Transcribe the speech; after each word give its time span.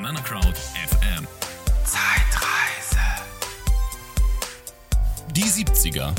Banana 0.00 0.22
Crowd 0.22 0.56
FM. 0.56 1.26
Zeitreise. 1.84 3.00
Die 5.32 5.44
70er. 5.44 6.14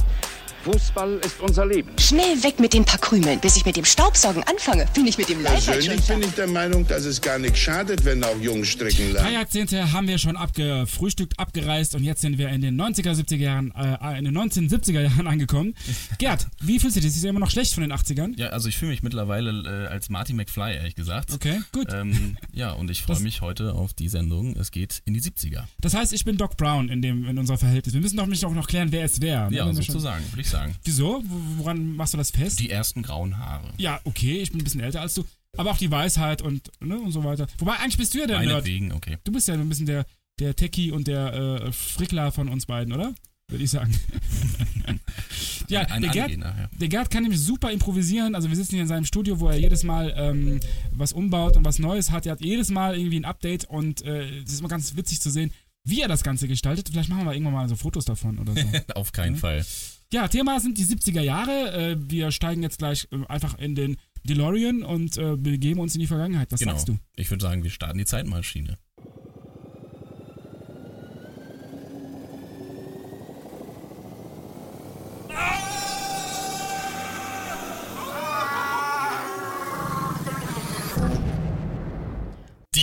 Fußball 0.63 1.19
ist 1.25 1.39
unser 1.39 1.65
Leben. 1.65 1.89
Schnell 1.99 2.41
weg 2.43 2.59
mit 2.59 2.73
den 2.73 2.85
paar 2.85 2.99
Krümeln. 2.99 3.39
Bis 3.39 3.55
ich 3.57 3.65
mit 3.65 3.75
dem 3.77 3.85
Staubsaugen 3.85 4.43
anfange, 4.43 4.85
bin 4.93 5.07
ich 5.07 5.17
mit 5.17 5.27
dem 5.29 5.41
Leib 5.41 5.61
schon 5.61 5.73
Persönlich 5.73 6.05
bin 6.07 6.21
ich 6.21 6.29
der 6.35 6.47
Meinung, 6.47 6.87
dass 6.87 7.03
es 7.05 7.19
gar 7.19 7.39
nicht 7.39 7.57
schadet, 7.57 8.05
wenn 8.05 8.23
auch 8.23 8.39
Jungs 8.39 8.67
stricken 8.67 9.07
Drei 9.07 9.21
lernen. 9.21 9.33
Jahrzehnte 9.33 9.91
haben 9.91 10.07
wir 10.07 10.17
schon 10.19 10.37
abgefrühstückt, 10.37 11.39
abgereist 11.39 11.95
und 11.95 12.03
jetzt 12.03 12.21
sind 12.21 12.37
wir 12.37 12.49
in 12.49 12.61
den 12.61 12.79
90er, 12.79 13.13
70er 13.13 13.35
Jahren, 13.37 13.73
äh, 13.75 14.19
in 14.19 14.25
den 14.25 14.37
1970er 14.37 15.01
Jahren 15.01 15.25
angekommen. 15.27 15.73
Gerd, 16.19 16.47
wie 16.61 16.79
fühlst 16.79 16.95
du 16.95 17.01
dich? 17.01 17.09
Ist 17.09 17.23
ja 17.23 17.29
immer 17.31 17.39
noch 17.39 17.49
schlecht 17.51 17.73
von 17.73 17.81
den 17.81 17.91
80ern? 17.91 18.33
Ja, 18.37 18.49
also 18.49 18.69
ich 18.69 18.77
fühle 18.77 18.91
mich 18.91 19.01
mittlerweile 19.03 19.85
äh, 19.85 19.87
als 19.87 20.09
Marty 20.09 20.33
McFly, 20.33 20.75
ehrlich 20.75 20.95
gesagt. 20.95 21.31
Okay, 21.33 21.59
gut. 21.71 21.87
Ähm, 21.91 22.37
ja, 22.53 22.71
und 22.73 22.91
ich 22.91 23.01
freue 23.01 23.19
mich 23.21 23.41
heute 23.41 23.73
auf 23.73 23.93
die 23.93 24.09
Sendung. 24.09 24.55
Es 24.57 24.69
geht 24.71 25.01
in 25.05 25.13
die 25.15 25.21
70er. 25.21 25.63
Das 25.79 25.95
heißt, 25.95 26.13
ich 26.13 26.23
bin 26.23 26.37
Doc 26.37 26.55
Brown 26.57 26.89
in 26.89 27.01
dem 27.01 27.25
in 27.25 27.39
unser 27.39 27.57
Verhältnis. 27.57 27.93
Wir 27.93 28.01
müssen 28.01 28.17
doch 28.17 28.27
nicht 28.27 28.45
auch 28.45 28.53
noch 28.53 28.67
klären, 28.67 28.91
wer 28.91 29.05
es 29.05 29.21
wäre. 29.21 29.49
ne? 29.49 29.57
Ja, 29.57 29.63
schon- 29.65 29.75
sozusagen, 29.81 30.23
ich 30.37 30.50
sagen. 30.51 30.75
Wieso? 30.83 31.23
Wo- 31.25 31.63
Woran 31.63 31.95
machst 31.95 32.13
du 32.13 32.17
das 32.17 32.31
fest? 32.31 32.59
Die 32.59 32.69
ersten 32.69 33.01
grauen 33.03 33.37
Haare. 33.37 33.69
ja, 33.77 33.99
okay, 34.03 34.39
ich 34.41 34.51
bin 34.51 34.61
ein 34.61 34.63
bisschen 34.63 34.81
älter 34.81 35.01
als 35.01 35.13
du. 35.15 35.23
Aber 35.57 35.71
auch 35.71 35.77
die 35.77 35.91
Weisheit 35.91 36.41
und, 36.41 36.71
ne, 36.79 36.97
und 36.97 37.11
so 37.11 37.23
weiter. 37.25 37.47
Wobei, 37.57 37.73
eigentlich 37.79 37.97
bist 37.97 38.13
du 38.13 38.19
ja 38.19 38.27
der 38.27 38.39
Nerd. 38.39 38.49
Meinetwegen, 38.51 38.91
okay. 38.93 39.17
Du 39.25 39.31
bist 39.33 39.47
ja 39.49 39.53
ein 39.55 39.67
bisschen 39.67 39.85
der, 39.85 40.05
der 40.39 40.55
Techie 40.55 40.91
und 40.91 41.07
der 41.07 41.33
äh, 41.33 41.71
Frickler 41.73 42.31
von 42.31 42.47
uns 42.47 42.65
beiden, 42.67 42.93
oder? 42.93 43.13
Würde 43.49 43.65
ich 43.65 43.69
sagen. 43.69 43.93
ja, 45.67 45.81
Ein 45.81 46.03
der 46.03 46.11
Gerd, 46.11 46.31
ja. 46.31 46.69
der 46.79 46.87
Gerd 46.87 47.11
kann 47.11 47.23
nämlich 47.23 47.41
super 47.41 47.69
improvisieren. 47.71 48.33
Also 48.33 48.47
wir 48.49 48.55
sitzen 48.55 48.71
hier 48.75 48.81
in 48.83 48.87
seinem 48.87 49.03
Studio, 49.05 49.41
wo 49.41 49.49
er 49.49 49.57
jedes 49.57 49.83
Mal 49.83 50.13
ähm, 50.15 50.59
was 50.91 51.11
umbaut 51.13 51.57
und 51.57 51.65
was 51.65 51.79
Neues 51.79 52.11
hat. 52.11 52.25
Er 52.25 52.33
hat 52.33 52.41
jedes 52.41 52.69
Mal 52.69 52.97
irgendwie 52.97 53.19
ein 53.19 53.25
Update 53.25 53.65
und 53.65 54.03
äh, 54.03 54.39
es 54.43 54.53
ist 54.53 54.59
immer 54.59 54.69
ganz 54.69 54.95
witzig 54.95 55.19
zu 55.21 55.29
sehen, 55.29 55.51
wie 55.83 56.01
er 56.01 56.07
das 56.07 56.23
Ganze 56.23 56.47
gestaltet. 56.47 56.89
Vielleicht 56.89 57.09
machen 57.09 57.25
wir 57.25 57.33
irgendwann 57.33 57.53
mal 57.55 57.67
so 57.69 57.75
Fotos 57.75 58.05
davon 58.05 58.39
oder 58.39 58.53
so. 58.53 58.61
Auf 58.95 59.11
keinen 59.11 59.35
Fall. 59.35 59.65
Ja, 60.13 60.27
Thema 60.27 60.59
sind 60.59 60.77
die 60.77 60.85
70er 60.85 61.21
Jahre. 61.21 61.71
Äh, 61.91 61.97
wir 61.99 62.31
steigen 62.31 62.63
jetzt 62.63 62.77
gleich 62.79 63.07
äh, 63.11 63.25
einfach 63.27 63.57
in 63.57 63.75
den 63.75 63.97
DeLorean 64.23 64.83
und 64.83 65.17
äh, 65.17 65.35
begeben 65.35 65.79
uns 65.79 65.95
in 65.95 66.01
die 66.01 66.07
Vergangenheit. 66.07 66.51
Was 66.51 66.59
Genau. 66.59 66.73
sagst 66.73 66.89
du? 66.89 66.97
Ich 67.15 67.29
würde 67.31 67.41
sagen, 67.43 67.63
wir 67.63 67.71
starten 67.71 67.97
die 67.97 68.05
Zeitmaschine. 68.05 68.77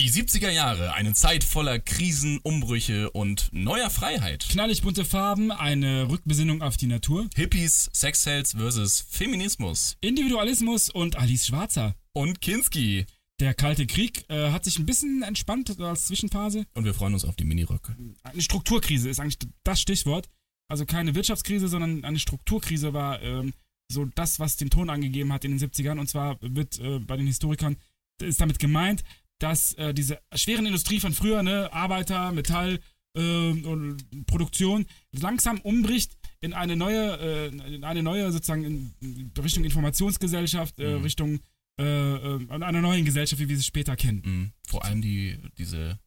Die 0.09 0.23
70er 0.23 0.49
Jahre, 0.49 0.93
eine 0.95 1.13
Zeit 1.13 1.43
voller 1.43 1.77
Krisen, 1.77 2.39
Umbrüche 2.39 3.11
und 3.11 3.47
neuer 3.51 3.91
Freiheit. 3.91 4.43
Knallig 4.49 4.81
bunte 4.81 5.05
Farben, 5.05 5.51
eine 5.51 6.09
Rückbesinnung 6.09 6.63
auf 6.63 6.77
die 6.77 6.87
Natur, 6.87 7.29
Hippies, 7.35 7.91
Sexhelds 7.93 8.53
versus 8.53 9.05
Feminismus. 9.07 9.97
Individualismus 10.01 10.89
und 10.89 11.15
Alice 11.15 11.45
Schwarzer. 11.45 11.93
Und 12.13 12.41
Kinski. 12.41 13.05
Der 13.39 13.53
Kalte 13.53 13.85
Krieg 13.85 14.27
äh, 14.29 14.49
hat 14.49 14.65
sich 14.65 14.79
ein 14.79 14.87
bisschen 14.87 15.21
entspannt 15.21 15.79
als 15.79 16.07
Zwischenphase. 16.07 16.65
Und 16.73 16.85
wir 16.85 16.95
freuen 16.95 17.13
uns 17.13 17.23
auf 17.23 17.35
die 17.35 17.45
Miniröcke. 17.45 17.95
Eine 18.23 18.41
Strukturkrise 18.41 19.09
ist 19.09 19.19
eigentlich 19.19 19.37
das 19.63 19.79
Stichwort. 19.79 20.27
Also 20.69 20.87
keine 20.87 21.13
Wirtschaftskrise, 21.13 21.67
sondern 21.67 22.03
eine 22.03 22.17
Strukturkrise 22.17 22.93
war 22.95 23.21
ähm, 23.21 23.53
so 23.91 24.05
das, 24.15 24.39
was 24.39 24.57
den 24.57 24.71
Ton 24.71 24.89
angegeben 24.89 25.31
hat 25.31 25.45
in 25.45 25.55
den 25.55 25.59
70ern. 25.59 25.99
Und 25.99 26.09
zwar 26.09 26.39
wird 26.41 26.79
äh, 26.79 26.97
bei 26.97 27.15
den 27.15 27.27
Historikern, 27.27 27.77
ist 28.19 28.41
damit 28.41 28.57
gemeint, 28.57 29.03
dass 29.39 29.73
äh, 29.73 29.93
diese 29.93 30.19
schweren 30.35 30.65
Industrie 30.65 30.99
von 30.99 31.13
früher, 31.13 31.43
ne, 31.43 31.71
Arbeiter, 31.73 32.31
Metall 32.31 32.79
äh, 33.15 33.21
und 33.21 33.97
Produktion, 34.27 34.85
langsam 35.11 35.59
umbricht 35.61 36.17
in 36.41 36.53
eine 36.53 36.75
neue, 36.75 37.17
äh, 37.19 37.47
in 37.75 37.83
eine 37.83 38.03
neue 38.03 38.31
sozusagen 38.31 38.93
in 39.01 39.31
Richtung 39.41 39.63
Informationsgesellschaft, 39.63 40.79
äh, 40.79 40.97
Mhm. 40.97 41.03
Richtung 41.03 41.39
äh, 41.79 41.83
äh, 41.83 42.47
einer 42.49 42.81
neuen 42.81 43.05
Gesellschaft, 43.05 43.41
wie 43.41 43.47
wir 43.49 43.57
sie 43.57 43.63
später 43.63 43.95
kennen. 43.95 44.21
Mhm. 44.25 44.51
Vor 44.67 44.83
allem 44.83 45.01
die, 45.01 45.37
diese, 45.57 45.97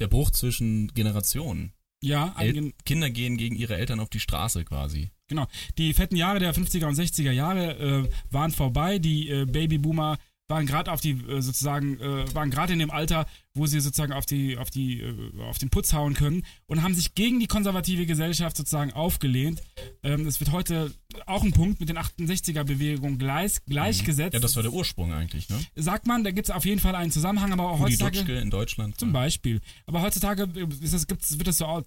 der 0.00 0.08
Bruch 0.08 0.30
zwischen 0.30 0.88
Generationen. 0.94 1.72
Ja, 2.00 2.34
El 2.38 2.72
Kinder 2.84 3.10
gehen 3.10 3.36
gegen 3.36 3.56
ihre 3.56 3.76
Eltern 3.76 3.98
auf 4.00 4.08
die 4.08 4.20
Straße 4.20 4.64
quasi. 4.64 5.10
Genau. 5.26 5.46
Die 5.76 5.92
fetten 5.92 6.16
Jahre 6.16 6.38
der 6.38 6.54
50er 6.54 6.86
und 6.86 6.94
60er 6.94 7.32
Jahre 7.32 7.76
äh, 8.06 8.08
waren 8.30 8.52
vorbei. 8.52 8.98
Die 8.98 9.28
äh, 9.28 9.44
Babyboomer 9.44 10.16
waren 10.48 10.66
gerade 10.66 10.90
auf 10.90 11.00
die 11.00 11.10
äh, 11.10 11.40
sozusagen 11.40 12.00
äh, 12.00 12.34
waren 12.34 12.50
gerade 12.50 12.72
in 12.72 12.78
dem 12.78 12.90
Alter, 12.90 13.26
wo 13.54 13.66
sie 13.66 13.80
sozusagen 13.80 14.12
auf 14.12 14.24
die 14.26 14.56
auf 14.56 14.70
die 14.70 15.00
äh, 15.00 15.42
auf 15.42 15.58
den 15.58 15.68
Putz 15.68 15.92
hauen 15.92 16.14
können 16.14 16.44
und 16.66 16.82
haben 16.82 16.94
sich 16.94 17.14
gegen 17.14 17.38
die 17.38 17.46
konservative 17.46 18.06
Gesellschaft 18.06 18.56
sozusagen 18.56 18.92
aufgelehnt. 18.92 19.62
Ähm, 20.02 20.24
das 20.24 20.40
wird 20.40 20.52
heute 20.52 20.92
auch 21.26 21.42
ein 21.42 21.52
Punkt 21.52 21.80
mit 21.80 21.88
den 21.88 21.98
68er 21.98 22.64
Bewegungen 22.64 23.18
gleich, 23.18 23.64
gleichgesetzt. 23.66 24.34
Ja, 24.34 24.40
das 24.40 24.56
war 24.56 24.62
der 24.62 24.72
Ursprung 24.72 25.12
eigentlich, 25.12 25.48
ne? 25.50 25.58
Sagt 25.76 26.06
man, 26.06 26.24
da 26.24 26.30
gibt 26.30 26.48
es 26.48 26.54
auf 26.54 26.64
jeden 26.64 26.80
Fall 26.80 26.94
einen 26.94 27.10
Zusammenhang, 27.10 27.52
aber 27.52 27.70
auch 27.70 27.80
heutzutage 27.80 28.18
Dutschke 28.18 28.38
in 28.38 28.50
Deutschland. 28.50 28.98
zum 28.98 29.12
Beispiel. 29.12 29.60
Aber 29.86 30.00
heutzutage 30.00 30.48
ist 30.80 30.94
das, 30.94 31.06
gibt's, 31.06 31.38
wird 31.38 31.48
das 31.48 31.58
so 31.58 31.82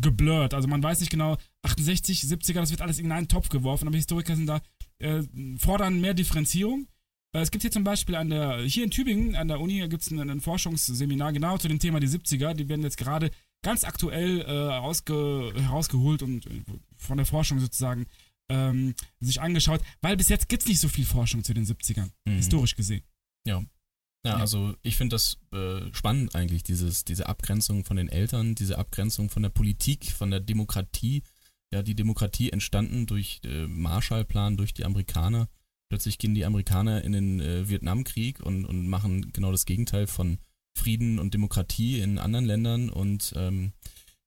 geblurrt. 0.00 0.54
Also 0.54 0.66
man 0.68 0.82
weiß 0.82 1.00
nicht 1.00 1.10
genau, 1.10 1.36
68, 1.62 2.22
70er, 2.22 2.54
das 2.54 2.70
wird 2.70 2.82
alles 2.82 2.98
in 2.98 3.10
einen 3.12 3.28
Topf 3.28 3.48
geworfen. 3.48 3.86
Aber 3.86 3.96
Historiker 3.96 4.34
sind 4.34 4.46
da, 4.46 4.60
äh, 4.98 5.22
fordern 5.58 6.00
mehr 6.00 6.14
Differenzierung. 6.14 6.86
Es 7.42 7.50
gibt 7.50 7.62
hier 7.62 7.70
zum 7.70 7.84
Beispiel 7.84 8.14
an 8.14 8.30
der, 8.30 8.60
hier 8.62 8.84
in 8.84 8.90
Tübingen, 8.90 9.34
an 9.34 9.48
der 9.48 9.60
Uni, 9.60 9.86
gibt 9.88 10.02
es 10.02 10.10
ein, 10.10 10.30
ein 10.30 10.40
Forschungsseminar 10.40 11.32
genau 11.32 11.58
zu 11.58 11.68
dem 11.68 11.78
Thema 11.78 11.98
die 12.00 12.06
70er. 12.08 12.54
Die 12.54 12.68
werden 12.68 12.82
jetzt 12.82 12.96
gerade 12.96 13.30
ganz 13.62 13.82
aktuell 13.84 14.42
äh, 14.42 14.44
ausge, 14.78 15.52
herausgeholt 15.56 16.22
und 16.22 16.46
äh, 16.46 16.62
von 16.96 17.16
der 17.16 17.26
Forschung 17.26 17.58
sozusagen 17.58 18.06
ähm, 18.48 18.94
sich 19.20 19.40
angeschaut, 19.40 19.80
weil 20.00 20.16
bis 20.16 20.28
jetzt 20.28 20.48
gibt 20.48 20.62
es 20.62 20.68
nicht 20.68 20.80
so 20.80 20.88
viel 20.88 21.04
Forschung 21.06 21.42
zu 21.42 21.54
den 21.54 21.64
70ern, 21.66 22.10
Mhm. 22.26 22.36
historisch 22.36 22.76
gesehen. 22.76 23.02
Ja. 23.46 23.64
Ja, 24.26 24.36
also 24.36 24.74
ich 24.82 24.96
finde 24.96 25.16
das 25.16 25.36
äh, 25.52 25.92
spannend 25.92 26.34
eigentlich, 26.34 26.62
dieses, 26.62 27.04
diese 27.04 27.26
Abgrenzung 27.26 27.84
von 27.84 27.98
den 27.98 28.08
Eltern, 28.08 28.54
diese 28.54 28.78
Abgrenzung 28.78 29.28
von 29.28 29.42
der 29.42 29.50
Politik, 29.50 30.06
von 30.12 30.30
der 30.30 30.40
Demokratie. 30.40 31.22
Ja, 31.72 31.82
die 31.82 31.94
Demokratie 31.94 32.50
entstanden 32.50 33.04
durch 33.06 33.40
äh, 33.44 33.66
Marshallplan, 33.66 34.56
durch 34.56 34.72
die 34.72 34.84
Amerikaner. 34.86 35.48
Plötzlich 35.90 36.18
gehen 36.18 36.34
die 36.34 36.44
Amerikaner 36.44 37.02
in 37.02 37.12
den 37.12 37.40
äh, 37.40 37.68
Vietnamkrieg 37.68 38.40
und, 38.40 38.64
und 38.64 38.88
machen 38.88 39.32
genau 39.32 39.52
das 39.52 39.64
Gegenteil 39.66 40.06
von 40.06 40.38
Frieden 40.76 41.18
und 41.18 41.34
Demokratie 41.34 42.00
in 42.00 42.18
anderen 42.18 42.46
Ländern 42.46 42.90
und 42.90 43.32
ähm, 43.36 43.72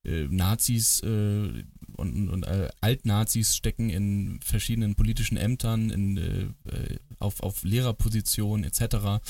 äh, 0.06 0.28
Nazis 0.29 1.01
äh, 1.01 1.63
und, 1.97 2.29
und 2.29 2.44
äh, 2.44 2.69
Altnazis 2.79 3.56
stecken 3.56 3.90
in 3.90 4.40
verschiedenen 4.41 4.95
politischen 4.95 5.35
Ämtern, 5.35 5.90
in, 5.90 6.18
äh, 6.18 6.41
äh, 6.69 6.97
auf, 7.19 7.41
auf 7.41 7.63
Lehrerpositionen 7.63 8.63
etc. 8.63 9.22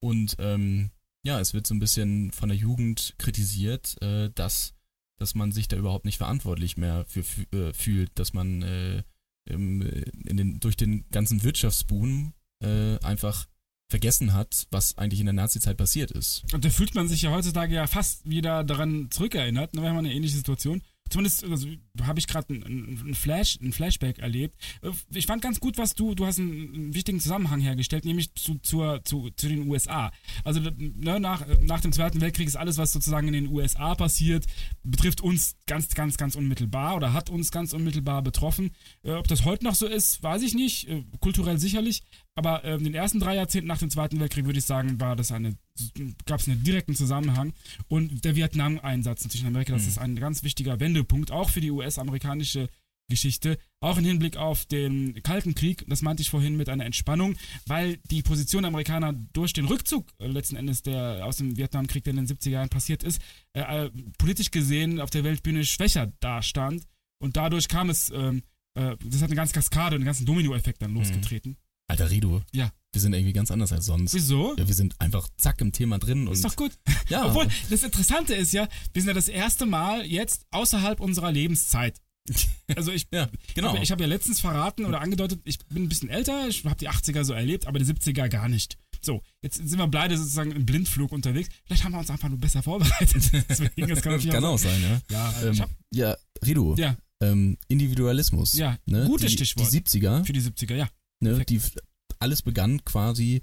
Und 0.00 0.36
ähm, 0.38 0.90
ja, 1.24 1.40
es 1.40 1.54
wird 1.54 1.66
so 1.66 1.74
ein 1.74 1.80
bisschen 1.80 2.30
von 2.32 2.48
der 2.48 2.58
Jugend 2.58 3.14
kritisiert, 3.18 4.00
äh, 4.02 4.30
dass, 4.34 4.74
dass 5.18 5.34
man 5.34 5.52
sich 5.52 5.68
da 5.68 5.76
überhaupt 5.76 6.04
nicht 6.04 6.18
verantwortlich 6.18 6.76
mehr 6.76 7.04
für, 7.08 7.22
fü- 7.22 7.56
äh, 7.56 7.72
fühlt, 7.72 8.10
dass 8.18 8.34
man 8.34 8.62
im, 9.46 9.82
äh, 9.82 10.04
in 10.26 10.36
den, 10.36 10.60
durch 10.60 10.76
den 10.76 11.08
ganzen 11.10 11.42
Wirtschaftsboom 11.42 12.32
äh, 12.62 12.98
einfach 13.00 13.46
vergessen 13.88 14.32
hat, 14.32 14.66
was 14.70 14.98
eigentlich 14.98 15.20
in 15.20 15.26
der 15.26 15.32
Nazi-Zeit 15.32 15.76
passiert 15.76 16.10
ist. 16.10 16.42
Und 16.52 16.64
da 16.64 16.70
fühlt 16.70 16.94
man 16.94 17.08
sich 17.08 17.22
ja 17.22 17.30
heutzutage 17.30 17.74
ja 17.74 17.86
fast 17.86 18.28
wieder 18.28 18.64
daran 18.64 19.10
zurückerinnert. 19.10 19.74
Ne? 19.74 19.82
Wir 19.82 19.90
haben 19.90 19.98
eine 19.98 20.12
ähnliche 20.12 20.36
Situation. 20.36 20.82
Zumindest 21.08 21.44
also, 21.44 21.68
habe 22.02 22.18
ich 22.18 22.26
gerade 22.26 22.52
einen 22.52 23.00
ein 23.06 23.14
Flash, 23.14 23.58
ein 23.60 23.72
Flashback 23.72 24.18
erlebt. 24.18 24.56
Äh, 24.82 24.90
Ich 25.14 25.26
fand 25.26 25.42
ganz 25.42 25.60
gut, 25.60 25.78
was 25.78 25.94
du, 25.94 26.14
du 26.14 26.26
hast 26.26 26.38
einen, 26.38 26.74
einen 26.74 26.94
wichtigen 26.94 27.20
Zusammenhang 27.20 27.60
hergestellt, 27.60 28.04
nämlich 28.04 28.34
zu, 28.34 28.58
zur, 28.58 29.04
zu, 29.04 29.30
zu 29.36 29.48
den 29.48 29.68
USA. 29.68 30.10
Also 30.44 30.60
ne, 30.60 31.20
nach, 31.20 31.46
nach 31.60 31.80
dem 31.80 31.92
Zweiten 31.92 32.20
Weltkrieg 32.20 32.46
ist 32.46 32.56
alles, 32.56 32.78
was 32.78 32.92
sozusagen 32.92 33.28
in 33.28 33.34
den 33.34 33.48
USA 33.48 33.94
passiert, 33.94 34.46
betrifft 34.82 35.20
uns 35.20 35.56
ganz, 35.66 35.88
ganz, 35.94 36.16
ganz 36.16 36.34
unmittelbar 36.34 36.96
oder 36.96 37.12
hat 37.12 37.30
uns 37.30 37.50
ganz 37.50 37.72
unmittelbar 37.72 38.22
betroffen. 38.22 38.70
Äh, 39.02 39.12
ob 39.12 39.28
das 39.28 39.44
heute 39.44 39.64
noch 39.64 39.74
so 39.74 39.86
ist, 39.86 40.22
weiß 40.22 40.42
ich 40.42 40.54
nicht. 40.54 40.88
Äh, 40.88 41.04
kulturell 41.20 41.58
sicherlich. 41.58 42.02
Aber 42.36 42.64
äh, 42.64 42.74
in 42.74 42.84
den 42.84 42.94
ersten 42.94 43.18
drei 43.18 43.34
Jahrzehnten 43.34 43.66
nach 43.66 43.78
dem 43.78 43.90
Zweiten 43.90 44.20
Weltkrieg 44.20 44.44
würde 44.44 44.58
ich 44.58 44.64
sagen, 44.64 45.00
war 45.00 45.16
das 45.16 45.32
eine, 45.32 45.56
gab 46.26 46.40
es 46.40 46.48
einen 46.48 46.62
direkten 46.62 46.94
Zusammenhang. 46.94 47.52
Und 47.88 48.24
der 48.24 48.36
Vietnam-Einsatz 48.36 49.24
in 49.34 49.46
Amerika, 49.46 49.72
das 49.72 49.86
ist 49.86 49.98
ein 49.98 50.16
ganz 50.16 50.44
wichtiger 50.44 50.78
Wendepunkt, 50.78 51.32
auch 51.32 51.50
für 51.50 51.60
die 51.60 51.70
US-amerikanische 51.70 52.68
Geschichte, 53.08 53.58
auch 53.80 53.98
im 53.98 54.04
Hinblick 54.04 54.36
auf 54.36 54.66
den 54.66 55.22
Kalten 55.22 55.54
Krieg, 55.54 55.84
das 55.86 56.02
meinte 56.02 56.22
ich 56.22 56.30
vorhin 56.30 56.56
mit 56.56 56.68
einer 56.68 56.84
Entspannung, 56.84 57.36
weil 57.66 57.98
die 58.10 58.22
Position 58.22 58.62
der 58.62 58.68
Amerikaner 58.68 59.12
durch 59.32 59.52
den 59.52 59.66
Rückzug 59.66 60.08
äh, 60.18 60.26
letzten 60.26 60.56
Endes 60.56 60.82
der 60.82 61.24
aus 61.24 61.36
dem 61.36 61.56
Vietnamkrieg, 61.56 62.04
der 62.04 62.12
in 62.12 62.16
den 62.16 62.26
70er 62.26 62.50
Jahren 62.50 62.68
passiert 62.68 63.04
ist, 63.04 63.20
äh, 63.52 63.60
äh, 63.60 63.90
politisch 64.18 64.50
gesehen 64.50 65.00
auf 65.00 65.10
der 65.10 65.24
Weltbühne 65.24 65.64
schwächer 65.64 66.12
dastand 66.20 66.84
und 67.18 67.36
dadurch 67.36 67.68
kam 67.68 67.90
es, 67.90 68.10
ähm, 68.10 68.42
äh, 68.74 68.96
das 69.04 69.22
hat 69.22 69.28
eine 69.28 69.36
ganze 69.36 69.54
Kaskade, 69.54 69.96
einen 69.96 70.04
ganzen 70.04 70.26
Dominoeffekt 70.26 70.82
dann 70.82 70.94
losgetreten. 70.94 71.56
Alter 71.88 72.10
Rido. 72.10 72.42
Ja. 72.52 72.72
Wir 72.92 73.00
sind 73.00 73.12
irgendwie 73.12 73.32
ganz 73.32 73.50
anders 73.50 73.72
als 73.72 73.86
sonst. 73.86 74.14
Wieso? 74.14 74.56
Ja, 74.56 74.66
wir 74.66 74.74
sind 74.74 74.98
einfach 75.00 75.28
zack 75.36 75.60
im 75.60 75.70
Thema 75.72 75.98
drin 75.98 76.26
und 76.26 76.34
Ist 76.34 76.44
doch 76.44 76.56
gut. 76.56 76.72
Ja. 77.08 77.26
Obwohl, 77.26 77.46
das 77.70 77.82
Interessante 77.84 78.34
ist 78.34 78.52
ja, 78.52 78.66
wir 78.92 79.02
sind 79.02 79.08
ja 79.08 79.14
das 79.14 79.28
erste 79.28 79.64
Mal 79.66 80.04
jetzt 80.06 80.44
außerhalb 80.50 80.98
unserer 81.00 81.30
Lebenszeit. 81.32 82.00
Also 82.74 82.90
ich, 82.90 83.06
Ja, 83.12 83.28
genau. 83.54 83.76
ich 83.80 83.92
habe 83.92 84.02
ja 84.02 84.08
letztens 84.08 84.40
verraten 84.40 84.86
oder 84.86 85.00
angedeutet, 85.00 85.40
ich 85.44 85.58
bin 85.68 85.84
ein 85.84 85.88
bisschen 85.88 86.08
älter, 86.08 86.48
ich 86.48 86.64
habe 86.64 86.74
die 86.74 86.88
80er 86.88 87.22
so 87.22 87.32
erlebt, 87.32 87.68
aber 87.68 87.78
die 87.78 87.84
70er 87.84 88.28
gar 88.28 88.48
nicht. 88.48 88.76
So, 89.00 89.22
jetzt 89.40 89.56
sind 89.56 89.78
wir 89.78 89.86
beide 89.86 90.18
sozusagen 90.18 90.50
im 90.50 90.66
Blindflug 90.66 91.12
unterwegs. 91.12 91.48
Vielleicht 91.64 91.84
haben 91.84 91.92
wir 91.92 92.00
uns 92.00 92.10
einfach 92.10 92.28
nur 92.28 92.38
besser 92.40 92.62
vorbereitet. 92.64 93.30
Deswegen, 93.48 93.86
das 93.86 94.02
kann, 94.02 94.18
kann 94.20 94.44
auch 94.44 94.58
sein, 94.58 94.82
ja. 94.82 95.00
Ja, 95.12 95.42
Ähm, 95.44 95.60
hab, 95.60 95.70
ja, 95.92 96.16
Rido. 96.44 96.74
ja, 96.76 96.96
Ähm, 97.22 97.56
Individualismus. 97.68 98.54
Ja, 98.54 98.76
ne? 98.86 99.06
gutes 99.06 99.30
die, 99.30 99.36
Stichwort. 99.36 99.72
Die 99.72 99.80
70er, 99.80 100.24
für 100.24 100.32
die 100.32 100.40
70er, 100.42 100.74
ja. 100.74 100.88
Ne? 101.20 101.44
die, 101.44 101.60
alles 102.18 102.42
begann 102.42 102.84
quasi, 102.84 103.42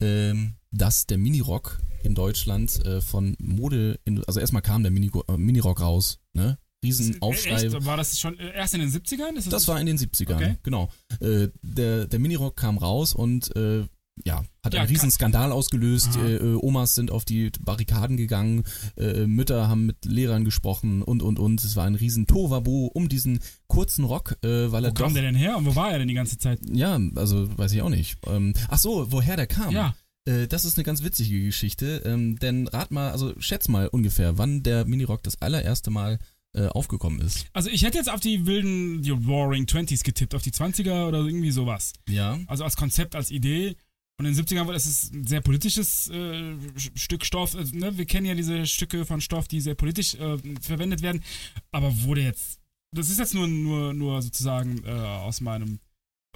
ähm, 0.00 0.54
dass 0.70 1.06
der 1.06 1.18
Minirock 1.18 1.80
in 2.02 2.14
Deutschland 2.14 2.84
äh, 2.84 3.00
von 3.00 3.36
Mode, 3.38 3.98
in, 4.04 4.22
also 4.24 4.40
erstmal 4.40 4.62
kam 4.62 4.82
der 4.82 4.92
Mini, 4.92 5.10
äh, 5.28 5.36
Minirock 5.36 5.80
raus, 5.80 6.18
ne? 6.32 6.58
Riesenaufschrei. 6.84 7.64
Echt? 7.64 7.84
War 7.84 7.96
das 7.96 8.18
schon 8.20 8.38
äh, 8.38 8.54
erst 8.54 8.74
in 8.74 8.80
den 8.80 8.90
70ern? 8.90 9.36
Ist 9.36 9.52
Das 9.52 9.66
war 9.66 9.80
in 9.80 9.86
den 9.86 9.98
70ern, 9.98 10.36
Okay. 10.36 10.56
genau. 10.62 10.90
Äh, 11.20 11.48
der, 11.62 12.06
der 12.06 12.18
Minirock 12.20 12.56
kam 12.56 12.78
raus 12.78 13.14
und 13.14 13.54
äh, 13.56 13.84
ja, 14.24 14.44
hat 14.62 14.74
Ja, 14.74 14.80
einen 14.80 14.88
riesen 14.90 15.10
Skandal 15.10 15.52
ausgelöst. 15.52 16.16
Äh, 16.16 16.36
äh, 16.36 16.54
Omas 16.54 16.94
sind 16.94 17.10
auf 17.10 17.24
die 17.24 17.50
Barrikaden 17.60 18.16
gegangen, 18.16 18.64
äh, 18.96 19.26
Mütter 19.26 19.68
haben 19.68 19.86
mit 19.86 20.04
Lehrern 20.04 20.44
gesprochen 20.44 21.02
und 21.02 21.22
und 21.22 21.38
und. 21.38 21.62
Es 21.64 21.76
war 21.76 21.84
ein 21.84 21.94
riesen 21.94 22.26
Tovabo 22.26 22.86
um 22.94 23.08
diesen 23.08 23.40
kurzen 23.66 24.04
Rock, 24.04 24.36
äh, 24.42 24.70
weil 24.72 24.82
Wo 24.82 24.86
er 24.86 24.92
kam 24.92 25.08
doch. 25.08 25.14
der 25.14 25.22
denn 25.22 25.34
her 25.34 25.56
und 25.56 25.66
wo 25.66 25.74
war 25.74 25.92
er 25.92 25.98
denn 25.98 26.08
die 26.08 26.14
ganze 26.14 26.38
Zeit? 26.38 26.60
Ja, 26.70 26.98
also 27.14 27.56
weiß 27.58 27.72
ich 27.72 27.82
auch 27.82 27.90
nicht. 27.90 28.18
Ähm, 28.26 28.52
ach 28.68 28.78
so, 28.78 29.10
woher 29.12 29.36
der 29.36 29.46
kam? 29.46 29.72
Ja. 29.72 29.94
Äh, 30.24 30.46
das 30.46 30.64
ist 30.64 30.76
eine 30.76 30.84
ganz 30.84 31.02
witzige 31.02 31.42
Geschichte. 31.44 32.02
Ähm, 32.04 32.38
denn 32.38 32.66
rat 32.68 32.90
mal, 32.90 33.10
also 33.10 33.32
schätz 33.38 33.68
mal 33.68 33.88
ungefähr, 33.88 34.38
wann 34.38 34.62
der 34.62 34.84
Minirock 34.84 35.22
das 35.22 35.40
allererste 35.40 35.90
Mal 35.90 36.18
äh, 36.54 36.66
aufgekommen 36.66 37.20
ist. 37.20 37.46
Also 37.52 37.68
ich 37.68 37.82
hätte 37.84 37.98
jetzt 37.98 38.10
auf 38.10 38.20
die 38.20 38.46
wilden, 38.46 39.02
die 39.02 39.10
Roaring 39.10 39.66
Twenties 39.66 40.02
getippt, 40.02 40.34
auf 40.34 40.42
die 40.42 40.50
20er 40.50 41.06
oder 41.06 41.18
irgendwie 41.18 41.50
sowas. 41.50 41.92
Ja. 42.08 42.38
Also 42.46 42.64
als 42.64 42.76
Konzept, 42.76 43.14
als 43.14 43.30
Idee. 43.30 43.76
Und 44.18 44.26
in 44.26 44.34
den 44.34 44.44
70ern 44.44 44.66
war 44.66 44.72
das 44.74 45.10
ein 45.12 45.26
sehr 45.26 45.40
politisches 45.40 46.10
äh, 46.10 46.56
Stück 46.96 47.24
Stoff. 47.24 47.54
Also, 47.54 47.76
ne? 47.76 47.96
Wir 47.96 48.04
kennen 48.04 48.26
ja 48.26 48.34
diese 48.34 48.66
Stücke 48.66 49.06
von 49.06 49.20
Stoff, 49.20 49.46
die 49.46 49.60
sehr 49.60 49.76
politisch 49.76 50.14
äh, 50.16 50.38
verwendet 50.60 51.02
werden. 51.02 51.22
Aber 51.70 52.02
wurde 52.02 52.22
jetzt. 52.22 52.60
Das 52.92 53.10
ist 53.10 53.18
jetzt 53.18 53.34
nur, 53.34 53.46
nur, 53.46 53.92
nur 53.94 54.20
sozusagen 54.22 54.82
äh, 54.84 54.90
aus 54.90 55.40
meinem. 55.40 55.78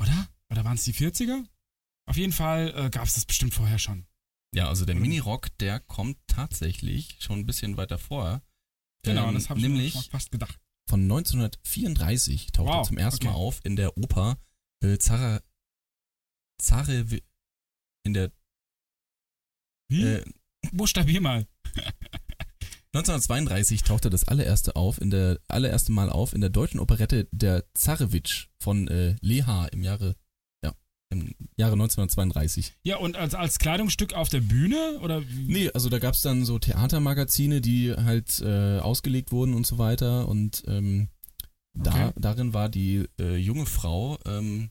Oder? 0.00 0.28
Oder 0.50 0.64
waren 0.64 0.76
es 0.76 0.84
die 0.84 0.94
40er? 0.94 1.44
Auf 2.06 2.16
jeden 2.16 2.32
Fall 2.32 2.72
äh, 2.76 2.90
gab 2.90 3.04
es 3.06 3.14
das 3.14 3.24
bestimmt 3.24 3.54
vorher 3.54 3.78
schon. 3.78 4.06
Ja, 4.54 4.68
also 4.68 4.84
der? 4.84 4.94
Minirock, 4.94 5.48
der 5.58 5.80
kommt 5.80 6.18
tatsächlich 6.26 7.16
schon 7.20 7.40
ein 7.40 7.46
bisschen 7.46 7.76
weiter 7.78 7.98
vor. 7.98 8.42
Genau, 9.04 9.28
Ähm, 9.28 9.34
das 9.34 9.48
habe 9.48 9.58
ich 9.58 9.66
nämlich 9.66 9.94
mir 9.94 10.02
fast 10.02 10.30
gedacht. 10.30 10.60
von 10.88 11.00
1934 11.02 12.52
taucht 12.52 12.68
er 12.68 12.74
Wow, 12.78 12.86
zum 12.86 12.98
ersten 12.98 13.26
okay. 13.26 13.32
Mal 13.34 13.40
auf 13.40 13.60
in 13.64 13.76
der 13.76 13.96
Oper 13.96 14.36
äh, 14.84 14.98
Zara, 14.98 15.40
Zare 16.58 17.06
in 18.04 18.14
der 18.14 18.30
Wie? 19.88 20.02
äh, 20.04 20.24
Buchstabier 20.72 21.20
mal. 21.20 21.46
1932 22.94 23.84
tauchte 23.84 24.10
das 24.10 24.28
allererste 24.28 24.76
auf 24.76 25.00
in 25.00 25.10
der 25.10 25.38
allererste 25.48 25.92
Mal 25.92 26.10
auf 26.10 26.34
in 26.34 26.42
der 26.42 26.50
deutschen 26.50 26.78
Operette 26.78 27.26
der 27.32 27.64
Zarewitsch 27.74 28.48
von 28.60 28.86
äh, 28.88 29.16
Leha 29.22 29.66
im 29.68 29.82
Jahre 29.82 30.14
ja 30.62 30.74
im 31.10 31.34
Jahre 31.56 31.72
1932. 31.72 32.74
Ja, 32.82 32.98
und 32.98 33.16
als, 33.16 33.34
als 33.34 33.58
Kleidungsstück 33.58 34.12
auf 34.12 34.28
der 34.28 34.40
Bühne? 34.40 34.98
Oder? 35.00 35.22
Nee, 35.22 35.70
also 35.72 35.88
da 35.88 35.98
gab's 36.00 36.20
dann 36.20 36.44
so 36.44 36.58
Theatermagazine, 36.58 37.62
die 37.62 37.94
halt 37.94 38.40
äh, 38.40 38.78
ausgelegt 38.80 39.32
wurden 39.32 39.54
und 39.54 39.66
so 39.66 39.78
weiter. 39.78 40.28
Und 40.28 40.62
ähm, 40.66 41.08
da, 41.74 42.08
Okay. 42.08 42.12
darin 42.16 42.52
war 42.52 42.68
die 42.68 43.06
äh, 43.18 43.36
junge 43.36 43.64
Frau, 43.64 44.18
ähm, 44.26 44.70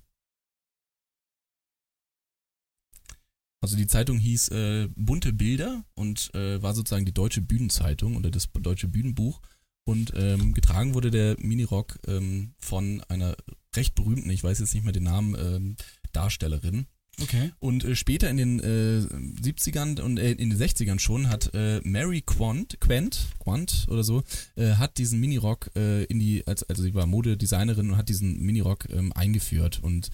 also 3.62 3.78
die 3.78 3.88
Zeitung 3.88 4.18
hieß 4.18 4.50
äh, 4.50 4.90
Bunte 4.96 5.34
Bilder 5.34 5.86
und 5.94 6.34
äh, 6.34 6.62
war 6.62 6.74
sozusagen 6.74 7.06
die 7.06 7.14
deutsche 7.14 7.42
Bühnenzeitung 7.42 8.18
oder 8.18 8.32
das 8.32 8.50
deutsche 8.52 8.88
Bühnenbuch. 8.88 9.42
Und 9.84 10.14
ähm, 10.16 10.54
getragen 10.54 10.94
wurde 10.94 11.12
der 11.12 11.38
Minirock 11.40 12.00
ähm, 12.08 12.54
von 12.60 13.02
einer 13.08 13.36
recht 13.76 13.96
berühmten, 13.96 14.30
ich 14.30 14.44
weiß 14.44 14.60
jetzt 14.60 14.74
nicht 14.74 14.84
mehr 14.84 14.94
den 14.94 15.04
Namen, 15.04 15.36
ähm, 15.40 15.76
Darstellerin. 16.12 16.88
Okay. 17.22 17.52
Und 17.60 17.84
äh, 17.84 17.96
später 17.96 18.30
in 18.30 18.38
den 18.38 18.60
äh, 18.60 19.06
70ern 19.42 20.02
und 20.02 20.18
äh, 20.18 20.32
in 20.32 20.50
den 20.50 20.58
60ern 20.60 21.00
schon 21.00 21.30
hat 21.30 21.52
äh, 21.54 21.82
Mary 21.84 22.22
Quant, 22.22 22.80
Quant, 22.80 23.28
Quant 23.40 23.88
oder 23.90 24.04
so, 24.04 24.24
äh, 24.56 24.74
hat 24.76 24.98
diesen 24.98 25.20
Minirock 25.20 25.70
äh, 25.76 26.06
in 26.06 26.20
die, 26.20 26.46
als, 26.48 26.64
also 26.64 26.84
sie 26.84 26.94
war 26.94 27.06
Modedesignerin 27.06 27.92
und 27.92 27.98
hat 27.98 28.10
diesen 28.10 28.40
Minirock 28.42 28.90
ähm, 28.90 29.12
eingeführt 29.14 29.80
und 29.84 30.10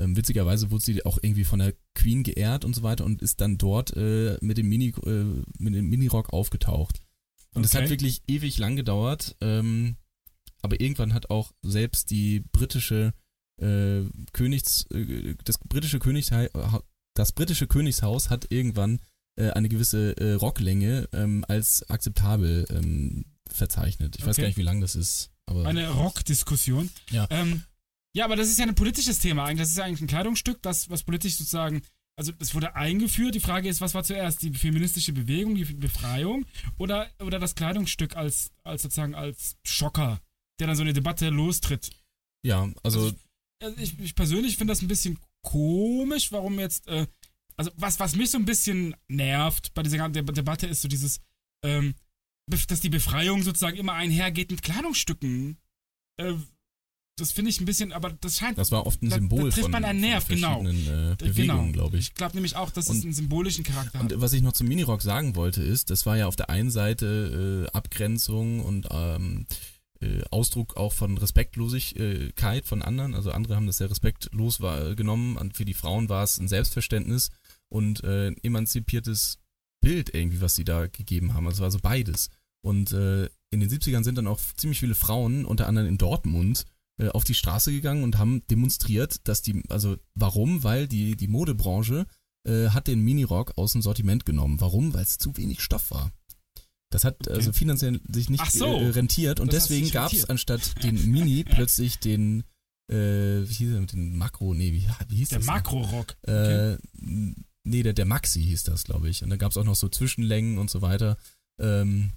ähm, 0.00 0.16
witzigerweise 0.16 0.70
wurde 0.70 0.84
sie 0.84 1.04
auch 1.04 1.18
irgendwie 1.22 1.44
von 1.44 1.58
der 1.60 1.74
Queen 1.94 2.22
geehrt 2.22 2.64
und 2.64 2.74
so 2.74 2.82
weiter 2.82 3.04
und 3.04 3.22
ist 3.22 3.40
dann 3.40 3.58
dort 3.58 3.96
äh, 3.96 4.36
mit 4.40 4.58
dem 4.58 4.68
Mini, 4.68 4.88
äh, 5.06 5.24
mit 5.58 5.74
dem 5.74 5.88
Minirock 5.88 6.32
aufgetaucht. 6.32 7.00
Und 7.54 7.64
es 7.64 7.74
Okay. 7.74 7.84
hat 7.84 7.90
wirklich 7.90 8.22
ewig 8.28 8.58
lang 8.58 8.76
gedauert, 8.76 9.36
ähm, 9.40 9.96
aber 10.62 10.80
irgendwann 10.80 11.14
hat 11.14 11.30
auch 11.30 11.52
selbst 11.62 12.10
die 12.10 12.40
britische 12.52 13.12
äh, 13.60 14.02
Königs, 14.32 14.86
äh, 14.92 15.34
das 15.44 15.58
britische 15.58 15.98
Königshaus, 15.98 16.48
das 17.14 17.32
britische 17.32 17.66
Königshaus 17.66 18.30
hat 18.30 18.46
irgendwann 18.50 19.00
äh, 19.36 19.50
eine 19.50 19.68
gewisse 19.68 20.16
äh, 20.16 20.34
Rocklänge 20.34 21.08
ähm, 21.12 21.44
als 21.48 21.88
akzeptabel 21.90 22.66
ähm, 22.70 23.24
verzeichnet. 23.50 24.16
Ich 24.18 24.22
weiß 24.24 24.36
Okay. 24.36 24.42
gar 24.42 24.48
nicht, 24.48 24.58
wie 24.58 24.62
lang 24.62 24.80
das 24.80 24.94
ist, 24.94 25.30
aber 25.46 25.66
Eine 25.66 25.88
Rockdiskussion. 25.90 26.88
Ja. 27.10 27.26
Ähm, 27.30 27.62
ja, 28.14 28.24
aber 28.24 28.36
das 28.36 28.48
ist 28.48 28.58
ja 28.58 28.66
ein 28.66 28.74
politisches 28.74 29.18
Thema 29.18 29.44
eigentlich. 29.44 29.60
Das 29.60 29.70
ist 29.70 29.78
ja 29.78 29.84
eigentlich 29.84 30.00
ein 30.02 30.06
Kleidungsstück, 30.08 30.62
das, 30.62 30.90
was 30.90 31.02
politisch 31.04 31.34
sozusagen, 31.34 31.82
also 32.16 32.32
es 32.38 32.54
wurde 32.54 32.74
eingeführt. 32.74 33.34
Die 33.34 33.40
Frage 33.40 33.68
ist, 33.68 33.80
was 33.80 33.94
war 33.94 34.04
zuerst? 34.04 34.42
Die 34.42 34.52
feministische 34.52 35.12
Bewegung, 35.12 35.54
die 35.54 35.64
Befreiung 35.64 36.44
oder, 36.78 37.08
oder 37.20 37.38
das 37.38 37.54
Kleidungsstück 37.54 38.16
als, 38.16 38.50
als 38.64 38.82
sozusagen 38.82 39.14
als 39.14 39.56
Schocker, 39.64 40.20
der 40.58 40.66
dann 40.66 40.76
so 40.76 40.82
eine 40.82 40.92
Debatte 40.92 41.30
lostritt? 41.30 41.90
ja, 42.42 42.68
also 42.82 43.12
Also 43.62 43.76
ich, 43.78 43.98
ich 43.98 44.14
persönlich 44.14 44.56
finde 44.56 44.72
das 44.72 44.82
ein 44.82 44.88
bisschen 44.88 45.18
komisch, 45.42 46.32
warum 46.32 46.58
jetzt, 46.58 46.86
äh, 46.88 47.06
also 47.56 47.70
was, 47.76 48.00
was 48.00 48.16
mich 48.16 48.30
so 48.30 48.38
ein 48.38 48.44
bisschen 48.46 48.96
nervt 49.08 49.74
bei 49.74 49.82
dieser 49.82 49.98
ganzen 49.98 50.14
Deb- 50.26 50.34
Debatte 50.34 50.66
ist 50.66 50.80
so 50.82 50.88
dieses, 50.88 51.20
ähm, 51.62 51.94
dass 52.68 52.80
die 52.80 52.88
Befreiung 52.88 53.42
sozusagen 53.42 53.76
immer 53.76 53.92
einhergeht 53.92 54.50
mit 54.50 54.62
Kleidungsstücken. 54.62 55.58
Äh, 56.18 56.34
das 57.20 57.32
finde 57.32 57.50
ich 57.50 57.60
ein 57.60 57.64
bisschen, 57.64 57.92
aber 57.92 58.10
das 58.20 58.36
scheint. 58.38 58.58
das 58.58 58.70
war 58.72 58.86
oft 58.86 59.02
ein 59.02 59.08
da- 59.10 59.16
Symbol 59.16 59.44
da 59.44 59.44
trifft 59.50 59.60
von, 59.62 59.70
man 59.70 59.84
einen 59.84 60.00
Nerv, 60.00 60.26
genau. 60.28 60.62
äh, 60.62 60.72
Genau. 60.72 61.14
Bewegungen, 61.16 61.72
glaube 61.72 61.98
ich. 61.98 62.08
Ich 62.08 62.14
glaube 62.14 62.34
nämlich 62.34 62.56
auch, 62.56 62.70
dass 62.70 62.86
es 62.86 62.96
Und- 62.96 63.04
einen 63.04 63.12
symbolischen 63.12 63.64
Charakter 63.64 63.98
hat. 64.00 64.12
Und 64.12 64.20
was 64.20 64.32
ich 64.32 64.42
noch 64.42 64.52
zum 64.52 64.66
Minirock 64.68 65.02
sagen 65.02 65.36
wollte, 65.36 65.62
ist, 65.62 65.90
das 65.90 66.06
war 66.06 66.16
ja 66.16 66.26
auf 66.26 66.36
der 66.36 66.50
einen 66.50 66.70
Seite 66.70 67.66
äh, 67.68 67.76
Abgrenzung 67.76 68.60
und 68.64 68.88
ähm, 68.90 69.46
äh, 70.00 70.22
Ausdruck 70.30 70.76
auch 70.76 70.92
von 70.92 71.18
Respektlosigkeit 71.18 72.66
von 72.66 72.82
anderen. 72.82 73.14
Also 73.14 73.30
andere 73.32 73.56
haben 73.56 73.66
das 73.66 73.78
sehr 73.78 73.90
respektlos 73.90 74.60
war, 74.60 74.94
genommen. 74.94 75.36
Und 75.36 75.56
für 75.56 75.64
die 75.64 75.74
Frauen 75.74 76.08
war 76.08 76.24
es 76.24 76.38
ein 76.38 76.48
Selbstverständnis 76.48 77.30
und 77.68 78.02
äh, 78.04 78.28
ein 78.28 78.36
emanzipiertes 78.42 79.38
Bild 79.82 80.14
irgendwie, 80.14 80.40
was 80.40 80.54
sie 80.54 80.64
da 80.64 80.86
gegeben 80.86 81.34
haben. 81.34 81.46
Also 81.46 81.58
es 81.58 81.62
war 81.62 81.70
so 81.70 81.78
beides. 81.80 82.30
Und 82.62 82.92
äh, 82.92 83.24
in 83.50 83.60
den 83.60 83.70
70ern 83.70 84.04
sind 84.04 84.16
dann 84.18 84.26
auch 84.26 84.38
ziemlich 84.56 84.80
viele 84.80 84.94
Frauen, 84.94 85.44
unter 85.44 85.66
anderem 85.66 85.88
in 85.88 85.98
Dortmund, 85.98 86.64
auf 87.08 87.24
die 87.24 87.34
Straße 87.34 87.72
gegangen 87.72 88.04
und 88.04 88.18
haben 88.18 88.42
demonstriert, 88.48 89.26
dass 89.28 89.42
die, 89.42 89.62
also 89.68 89.96
warum? 90.14 90.62
Weil 90.62 90.86
die, 90.86 91.16
die 91.16 91.28
Modebranche 91.28 92.06
äh, 92.46 92.68
hat 92.68 92.86
den 92.88 93.00
Minirock 93.00 93.56
aus 93.56 93.72
dem 93.72 93.82
Sortiment 93.82 94.24
genommen. 94.26 94.60
Warum? 94.60 94.94
Weil 94.94 95.02
es 95.02 95.18
zu 95.18 95.36
wenig 95.36 95.60
Stoff 95.62 95.90
war. 95.90 96.12
Das 96.90 97.04
hat 97.04 97.16
Okay. 97.26 97.34
also 97.36 97.52
finanziell 97.52 98.00
sich 98.12 98.30
nicht 98.30 98.42
Ach 98.44 98.50
so. 98.50 98.66
äh, 98.66 98.88
rentiert 98.90 99.40
und 99.40 99.52
deswegen 99.52 99.90
gab 99.90 100.12
es 100.12 100.24
anstatt 100.24 100.60
den 100.82 101.10
Mini 101.10 101.44
plötzlich 101.44 101.98
den, 102.00 102.42
äh, 102.90 102.96
wie 102.96 103.54
hieß 103.54 103.72
er, 103.74 103.80
den 103.86 104.16
Makro, 104.16 104.54
nee, 104.54 104.72
wie, 104.72 104.86
wie 105.08 105.16
hieß 105.16 105.28
Der 105.28 105.38
das? 105.38 105.46
noch? 105.46 105.54
Makro-Rock. 105.54 106.16
Okay. 106.22 106.72
Äh, 106.74 106.78
nee, 107.64 107.82
der, 107.84 107.92
der 107.92 108.06
Maxi 108.06 108.42
hieß 108.42 108.64
das, 108.64 108.84
glaube 108.84 109.08
ich. 109.08 109.22
Und 109.22 109.30
da 109.30 109.36
gab 109.36 109.52
es 109.52 109.56
auch 109.56 109.64
noch 109.64 109.76
so 109.76 109.88
Zwischenlängen 109.88 110.58
und 110.58 110.68
so 110.70 110.82
weiter. 110.82 111.16
Ähm, 111.60 112.12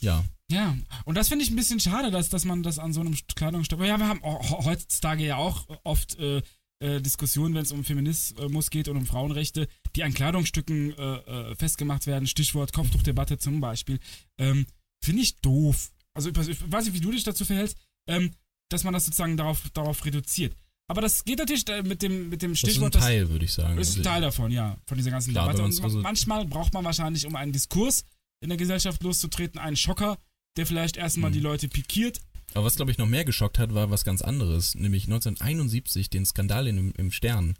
ja, 0.00 0.24
Ja, 0.50 0.76
und 1.04 1.14
das 1.16 1.28
finde 1.28 1.44
ich 1.44 1.50
ein 1.50 1.56
bisschen 1.56 1.80
schade, 1.80 2.10
dass, 2.10 2.28
dass 2.30 2.44
man 2.44 2.62
das 2.62 2.78
an 2.78 2.92
so 2.92 3.00
einem 3.00 3.14
Kleidungsstück. 3.34 3.80
Ja, 3.80 3.98
wir 3.98 4.08
haben 4.08 4.20
he- 4.22 4.64
heutzutage 4.64 5.24
ja 5.26 5.36
auch 5.36 5.66
oft 5.84 6.18
äh, 6.18 6.42
äh, 6.80 7.00
Diskussionen, 7.00 7.54
wenn 7.54 7.62
es 7.62 7.72
um 7.72 7.84
Feminismus 7.84 8.70
geht 8.70 8.88
und 8.88 8.96
um 8.96 9.04
Frauenrechte, 9.06 9.68
die 9.96 10.04
an 10.04 10.14
Kleidungsstücken 10.14 10.96
äh, 10.96 11.16
äh, 11.50 11.54
festgemacht 11.56 12.06
werden. 12.06 12.26
Stichwort 12.26 12.72
Kopftuchdebatte 12.72 13.38
zum 13.38 13.60
Beispiel. 13.60 13.98
Ähm, 14.38 14.66
finde 15.04 15.22
ich 15.22 15.36
doof. 15.40 15.90
Also 16.14 16.30
ich, 16.30 16.36
weiß 16.72 16.84
nicht, 16.86 16.94
wie 16.94 17.00
du 17.00 17.10
dich 17.10 17.24
dazu 17.24 17.44
verhältst, 17.44 17.76
ähm, 18.08 18.30
dass 18.70 18.84
man 18.84 18.94
das 18.94 19.04
sozusagen 19.06 19.36
darauf, 19.36 19.68
darauf 19.74 20.04
reduziert. 20.04 20.54
Aber 20.90 21.00
das 21.02 21.24
geht 21.24 21.38
natürlich 21.38 21.68
äh, 21.68 21.82
mit 21.82 22.00
dem, 22.00 22.30
mit 22.30 22.40
dem 22.42 22.52
Das 22.52 22.60
ist 22.60 22.64
ein 22.64 22.70
Stichwort. 22.70 22.94
Teil, 22.94 23.28
würde 23.28 23.44
ich 23.44 23.52
sagen. 23.52 23.76
Das 23.76 23.90
ist 23.90 23.96
ein 23.98 24.02
Teil 24.04 24.22
davon, 24.22 24.50
ja, 24.50 24.76
von 24.86 24.96
dieser 24.96 25.10
ganzen 25.10 25.32
Klar, 25.32 25.46
Debatte. 25.48 25.64
Und 25.64 25.82
also- 25.84 26.00
manchmal 26.00 26.46
braucht 26.46 26.72
man 26.72 26.84
wahrscheinlich, 26.84 27.26
um 27.26 27.36
einen 27.36 27.52
Diskurs 27.52 28.04
in 28.40 28.48
der 28.48 28.58
Gesellschaft 28.58 29.02
loszutreten, 29.02 29.58
einen 29.60 29.76
Schocker, 29.76 30.18
der 30.56 30.66
vielleicht 30.66 30.96
erstmal 30.96 31.30
Mhm. 31.30 31.34
die 31.34 31.40
Leute 31.40 31.68
pikiert. 31.68 32.20
Aber 32.54 32.64
was, 32.64 32.76
glaube 32.76 32.90
ich, 32.90 32.98
noch 32.98 33.06
mehr 33.06 33.24
geschockt 33.24 33.58
hat, 33.58 33.74
war 33.74 33.90
was 33.90 34.04
ganz 34.04 34.22
anderes. 34.22 34.74
Nämlich 34.74 35.04
1971 35.04 36.08
den 36.10 36.24
Skandal 36.24 36.66
in, 36.66 36.92
im 36.92 37.10
Stern. 37.12 37.54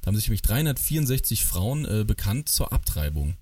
Da 0.00 0.08
haben 0.08 0.16
sich 0.16 0.26
nämlich 0.26 0.42
364 0.42 1.44
Frauen 1.44 1.84
äh, 1.84 2.04
bekannt 2.04 2.48
zur 2.48 2.72
Abtreibung. 2.72 3.36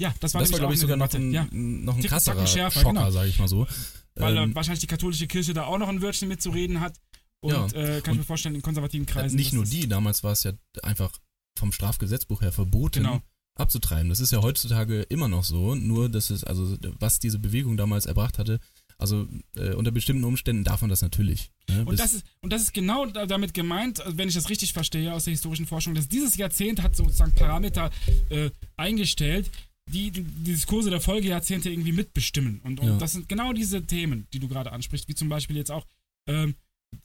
Ja, 0.00 0.14
das 0.20 0.34
war, 0.34 0.40
das 0.40 0.52
war, 0.52 0.58
glaube 0.60 0.74
ich, 0.74 0.80
sogar 0.80 0.96
noch 0.96 1.12
ein, 1.12 1.32
ja, 1.32 1.46
noch 1.50 1.96
ein 1.96 2.02
krasserer 2.02 2.46
schärfer, 2.46 2.80
Schocker, 2.80 2.94
genau. 2.94 3.10
sage 3.10 3.28
ich 3.28 3.38
mal 3.38 3.48
so. 3.48 3.66
weil 4.14 4.36
äh, 4.36 4.42
Ähm, 4.42 4.54
wahrscheinlich 4.54 4.80
die 4.80 4.86
katholische 4.86 5.26
Kirche 5.26 5.54
da 5.54 5.64
auch 5.64 5.78
noch 5.78 5.88
ein 5.88 6.00
Wörtchen 6.02 6.28
mitzureden 6.28 6.80
hat. 6.80 6.98
Und 7.40 7.52
Ja. 7.52 7.66
äh, 7.72 8.00
kann 8.00 8.14
ich 8.14 8.18
mir 8.18 8.24
vorstellen, 8.24 8.54
in 8.54 8.62
konservativen 8.62 9.06
Kreisen. 9.06 9.36
nicht 9.36 9.52
nur 9.52 9.64
die, 9.64 9.86
damals 9.88 10.24
war 10.24 10.32
es 10.32 10.42
ja 10.44 10.52
einfach 10.82 11.12
vom 11.58 11.72
Strafgesetzbuch 11.72 12.40
her 12.42 12.52
verboten, 12.52 13.02
Genau. 13.04 13.20
Abzutreiben. 13.58 14.08
Das 14.08 14.20
ist 14.20 14.32
ja 14.32 14.42
heutzutage 14.42 15.02
immer 15.02 15.28
noch 15.28 15.44
so, 15.44 15.74
nur 15.74 16.08
dass 16.08 16.30
es, 16.30 16.44
also 16.44 16.76
was 16.98 17.18
diese 17.18 17.38
Bewegung 17.38 17.76
damals 17.76 18.06
erbracht 18.06 18.38
hatte, 18.38 18.60
also 18.98 19.28
äh, 19.56 19.74
unter 19.74 19.92
bestimmten 19.92 20.24
Umständen 20.24 20.64
darf 20.64 20.80
man 20.80 20.90
das 20.90 21.02
natürlich. 21.02 21.50
Ne? 21.70 21.84
Und 21.84 22.00
das, 22.00 22.14
ist, 22.14 22.24
und 22.40 22.52
das 22.52 22.62
ist 22.62 22.74
genau 22.74 23.06
da- 23.06 23.26
damit 23.26 23.54
gemeint, 23.54 24.00
also 24.00 24.18
wenn 24.18 24.28
ich 24.28 24.34
das 24.34 24.50
richtig 24.50 24.72
verstehe 24.72 25.12
aus 25.14 25.24
der 25.24 25.32
historischen 25.32 25.66
Forschung, 25.66 25.94
dass 25.94 26.08
dieses 26.08 26.36
Jahrzehnt 26.36 26.82
hat 26.82 26.96
sozusagen 26.96 27.32
Parameter 27.32 27.90
äh, 28.30 28.50
eingestellt, 28.76 29.48
die, 29.88 30.10
die 30.10 30.22
die 30.22 30.52
Diskurse 30.52 30.90
der 30.90 31.00
Folgejahrzehnte 31.00 31.70
irgendwie 31.70 31.92
mitbestimmen. 31.92 32.60
Und, 32.64 32.80
und 32.80 32.88
Ja. 32.88 32.98
das 32.98 33.12
sind 33.12 33.28
genau 33.28 33.52
diese 33.52 33.86
Themen, 33.86 34.26
die 34.32 34.40
du 34.40 34.48
gerade 34.48 34.72
ansprichst, 34.72 35.08
wie 35.08 35.14
zum 35.14 35.28
Beispiel 35.28 35.56
jetzt 35.56 35.70
auch 35.70 35.86
ähm, 36.26 36.56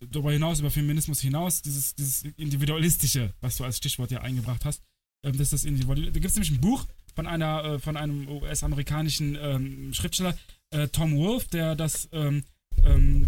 darüber 0.10 0.31
hinaus, 0.31 0.60
über 0.60 0.72
Feminismus 0.72 1.22
hinaus, 1.22 1.62
dieses, 1.62 1.93
dieses 1.95 2.24
Individualistische, 2.38 3.33
was 3.39 3.57
du 3.57 3.63
als 3.65 3.77
Stichwort 3.77 4.12
ja 4.12 4.22
eingebracht 4.22 4.65
hast. 4.65 4.81
Ähm, 5.24 5.34
das 5.38 5.48
ist 5.48 5.53
das 5.53 5.65
Individual 5.65 6.01
da 6.06 6.12
gibt 6.12 6.25
es 6.25 6.36
nämlich 6.36 6.51
ein 6.51 6.62
Buch 6.62 6.86
von 7.15 7.27
einer, 7.27 7.63
äh, 7.63 7.80
von 7.80 7.96
einem 7.98 8.27
US-amerikanischen 8.27 9.38
ähm, 9.39 9.94
Schriftsteller, 9.94 10.36
äh, 10.72 10.88
Tom 10.88 11.15
Wolfe, 11.18 11.48
der 11.50 11.75
das 11.75 12.10
ähm, 12.12 12.44
ähm, 12.84 13.27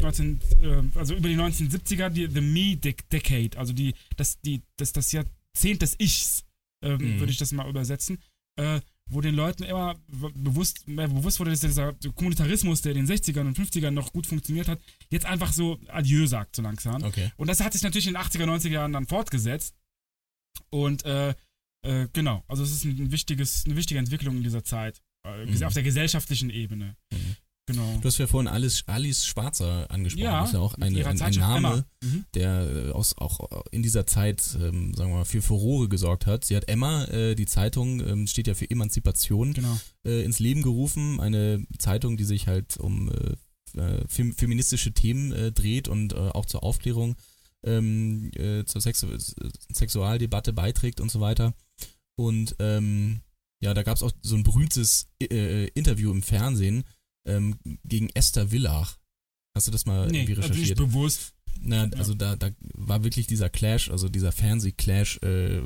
19, 0.00 0.40
äh, 0.62 0.98
also 0.98 1.14
über 1.14 1.28
die 1.28 1.36
1970er, 1.36 2.10
die 2.10 2.26
The 2.26 2.40
Me 2.40 2.74
Dec- 2.76 3.08
Decade, 3.10 3.56
also 3.58 3.72
die, 3.72 3.94
das, 4.16 4.40
die, 4.40 4.62
das, 4.76 4.92
das 4.92 5.12
Jahrzehnt 5.12 5.82
des 5.82 5.94
Ichs, 5.98 6.44
ähm, 6.84 6.96
Mhm. 6.98 7.20
würde 7.20 7.30
ich 7.32 7.38
das 7.38 7.52
mal 7.52 7.68
übersetzen, 7.68 8.18
äh, 8.56 8.80
wo 9.06 9.20
den 9.20 9.34
Leuten 9.34 9.64
immer 9.64 9.96
bewusst, 10.34 10.86
mehr 10.88 11.08
bewusst 11.08 11.40
wurde, 11.40 11.50
dass 11.50 11.60
dieser 11.60 11.92
Kommunitarismus, 12.14 12.82
der 12.82 12.92
in 12.94 13.06
den 13.06 13.16
60ern 13.16 13.46
und 13.46 13.58
50ern 13.58 13.90
noch 13.90 14.12
gut 14.12 14.26
funktioniert 14.26 14.68
hat, 14.68 14.80
jetzt 15.10 15.26
einfach 15.26 15.52
so 15.52 15.78
Adieu 15.88 16.26
sagt, 16.26 16.56
so 16.56 16.62
langsam. 16.62 17.02
okay. 17.02 17.30
Und 17.36 17.48
das 17.48 17.60
hat 17.60 17.72
sich 17.72 17.82
natürlich 17.82 18.06
in 18.06 18.14
den 18.14 18.22
80er, 18.22 18.44
90er 18.44 18.68
Jahren 18.70 18.92
dann 18.92 19.06
fortgesetzt. 19.06 19.74
Und 20.70 21.04
äh, 21.04 21.34
äh, 21.82 22.08
genau, 22.12 22.44
also 22.48 22.62
es 22.62 22.70
ist 22.72 22.84
ein 22.84 23.10
wichtiges, 23.10 23.64
eine 23.66 23.76
wichtige 23.76 23.98
Entwicklung 23.98 24.36
in 24.36 24.42
dieser 24.42 24.64
Zeit. 24.64 25.00
Äh, 25.26 25.46
Mhm. 25.46 25.62
Auf 25.64 25.74
der 25.74 25.82
gesellschaftlichen 25.82 26.50
Ebene. 26.50 26.96
Mhm. 27.12 27.36
Genau. 27.66 27.98
Du 28.00 28.08
hast 28.08 28.18
ja 28.18 28.26
vorhin 28.26 28.48
Alice, 28.48 28.82
Alice 28.86 29.24
Schwarzer 29.26 29.88
angesprochen. 29.90 30.24
Ja, 30.24 30.40
das 30.40 30.48
ist 30.48 30.54
ja 30.54 30.60
auch 30.60 30.74
eine, 30.74 31.06
ein, 31.06 31.20
ein 31.22 31.34
Name. 31.34 31.84
Mhm. 32.02 32.24
der 32.34 32.88
äh, 32.88 32.90
aus, 32.90 33.16
auch 33.16 33.62
in 33.70 33.82
dieser 33.84 34.06
Zeit, 34.06 34.42
ähm, 34.60 34.92
sagen 34.94 35.10
wir 35.10 35.18
mal, 35.18 35.24
für 35.24 35.40
Furore 35.42 35.88
gesorgt 35.88 36.26
hat. 36.26 36.44
Sie 36.44 36.56
hat 36.56 36.68
Emma, 36.68 37.04
äh, 37.04 37.34
die 37.36 37.46
Zeitung, 37.46 38.00
ähm, 38.00 38.26
steht 38.26 38.48
ja 38.48 38.54
für 38.54 38.68
Emanzipation, 38.68 39.52
Genau. 39.52 39.78
äh, 40.04 40.24
ins 40.24 40.40
Leben 40.40 40.62
gerufen. 40.62 41.20
Eine 41.20 41.64
Zeitung, 41.78 42.16
die 42.16 42.24
sich 42.24 42.48
halt 42.48 42.76
um 42.78 43.08
äh, 43.12 43.80
äh, 43.80 44.04
fem 44.08 44.32
feministische 44.34 44.92
Themen 44.92 45.30
äh, 45.30 45.52
dreht 45.52 45.86
und 45.86 46.14
auch 46.14 46.46
zur 46.46 46.64
Aufklärung 46.64 47.14
ähm, 47.64 48.30
äh, 48.34 48.64
zur 48.64 48.80
Sexu 48.80 49.06
Sexualdebatte 49.72 50.52
beiträgt 50.52 51.00
und 51.00 51.10
so 51.10 51.20
weiter. 51.20 51.54
Und 52.16 52.56
ähm, 52.58 53.20
ja, 53.62 53.74
da 53.74 53.82
gab 53.82 53.96
es 53.96 54.02
auch 54.02 54.12
so 54.22 54.36
ein 54.36 54.42
berühmtes 54.42 55.08
äh, 55.22 55.68
Interview 55.74 56.10
im 56.10 56.22
Fernsehen 56.22 56.84
ähm, 57.26 57.58
gegen 57.84 58.08
Esther 58.10 58.48
Villach. 58.50 58.98
Hast 59.54 59.66
du 59.66 59.70
das 59.70 59.86
mal 59.86 60.08
Nee, 60.10 60.20
irgendwie 60.20 60.34
da 60.34 60.42
bin 60.42 60.52
ich 60.52 60.56
recherchiert? 60.58 60.78
bewusst. 60.78 61.34
Na, 61.60 61.88
also 61.96 62.14
da, 62.14 62.36
da 62.36 62.50
war 62.74 63.04
wirklich 63.04 63.26
dieser 63.26 63.50
Clash, 63.50 63.90
also 63.90 64.08
dieser 64.08 64.32
Fernsehclash, 64.32 65.18
äh, 65.22 65.60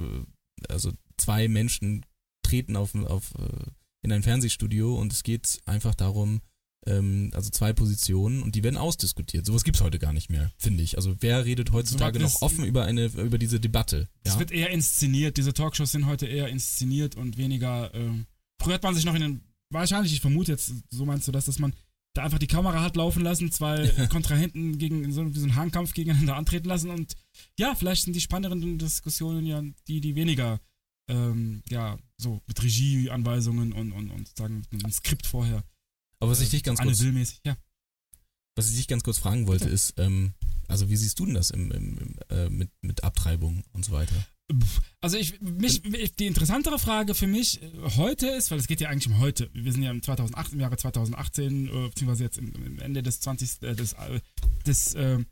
also 0.68 0.92
zwei 1.18 1.46
Menschen 1.48 2.04
treten 2.42 2.76
auf, 2.76 2.94
auf 2.94 3.34
äh, 3.38 3.70
in 4.02 4.12
ein 4.12 4.22
Fernsehstudio 4.22 4.98
und 4.98 5.12
es 5.12 5.22
geht 5.22 5.60
einfach 5.66 5.94
darum, 5.94 6.40
ähm, 6.86 7.30
also 7.34 7.50
zwei 7.50 7.72
Positionen 7.72 8.42
und 8.42 8.54
die 8.54 8.62
werden 8.62 8.76
ausdiskutiert. 8.76 9.46
Sowas 9.46 9.64
gibt's 9.64 9.80
heute 9.80 9.98
gar 9.98 10.12
nicht 10.12 10.30
mehr, 10.30 10.52
finde 10.58 10.82
ich. 10.82 10.96
Also 10.96 11.16
wer 11.20 11.44
redet 11.44 11.72
heutzutage 11.72 12.18
noch 12.18 12.42
offen 12.42 12.64
über 12.64 12.84
eine 12.84 13.06
über 13.06 13.38
diese 13.38 13.60
Debatte? 13.60 14.08
Es 14.22 14.34
Ja? 14.34 14.38
wird 14.40 14.50
eher 14.52 14.70
inszeniert. 14.70 15.36
Diese 15.36 15.52
Talkshows 15.54 15.92
sind 15.92 16.06
heute 16.06 16.26
eher 16.26 16.48
inszeniert 16.48 17.16
und 17.16 17.36
weniger. 17.36 17.92
ähm, 17.94 18.26
früher 18.60 18.74
hat 18.74 18.82
man 18.82 18.94
sich 18.94 19.04
noch 19.04 19.14
in 19.14 19.20
den. 19.22 19.40
Wahrscheinlich, 19.70 20.12
ich 20.12 20.20
vermute 20.20 20.52
jetzt, 20.52 20.72
so 20.90 21.04
meinst 21.04 21.26
du 21.26 21.32
das, 21.32 21.46
dass 21.46 21.58
man 21.58 21.72
da 22.14 22.22
einfach 22.22 22.38
die 22.38 22.46
Kamera 22.46 22.80
hat 22.80 22.94
laufen 22.94 23.24
lassen, 23.24 23.50
zwei 23.50 23.88
Kontrahenten 24.10 24.78
gegen 24.78 25.10
so, 25.12 25.34
wie 25.34 25.38
so 25.38 25.46
einen 25.46 25.56
Hahnkampf 25.56 25.94
gegeneinander 25.94 26.36
antreten 26.36 26.68
lassen 26.68 26.90
und 26.90 27.14
ja, 27.58 27.74
vielleicht 27.74 28.04
sind 28.04 28.14
die 28.14 28.20
spannenderen 28.20 28.78
Diskussionen 28.78 29.44
ja 29.46 29.60
die, 29.88 30.00
die 30.00 30.14
weniger, 30.14 30.60
ähm, 31.08 31.62
ja, 31.68 31.96
so 32.16 32.40
mit 32.46 32.62
Regieanweisungen 32.62 33.72
und, 33.72 33.90
und, 33.92 34.10
und 34.10 34.36
sagen, 34.36 34.62
mit 34.70 34.84
einem 34.84 34.92
Skript 34.92 35.26
vorher. 35.26 35.64
Aber 36.24 36.32
was 36.32 36.40
ich 36.40 36.50
dich 36.50 36.62
ganz 36.62 36.80
kurz, 36.80 37.00
ja. 37.44 37.56
was 38.56 38.70
ich 38.70 38.76
dich 38.76 38.88
ganz 38.88 39.02
kurz 39.02 39.18
fragen 39.18 39.46
wollte, 39.46 39.68
ist, 39.68 39.94
ähm, 39.98 40.34
also 40.68 40.88
wie 40.88 40.96
siehst 40.96 41.18
du 41.18 41.26
denn 41.26 41.34
das 41.34 41.50
im, 41.50 41.70
im, 41.72 41.98
im, 41.98 42.14
äh, 42.30 42.48
mit 42.48 42.70
mit 42.82 43.04
Abtreibung 43.04 43.62
und 43.72 43.84
so 43.84 43.92
weiter? 43.92 44.14
Also 45.00 45.16
ich, 45.16 45.40
mich, 45.40 45.84
ich- 45.84 46.16
die 46.16 46.26
interessantere 46.26 46.78
Frage 46.78 47.14
für 47.14 47.26
mich 47.26 47.62
äh, 47.62 47.70
heute 47.96 48.26
ist, 48.28 48.50
weil 48.50 48.58
es 48.58 48.66
geht 48.66 48.80
ja 48.80 48.88
eigentlich 48.90 49.06
um 49.12 49.18
heute. 49.18 49.50
Wir 49.54 49.72
sind 49.72 49.82
ja 49.82 49.90
im 49.90 50.02
2008, 50.02 50.52
im 50.52 50.60
Jahre 50.60 50.76
2018, 50.76 51.66
äh, 51.68 51.88
beziehungsweise 51.88 52.24
jetzt 52.24 52.38
im, 52.38 52.52
im 52.54 52.78
Ende 52.78 53.02
des 53.02 53.20
20. 53.20 53.62
Äh, 53.62 53.74
des, 53.74 53.94
äh, 53.94 54.20
des 54.66 54.94
äh, 54.94 55.00
Ja, 55.00 55.24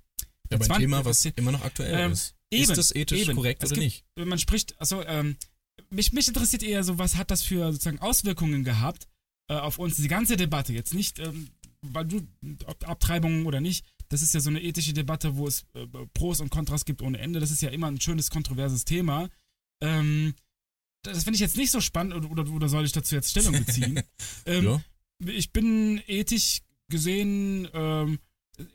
aber 0.52 0.56
ein 0.56 0.62
20 0.62 0.76
Thema, 0.78 1.04
was 1.04 1.24
immer 1.26 1.52
noch 1.52 1.62
aktuell 1.62 1.94
ähm, 2.06 2.12
ist. 2.12 2.34
eben, 2.50 2.62
ist 2.70 2.76
das 2.76 2.94
ethisch 2.94 3.20
eben. 3.20 3.34
korrekt 3.36 3.62
Es 3.62 3.70
oder 3.72 3.80
gibt- 3.80 4.04
nicht? 4.16 4.26
man 4.28 4.38
spricht, 4.38 4.78
also 4.80 5.02
ähm, 5.04 5.36
mich, 5.90 6.12
mich 6.12 6.28
interessiert 6.28 6.62
eher 6.62 6.82
so, 6.84 6.96
was 6.98 7.16
hat 7.16 7.30
das 7.30 7.42
für 7.42 7.70
sozusagen 7.72 7.98
Auswirkungen 8.00 8.64
gehabt 8.64 9.08
äh, 9.48 9.54
auf 9.54 9.78
uns, 9.78 9.96
die 9.96 10.08
ganze 10.08 10.36
Debatte. 10.36 10.72
Jetzt 10.72 10.94
nicht, 10.94 11.18
ähm, 11.18 11.48
weil 11.82 12.04
du, 12.06 12.20
ob 12.66 12.88
Abtreibung 12.88 13.46
oder 13.46 13.60
nicht, 13.60 13.84
das 14.08 14.22
ist 14.22 14.34
ja 14.34 14.40
so 14.40 14.50
eine 14.50 14.62
ethische 14.62 14.92
Debatte, 14.92 15.36
wo 15.36 15.46
es 15.46 15.64
äh, 15.74 15.86
Pros 16.14 16.40
und 16.40 16.50
Kontras 16.50 16.84
gibt 16.84 17.02
ohne 17.02 17.18
Ende. 17.18 17.40
Das 17.40 17.50
ist 17.50 17.62
ja 17.62 17.70
immer 17.70 17.86
ein 17.88 18.00
schönes, 18.00 18.30
kontroverses 18.30 18.84
Thema. 18.84 19.28
Ähm, 19.80 20.34
das 21.02 21.24
finde 21.24 21.34
ich 21.36 21.40
jetzt 21.40 21.56
nicht 21.56 21.70
so 21.72 21.80
spannend, 21.80 22.14
oder, 22.14 22.30
oder, 22.30 22.50
oder 22.52 22.68
soll 22.68 22.84
ich 22.84 22.92
dazu 22.92 23.14
jetzt 23.14 23.30
Stellung 23.30 23.52
beziehen? 23.64 24.00
ähm, 24.46 24.64
Ja. 24.64 24.82
ich 25.26 25.52
bin 25.52 26.00
ethisch 26.06 26.60
gesehen, 26.88 27.66
ähm, 27.72 28.18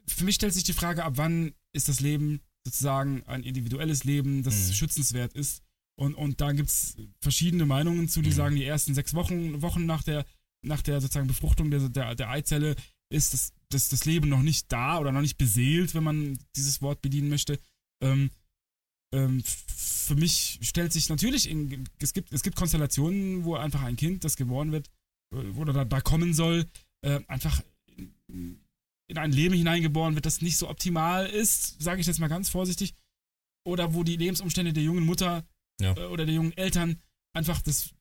für 0.07 0.25
mich 0.25 0.35
stellt 0.35 0.53
sich 0.53 0.63
die 0.63 0.73
Frage, 0.73 1.05
ab 1.05 1.13
wann 1.15 1.53
ist 1.71 1.87
das 1.87 1.99
Leben 2.01 2.41
sozusagen 2.65 3.23
ein 3.27 3.43
individuelles 3.43 4.03
Leben, 4.03 4.43
das 4.43 4.67
Mhm. 4.69 4.73
schützenswert 4.73 5.33
ist. 5.33 5.61
Und, 5.95 6.15
und 6.15 6.41
da 6.41 6.51
gibt 6.51 6.69
es 6.69 6.95
verschiedene 7.21 7.65
Meinungen 7.65 8.09
zu, 8.09 8.21
die 8.21 8.29
Mhm. 8.31 8.33
sagen, 8.35 8.55
die 8.57 8.65
ersten 8.65 8.93
sechs 8.93 9.13
Wochen, 9.13 9.61
Wochen 9.61 9.85
nach 9.85 10.03
der, 10.03 10.25
nach 10.67 10.81
der 10.81 11.01
sozusagen 11.01 11.27
Befruchtung 11.27 11.71
der, 11.71 11.89
der, 11.89 12.15
der 12.15 12.29
Eizelle 12.29 12.75
ist 13.09 13.33
das, 13.33 13.53
das, 13.69 13.89
das 13.89 14.05
Leben 14.05 14.29
noch 14.29 14.41
nicht 14.41 14.71
da 14.71 14.99
oder 14.99 15.11
noch 15.11 15.21
nicht 15.21 15.37
beseelt, 15.37 15.95
wenn 15.95 16.03
man 16.03 16.37
dieses 16.55 16.81
Wort 16.81 17.01
bedienen 17.01 17.29
möchte. 17.29 17.59
Ähm, 18.01 18.29
ähm, 19.13 19.41
für 19.43 20.15
mich 20.15 20.59
stellt 20.61 20.91
sich 20.91 21.09
natürlich, 21.09 21.49
in, 21.49 21.85
es, 21.99 22.13
gibt, 22.13 22.33
es 22.33 22.43
gibt 22.43 22.57
Konstellationen, 22.57 23.45
wo 23.45 23.55
einfach 23.55 23.81
ein 23.83 23.95
Kind, 23.95 24.23
das 24.23 24.35
geboren 24.35 24.71
wird, 24.71 24.89
äh, 25.33 25.37
oder 25.57 25.73
da, 25.73 25.85
da 25.85 26.01
kommen 26.01 26.33
soll, 26.33 26.65
äh, 27.01 27.21
einfach 27.27 27.61
in, 27.95 28.59
in 29.07 29.17
ein 29.17 29.31
Leben 29.31 29.55
hineingeboren 29.55 30.15
wird, 30.15 30.25
das 30.25 30.41
nicht 30.41 30.57
so 30.57 30.69
optimal 30.69 31.27
ist, 31.27 31.81
sage 31.81 32.01
ich 32.01 32.07
jetzt 32.07 32.19
mal 32.19 32.27
ganz 32.27 32.49
vorsichtig, 32.49 32.93
oder 33.65 33.93
wo 33.93 34.03
die 34.03 34.17
Lebensumstände 34.17 34.73
der 34.73 34.83
jungen 34.83 35.05
Mutter 35.05 35.45
Ja. 35.79 35.95
äh, 35.95 36.05
oder 36.07 36.25
der 36.25 36.35
jungen 36.35 36.55
Eltern 36.57 37.01
einfach 37.33 37.61
das, 37.61 37.93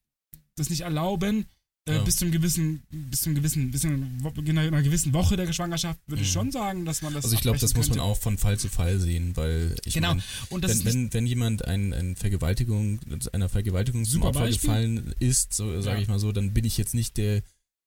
das 0.56 0.70
nicht 0.70 0.80
erlauben. 0.80 1.46
Äh, 1.88 1.94
Ja. 1.94 2.02
Bis 2.02 2.16
zum 2.16 2.32
gewissen, 2.32 2.82
bis 2.90 3.22
zum 3.22 3.34
gewissen, 3.36 3.70
bis 3.70 3.84
in 3.84 4.20
einer, 4.24 4.60
einer 4.60 4.82
gewissen 4.82 5.12
Woche 5.12 5.36
der 5.36 5.52
Schwangerschaft 5.52 6.00
würde 6.08 6.22
ich 6.22 6.28
Mhm. 6.28 6.32
schon 6.32 6.50
sagen, 6.50 6.84
dass 6.84 7.00
man 7.00 7.14
das. 7.14 7.24
Also 7.24 7.36
ich 7.36 7.42
glaube, 7.42 7.58
das 7.58 7.74
muss 7.74 7.88
man 7.88 8.00
auch 8.00 8.18
von 8.18 8.38
Fall 8.38 8.58
zu 8.58 8.68
Fall 8.68 8.98
sehen, 8.98 9.36
weil 9.36 9.76
ich 9.84 9.94
Genau. 9.94 10.08
meine, 10.08 10.22
Und 10.50 10.64
das 10.64 10.84
wenn, 10.84 10.92
wenn, 10.94 11.14
wenn 11.14 11.26
jemand 11.26 11.64
ein, 11.64 11.92
ein 11.92 12.16
Vergewaltigung, 12.16 12.98
einer 13.32 13.48
Vergewaltigung 13.48 14.04
zum 14.04 14.12
Super 14.14 14.28
Opfer 14.30 14.48
gefallen 14.48 15.14
ist, 15.20 15.54
so 15.54 15.80
sage 15.80 15.98
Ja. 15.98 16.02
ich 16.02 16.08
mal 16.08 16.18
so, 16.18 16.32
dann 16.32 16.52
bin 16.52 16.64
ich 16.64 16.76
jetzt 16.76 16.94
nicht 16.94 17.16
der, 17.18 17.42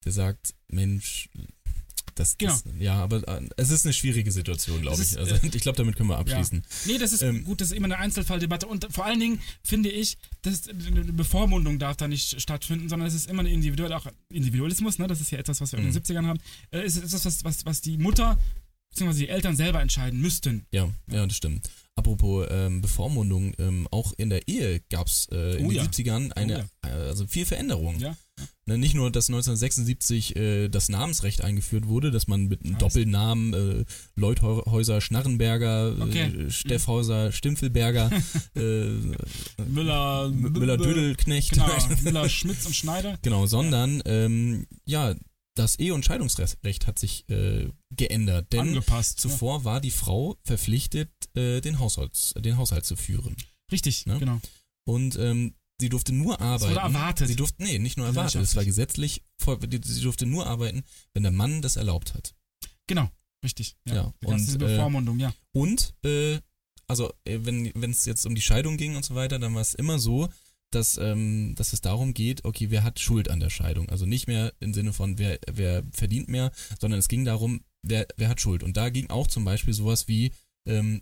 der 0.05 0.13
sagt, 0.13 0.53
Mensch, 0.69 1.27
das, 2.19 2.35
das 2.37 2.63
ja, 2.79 2.95
aber 2.95 3.27
äh, 3.27 3.41
es 3.57 3.69
ist 3.71 3.85
eine 3.85 3.93
schwierige 3.93 4.31
Situation, 4.31 4.81
glaube 4.81 5.01
Es 5.01 5.11
ich. 5.11 5.11
ist, 5.13 5.17
Also 5.17 5.35
äh, 5.35 5.39
ich 5.55 5.61
glaube, 5.61 5.77
damit 5.77 5.95
können 5.95 6.09
wir 6.09 6.17
abschließen. 6.17 6.63
Nee, 6.85 6.97
das 6.97 7.11
ist 7.13 7.21
Ähm, 7.21 7.43
gut, 7.45 7.61
das 7.61 7.71
ist 7.71 7.77
immer 7.77 7.85
eine 7.85 7.97
Einzelfalldebatte. 7.97 8.67
Und 8.67 8.87
vor 8.91 9.05
allen 9.05 9.19
Dingen 9.19 9.39
finde 9.63 9.89
ich, 9.89 10.17
dass 10.41 10.67
eine 10.67 11.03
Bevormundung 11.05 11.79
darf 11.79 11.97
da 11.97 12.07
nicht 12.07 12.41
stattfinden, 12.41 12.89
sondern 12.89 13.07
es 13.07 13.13
ist 13.13 13.29
immer 13.29 13.39
eine 13.41 13.51
individuelle, 13.51 13.95
auch 13.97 14.07
Individualismus, 14.29 14.99
ne? 14.99 15.07
Das 15.07 15.21
ist 15.21 15.31
ja 15.31 15.37
etwas, 15.39 15.61
was 15.61 15.71
wir 15.71 15.79
in 15.79 15.85
Mhm. 15.85 15.93
den 15.93 16.03
70ern 16.03 16.25
haben. 16.27 16.39
Äh, 16.71 16.85
ist, 16.85 16.97
ist 16.97 17.13
das, 17.13 17.25
was, 17.25 17.43
was, 17.43 17.65
was 17.65 17.81
die 17.81 17.97
Mutter 17.97 18.37
beziehungsweise 18.91 19.19
die 19.19 19.29
Eltern 19.29 19.55
selber 19.55 19.81
entscheiden 19.81 20.19
müssten. 20.19 20.65
Ja, 20.71 20.89
ja, 21.11 21.25
das 21.25 21.37
stimmt. 21.37 21.69
Apropos 21.95 22.47
ähm, 22.49 22.81
Bevormundung, 22.81 23.53
ähm, 23.59 23.87
auch 23.91 24.13
in 24.17 24.29
der 24.29 24.47
Ehe 24.47 24.79
gab 24.89 25.07
es 25.07 25.27
äh, 25.31 25.57
in 25.57 25.65
Oh 25.65 25.69
den 25.69 25.77
ja. 25.77 25.83
70ern 25.83 26.31
eine, 26.31 26.67
Oh 26.83 26.87
äh, 26.87 26.91
also 26.91 27.27
viel 27.27 27.45
Veränderung. 27.45 27.99
Ja. 27.99 28.15
Ne, 28.69 28.77
nicht 28.77 28.93
nur, 28.93 29.09
dass 29.09 29.29
1976 29.29 30.35
äh, 30.35 30.69
das 30.69 30.89
Namensrecht 30.89 31.41
eingeführt 31.41 31.87
wurde, 31.87 32.11
dass 32.11 32.27
man 32.27 32.45
mit 32.45 32.63
einem 32.63 32.73
Was? 32.75 32.79
Doppelnamen 32.93 33.53
äh, 33.81 33.85
Leuthäuser 34.15 35.01
Schnarrenberger, 35.01 35.95
Okay. 35.99 36.25
äh, 36.45 36.51
Steffhauser 36.51 37.31
Stimpfelberger, 37.31 38.11
äh, 38.55 38.89
Müller, 39.67 40.29
Müller-Dödelknecht. 40.29 41.53
Genau, 41.53 41.67
Müller, 42.03 42.29
Schmitz 42.29 42.65
und 42.67 42.75
Schneider. 42.75 43.17
Genau, 43.23 43.47
sondern 43.47 44.03
ähm, 44.05 44.67
ja, 44.85 45.15
das 45.55 45.77
Ehe- 45.79 45.95
und 45.95 46.05
Scheidungsrecht 46.05 46.85
hat 46.85 46.99
sich 46.99 47.27
äh, 47.29 47.69
geändert. 47.95 48.53
Denn 48.53 48.59
angepasst. 48.59 49.19
zuvor 49.19 49.63
war 49.65 49.81
die 49.81 49.89
Frau 49.91 50.37
verpflichtet, 50.43 51.09
äh, 51.35 51.59
den, 51.61 51.79
Haushalts, 51.79 52.35
den 52.37 52.57
Haushalt 52.57 52.85
zu 52.85 52.95
führen. 52.95 53.35
Ja. 53.37 53.45
Richtig, 53.71 54.05
Ne? 54.05 54.19
genau. 54.19 54.39
Und 54.85 55.17
ähm, 55.17 55.55
sie 55.79 55.89
durfte 55.89 56.13
nur 56.13 56.39
arbeiten. 56.39 56.71
wurde 56.71 56.81
erwartet. 56.81 57.27
Sie 57.27 57.35
durfte, 57.35 57.63
nee, 57.63 57.79
nicht 57.79 57.97
nur 57.97 58.05
erwartet. 58.05 58.41
Es 58.41 58.55
war 58.55 58.65
gesetzlich, 58.65 59.23
sie 59.83 60.01
durfte 60.01 60.25
nur 60.25 60.47
arbeiten, 60.47 60.83
wenn 61.13 61.23
der 61.23 61.31
Mann 61.31 61.61
das 61.61 61.75
erlaubt 61.75 62.13
hat. 62.13 62.33
Genau, 62.87 63.09
richtig. 63.43 63.75
Ja, 63.85 63.95
Ja, 63.95 64.13
und, 64.25 64.37
diese 64.37 64.55
äh, 64.55 64.59
Bevormundung, 64.59 65.19
ja. 65.19 65.33
Und, 65.51 65.93
äh, 66.03 66.39
also, 66.87 67.13
äh, 67.23 67.39
wenn 67.41 67.71
wenn 67.75 67.91
es 67.91 68.05
jetzt 68.05 68.25
um 68.25 68.35
die 68.35 68.41
Scheidung 68.41 68.77
ging 68.77 68.95
und 68.95 69.05
so 69.05 69.15
weiter, 69.15 69.39
dann 69.39 69.53
war 69.53 69.61
es 69.61 69.75
immer 69.75 69.99
so, 69.99 70.29
dass, 70.71 70.97
ähm, 70.97 71.55
dass 71.55 71.73
es 71.73 71.81
darum 71.81 72.13
geht, 72.13 72.45
okay, 72.45 72.69
wer 72.69 72.83
hat 72.83 72.99
Schuld 72.99 73.29
an 73.29 73.39
der 73.39 73.49
Scheidung? 73.49 73.89
Also 73.89 74.05
nicht 74.05 74.27
mehr 74.27 74.53
im 74.59 74.73
Sinne 74.73 74.93
von, 74.93 75.17
wer, 75.17 75.39
wer 75.51 75.83
verdient 75.91 76.29
mehr, 76.29 76.51
sondern 76.79 76.99
es 76.99 77.07
ging 77.07 77.25
darum, 77.25 77.61
wer, 77.81 78.07
wer 78.17 78.29
hat 78.29 78.41
Schuld? 78.41 78.63
Und 78.63 78.77
da 78.77 78.89
ging 78.89 79.09
auch 79.09 79.27
zum 79.27 79.45
Beispiel 79.45 79.73
sowas 79.73 80.07
wie, 80.07 80.31
ähm, 80.65 81.01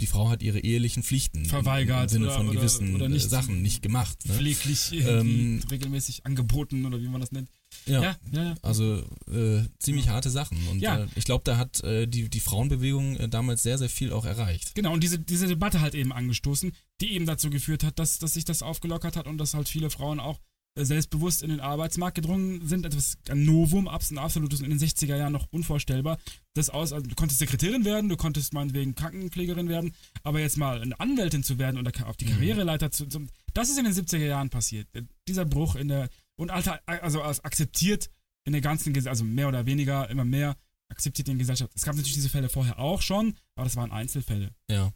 die 0.00 0.06
Frau 0.06 0.28
hat 0.30 0.42
ihre 0.42 0.58
ehelichen 0.58 1.02
Pflichten 1.02 1.44
Verweigert 1.44 2.04
im, 2.04 2.08
Sinne 2.08 2.26
oder- 2.26 2.36
von 2.36 2.48
oder- 2.48 2.58
gewissen 2.58 2.94
oder 2.94 3.06
äh, 3.06 3.08
nicht- 3.08 3.28
Sachen 3.30 3.62
nicht 3.62 3.82
gemacht. 3.82 4.18
Ne? 4.26 4.34
Pfleglich 4.34 4.92
Ähm, 4.92 5.60
regelmäßig 5.70 6.26
angeboten 6.26 6.84
oder 6.86 7.00
wie 7.00 7.08
man 7.08 7.20
das 7.20 7.30
nennt. 7.32 7.48
Ja. 7.86 8.02
Ja, 8.02 8.16
ja, 8.32 8.44
ja. 8.44 8.54
Also 8.62 9.02
äh, 9.30 9.62
ziemlich 9.78 10.08
harte 10.08 10.28
Sachen. 10.30 10.58
Und 10.68 10.80
Ja. 10.80 11.04
äh, 11.04 11.06
ich 11.14 11.24
glaube, 11.24 11.42
da 11.44 11.56
hat 11.56 11.82
äh, 11.84 12.06
die, 12.06 12.28
die 12.28 12.40
Frauenbewegung 12.40 13.16
äh, 13.16 13.28
damals 13.28 13.62
sehr, 13.62 13.78
sehr 13.78 13.88
viel 13.88 14.12
auch 14.12 14.24
erreicht. 14.24 14.74
Genau, 14.74 14.92
und 14.92 15.02
diese, 15.02 15.18
diese 15.18 15.46
Debatte 15.46 15.80
halt 15.80 15.94
eben 15.94 16.12
angestoßen, 16.12 16.72
die 17.00 17.12
eben 17.12 17.24
dazu 17.26 17.48
geführt 17.50 17.84
hat, 17.84 17.98
dass, 17.98 18.18
dass 18.18 18.34
sich 18.34 18.44
das 18.44 18.62
aufgelockert 18.62 19.16
hat 19.16 19.26
und 19.26 19.38
dass 19.38 19.54
halt 19.54 19.68
viele 19.68 19.88
Frauen 19.90 20.20
auch 20.20 20.40
selbstbewusst 20.74 21.42
in 21.42 21.50
den 21.50 21.60
Arbeitsmarkt 21.60 22.14
gedrungen 22.14 22.66
sind. 22.66 22.86
Etwas 22.86 23.18
ein 23.28 23.44
Novum, 23.44 23.88
ein 23.88 24.18
absolutes 24.18 24.60
und 24.60 24.66
in 24.66 24.78
den 24.78 24.78
60er 24.78 25.16
Jahren 25.16 25.32
noch 25.32 25.46
unvorstellbar. 25.50 26.18
Das 26.54 26.70
aus, 26.70 26.92
also 26.92 27.06
du 27.06 27.14
konntest 27.14 27.40
Sekretärin 27.40 27.84
werden, 27.84 28.08
du 28.08 28.16
konntest 28.16 28.54
meinetwegen 28.54 28.94
Krankenpflegerin 28.94 29.68
werden, 29.68 29.94
aber 30.22 30.40
jetzt 30.40 30.56
mal 30.56 30.80
eine 30.80 30.98
Anwältin 30.98 31.42
zu 31.42 31.58
werden 31.58 31.78
oder 31.78 31.92
auf 32.06 32.16
die 32.16 32.26
Karriereleiter 32.26 32.90
zu, 32.90 33.06
das 33.54 33.70
ist 33.70 33.78
in 33.78 33.84
den 33.84 33.92
70er 33.92 34.26
Jahren 34.26 34.50
passiert. 34.50 34.88
Dieser 35.28 35.44
Bruch 35.44 35.76
in 35.76 35.88
der, 35.88 36.08
und 36.36 36.50
Alter, 36.50 36.80
also 36.86 37.22
als 37.22 37.44
akzeptiert 37.44 38.08
in 38.44 38.52
der 38.52 38.62
ganzen 38.62 38.92
Gesellschaft, 38.92 39.20
also 39.20 39.24
mehr 39.24 39.48
oder 39.48 39.66
weniger, 39.66 40.08
immer 40.10 40.24
mehr 40.24 40.56
akzeptiert 40.88 41.28
in 41.28 41.34
der 41.34 41.40
Gesellschaft. 41.40 41.72
Es 41.74 41.82
gab 41.82 41.94
natürlich 41.94 42.14
diese 42.14 42.28
Fälle 42.28 42.48
vorher 42.48 42.78
auch 42.78 43.02
schon, 43.02 43.34
aber 43.54 43.64
das 43.64 43.76
waren 43.76 43.92
Einzelfälle. 43.92 44.54
Ja. 44.68 44.92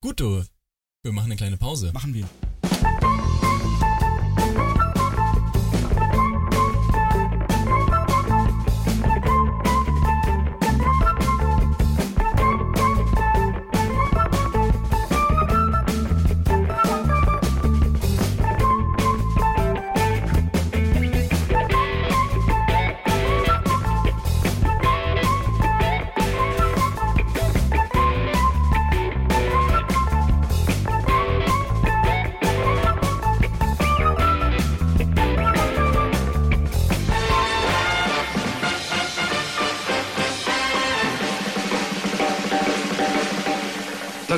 Gut, 0.00 0.20
du. 0.20 0.44
Wir 1.02 1.12
machen 1.12 1.26
eine 1.26 1.36
kleine 1.36 1.56
Pause. 1.56 1.90
Machen 1.92 2.14
wir. 2.14 2.28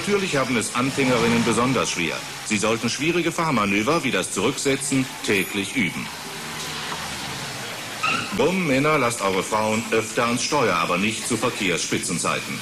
Natürlich 0.07 0.37
haben 0.37 0.55
es 0.59 0.75
Anfängerinnen 0.75 1.43
besonders 1.47 1.93
schwer. 1.93 2.15
Sie 2.45 2.59
sollten 2.59 2.91
schwierige 2.91 3.33
Fahrmanöver 3.33 4.05
wie 4.05 4.11
das 4.11 4.33
Zurücksetzen 4.33 5.07
täglich 5.25 5.77
üben. 5.77 6.07
Bumm, 8.37 8.67
Männer, 8.67 8.99
lasst 8.99 9.23
eure 9.23 9.43
Frauen 9.43 9.83
öfter 9.93 10.27
ans 10.27 10.45
Steuer, 10.45 10.75
aber 10.75 10.99
nicht 10.99 11.27
zu 11.27 11.39
Verkehrsspitzenzeiten. 11.39 12.61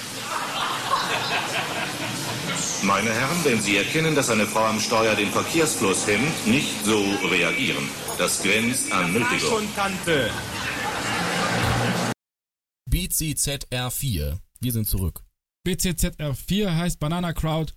Meine 2.85 3.11
Herren, 3.11 3.39
wenn 3.43 3.61
Sie 3.61 3.77
erkennen, 3.77 4.15
dass 4.15 4.31
eine 4.31 4.47
Frau 4.47 4.67
am 4.67 4.79
Steuer 4.79 5.17
den 5.17 5.33
Verkehrsfluss 5.33 6.07
hemmt, 6.07 6.47
nicht 6.47 6.85
so 6.85 7.05
reagieren. 7.29 7.89
Das 8.19 8.41
grenzt 8.41 8.93
an 8.93 9.13
Nötigung. 9.13 9.67
BCZR4. 12.89 14.37
Wir 14.61 14.73
sind 14.73 14.87
zurück. 14.87 15.25
BCZR4 15.67 16.75
heißt 16.77 16.99
Banana 16.99 17.33
Crowd 17.33 17.73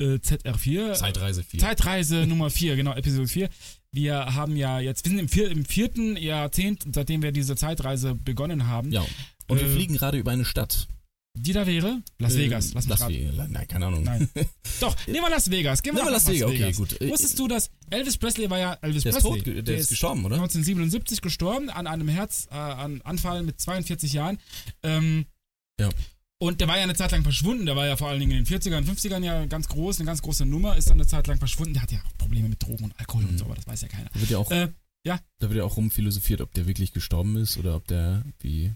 äh, 0.00 0.14
ZR4. 0.16 0.94
Zeitreise 0.94 1.42
4. 1.42 1.60
Zeitreise 1.60 2.26
Nummer 2.26 2.50
4, 2.50 2.76
genau, 2.76 2.94
Episode 2.94 3.28
4. 3.28 3.48
Wir 3.92 4.34
haben 4.34 4.56
ja 4.56 4.80
jetzt, 4.80 5.04
wir 5.04 5.10
sind 5.10 5.18
im, 5.18 5.28
vier, 5.28 5.50
im 5.50 5.64
vierten 5.64 6.16
Jahrzehnt, 6.16 6.84
seitdem 6.94 7.22
wir 7.22 7.32
diese 7.32 7.56
Zeitreise 7.56 8.14
begonnen 8.14 8.66
haben. 8.68 8.92
Ja. 8.92 9.04
Und 9.48 9.58
wir 9.60 9.66
Äh, 9.66 9.70
fliegen 9.74 9.96
gerade 9.96 10.18
über 10.18 10.30
eine 10.30 10.44
Stadt. 10.44 10.86
Die 11.36 11.52
da 11.52 11.66
wäre? 11.66 12.02
Las 12.18 12.34
Äh, 12.34 12.38
Vegas. 12.38 12.72
Lass 12.74 12.86
mich 12.88 12.98
Las. 12.98 13.08
Vegas. 13.08 13.48
Nein, 13.48 13.68
keine 13.68 13.86
Ahnung. 13.86 14.02
Nein. 14.04 14.28
Doch, 14.80 14.96
nehmen 15.06 15.22
wir 15.22 15.30
Las 15.30 15.50
Vegas. 15.50 15.82
Gehen 15.82 15.94
wir 15.94 16.02
Nehmen 16.04 16.06
wir 16.14 16.18
nach 16.18 16.24
Las 16.26 16.32
Vegas, 16.32 16.50
okay, 16.50 16.72
gut. 16.72 17.00
Äh, 17.00 17.08
Wusstest 17.10 17.38
du, 17.38 17.46
dass 17.48 17.70
Elvis 17.90 18.16
Presley 18.16 18.48
war 18.50 18.58
ja 18.58 18.74
Elvis 18.82 19.02
Der 19.04 19.10
ist 19.12 19.20
Presley? 19.22 19.36
tot, 19.38 19.44
ge- 19.44 19.62
der 19.62 19.76
ist 19.76 19.88
gestorben, 19.90 20.24
oder? 20.24 20.36
1977 20.36 21.20
gestorben 21.20 21.68
an 21.70 21.86
einem 21.86 22.08
Herzanfall 22.08 23.42
mit 23.44 23.60
42 23.60 24.12
Jahren. 24.12 24.38
Ähm, 24.82 25.26
Ja. 25.80 25.88
Und 26.42 26.60
der 26.62 26.68
war 26.68 26.78
ja 26.78 26.84
eine 26.84 26.94
Zeit 26.94 27.12
lang 27.12 27.22
verschwunden. 27.22 27.66
Der 27.66 27.76
war 27.76 27.86
ja 27.86 27.96
vor 27.96 28.08
allen 28.08 28.18
Dingen 28.18 28.32
in 28.32 28.44
den 28.44 28.60
40ern, 28.60 28.86
50ern 28.86 29.22
ja 29.22 29.44
ganz 29.44 29.68
groß, 29.68 29.98
eine 29.98 30.06
ganz 30.06 30.22
große 30.22 30.46
Nummer, 30.46 30.74
ist 30.74 30.88
dann 30.88 30.96
eine 30.96 31.06
Zeit 31.06 31.26
lang 31.26 31.38
verschwunden. 31.38 31.74
Der 31.74 31.82
hat 31.82 31.92
ja 31.92 31.98
auch 31.98 32.16
Probleme 32.16 32.48
mit 32.48 32.62
Drogen 32.62 32.84
und 32.84 32.98
Alkohol 32.98 33.26
und 33.26 33.38
so, 33.38 33.44
aber 33.44 33.56
das 33.56 33.66
weiß 33.66 33.82
ja 33.82 33.88
keiner. 33.88 34.08
Da 34.14 34.20
wird 34.20 34.30
ja 34.30 34.38
auch, 34.38 34.50
Äh, 34.50 34.68
ja, 35.04 35.20
da 35.38 35.50
wird 35.50 35.58
ja 35.58 35.64
auch 35.64 35.76
rumphilosophiert, 35.76 36.40
ob 36.40 36.52
der 36.54 36.66
wirklich 36.66 36.92
gestorben 36.92 37.36
ist 37.36 37.58
oder 37.58 37.76
ob 37.76 37.86
der 37.88 38.24
wie 38.38 38.72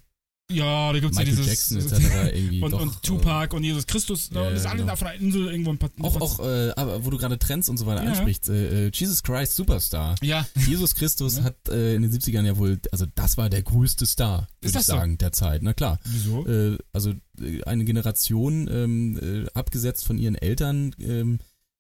ja, 0.51 0.93
da 0.93 0.99
gibt's 1.01 1.17
Michael 1.17 1.39
ja 1.39 1.45
Jackson 1.45 1.79
dieses. 1.79 1.93
etc. 1.93 2.33
irgendwie 2.35 2.61
und, 2.63 2.71
doch. 2.73 2.81
und 2.83 3.03
Tupac 3.03 3.57
und 3.57 3.65
Jesus 3.65 3.87
Christus. 3.87 4.31
ne, 4.31 4.41
ja, 4.41 4.47
und 4.47 4.51
das 4.53 4.59
ist 4.61 4.65
ja, 4.65 4.71
alle 4.73 4.81
genau. 4.81 4.93
da 4.93 4.97
von 4.97 5.09
einer 5.09 5.21
Insel 5.21 5.47
irgendwo 5.51 5.71
ein 5.71 5.79
paar. 5.79 5.91
Auch, 6.03 6.21
auch 6.21 6.41
äh, 6.41 6.71
aber 6.77 7.05
wo 7.05 7.11
du 7.11 7.17
gerade 7.19 7.39
Trends 7.39 7.69
und 7.69 7.79
so 7.79 7.87
weiter 7.87 8.05
Ja. 8.05 8.11
ansprichst, 8.11 8.49
äh, 8.51 8.87
äh, 8.89 8.91
Jesus 8.93 9.23
Christ 9.23 9.55
Superstar. 9.57 10.17
Ja, 10.23 10.47
Jesus 10.67 10.95
Christus 10.95 11.39
Ne? 11.39 11.45
hat 11.45 11.57
äh, 11.69 11.95
in 11.95 12.03
den 12.03 12.13
70ern 12.13 12.45
ja 12.45 12.57
wohl, 12.59 12.79
also 12.93 13.07
das 13.15 13.37
war 13.39 13.49
der 13.49 13.63
größte 13.63 14.05
Star, 14.07 14.41
würde 14.61 14.69
ich 14.69 14.73
das 14.73 14.87
so? 14.87 14.93
sagen, 14.93 15.17
der 15.19 15.33
Zeit. 15.33 15.63
Na 15.63 15.73
klar. 15.73 15.99
wieso? 16.05 16.47
Äh, 16.47 16.77
also 16.93 17.15
äh, 17.41 17.63
eine 17.65 17.85
Generation, 17.85 18.69
ähm, 18.71 19.19
äh, 19.47 19.51
abgesetzt 19.55 20.05
von 20.05 20.19
ihren 20.19 20.35
Eltern, 20.35 20.95
ähm, 21.01 21.39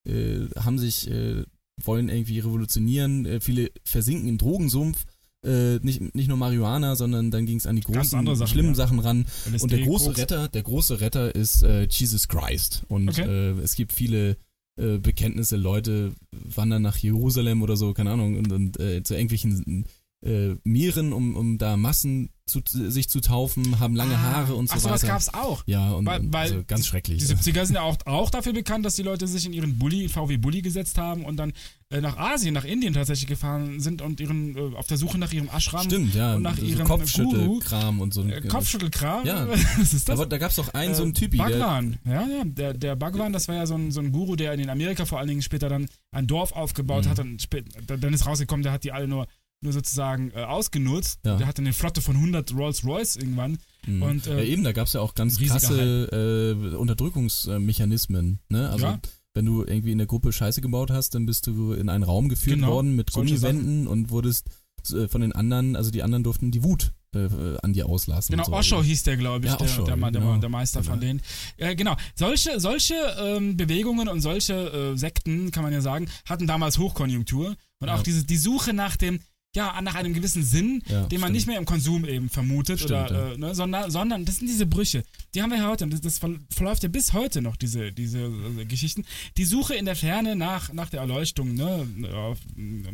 äh, 0.08 0.40
haben 0.58 0.78
sich, 0.78 1.10
äh, 1.10 1.44
wollen 1.82 2.08
irgendwie 2.08 2.38
revolutionieren. 2.38 3.26
Äh, 3.26 3.40
viele 3.40 3.70
versinken 3.84 4.28
im 4.28 4.38
Drogensumpf. 4.38 5.04
Äh, 5.44 5.78
nicht, 5.82 6.14
nicht 6.14 6.28
nur 6.28 6.36
Marihuana, 6.36 6.96
sondern 6.96 7.30
dann 7.30 7.44
ging 7.46 7.58
es 7.58 7.66
an 7.66 7.76
die 7.76 7.82
großen, 7.82 8.24
Sachen, 8.24 8.46
schlimmen 8.46 8.70
ja. 8.70 8.74
Sachen 8.74 8.98
ran. 8.98 9.26
LSD, 9.46 9.62
Und 9.62 9.72
der 9.72 9.80
große 9.80 10.06
Koks. 10.06 10.18
Retter, 10.18 10.48
der 10.48 10.62
große 10.62 11.00
Retter 11.00 11.34
ist 11.34 11.62
äh, 11.62 11.86
Jesus 11.90 12.28
Christ. 12.28 12.84
Und 12.88 13.08
Okay. 13.10 13.22
äh, 13.28 13.60
es 13.60 13.74
gibt 13.74 13.92
viele 13.92 14.36
äh, 14.76 14.98
Bekenntnisse, 14.98 15.56
Leute 15.56 16.12
wandern 16.32 16.82
nach 16.82 16.96
Jerusalem 16.96 17.62
oder 17.62 17.76
so, 17.76 17.92
keine 17.92 18.10
Ahnung, 18.10 18.36
und, 18.38 18.50
und 18.52 18.80
äh, 18.80 19.02
zu 19.02 19.14
irgendwelchen 19.14 19.84
äh, 20.24 20.56
Meeren, 20.64 21.12
um, 21.12 21.36
um 21.36 21.58
da 21.58 21.76
Massen 21.76 22.30
zu, 22.46 22.60
sich 22.66 23.08
zu 23.08 23.20
taufen, 23.20 23.80
haben 23.80 23.96
lange 23.96 24.20
Haare 24.20 24.54
und 24.54 24.68
so 24.68 24.74
Ah, 24.74 24.76
Ach 24.76 24.80
so, 24.80 24.84
weiter. 24.90 25.06
das 25.06 25.08
gab's 25.08 25.34
auch. 25.34 25.62
Ja, 25.66 25.92
und, 25.92 26.04
Weil- 26.06 26.20
weil 26.32 26.42
also 26.52 26.62
ganz 26.66 26.86
schrecklich. 26.86 27.18
Die 27.18 27.26
70er 27.34 27.64
sind 27.64 27.76
ja 27.76 27.82
auch, 27.82 27.96
auch 28.04 28.28
dafür 28.30 28.52
bekannt, 28.52 28.84
dass 28.84 28.96
die 28.96 29.02
Leute 29.02 29.26
sich 29.26 29.46
in 29.46 29.52
ihren 29.54 29.78
Bulli, 29.78 30.08
VW 30.08 30.36
Bulli 30.36 30.60
gesetzt 30.60 30.98
haben 30.98 31.24
und 31.24 31.36
dann 31.38 31.52
äh, 31.90 32.00
nach 32.02 32.18
Asien, 32.18 32.52
nach 32.52 32.64
Indien 32.64 32.92
tatsächlich 32.92 33.28
gefahren 33.28 33.80
sind 33.80 34.02
und 34.02 34.20
ihren 34.20 34.56
äh, 34.56 34.76
auf 34.76 34.86
der 34.86 34.98
Suche 34.98 35.16
nach 35.18 35.32
ihrem 35.32 35.48
Ashram 35.48 35.84
Stimmt, 35.84 36.14
ja. 36.14 36.34
und 36.36 36.42
nach 36.42 36.56
so 36.58 36.64
ihrem 36.66 36.86
Kopfschüttelkram 36.86 38.00
und 38.00 38.12
so. 38.14 38.22
äh, 38.24 38.40
Kopfschüttelkram. 38.42 39.26
Ja. 39.26 39.48
Was 39.78 39.92
ist 39.94 40.08
das? 40.08 40.18
Aber 40.18 40.26
da 40.26 40.38
gab 40.38 40.50
es 40.50 40.58
auch 40.58 40.68
einen, 40.74 40.94
so 40.94 41.02
Äh, 41.02 41.04
einen 41.06 41.14
Typi, 41.14 41.36
der, 41.38 41.44
Bhagwan, 41.44 41.98
ja, 42.04 42.26
ja, 42.26 42.44
der, 42.44 42.74
der 42.74 42.96
Bhagwan, 42.96 43.32
das 43.32 43.48
war 43.48 43.54
ja 43.56 43.66
so 43.66 43.74
ein, 43.74 43.90
so 43.90 44.00
ein 44.00 44.12
Guru, 44.12 44.36
der 44.36 44.52
in 44.54 44.68
Amerika 44.68 45.06
vor 45.06 45.18
allen 45.18 45.28
Dingen 45.28 45.42
später 45.42 45.68
dann 45.68 45.86
ein 46.12 46.26
Dorf 46.26 46.52
aufgebaut 46.52 47.04
Mhm. 47.06 47.08
hat 47.10 47.18
und 47.20 47.42
spät, 47.42 47.66
dann 47.86 48.12
ist 48.12 48.26
rausgekommen, 48.26 48.62
der 48.62 48.72
hat 48.72 48.84
die 48.84 48.92
alle 48.92 49.08
nur 49.08 49.26
nur 49.64 49.72
sozusagen 49.72 50.30
äh, 50.34 50.42
ausgenutzt. 50.44 51.20
Ja. 51.24 51.36
Der 51.36 51.46
hatte 51.46 51.62
eine 51.62 51.72
Flotte 51.72 52.00
von 52.00 52.14
100 52.16 52.54
Rolls-Royce 52.54 53.16
irgendwann. 53.16 53.58
Mhm. 53.86 54.02
Und, 54.02 54.26
äh, 54.26 54.38
ja, 54.38 54.44
eben, 54.44 54.62
da 54.64 54.72
gab 54.72 54.86
es 54.86 54.92
ja 54.92 55.00
auch 55.00 55.14
ganz 55.14 55.38
krasse 55.40 56.56
äh, 56.72 56.76
Unterdrückungsmechanismen. 56.76 58.38
Ne? 58.48 58.70
Also 58.70 58.86
Ja. 58.86 58.98
wenn 59.34 59.44
du 59.46 59.62
irgendwie 59.64 59.92
in 59.92 59.98
der 59.98 60.06
Gruppe 60.06 60.32
Scheiße 60.32 60.60
gebaut 60.60 60.90
hast, 60.90 61.14
dann 61.14 61.26
bist 61.26 61.46
du 61.46 61.72
in 61.72 61.88
einen 61.88 62.04
Raum 62.04 62.28
geführt 62.28 62.56
Genau, 62.56 62.68
worden 62.72 62.94
mit 62.96 63.12
Gummiwänden 63.12 63.86
und 63.86 64.10
wurdest 64.10 64.48
äh, 64.92 65.08
von 65.08 65.20
den 65.20 65.32
anderen, 65.32 65.76
also 65.76 65.90
die 65.90 66.02
anderen 66.02 66.24
durften 66.24 66.50
die 66.50 66.62
Wut 66.62 66.92
äh, 67.14 67.28
an 67.62 67.72
dir 67.72 67.86
auslassen. 67.88 68.32
Genau, 68.32 68.44
so. 68.44 68.52
Osho 68.52 68.82
hieß 68.82 69.04
der, 69.04 69.16
glaube 69.16 69.46
ich, 69.46 69.52
Ja, 69.52 69.56
der, 69.56 69.66
Osho, 69.66 69.84
der, 69.84 69.96
der, 69.96 70.10
genau. 70.10 70.36
der 70.38 70.48
Meister 70.50 70.82
von 70.82 70.94
Genau. 71.00 71.06
denen. 71.06 71.22
Äh, 71.56 71.74
genau, 71.76 71.96
solche, 72.16 72.58
solche 72.60 72.94
ähm, 73.18 73.56
Bewegungen 73.56 74.08
und 74.08 74.20
solche 74.20 74.54
äh, 74.94 74.96
Sekten, 74.98 75.50
kann 75.52 75.62
man 75.62 75.72
ja 75.72 75.80
sagen, 75.80 76.08
hatten 76.26 76.46
damals 76.46 76.78
Hochkonjunktur 76.78 77.56
und 77.80 77.88
auch 77.88 77.98
Ja. 77.98 78.02
diese, 78.02 78.24
die 78.24 78.36
Suche 78.36 78.72
nach 78.74 78.96
dem, 78.96 79.20
ja, 79.56 79.80
nach 79.82 79.94
einem 79.94 80.12
gewissen 80.14 80.42
Sinn, 80.42 80.82
Ja, 80.88 81.04
den 81.06 81.20
man 81.20 81.28
stimmt. 81.28 81.32
nicht 81.32 81.46
mehr 81.46 81.58
im 81.58 81.64
Konsum 81.64 82.04
eben 82.04 82.28
vermutet, 82.28 82.80
Stimmt, 82.80 83.10
oder, 83.10 83.28
ja. 83.28 83.32
äh, 83.34 83.38
ne, 83.38 83.54
sondern, 83.54 83.90
sondern 83.90 84.24
das 84.24 84.36
sind 84.36 84.48
diese 84.48 84.66
Brüche. 84.66 85.02
Die 85.34 85.42
haben 85.42 85.50
wir 85.50 85.58
ja 85.58 85.68
heute, 85.68 85.84
und 85.84 85.92
das, 85.92 86.00
das 86.00 86.18
ver- 86.18 86.38
verläuft 86.50 86.82
ja 86.82 86.88
bis 86.88 87.12
heute 87.12 87.40
noch, 87.42 87.56
diese, 87.56 87.92
diese 87.92 88.18
äh, 88.20 88.64
Geschichten. 88.64 89.04
Die 89.36 89.44
Suche 89.44 89.74
in 89.74 89.84
der 89.84 89.96
Ferne 89.96 90.36
nach, 90.36 90.72
nach 90.72 90.90
der 90.90 91.00
Erleuchtung, 91.00 91.54
ne, 91.54 91.86
auf, 92.14 92.38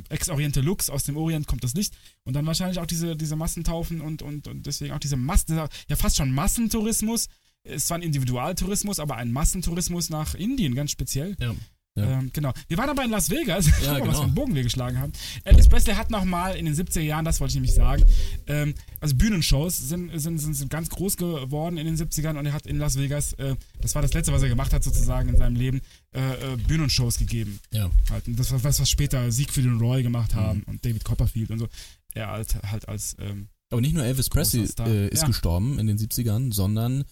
ex 0.08 0.28
oriente 0.28 0.60
lux, 0.60 0.90
aus 0.90 1.04
dem 1.04 1.16
Orient 1.16 1.46
kommt 1.46 1.64
das 1.64 1.74
Licht, 1.74 1.94
und 2.24 2.34
dann 2.34 2.46
wahrscheinlich 2.46 2.78
auch 2.78 2.86
diese, 2.86 3.16
diese 3.16 3.36
Massentaufen 3.36 4.00
und, 4.00 4.22
und, 4.22 4.46
und 4.48 4.66
deswegen 4.66 4.92
auch 4.92 4.98
diese 5.00 5.16
Massen, 5.16 5.56
ja 5.56 5.96
fast 5.96 6.16
schon 6.16 6.32
Massentourismus. 6.32 7.28
Es 7.62 7.90
war 7.90 7.98
ein 7.98 8.02
Individualtourismus, 8.02 8.98
aber 9.00 9.16
ein 9.16 9.32
Massentourismus 9.32 10.08
nach 10.08 10.34
Indien 10.34 10.74
ganz 10.74 10.90
speziell. 10.92 11.36
Ja. 11.40 11.54
Ja. 11.96 12.18
Ähm, 12.20 12.30
genau. 12.32 12.52
Wir 12.68 12.78
waren 12.78 12.88
aber 12.88 13.04
in 13.04 13.10
Las 13.10 13.30
Vegas. 13.30 13.66
Guck 13.66 13.82
mal, 13.86 13.92
was 13.92 14.00
genau. 14.00 14.12
für 14.14 14.22
einen 14.22 14.34
Bogen 14.34 14.54
wir 14.54 14.62
geschlagen 14.62 14.98
haben. 14.98 15.12
Elvis 15.44 15.68
Presley 15.68 15.94
hat 15.94 16.10
nochmal 16.10 16.56
in 16.56 16.64
den 16.64 16.74
70er 16.74 17.00
Jahren, 17.00 17.24
das 17.24 17.40
wollte 17.40 17.50
ich 17.50 17.54
nämlich 17.56 17.74
sagen, 17.74 18.04
ähm, 18.46 18.74
also 19.00 19.16
Bühnenshows 19.16 19.76
sind, 19.88 20.10
sind, 20.20 20.38
sind, 20.38 20.54
sind 20.54 20.70
ganz 20.70 20.88
groß 20.88 21.16
geworden 21.16 21.78
in 21.78 21.86
den 21.86 21.96
70ern 21.96 22.38
und 22.38 22.46
er 22.46 22.52
hat 22.52 22.66
in 22.66 22.78
Las 22.78 22.96
Vegas, 22.96 23.32
äh, 23.34 23.56
das 23.80 23.94
war 23.96 24.02
das 24.02 24.14
letzte, 24.14 24.32
was 24.32 24.42
er 24.42 24.48
gemacht 24.48 24.72
hat 24.72 24.84
sozusagen 24.84 25.28
in 25.30 25.36
seinem 25.36 25.56
Leben, 25.56 25.80
äh, 26.12 26.20
äh, 26.20 26.56
Bühnenshows 26.56 27.18
gegeben. 27.18 27.58
Ja. 27.72 27.90
Halt. 28.10 28.22
Das 28.28 28.52
war 28.52 28.62
was, 28.62 28.80
was 28.80 28.88
später 28.88 29.30
Siegfried 29.32 29.66
und 29.66 29.80
Roy 29.80 30.02
gemacht 30.04 30.32
Mhm. 30.34 30.38
haben 30.40 30.62
und 30.64 30.84
David 30.84 31.04
Copperfield 31.04 31.50
und 31.50 31.58
so. 31.58 31.68
Er 32.14 32.28
halt, 32.28 32.54
halt 32.70 32.88
als 32.88 33.16
ähm, 33.20 33.48
Aber 33.70 33.80
nicht 33.80 33.94
nur 33.94 34.04
Elvis 34.04 34.28
Presley 34.28 34.62
äh, 34.86 35.08
ist 35.08 35.22
Ja. 35.22 35.26
gestorben 35.26 35.78
in 35.80 35.88
den 35.88 35.98
70ern, 35.98 36.52
sondern 36.54 37.04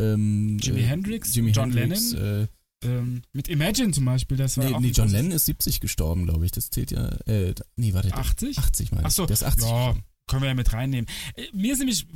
ähm, 0.00 0.58
Jimi 0.60 0.80
äh, 0.80 0.84
Hendrix, 0.84 1.34
Jimi 1.34 1.52
John 1.52 1.72
Hendrix, 1.72 2.12
Lennon, 2.12 2.42
Äh, 2.42 2.46
ähm, 2.84 3.22
mit 3.32 3.48
Imagine 3.48 3.92
zum 3.92 4.04
Beispiel, 4.04 4.36
das 4.36 4.56
war 4.58 4.64
nee, 4.64 4.74
auch 4.74 4.80
nee, 4.80 4.90
John 4.90 5.08
Lennon 5.08 5.32
ist 5.32 5.46
70 5.46 5.80
gestorben, 5.80 6.26
glaube 6.26 6.44
ich. 6.44 6.52
Das 6.52 6.70
zählt 6.70 6.90
ja. 6.90 7.08
Äh, 7.26 7.54
nee, 7.76 7.94
warte. 7.94 8.12
80? 8.14 8.58
80 8.58 8.90
meine 8.92 9.02
ich. 9.02 9.06
Ach 9.06 9.10
so, 9.10 9.26
Der 9.26 9.34
ist 9.34 9.42
80. 9.42 9.62
ja, 9.64 9.68
gestorben. 9.70 10.04
können 10.28 10.42
wir 10.42 10.48
ja 10.48 10.54
mit 10.54 10.72
reinnehmen. 10.72 11.06
Äh, 11.34 11.44
Mir 11.52 11.72
ist 11.72 11.78
nämlich 11.78 12.06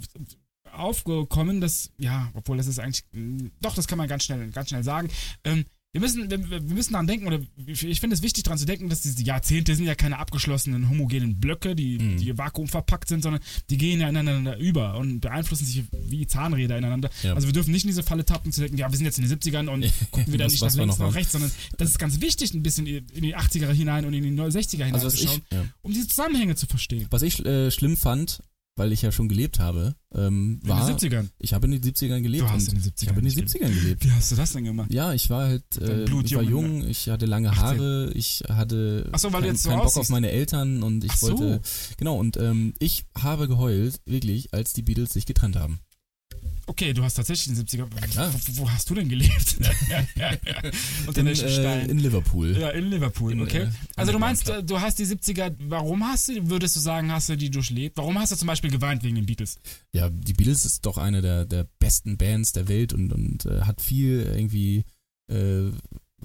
aufgekommen, 0.73 1.61
dass, 1.61 1.91
ja, 1.99 2.31
obwohl 2.35 2.57
das 2.57 2.67
ist 2.67 2.79
eigentlich, 2.79 3.05
mh, 3.13 3.51
doch, 3.61 3.75
das 3.75 3.87
kann 3.89 3.99
man 3.99 4.09
ganz 4.09 4.25
schnell, 4.25 4.51
ganz 4.51 4.69
schnell 4.69 4.85
sagen. 4.85 5.09
Ähm, 5.45 5.65
wir 5.93 6.01
müssen, 6.01 6.31
wir, 6.31 6.49
wir 6.51 6.61
müssen 6.61 6.93
daran 6.93 7.09
denken, 7.09 7.27
oder 7.27 7.41
ich 7.67 7.99
finde 8.01 8.15
es 8.15 8.23
wichtig 8.23 8.45
daran 8.45 8.59
zu 8.59 8.65
denken, 8.65 8.89
dass 8.89 9.01
diese 9.03 9.21
Jahrzehnte 9.25 9.75
sind 9.75 9.87
ja 9.87 9.97
keine 9.97 10.19
abgeschlossenen 10.19 10.89
homogenen 10.89 11.41
Blöcke, 11.41 11.75
die, 11.75 11.99
Mhm. 11.99 12.17
die 12.19 12.39
vakuumverpackt 12.39 13.09
sind, 13.09 13.23
sondern 13.25 13.43
die 13.71 13.77
gehen 13.77 14.01
ja 14.01 14.09
ineinander 14.09 14.57
über 14.59 14.97
und 14.99 15.21
beeinflussen 15.21 15.67
sich 15.67 15.83
wie 15.93 16.27
Zahnräder 16.29 16.79
ineinander. 16.79 17.11
Ja. 17.25 17.35
Also 17.35 17.49
wir 17.49 17.53
dürfen 17.53 17.73
nicht 17.73 17.85
in 17.85 17.89
diese 17.89 18.05
Falle 18.05 18.25
tappen 18.25 18.53
zu 18.53 18.61
denken, 18.61 18.77
ja, 18.79 18.89
wir 18.91 18.97
sind 18.97 19.07
jetzt 19.07 19.19
in 19.19 19.29
den 19.29 19.37
70ern 19.37 19.69
und 19.69 19.85
gucken 20.13 20.33
wieder 20.33 20.47
nicht 20.47 20.63
nach 20.63 20.73
links, 20.75 20.99
nach 20.99 21.15
rechts, 21.15 21.33
sondern 21.33 21.51
das 21.77 21.91
ist 21.91 21.99
ganz 21.99 22.21
wichtig, 22.21 22.55
ein 22.55 22.63
bisschen 22.63 22.87
in 22.87 23.23
die 23.23 23.37
80er 23.37 23.73
hinein 23.73 24.05
und 24.05 24.15
in 24.15 24.23
die 24.23 24.31
60er 24.41 24.93
Also 24.93 25.07
was 25.09 25.15
ich, 25.15 25.21
hineinzuschauen, 25.23 25.43
ja. 25.53 25.65
um 25.83 25.93
diese 25.93 26.07
Zusammenhänge 26.07 26.55
zu 26.55 26.67
verstehen. 26.67 27.09
was 27.11 27.23
ich 27.23 27.45
äh, 27.45 27.71
schlimm 27.73 27.97
fand, 27.97 28.43
weil 28.81 28.93
ich 28.93 29.03
ja 29.03 29.13
schon 29.13 29.29
gelebt 29.29 29.59
habe, 29.59 29.95
ähm, 30.15 30.59
In 30.63 30.69
war. 30.71 30.87
den 30.87 30.97
70ern. 30.97 31.29
Ich 31.39 31.53
habe 31.53 31.67
in 31.67 31.73
den 31.73 31.83
70ern 31.83 32.23
gelebt. 32.23 32.45
Du 32.45 32.51
hast 32.51 32.69
in 32.73 32.77
den 32.77 32.83
70ern 32.83 33.03
Ich 33.03 33.09
habe 33.11 33.19
in 33.21 33.25
den 33.27 33.35
gelebt. 33.35 33.51
70ern 33.51 33.75
gelebt. 33.75 34.05
Wie 34.07 34.11
hast 34.11 34.33
du 34.33 34.37
das 34.37 34.53
denn 34.55 34.65
gemacht? 34.65 34.91
Ja, 34.91 35.13
ich 35.13 35.29
war 35.29 35.49
halt, 35.49 35.77
äh, 35.77 36.05
ich 36.05 36.35
war 36.35 36.43
jung, 36.43 36.89
ich 36.89 37.11
hatte 37.11 37.27
lange 37.27 37.51
18. 37.51 37.63
Haare, 37.63 38.11
ich 38.15 38.43
hatte 38.49 39.07
Ach 39.13 39.19
so, 39.19 39.31
weil 39.35 39.43
du 39.43 39.47
kein, 39.49 39.55
jetzt 39.55 39.65
so 39.65 39.69
keinen 39.69 39.83
Bock 39.83 39.97
auf 39.99 40.09
meine 40.09 40.31
Eltern 40.31 40.83
und 40.83 41.05
ich 41.05 41.11
Ach 41.13 41.17
so. 41.19 41.39
wollte, 41.39 41.61
genau, 41.99 42.17
und 42.19 42.39
ähm, 42.39 42.73
ich 42.79 43.05
habe 43.19 43.49
geheult, 43.49 44.01
wirklich, 44.07 44.55
als 44.55 44.73
die 44.73 44.81
Beatles 44.81 45.13
sich 45.13 45.27
getrennt 45.27 45.57
haben. 45.57 45.81
Okay, 46.67 46.93
du 46.93 47.03
hast 47.03 47.15
tatsächlich 47.15 47.49
in 47.49 47.55
den 47.55 47.67
70er. 47.67 48.11
klar. 48.11 48.33
Wo, 48.33 48.63
wo 48.63 48.71
hast 48.71 48.89
du 48.89 48.95
denn 48.95 49.09
gelebt? 49.09 49.57
ja, 49.89 50.01
ja, 50.17 50.31
ja. 50.33 50.71
Unter 51.07 51.21
In, 51.21 51.27
äh, 51.27 51.87
in 51.87 51.99
Liverpool. 51.99 52.57
ja, 52.57 52.71
in 52.71 52.91
Liverpool, 52.91 53.33
in, 53.33 53.43
okay. 53.43 53.63
äh, 53.63 53.71
also 53.97 54.13
du 54.13 54.19
meinst, 54.19 54.49
Underground 54.49 54.71
äh, 54.71 54.75
du 54.75 54.81
hast 54.81 54.99
die 54.99 55.07
70er, 55.07 55.55
warum 55.69 56.05
hast 56.05 56.29
du, 56.29 56.49
würdest 56.49 56.77
du 56.77 56.81
sagen, 56.81 57.13
hast 57.13 57.29
du 57.29 57.37
die 57.37 57.51
durchlebt? 57.51 57.97
Warum 57.97 58.19
hast 58.19 58.33
du 58.33 58.37
zum 58.37 58.47
Beispiel 58.47 58.71
geweint 58.71 59.03
wegen 59.03 59.17
den 59.17 59.27
Beatles? 59.27 59.59
Ja, 59.93 60.09
die 60.09 60.33
Beatles 60.33 60.65
ist 60.65 60.87
doch 60.87 60.99
eine 60.99 61.23
der, 61.23 61.45
der 61.45 61.67
besten 61.79 62.17
Bands 62.17 62.53
der 62.53 62.69
Welt 62.69 62.93
und, 62.93 63.13
und 63.13 63.47
äh, 63.47 63.63
hat 63.63 63.81
viel 63.81 64.23
irgendwie, 64.23 64.85
äh, 65.31 65.71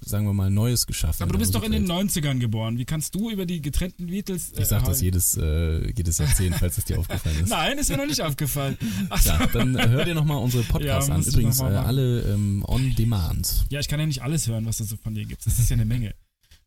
sagen 0.00 0.26
wir 0.26 0.32
mal, 0.32 0.50
Neues 0.50 0.86
geschaffen. 0.86 1.22
Aber 1.22 1.32
du 1.32 1.38
bist 1.38 1.54
doch 1.54 1.62
in 1.62 1.72
den 1.72 1.82
Musikwelt. 1.86 2.26
90ern 2.26 2.38
geboren. 2.38 2.78
Wie 2.78 2.84
kannst 2.84 3.14
du 3.14 3.30
über 3.30 3.46
die 3.46 3.60
getrennten 3.62 4.06
Beatles... 4.06 4.52
äh, 4.52 4.62
Ich 4.62 4.68
sag 4.68 4.84
das 4.84 5.00
jedes, 5.00 5.36
äh, 5.36 5.86
jedes 5.92 6.18
Jahrzehnt, 6.18 6.56
falls 6.56 6.78
es 6.78 6.84
dir 6.84 6.98
aufgefallen 6.98 7.40
ist. 7.40 7.48
Nein, 7.50 7.78
ist 7.78 7.90
mir 7.90 7.96
noch 7.96 8.06
nicht 8.06 8.20
aufgefallen. 8.22 8.76
Ach 9.10 9.20
so. 9.22 9.30
Ja, 9.30 9.46
dann 9.52 9.76
äh, 9.76 9.88
hör 9.88 10.04
dir 10.04 10.14
nochmal 10.14 10.38
unsere 10.38 10.62
Podcasts 10.64 11.08
Ja, 11.08 11.14
an. 11.14 11.22
Übrigens, 11.22 11.60
äh, 11.60 11.64
alle 11.64 12.20
ähm, 12.22 12.64
on 12.66 12.94
demand. 12.96 13.66
ja, 13.70 13.80
ich 13.80 13.88
kann 13.88 14.00
ja 14.00 14.06
nicht 14.06 14.22
alles 14.22 14.46
hören, 14.48 14.66
was 14.66 14.80
es 14.80 14.88
so 14.88 14.96
von 14.96 15.14
dir 15.14 15.24
gibt. 15.24 15.46
Das 15.46 15.58
ist 15.58 15.68
ja 15.70 15.74
eine 15.74 15.84
Menge. 15.84 16.14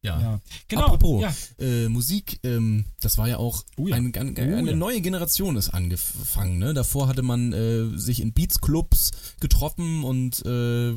Ja. 0.02 0.40
Genau. 0.70 0.86
Apropos, 0.86 1.22
Ja. 1.22 1.34
äh, 1.66 1.90
Musik, 1.90 2.40
ähm, 2.44 2.86
das 3.02 3.18
war 3.18 3.28
ja 3.28 3.38
auch 3.38 3.64
Oh 3.78 3.88
ja. 3.88 3.96
Eine, 3.96 4.14
eine, 4.16 4.32
Oh 4.32 4.58
eine 4.58 4.70
ja. 4.72 4.76
neue 4.76 5.02
Generation 5.02 5.58
ist 5.58 5.70
angefangen. 5.70 6.58
Ne? 6.58 6.74
Davor 6.74 7.08
hatte 7.10 7.22
man 7.22 7.52
äh, 7.52 7.98
sich 7.98 8.22
in 8.22 8.32
Beats-Clubs 8.34 9.12
getroffen 9.42 10.04
und 10.06 10.42
äh, 10.46 10.94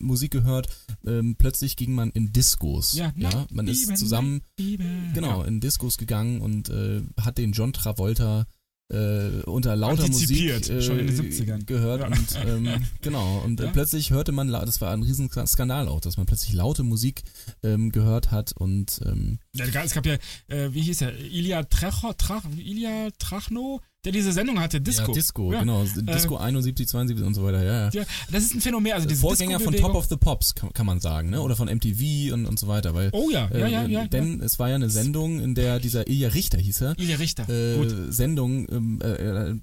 Musik 0.00 0.30
gehört. 0.30 0.68
Ähm, 1.06 1.36
plötzlich 1.36 1.76
ging 1.76 1.94
man 1.94 2.10
in 2.10 2.32
Discos. 2.32 2.94
Ja, 2.94 3.12
ja? 3.16 3.46
Man 3.50 3.68
ist 3.68 3.96
zusammen 3.96 4.40
genau 4.56 5.42
in 5.42 5.60
Discos 5.60 5.98
gegangen 5.98 6.40
und 6.40 6.70
äh, 6.70 7.02
hat 7.20 7.36
den 7.38 7.52
John 7.52 7.72
Travolta 7.74 8.46
äh, 8.90 9.42
unter 9.46 9.76
lauter 9.76 10.06
Musik 10.08 10.68
äh, 10.68 10.82
schon 10.82 10.98
in 10.98 11.06
den 11.06 11.16
70ern. 11.16 11.64
gehört 11.64 12.00
Ja. 12.02 12.06
und 12.08 12.26
ähm, 12.46 12.84
genau 13.02 13.40
und 13.44 13.60
äh, 13.60 13.64
Ja. 13.64 13.70
plötzlich 13.72 14.10
hörte 14.10 14.32
man 14.32 14.48
das 14.48 14.80
war 14.80 14.92
ein 14.92 15.02
riesen 15.02 15.30
Skandal 15.46 15.88
auch 15.88 16.00
dass 16.00 16.16
man 16.18 16.26
plötzlich 16.26 16.52
laute 16.52 16.82
Musik 16.82 17.22
ähm, 17.62 17.90
gehört 17.92 18.30
hat 18.30 18.52
und 18.52 19.00
ähm, 19.06 19.38
Ja, 19.54 19.64
es 19.82 19.94
gab 19.94 20.04
ja, 20.06 20.16
äh, 20.48 20.72
wie 20.74 20.82
hieß 20.82 21.00
er, 21.02 21.18
Ilya 21.18 21.62
Trecho, 21.64 22.12
Trach, 22.12 22.44
Ilya 22.56 23.08
Trachno, 23.18 23.80
der 24.04 24.12
diese 24.12 24.32
Sendung 24.32 24.60
hatte, 24.60 24.80
Disco. 24.80 25.08
ja, 25.08 25.14
Disco 25.14 25.52
Ja. 25.52 25.60
genau 25.60 25.84
Disco 25.84 26.36
71 26.36 26.88
72 26.88 27.26
und 27.26 27.34
so 27.34 27.44
weiter 27.44 27.62
ja, 27.64 27.84
ja. 27.84 27.90
Ja, 27.92 28.02
das 28.30 28.44
ist 28.44 28.54
ein 28.54 28.60
Phänomen, 28.60 28.92
also 28.92 29.08
diese 29.08 29.20
Vorgänger 29.20 29.60
von 29.60 29.74
Top 29.74 29.94
of 29.94 30.06
the 30.06 30.16
Pops 30.16 30.54
kann, 30.54 30.72
kann 30.72 30.86
man 30.86 31.00
sagen 31.00 31.30
ne 31.30 31.40
oder 31.40 31.56
von 31.56 31.68
MTV 31.68 32.32
und, 32.34 32.46
und 32.46 32.58
so 32.58 32.68
weiter 32.68 32.94
weil 32.94 33.10
Oh 33.12 33.30
ja, 33.30 33.48
ja, 33.52 33.66
äh, 33.66 33.70
ja, 33.72 33.86
ja. 33.86 34.06
denn 34.06 34.40
es 34.40 34.58
war 34.58 34.68
ja 34.68 34.74
eine 34.76 34.90
Sendung 34.90 35.40
in 35.40 35.54
der 35.54 35.78
dieser 35.80 36.06
Ilja 36.08 36.28
Richter 36.28 36.58
hieß 36.58 36.80
er 36.82 36.88
ja. 36.90 36.94
Ilya 36.98 37.16
Richter, 37.16 37.48
äh, 37.48 37.76
gut. 37.76 37.94
Sendung 38.12 38.66
ähm, 38.70 39.00
äh, 39.02 39.12
äh, 39.50 39.54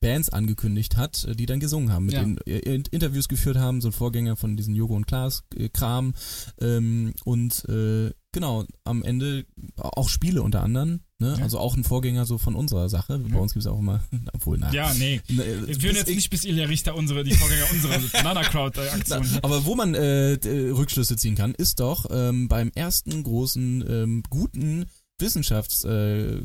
Bands 0.00 0.28
angekündigt 0.30 0.96
hat, 0.96 1.24
äh, 1.24 1.34
die 1.34 1.46
dann 1.46 1.60
gesungen 1.60 1.92
haben, 1.92 2.06
mit 2.06 2.14
Ja. 2.14 2.20
denen 2.20 2.38
äh, 2.46 2.58
In- 2.58 2.84
Interviews 2.90 3.28
geführt 3.28 3.56
haben, 3.56 3.80
so 3.80 3.88
ein 3.88 3.92
Vorgänger 3.92 4.36
von 4.36 4.56
diesen 4.56 4.74
Jogo 4.74 4.94
und 4.94 5.06
Klaas 5.06 5.42
äh, 5.56 5.68
Kram 5.68 6.14
ähm, 6.60 7.12
und 7.24 7.64
äh, 7.68 8.10
genau 8.32 8.64
am 8.84 9.02
Ende 9.02 9.46
auch 9.76 10.08
Spiele 10.08 10.42
unter 10.42 10.62
anderem, 10.62 11.00
ne? 11.18 11.34
Ja. 11.38 11.42
also 11.44 11.58
auch 11.58 11.76
ein 11.76 11.84
Vorgänger 11.84 12.26
so 12.26 12.38
von 12.38 12.54
unserer 12.54 12.88
Sache. 12.88 13.18
Bei 13.18 13.38
uns 13.38 13.52
gibt 13.54 13.64
es 13.64 13.70
auch 13.70 13.78
immer, 13.78 14.02
obwohl 14.32 14.58
na, 14.58 14.72
Ja, 14.72 14.92
nee. 14.94 15.20
ne, 15.28 15.66
Wir 15.66 15.78
führen 15.80 15.96
jetzt 15.96 16.08
ich- 16.08 16.16
nicht 16.16 16.30
bis 16.30 16.44
Ilya 16.44 16.66
Richter 16.66 16.94
unsere, 16.94 17.24
die 17.24 17.34
Vorgänger 17.34 17.64
unserer 17.72 18.22
Nana-Crowd-Aktion. 18.22 19.26
Na, 19.32 19.38
aber 19.42 19.64
wo 19.64 19.74
man 19.74 19.94
äh, 19.94 20.38
d- 20.38 20.70
Rückschlüsse 20.70 21.16
ziehen 21.16 21.34
kann, 21.34 21.54
ist 21.54 21.80
doch 21.80 22.06
ähm, 22.10 22.48
beim 22.48 22.70
ersten 22.74 23.22
großen 23.22 23.84
ähm, 23.88 24.22
guten 24.30 24.86
Wissenschafts 25.18 25.84
äh, 25.84 26.42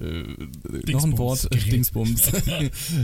äh, 0.00 0.92
noch 0.92 1.04
ein 1.04 1.18
Wort 1.18 1.44
äh, 1.44 1.48
Gerät. 1.50 1.72
Dingsbums 1.72 2.32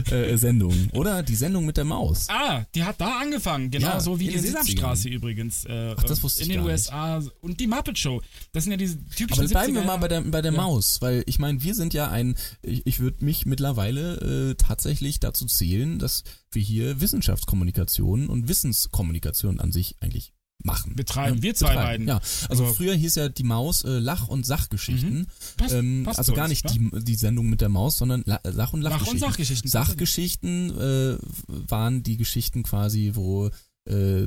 äh, 0.11 0.37
Sendung 0.37 0.89
oder 0.93 1.21
die 1.21 1.35
Sendung 1.35 1.65
mit 1.65 1.77
der 1.77 1.85
Maus. 1.85 2.27
Ah, 2.29 2.65
die 2.73 2.83
hat 2.83 2.99
da 2.99 3.19
angefangen, 3.19 3.69
genau 3.69 3.87
Ja, 3.87 3.99
so 3.99 4.19
wie 4.19 4.25
in 4.25 4.31
die 4.31 4.37
den 4.37 4.45
Sesamstraße 4.45 5.09
übrigens. 5.09 5.65
Äh, 5.65 5.95
Ach, 5.97 6.03
das 6.03 6.23
wusste 6.23 6.41
In 6.41 6.49
ich 6.49 6.55
den 6.55 6.63
gar 6.63 6.71
USA 6.71 7.23
und 7.41 7.59
die 7.59 7.67
Muppet 7.67 7.97
Show. 7.97 8.21
Das 8.53 8.63
sind 8.63 8.71
ja 8.71 8.77
diese 8.77 9.03
typischen 9.05 9.43
Aber 9.43 9.49
bleiben 9.49 9.75
wir 9.75 9.83
70er 9.83 9.85
mal 9.85 9.97
bei 9.97 10.07
der 10.07 10.21
bei 10.21 10.41
der 10.41 10.51
Ja. 10.51 10.61
Maus, 10.61 11.01
weil 11.01 11.23
ich 11.27 11.37
meine, 11.37 11.61
wir 11.61 11.75
sind 11.75 11.93
ja 11.93 12.09
ein 12.09 12.35
ich, 12.63 12.85
ich 12.87 12.99
würde 12.99 13.23
mich 13.23 13.45
mittlerweile 13.45 14.51
äh, 14.51 14.55
tatsächlich 14.55 15.19
dazu 15.19 15.45
zählen, 15.45 15.99
dass 15.99 16.23
wir 16.51 16.61
hier 16.61 17.01
Wissenschaftskommunikation 17.01 18.27
und 18.27 18.47
Wissenskommunikation 18.47 19.59
an 19.59 19.71
sich 19.71 19.95
eigentlich 19.99 20.33
machen. 20.63 20.95
Betreiben. 20.95 21.41
Wir 21.41 21.55
zwei 21.55 21.75
beiden. 21.75 22.07
Ja, 22.07 22.19
also 22.49 22.63
Aber- 22.65 22.73
früher 22.73 22.93
hieß 22.95 23.15
ja 23.15 23.29
die 23.29 23.43
Maus 23.43 23.83
äh, 23.83 23.99
Lach- 23.99 24.27
und 24.27 24.45
Sachgeschichten. 24.45 25.27
Passt- 25.57 25.73
ähm, 25.73 26.03
passt 26.05 26.19
also 26.19 26.33
gar 26.33 26.45
uns, 26.45 26.49
nicht 26.63 26.65
ne? 26.65 26.89
die, 26.99 27.03
die 27.05 27.15
Sendung 27.15 27.49
mit 27.49 27.61
der 27.61 27.69
Maus, 27.69 27.97
sondern 27.97 28.23
La 28.25 28.37
und 28.43 28.55
Lach- 28.55 28.73
und 28.73 28.81
Lachgeschichten. 28.81 29.19
Sachgeschichten. 29.19 29.69
Sachgeschichten 29.69 30.69
äh, 30.79 31.17
waren 31.47 32.03
die 32.03 32.17
Geschichten 32.17 32.63
quasi, 32.63 33.11
wo 33.15 33.49
äh, 33.85 34.25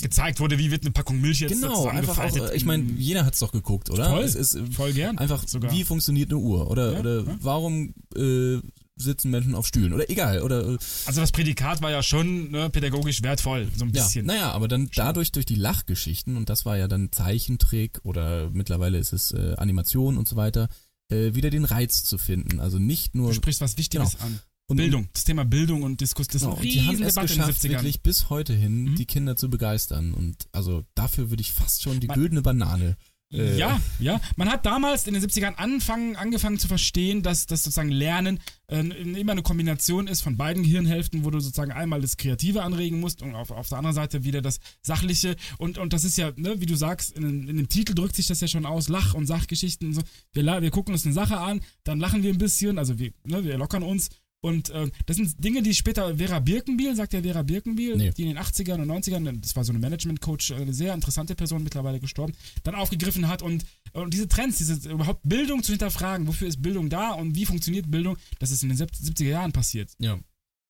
Gezeigt 0.00 0.40
wurde, 0.40 0.58
wie 0.58 0.70
wird 0.70 0.82
eine 0.82 0.90
Packung 0.90 1.20
Milch 1.20 1.40
jetzt 1.40 1.52
Genau, 1.52 1.86
einfach 1.86 2.18
auch, 2.18 2.24
zusammengefaltet 2.24 2.56
ich 2.56 2.64
meine, 2.64 2.82
in- 2.82 2.98
jeder 2.98 3.24
hat's 3.24 3.38
doch 3.38 3.52
geguckt, 3.52 3.90
oder? 3.90 4.10
Voll, 4.10 4.24
es 4.24 4.34
ist 4.34 4.54
äh, 4.56 4.66
voll 4.66 4.92
gern 4.92 5.18
einfach, 5.18 5.46
sogar. 5.46 5.72
wie 5.72 5.84
funktioniert 5.84 6.30
eine 6.30 6.38
Uhr? 6.40 6.68
Oder, 6.70 6.92
Ja, 6.94 6.98
oder 7.00 7.20
ja. 7.22 7.36
warum 7.40 7.94
äh, 8.16 8.58
sitzen 8.96 9.30
Menschen 9.30 9.54
auf 9.54 9.66
Stühlen? 9.66 9.92
Oder 9.92 10.08
egal, 10.10 10.42
oder 10.42 10.66
äh, 10.74 10.78
Also 11.06 11.20
das 11.20 11.32
Prädikat 11.32 11.82
war 11.82 11.90
ja 11.90 12.02
schon 12.02 12.50
ne, 12.50 12.70
pädagogisch 12.70 13.22
wertvoll, 13.22 13.68
so 13.76 13.84
ein 13.84 13.92
ja, 13.92 14.02
bisschen. 14.04 14.26
naja, 14.26 14.52
aber 14.52 14.68
dann 14.68 14.88
dadurch 14.94 15.32
durch 15.32 15.46
die 15.46 15.56
Lachgeschichten, 15.56 16.36
und 16.36 16.48
das 16.48 16.64
war 16.64 16.76
ja 16.76 16.86
dann 16.88 17.10
Zeichentrick 17.12 18.00
oder 18.04 18.50
mittlerweile 18.50 18.98
ist 18.98 19.12
es 19.12 19.32
äh, 19.32 19.54
Animation 19.58 20.16
und 20.16 20.28
so 20.28 20.36
weiter, 20.36 20.68
äh, 21.10 21.34
wieder 21.34 21.50
den 21.50 21.64
Reiz 21.64 22.04
zu 22.04 22.18
finden. 22.18 22.60
Also 22.60 22.78
nicht 22.78 23.14
nur 23.14 23.28
Du 23.28 23.34
sprichst 23.34 23.60
was 23.60 23.76
Wichtiges 23.76 24.20
an. 24.20 24.40
und, 24.68 24.76
Bildung, 24.76 25.08
das 25.12 25.24
Thema 25.24 25.44
Bildung 25.44 25.82
und 25.82 26.00
Diskus, 26.00 26.26
das 26.28 26.36
ist 26.36 26.40
Genau, 26.42 26.52
eine 26.54 26.62
und 26.62 26.72
die 26.72 26.80
haben 26.86 27.02
es 27.02 27.14
Debatte 27.14 27.34
geschafft, 27.34 27.60
70ern. 27.62 27.70
wirklich 27.70 28.00
bis 28.02 28.30
heute 28.30 28.54
hin 28.54 28.84
Mhm. 28.84 28.96
die 28.96 29.06
Kinder 29.06 29.36
zu 29.36 29.50
begeistern. 29.50 30.14
Und 30.14 30.46
also 30.52 30.84
dafür 30.94 31.30
würde 31.30 31.40
ich 31.42 31.52
fast 31.52 31.82
schon 31.82 32.00
die 32.00 32.06
Man- 32.06 32.18
güldene 32.18 32.42
Banane. 32.42 32.96
Äh, 33.34 33.58
Ja, 33.58 33.80
ja. 33.98 34.20
Man 34.36 34.50
hat 34.50 34.64
damals 34.64 35.06
in 35.06 35.14
den 35.14 35.22
70ern 35.22 35.54
anfangen, 35.54 36.16
angefangen 36.16 36.58
zu 36.58 36.68
verstehen, 36.68 37.22
dass 37.22 37.46
das 37.46 37.64
sozusagen 37.64 37.90
Lernen 37.90 38.40
äh, 38.68 38.80
immer 38.80 39.32
eine 39.32 39.42
Kombination 39.42 40.06
ist 40.06 40.22
von 40.22 40.36
beiden 40.36 40.62
Gehirnhälften, 40.62 41.24
wo 41.24 41.30
du 41.30 41.40
sozusagen 41.40 41.72
einmal 41.72 42.00
das 42.00 42.16
Kreative 42.16 42.62
anregen 42.62 43.00
musst 43.00 43.22
und 43.22 43.34
auf, 43.34 43.50
auf 43.50 43.68
der 43.68 43.78
anderen 43.78 43.94
Seite 43.94 44.24
wieder 44.24 44.40
das 44.40 44.60
Sachliche. 44.82 45.36
Und, 45.58 45.78
und 45.78 45.92
das 45.92 46.04
ist 46.04 46.16
ja, 46.16 46.32
ne, 46.36 46.60
wie 46.60 46.66
du 46.66 46.76
sagst, 46.76 47.16
in, 47.16 47.48
in 47.48 47.56
dem 47.56 47.68
Titel 47.68 47.94
drückt 47.94 48.16
sich 48.16 48.26
das 48.26 48.40
ja 48.40 48.48
schon 48.48 48.66
aus, 48.66 48.88
Lach- 48.88 49.14
und 49.14 49.26
Sachgeschichten. 49.26 49.88
Und 49.88 49.94
so. 49.94 50.02
wir, 50.32 50.62
wir 50.62 50.70
gucken 50.70 50.94
uns 50.94 51.04
eine 51.04 51.14
Sache 51.14 51.38
an, 51.38 51.60
dann 51.84 51.98
lachen 51.98 52.22
wir 52.22 52.32
ein 52.32 52.38
bisschen, 52.38 52.78
also 52.78 52.98
wir, 52.98 53.12
ne, 53.24 53.44
wir 53.44 53.58
lockern 53.58 53.82
uns. 53.82 54.10
Und 54.44 54.68
äh, 54.68 54.90
das 55.06 55.16
sind 55.16 55.42
Dinge, 55.42 55.62
die 55.62 55.72
später 55.72 56.18
Vera 56.18 56.38
Birkenbiel, 56.38 56.94
sagt 56.94 57.14
ja 57.14 57.22
Vera 57.22 57.40
Birkenbiel, 57.40 57.96
Nee. 57.96 58.10
die 58.10 58.24
in 58.24 58.28
den 58.28 58.38
80ern 58.38 58.74
und 58.82 58.90
90ern, 58.90 59.40
das 59.40 59.56
war 59.56 59.64
so 59.64 59.72
eine 59.72 59.78
Management-Coach, 59.78 60.50
äh, 60.50 60.56
eine 60.56 60.74
sehr 60.74 60.92
interessante 60.92 61.34
Person, 61.34 61.62
mittlerweile 61.64 61.98
gestorben, 61.98 62.34
dann 62.62 62.74
aufgegriffen 62.74 63.26
hat 63.26 63.40
und, 63.40 63.64
und 63.94 64.12
diese 64.12 64.28
Trends, 64.28 64.58
diese 64.58 64.90
überhaupt 64.90 65.22
Bildung 65.26 65.62
zu 65.62 65.72
hinterfragen, 65.72 66.26
wofür 66.26 66.46
ist 66.46 66.60
Bildung 66.60 66.90
da 66.90 67.12
und 67.12 67.34
wie 67.34 67.46
funktioniert 67.46 67.90
Bildung, 67.90 68.18
das 68.38 68.50
ist 68.50 68.62
in 68.62 68.68
den 68.68 68.76
70er 68.76 69.24
Jahren 69.24 69.52
passiert. 69.52 69.92
Ja. 69.98 70.18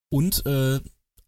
Und 0.09 0.47
äh, 0.47 0.79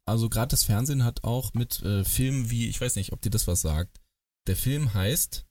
also 0.04 0.28
gerade 0.28 0.50
das 0.50 0.62
Fernsehen 0.62 1.02
hat 1.02 1.24
auch 1.24 1.52
mit 1.52 1.82
äh, 1.82 2.04
Filmen 2.04 2.48
wie, 2.48 2.68
ich 2.68 2.80
weiß 2.80 2.94
nicht, 2.94 3.12
ob 3.12 3.20
dir 3.22 3.30
das 3.30 3.48
was 3.48 3.60
sagt. 3.60 4.00
Der 4.46 4.54
Film 4.54 4.94
heißt. 4.94 5.44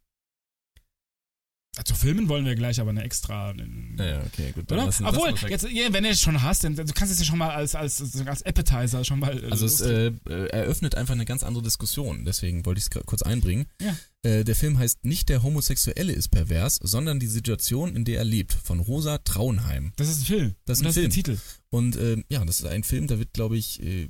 Zu 1.84 1.94
filmen 1.96 2.30
wollen 2.30 2.46
wir 2.46 2.56
gleich 2.56 2.80
aber 2.80 2.92
eine 2.92 3.04
extra. 3.04 3.54
Naja, 3.54 4.22
okay, 4.26 4.52
gut. 4.54 4.72
dann 4.72 4.86
lassen 4.86 5.06
Obwohl, 5.06 5.32
mal 5.32 5.42
weg. 5.42 5.50
jetzt, 5.50 5.68
ja, 5.70 5.92
wenn 5.92 6.04
du 6.04 6.10
es 6.10 6.22
schon 6.22 6.42
hast, 6.42 6.64
dann 6.64 6.76
du 6.76 6.86
kannst 6.94 7.12
es 7.14 7.20
ja 7.20 7.26
schon 7.26 7.38
mal 7.38 7.50
als, 7.50 7.76
als, 7.76 8.02
als 8.26 8.44
Appetizer 8.44 9.04
schon 9.04 9.20
mal. 9.20 9.44
äh, 9.44 9.52
Also 9.52 9.66
es 9.66 9.82
äh, 9.82 10.12
äh, 10.30 10.48
eröffnet 10.48 10.96
einfach 10.96 11.14
eine 11.14 11.26
ganz 11.26 11.44
andere 11.44 11.64
Diskussion, 11.64 12.24
deswegen 12.26 12.66
wollte 12.66 12.80
ich 12.80 12.86
es 12.86 13.06
kurz 13.06 13.22
einbringen. 13.24 13.66
Ja. 13.82 13.96
Äh, 14.24 14.44
der 14.44 14.56
Film 14.56 14.78
heißt 14.78 15.04
Nicht 15.04 15.30
der 15.30 15.44
Homosexuelle 15.44 16.14
ist 16.14 16.30
pervers, 16.30 16.80
sondern 16.82 17.20
die 17.20 17.28
Situation, 17.28 17.96
in 17.96 18.06
der 18.06 18.20
er 18.20 18.24
lebt, 18.26 18.54
von 18.54 18.80
Rosa 18.80 19.18
Traunheim. 19.20 19.92
das 19.98 20.10
ist 20.10 20.22
ein 20.22 20.26
Film. 20.26 20.56
das 20.66 20.80
ist 20.80 20.82
ein 20.84 20.86
das 20.86 20.94
Film. 20.94 21.08
ist 21.08 21.16
der 21.18 21.24
Titel. 21.24 21.42
Und 21.70 21.96
äh, 21.98 22.24
ja, 22.30 22.46
das 22.46 22.60
ist 22.62 22.66
ein 22.66 22.84
Film, 22.84 23.08
da 23.08 23.20
wird, 23.20 23.34
glaube 23.34 23.58
ich, 23.58 23.84
äh, 23.84 24.08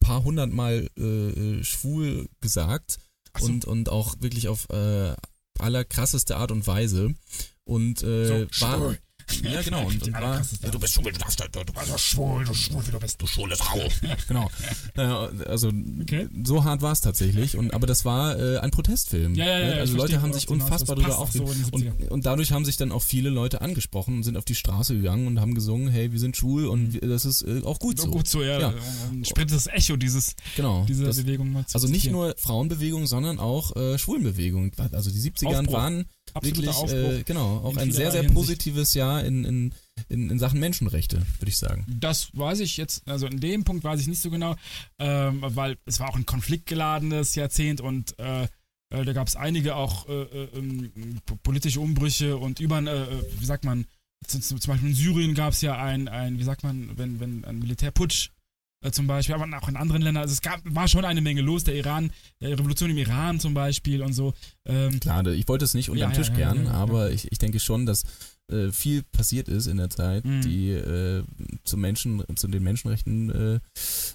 paar 0.00 0.24
hundertmal 0.24 0.88
äh, 0.98 1.02
äh, 1.02 1.64
schwul 1.64 2.28
gesagt 2.40 2.98
so. 3.38 3.46
und, 3.46 3.64
und 3.64 3.88
auch 3.88 4.16
wirklich 4.20 4.48
auf 4.48 4.68
äh, 4.70 5.14
allerkrasseste 5.60 6.36
Art 6.36 6.50
und 6.50 6.66
Weise. 6.66 7.14
Und 7.64 8.02
äh, 8.02 8.48
So, 8.52 8.64
war. 8.66 8.96
Ja, 9.42 9.62
genau. 9.62 9.86
Und, 9.86 10.02
und 10.02 10.12
war, 10.12 10.42
du 10.70 10.78
bist 10.78 10.94
schwul, 10.94 11.12
du 11.12 11.18
darfst, 11.18 11.40
du, 11.40 11.64
du 11.64 11.72
bist 11.72 11.86
so 11.86 11.98
schwul, 11.98 12.44
du 12.44 12.54
schwul, 12.54 12.86
wie 12.86 12.90
du 12.90 12.98
bist, 13.00 13.20
du 13.20 13.26
schwule 13.26 13.56
Frau. 13.56 13.78
genau. 14.28 14.50
Also 15.46 15.70
Okay. 16.02 16.28
so 16.44 16.64
hart 16.64 16.82
war 16.82 16.92
es 16.92 17.00
tatsächlich. 17.00 17.56
Und 17.56 17.72
aber 17.74 17.86
das 17.86 18.04
war 18.04 18.38
äh, 18.38 18.58
ein 18.58 18.70
Protestfilm. 18.70 19.34
Ja, 19.34 19.44
ja, 19.46 19.58
ja, 19.58 19.58
Ne? 19.58 19.74
Also 19.80 19.94
verstehe, 19.96 19.96
Leute 20.16 20.22
haben 20.22 20.32
sich 20.32 20.44
hinaus 20.44 20.62
unfassbar 20.64 20.96
darüber 20.96 21.12
so 21.14 21.18
aufgeregt. 21.18 21.54
die 21.74 22.04
und, 22.04 22.10
und 22.10 22.26
dadurch 22.26 22.52
haben 22.52 22.64
sich 22.64 22.76
dann 22.76 22.92
auch 22.92 23.02
viele 23.02 23.30
Leute 23.30 23.60
angesprochen 23.60 24.16
und 24.16 24.22
sind 24.22 24.36
auf 24.36 24.44
die 24.44 24.54
Straße 24.54 24.94
gegangen 24.96 25.26
und 25.26 25.40
haben 25.40 25.54
gesungen, 25.54 25.88
hey, 25.88 26.12
wir 26.12 26.18
sind 26.18 26.36
schwul 26.36 26.66
und 26.66 26.92
wir, 26.94 27.00
das 27.02 27.24
ist 27.24 27.42
äh, 27.42 27.62
auch 27.64 27.78
gut 27.78 27.98
so. 28.00 28.10
Gut 28.10 28.28
so, 28.28 28.42
ja. 28.42 28.58
Ja. 28.60 28.74
Ein 29.12 29.24
spätes 29.24 29.66
Echo 29.66 29.96
dieses, 29.96 30.34
Genau. 30.56 30.84
dieser 30.88 31.04
das, 31.06 31.16
Bewegung. 31.18 31.52
mal 31.52 31.66
zu 31.66 31.74
also 31.74 31.88
nicht 31.88 32.10
nur 32.10 32.34
Frauenbewegung, 32.38 33.06
sondern 33.06 33.38
auch 33.38 33.74
äh, 33.76 33.98
Schwulenbewegung. 33.98 34.72
Also 34.92 35.10
die 35.10 35.20
70ern 35.20 35.60
Aufbruch. 35.60 35.72
waren 35.74 36.04
Absoluter 36.34 36.56
wirklich, 36.62 36.76
Aufbruch 36.76 37.12
äh, 37.20 37.22
genau, 37.24 37.58
auch 37.58 37.72
in 37.72 37.78
ein 37.78 37.92
sehr, 37.92 38.10
sehr 38.10 38.22
Hinsicht. 38.22 38.34
positives 38.34 38.94
Jahr 38.94 39.24
in, 39.24 39.44
in, 39.44 39.74
in, 40.08 40.30
in 40.30 40.38
Sachen 40.38 40.60
Menschenrechte, 40.60 41.18
würde 41.38 41.48
ich 41.50 41.56
sagen. 41.56 41.84
Das 41.88 42.28
weiß 42.36 42.60
ich 42.60 42.76
jetzt, 42.76 43.06
also 43.08 43.26
in 43.26 43.40
dem 43.40 43.64
Punkt 43.64 43.84
weiß 43.84 44.00
ich 44.00 44.06
nicht 44.06 44.20
so 44.22 44.30
genau, 44.30 44.56
ähm, 44.98 45.38
weil 45.42 45.76
es 45.86 46.00
war 46.00 46.08
auch 46.08 46.16
ein 46.16 46.26
konfliktgeladenes 46.26 47.34
Jahrzehnt 47.34 47.80
und 47.80 48.18
äh, 48.18 48.44
äh, 48.44 49.04
da 49.04 49.12
gab 49.12 49.28
es 49.28 49.36
einige 49.36 49.76
auch 49.76 50.08
äh, 50.08 50.12
äh, 50.22 50.48
ähm, 50.56 51.20
po- 51.26 51.36
politische 51.42 51.80
Umbrüche 51.80 52.36
und 52.36 52.60
über, 52.60 52.78
äh, 52.80 53.06
wie 53.38 53.44
sagt 53.46 53.64
man, 53.64 53.86
z- 54.26 54.42
z- 54.42 54.60
zum 54.62 54.72
Beispiel 54.72 54.90
in 54.90 54.94
Syrien 54.94 55.34
gab 55.34 55.52
es 55.52 55.60
ja 55.60 55.76
ein, 55.82 56.08
ein, 56.08 56.38
wie 56.38 56.44
sagt 56.44 56.62
man, 56.62 56.90
wenn, 56.98 57.20
wenn 57.20 57.44
ein 57.44 57.58
Militärputsch 57.58 58.30
zum 58.92 59.06
Beispiel, 59.06 59.34
aber 59.34 59.46
auch 59.58 59.68
in 59.68 59.76
anderen 59.76 60.00
Ländern, 60.02 60.22
also 60.22 60.32
es 60.32 60.40
gab, 60.40 60.60
war 60.64 60.88
schon 60.88 61.04
eine 61.04 61.20
Menge 61.20 61.42
los, 61.42 61.64
der 61.64 61.74
Iran, 61.74 62.10
der 62.40 62.50
Revolution 62.50 62.88
im 62.90 62.96
Iran 62.96 63.38
zum 63.38 63.52
Beispiel 63.52 64.02
und 64.02 64.14
so. 64.14 64.32
Ähm, 64.64 64.98
Klar, 65.00 65.26
ich 65.26 65.46
wollte 65.48 65.66
es 65.66 65.74
nicht 65.74 65.90
unter 65.90 66.00
Ja, 66.02 66.08
den 66.08 66.14
Tisch 66.16 66.28
ja, 66.28 66.32
ja, 66.32 66.38
kehren, 66.52 66.64
ja, 66.64 66.72
ja. 66.72 66.78
aber 66.78 67.10
Ich, 67.10 67.30
ich 67.30 67.38
denke 67.38 67.60
schon, 67.60 67.84
dass 67.84 68.04
äh, 68.50 68.72
viel 68.72 69.02
passiert 69.02 69.48
ist 69.48 69.66
in 69.66 69.76
der 69.76 69.90
Zeit, 69.90 70.24
Mhm. 70.24 70.40
die 70.40 70.70
äh, 70.70 71.22
zu 71.62 71.76
Menschen, 71.76 72.22
zu 72.36 72.48
den 72.48 72.62
Menschenrechten 72.62 73.30
äh, 73.30 73.60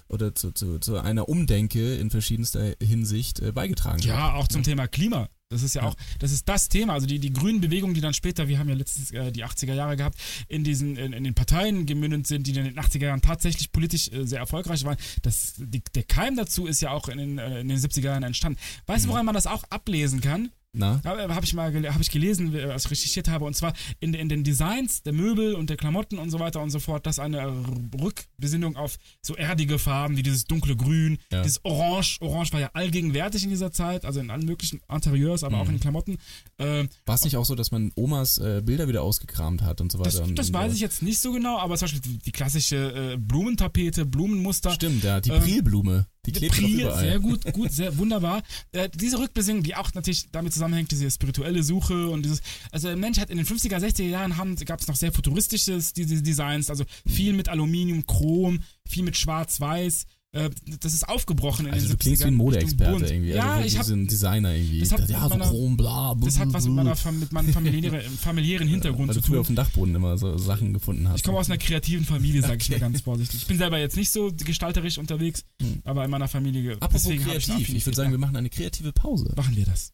oder 0.08 0.34
zu, 0.34 0.50
zu, 0.52 0.78
zu 0.80 0.98
einer 0.98 1.28
Umdenke 1.28 1.94
in 1.94 2.10
verschiedenster 2.10 2.74
Hinsicht 2.82 3.40
äh, 3.40 3.52
beigetragen 3.52 4.00
Ja, 4.02 4.32
hat. 4.32 4.34
auch 4.34 4.48
zum 4.48 4.62
Thema 4.64 4.88
Klima. 4.88 5.28
Das 5.48 5.62
ist 5.62 5.74
ja, 5.74 5.82
auch, 5.82 5.94
das 6.18 6.32
ist 6.32 6.48
das 6.48 6.68
Thema. 6.68 6.94
Also 6.94 7.06
die, 7.06 7.20
die 7.20 7.32
grünen 7.32 7.60
Bewegungen, 7.60 7.94
die 7.94 8.00
dann 8.00 8.14
später, 8.14 8.48
wir 8.48 8.58
haben 8.58 8.68
ja 8.68 8.74
letztens 8.74 9.12
äh, 9.12 9.30
die 9.30 9.44
80er 9.44 9.74
Jahre 9.74 9.96
gehabt, 9.96 10.18
in 10.48 10.64
diesen, 10.64 10.96
in, 10.96 11.12
in 11.12 11.22
den 11.22 11.34
Parteien 11.34 11.86
gemündet 11.86 12.26
sind, 12.26 12.48
die 12.48 12.50
in 12.56 12.64
den 12.64 12.78
80er 12.78 13.04
Jahren 13.06 13.20
tatsächlich 13.22 13.70
politisch 13.70 14.10
äh, 14.12 14.26
sehr 14.26 14.40
erfolgreich 14.40 14.82
waren. 14.84 14.96
Das, 15.22 15.54
die, 15.56 15.82
der 15.94 16.02
Keim 16.02 16.34
dazu 16.36 16.66
ist 16.66 16.80
ja 16.80 16.90
auch 16.90 17.08
in 17.08 17.18
den, 17.18 17.38
äh, 17.38 17.60
in 17.60 17.68
den 17.68 17.78
70er 17.78 18.06
Jahren 18.06 18.24
entstanden. 18.24 18.58
Weißt 18.86 19.04
Mhm. 19.04 19.08
du, 19.08 19.12
woran 19.12 19.26
man 19.26 19.34
das 19.36 19.46
auch 19.46 19.62
ablesen 19.70 20.20
kann? 20.20 20.50
Na? 20.78 21.00
Habe 21.04 21.34
hab 21.34 21.42
ich 21.44 21.54
mal 21.54 21.72
hab 21.92 22.00
ich 22.00 22.10
gelesen, 22.10 22.54
äh, 22.54 22.64
als 22.64 22.84
ich 22.84 22.90
recherchiert 22.90 23.28
habe, 23.28 23.44
und 23.46 23.54
zwar 23.56 23.72
in, 24.00 24.14
in 24.14 24.28
den 24.28 24.44
Designs 24.44 25.02
der 25.02 25.12
Möbel 25.12 25.54
und 25.54 25.70
der 25.70 25.76
Klamotten 25.76 26.18
und 26.18 26.30
so 26.30 26.38
weiter 26.38 26.60
und 26.62 26.70
so 26.70 26.78
fort, 26.78 27.06
dass 27.06 27.18
eine 27.18 27.40
Rückbesinnung 28.00 28.76
auf 28.76 28.96
so 29.22 29.34
erdige 29.36 29.78
Farben 29.78 30.16
wie 30.16 30.22
dieses 30.22 30.44
dunkle 30.44 30.76
Grün, 30.76 31.18
Ja. 31.32 31.42
dieses 31.42 31.64
Orange. 31.64 32.18
Orange 32.20 32.52
war 32.52 32.60
ja 32.60 32.70
allgegenwärtig 32.74 33.44
in 33.44 33.50
dieser 33.50 33.72
Zeit, 33.72 34.04
also 34.04 34.20
in 34.20 34.30
allen 34.30 34.44
möglichen 34.46 34.80
Interieurs, 34.92 35.42
aber 35.44 35.56
Mhm. 35.56 35.62
auch 35.62 35.66
in 35.66 35.72
den 35.76 35.80
Klamotten. 35.80 36.18
Äh, 36.58 36.86
War 37.06 37.14
es 37.14 37.24
nicht 37.24 37.36
auch 37.36 37.44
so, 37.44 37.54
dass 37.54 37.70
man 37.70 37.92
Omas 37.96 38.38
äh, 38.38 38.62
Bilder 38.64 38.88
wieder 38.88 39.02
ausgekramt 39.02 39.62
hat 39.62 39.80
und 39.80 39.90
so 39.92 39.98
das 40.02 40.14
weiter? 40.16 40.24
und, 40.26 40.38
das 40.38 40.48
und 40.48 40.54
weiß 40.54 40.74
ich 40.74 40.80
jetzt 40.80 41.02
nicht 41.02 41.20
so 41.20 41.32
genau, 41.32 41.58
aber 41.58 41.76
zum 41.76 41.86
Beispiel 41.86 42.00
die, 42.02 42.18
die 42.18 42.32
klassische 42.32 43.12
äh, 43.14 43.16
Blumentapete, 43.16 44.04
Blumenmuster. 44.06 44.70
Stimmt, 44.72 45.04
ja, 45.04 45.20
die 45.20 45.30
Ähm, 45.30 45.42
Prilblume, 45.42 46.06
die 46.26 46.32
klebt 46.32 46.58
überall. 46.58 46.98
sehr 46.98 47.20
gut, 47.20 47.52
gut, 47.52 47.72
sehr 47.72 47.96
wunderbar. 47.98 48.42
Äh, 48.72 48.88
diese 48.94 49.18
Rückbesinnung, 49.18 49.62
die 49.62 49.74
auch 49.74 49.94
natürlich 49.94 50.30
damit 50.30 50.52
zusammenhängt, 50.52 50.90
diese 50.90 51.10
spirituelle 51.10 51.62
Suche 51.62 52.08
und 52.08 52.24
dieses, 52.24 52.40
also 52.70 52.88
der 52.88 52.96
Mensch 52.96 53.18
hat 53.18 53.30
in 53.30 53.36
den 53.36 53.46
50er, 53.46 53.78
60er 53.78 54.02
Jahren 54.04 54.36
gab 54.64 54.80
es 54.80 54.88
noch 54.88 54.96
sehr 54.96 55.12
futuristisches 55.12 55.92
diese 55.92 56.22
Designs, 56.22 56.70
also 56.70 56.84
viel 57.06 57.32
mit 57.32 57.48
Aluminium, 57.48 58.06
Chrom, 58.06 58.60
viel 58.88 59.02
mit 59.02 59.16
Schwarz-Weiß. 59.16 60.06
Äh, 60.36 60.50
das 60.80 60.94
ist 60.94 61.08
aufgebrochen 61.08 61.66
in 61.66 61.72
Also 61.72 61.86
den 61.88 61.90
du 61.90 61.94
70ern. 61.96 61.98
klingst 61.98 62.22
wie 62.22 62.26
ein 62.28 62.34
Modeexperte 62.34 63.06
irgendwie. 63.06 63.30
Ja, 63.30 63.54
also 63.54 63.66
ich 63.66 63.78
habe 63.78 63.92
ein 63.92 64.06
Designer 64.06 64.54
irgendwie. 64.54 64.80
das 64.80 64.92
hat 64.92 65.08
ja, 65.08 65.22
so 65.22 65.28
meiner- 65.30 65.44
chrom, 65.50 65.76
bla, 65.76 66.14
bla, 66.14 66.26
das 66.26 66.38
hat 66.38 66.52
was 66.52 66.64
mit, 66.66 66.74
meiner, 66.74 66.94
mit 67.12 67.32
meinem 67.32 67.52
familiären, 67.52 68.00
familiären 68.18 68.68
Hintergrund 68.68 69.08
Weil 69.08 69.14
zu 69.14 69.20
du 69.22 69.26
früher 69.26 69.34
tun. 69.36 69.40
auf 69.40 69.46
dem 69.48 69.56
Dachboden 69.56 69.94
immer 69.94 70.18
so 70.18 70.36
Sachen 70.38 70.72
gefunden 70.72 71.08
hast. 71.08 71.16
Ich 71.16 71.22
komme 71.24 71.38
aus 71.38 71.48
einer 71.48 71.58
kreativen 71.58 72.04
Familie, 72.04 72.42
sage 72.42 72.58
ich 72.60 72.70
mal 72.70 72.80
ganz 72.80 73.00
vorsichtig. 73.00 73.40
Ich 73.42 73.46
bin 73.46 73.58
selber 73.58 73.78
jetzt 73.78 73.96
nicht 73.96 74.10
so 74.10 74.30
gestalterisch 74.32 74.98
unterwegs, 74.98 75.44
Hm. 75.60 75.80
aber 75.84 76.04
in 76.04 76.10
meiner 76.10 76.28
Familie. 76.28 76.72
Apropos 76.74 77.02
deswegen 77.04 77.24
kreativ, 77.24 77.46
ich, 77.48 77.50
Affinität. 77.54 77.86
würde 77.86 77.96
sagen, 77.96 78.10
wir 78.10 78.18
machen 78.18 78.36
eine 78.36 78.50
kreative 78.50 78.92
Pause. 78.92 79.32
machen 79.36 79.56
wir 79.56 79.64
das. 79.64 79.92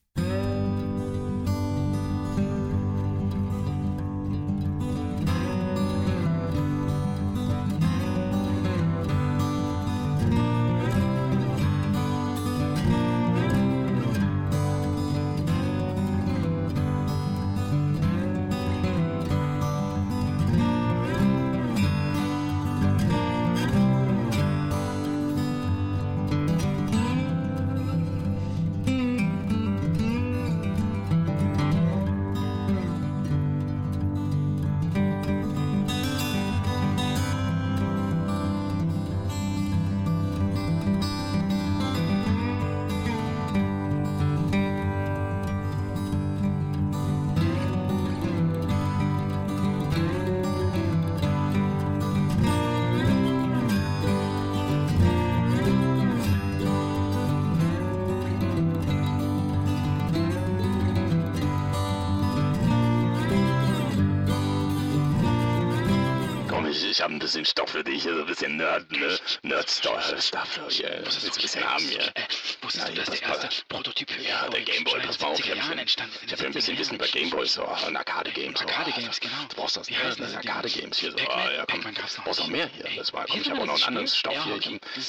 Nerd-Stuff 69.66 70.60
hier. 70.70 71.02
Was 71.04 71.22
willst 71.22 71.36
du 71.36 71.40
ein 71.40 71.42
bisschen 71.42 71.64
haben 71.64 71.84
hier? 71.88 72.00
Äh, 72.14 72.22
wusstest 72.62 72.88
du, 72.88 72.92
Ja, 72.92 72.96
dass 73.04 73.10
pass 73.10 73.20
der 73.20 73.28
erste 73.28 73.64
Prototyp 73.68 74.10
für 74.10 74.22
Ja, 74.22 74.48
der 74.48 74.60
Gameboy, 74.62 75.00
pass 75.00 75.20
mal 75.20 75.28
auf. 75.28 75.38
Ich 75.38 75.46
in 75.48 75.54
den 75.54 75.54
70er 75.54 75.56
Jahren 75.58 75.68
habe 75.70 75.80
entstanden 75.80 76.14
ist? 76.16 76.24
ich 76.24 76.32
hab 76.32 76.40
ja 76.40 76.46
ein 76.46 76.52
bisschen 76.52 76.78
Wissen 76.78 76.94
über 76.96 77.06
Gameboys, 77.08 77.54
so, 77.54 77.62
und 77.64 77.96
Arcade-Games. 77.96 78.58
so. 78.60 78.66
Arcade-Games, 78.66 79.20
genau. 79.20 79.36
Du 79.48 79.56
brauchst 79.56 79.76
das 79.76 79.88
Wie 79.88 79.96
heißen 79.96 80.22
das 80.22 80.32
die? 80.40 80.48
Arcade-Games 80.48 80.98
hier 80.98 81.12
so. 81.12 81.18
Ah, 81.28 81.50
ja, 81.52 81.64
komm, 81.70 81.80
noch 81.80 82.24
brauchst 82.24 82.40
noch 82.40 82.48
mehr 82.48 82.68
hier. 82.68 82.84
Das 82.96 83.12
war, 83.12 83.26
komm, 83.26 83.40
ich 83.40 83.50
habe 83.50 83.60
auch 83.62 83.66
noch 83.66 83.86
anderen 83.86 84.08
Spiel? 84.08 84.32
Stoff 84.32 84.44
hier. 84.44 84.58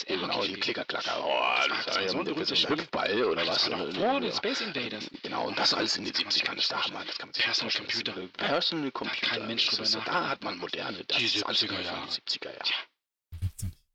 Genau, 0.07 0.39
gewesen. 0.39 0.59
Klickerklacker. 0.59 1.23
Oh, 1.23 1.67
Das 1.69 1.79
ist 1.79 1.97
ein 1.97 2.03
ja 2.03 2.09
ein. 2.11 2.69
Hüpfball 2.69 3.23
oder 3.25 3.47
was? 3.47 3.67
Vor 3.67 4.19
den 4.21 4.31
Space 4.33 4.61
Invaders. 4.61 5.05
Genau, 5.21 5.45
und 5.47 5.57
das 5.57 5.73
alles 5.73 5.97
in 5.97 6.05
den 6.05 6.13
70ern. 6.13 6.55
Das, 6.55 6.67
da 6.67 6.83
hat 6.83 6.91
man, 6.93 7.05
das 7.07 7.17
kann 7.17 7.29
man 7.29 7.33
sich 7.33 7.43
Personal. 7.43 7.73
Computer. 7.73 8.13
Personal 8.37 8.91
Computer. 8.91 9.27
kein 9.27 9.47
Mensch 9.47 9.67
drüber. 9.67 10.01
Da 10.05 10.29
hat 10.29 10.43
man 10.43 10.57
moderne. 10.57 11.03
Das 11.05 11.17
Die 11.17 11.25
ist 11.25 11.43
alles 11.45 11.61
70er 11.61 11.75
von 11.75 11.83
Jahre. 11.83 12.01
den 12.01 12.09
70er 12.09 12.45
Jahren. 12.45 12.73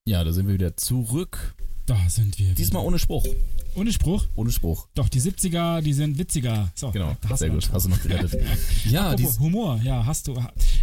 Ja, 0.09 0.25
da 0.25 0.33
sind 0.33 0.47
wir 0.47 0.55
wieder 0.55 0.75
zurück. 0.75 1.55
Da 1.85 1.99
sind 2.09 2.39
wir. 2.39 2.55
Diesmal 2.55 2.83
ohne 2.83 2.99
Spruch. 2.99 3.27
Ohne 3.75 3.93
Spruch. 3.93 4.25
Ohne 4.37 4.51
Spruch. 4.51 4.89
Doch, 4.95 5.11
die 5.11 5.21
70er, 5.21 5.83
die 5.83 5.93
sind 5.93 6.17
witziger. 6.17 6.71
So, 6.75 6.91
Genau. 6.93 7.15
Sehr 7.35 7.49
du 7.49 7.57
gut. 7.57 7.71
Hast 7.71 7.85
du 7.85 7.91
noch 7.91 8.03
gerettet. 8.03 8.43
Ja, 8.87 9.11
Apropos 9.11 9.39
Humor, 9.39 9.79
ja, 9.85 10.07
hast 10.07 10.27
du. 10.27 10.35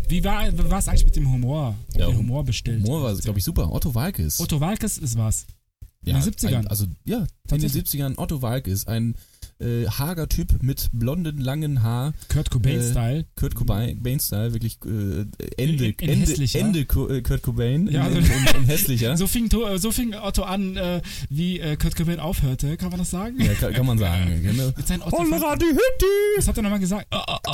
Wie 0.08 0.24
war 0.24 0.48
es 0.78 0.88
eigentlich 0.88 1.06
mit 1.06 1.16
dem 1.16 1.32
Humor? 1.32 1.74
Ja, 1.96 2.06
der 2.06 2.16
Humor 2.16 2.44
bestellt. 2.44 2.84
Humor 2.84 3.02
war, 3.02 3.16
glaube 3.16 3.40
ich, 3.40 3.46
super. 3.46 3.72
Otto 3.74 3.96
Walkes. 3.96 4.40
Otto 4.40 4.60
Walkes 4.60 5.00
ist 5.00 5.18
was. 5.18 5.48
ja, 6.04 6.16
in 6.16 6.22
den 6.22 6.32
70ern. 6.32 6.58
Ein, 6.58 6.68
also, 6.68 6.86
ja, 7.04 7.18
in 7.18 7.24
den 7.24 7.28
Tatsächlich. 7.48 7.84
70ern. 7.84 8.14
Otto 8.20 8.44
Walkes, 8.44 8.86
ein 8.86 9.16
äh, 9.60 9.86
hager 9.88 10.28
Typ 10.30 10.62
mit 10.62 10.90
blonden, 10.92 11.40
langen 11.40 11.82
Haar. 11.84 12.14
Kurt 12.32 12.50
Cobain-Style. 12.52 13.20
Äh, 13.20 13.26
Kurt 13.36 13.56
Cobain-Style, 13.56 14.54
wirklich 14.54 14.78
äh, 14.86 15.26
Ende, 15.58 15.86
In- 15.88 15.94
in 16.00 16.10
Ende, 16.10 16.26
hässlicher. 16.32 16.60
Ende 16.60 16.80
äh, 16.80 17.22
Kurt 17.22 17.42
Cobain. 17.42 17.88
Ja, 17.88 18.08
in, 18.08 18.16
also- 18.18 18.32
in, 18.34 18.62
in, 18.62 18.66
hässlicher. 18.66 19.18
So 19.18 19.28
fing, 19.28 19.50
so 19.78 19.92
fing 19.92 20.14
Otto 20.16 20.44
an, 20.44 20.76
äh, 20.78 21.02
wie 21.30 21.60
äh, 21.60 21.76
Kurt 21.78 21.96
Cobain 21.96 22.20
aufhörte, 22.20 22.76
kann 22.78 22.90
man 22.90 23.00
das 23.00 23.12
sagen? 23.12 23.40
ja, 23.42 23.54
kann, 23.54 23.74
kann 23.74 23.86
man 23.86 23.98
sagen. 23.98 24.42
Genau. 24.44 24.72
Holla 25.12 25.56
die 25.56 25.66
Hütti! 25.66 26.06
Was 26.38 26.48
hat 26.48 26.58
er 26.58 26.64
nochmal 26.64 26.80
gesagt? 26.80 27.08
Ah, 27.12 27.24
ah, 27.28 27.40
ah. 27.46 27.52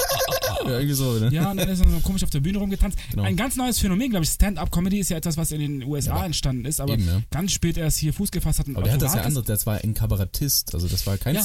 Ja, 0.66 0.72
irgendwie 0.78 0.94
so, 0.96 1.14
ne? 1.20 1.30
Ja, 1.32 1.52
und 1.52 1.58
dann 1.58 1.70
ist 1.70 1.80
er 1.84 1.90
so 1.90 2.00
komisch 2.00 2.24
auf 2.24 2.30
der 2.30 2.40
Bühne 2.40 2.58
rumgetanzt. 2.60 2.98
Genau. 3.12 3.24
Ein 3.24 3.36
ganz 3.36 3.56
neues 3.56 3.80
Phänomen, 3.80 4.10
glaube 4.12 4.24
ich. 4.26 4.32
Stand-up-Comedy 4.32 5.00
ist 5.00 5.10
ja 5.10 5.18
etwas, 5.18 5.38
was 5.38 5.52
in 5.52 5.60
den 5.60 5.84
USA 5.84 6.18
Ja, 6.20 6.26
entstanden 6.26 6.66
ist, 6.66 6.80
aber 6.82 6.94
eben, 6.94 7.06
ja. 7.06 7.22
ganz 7.32 7.52
spät 7.52 7.78
erst 7.78 7.98
hier 7.98 8.14
Fuß 8.14 8.32
gefasst 8.32 8.60
hat. 8.60 8.68
und 8.68 8.76
Aber 8.76 8.84
der 8.86 8.94
hat 8.94 9.02
das 9.02 9.16
ja 9.16 9.22
anders, 9.22 9.46
das 9.46 9.66
war 9.66 9.80
ein 9.84 9.94
Kabarettist, 9.94 10.74
also 10.74 10.88
das 10.88 11.06
war 11.08 11.18
kein 11.18 11.36
Ja, 11.36 11.42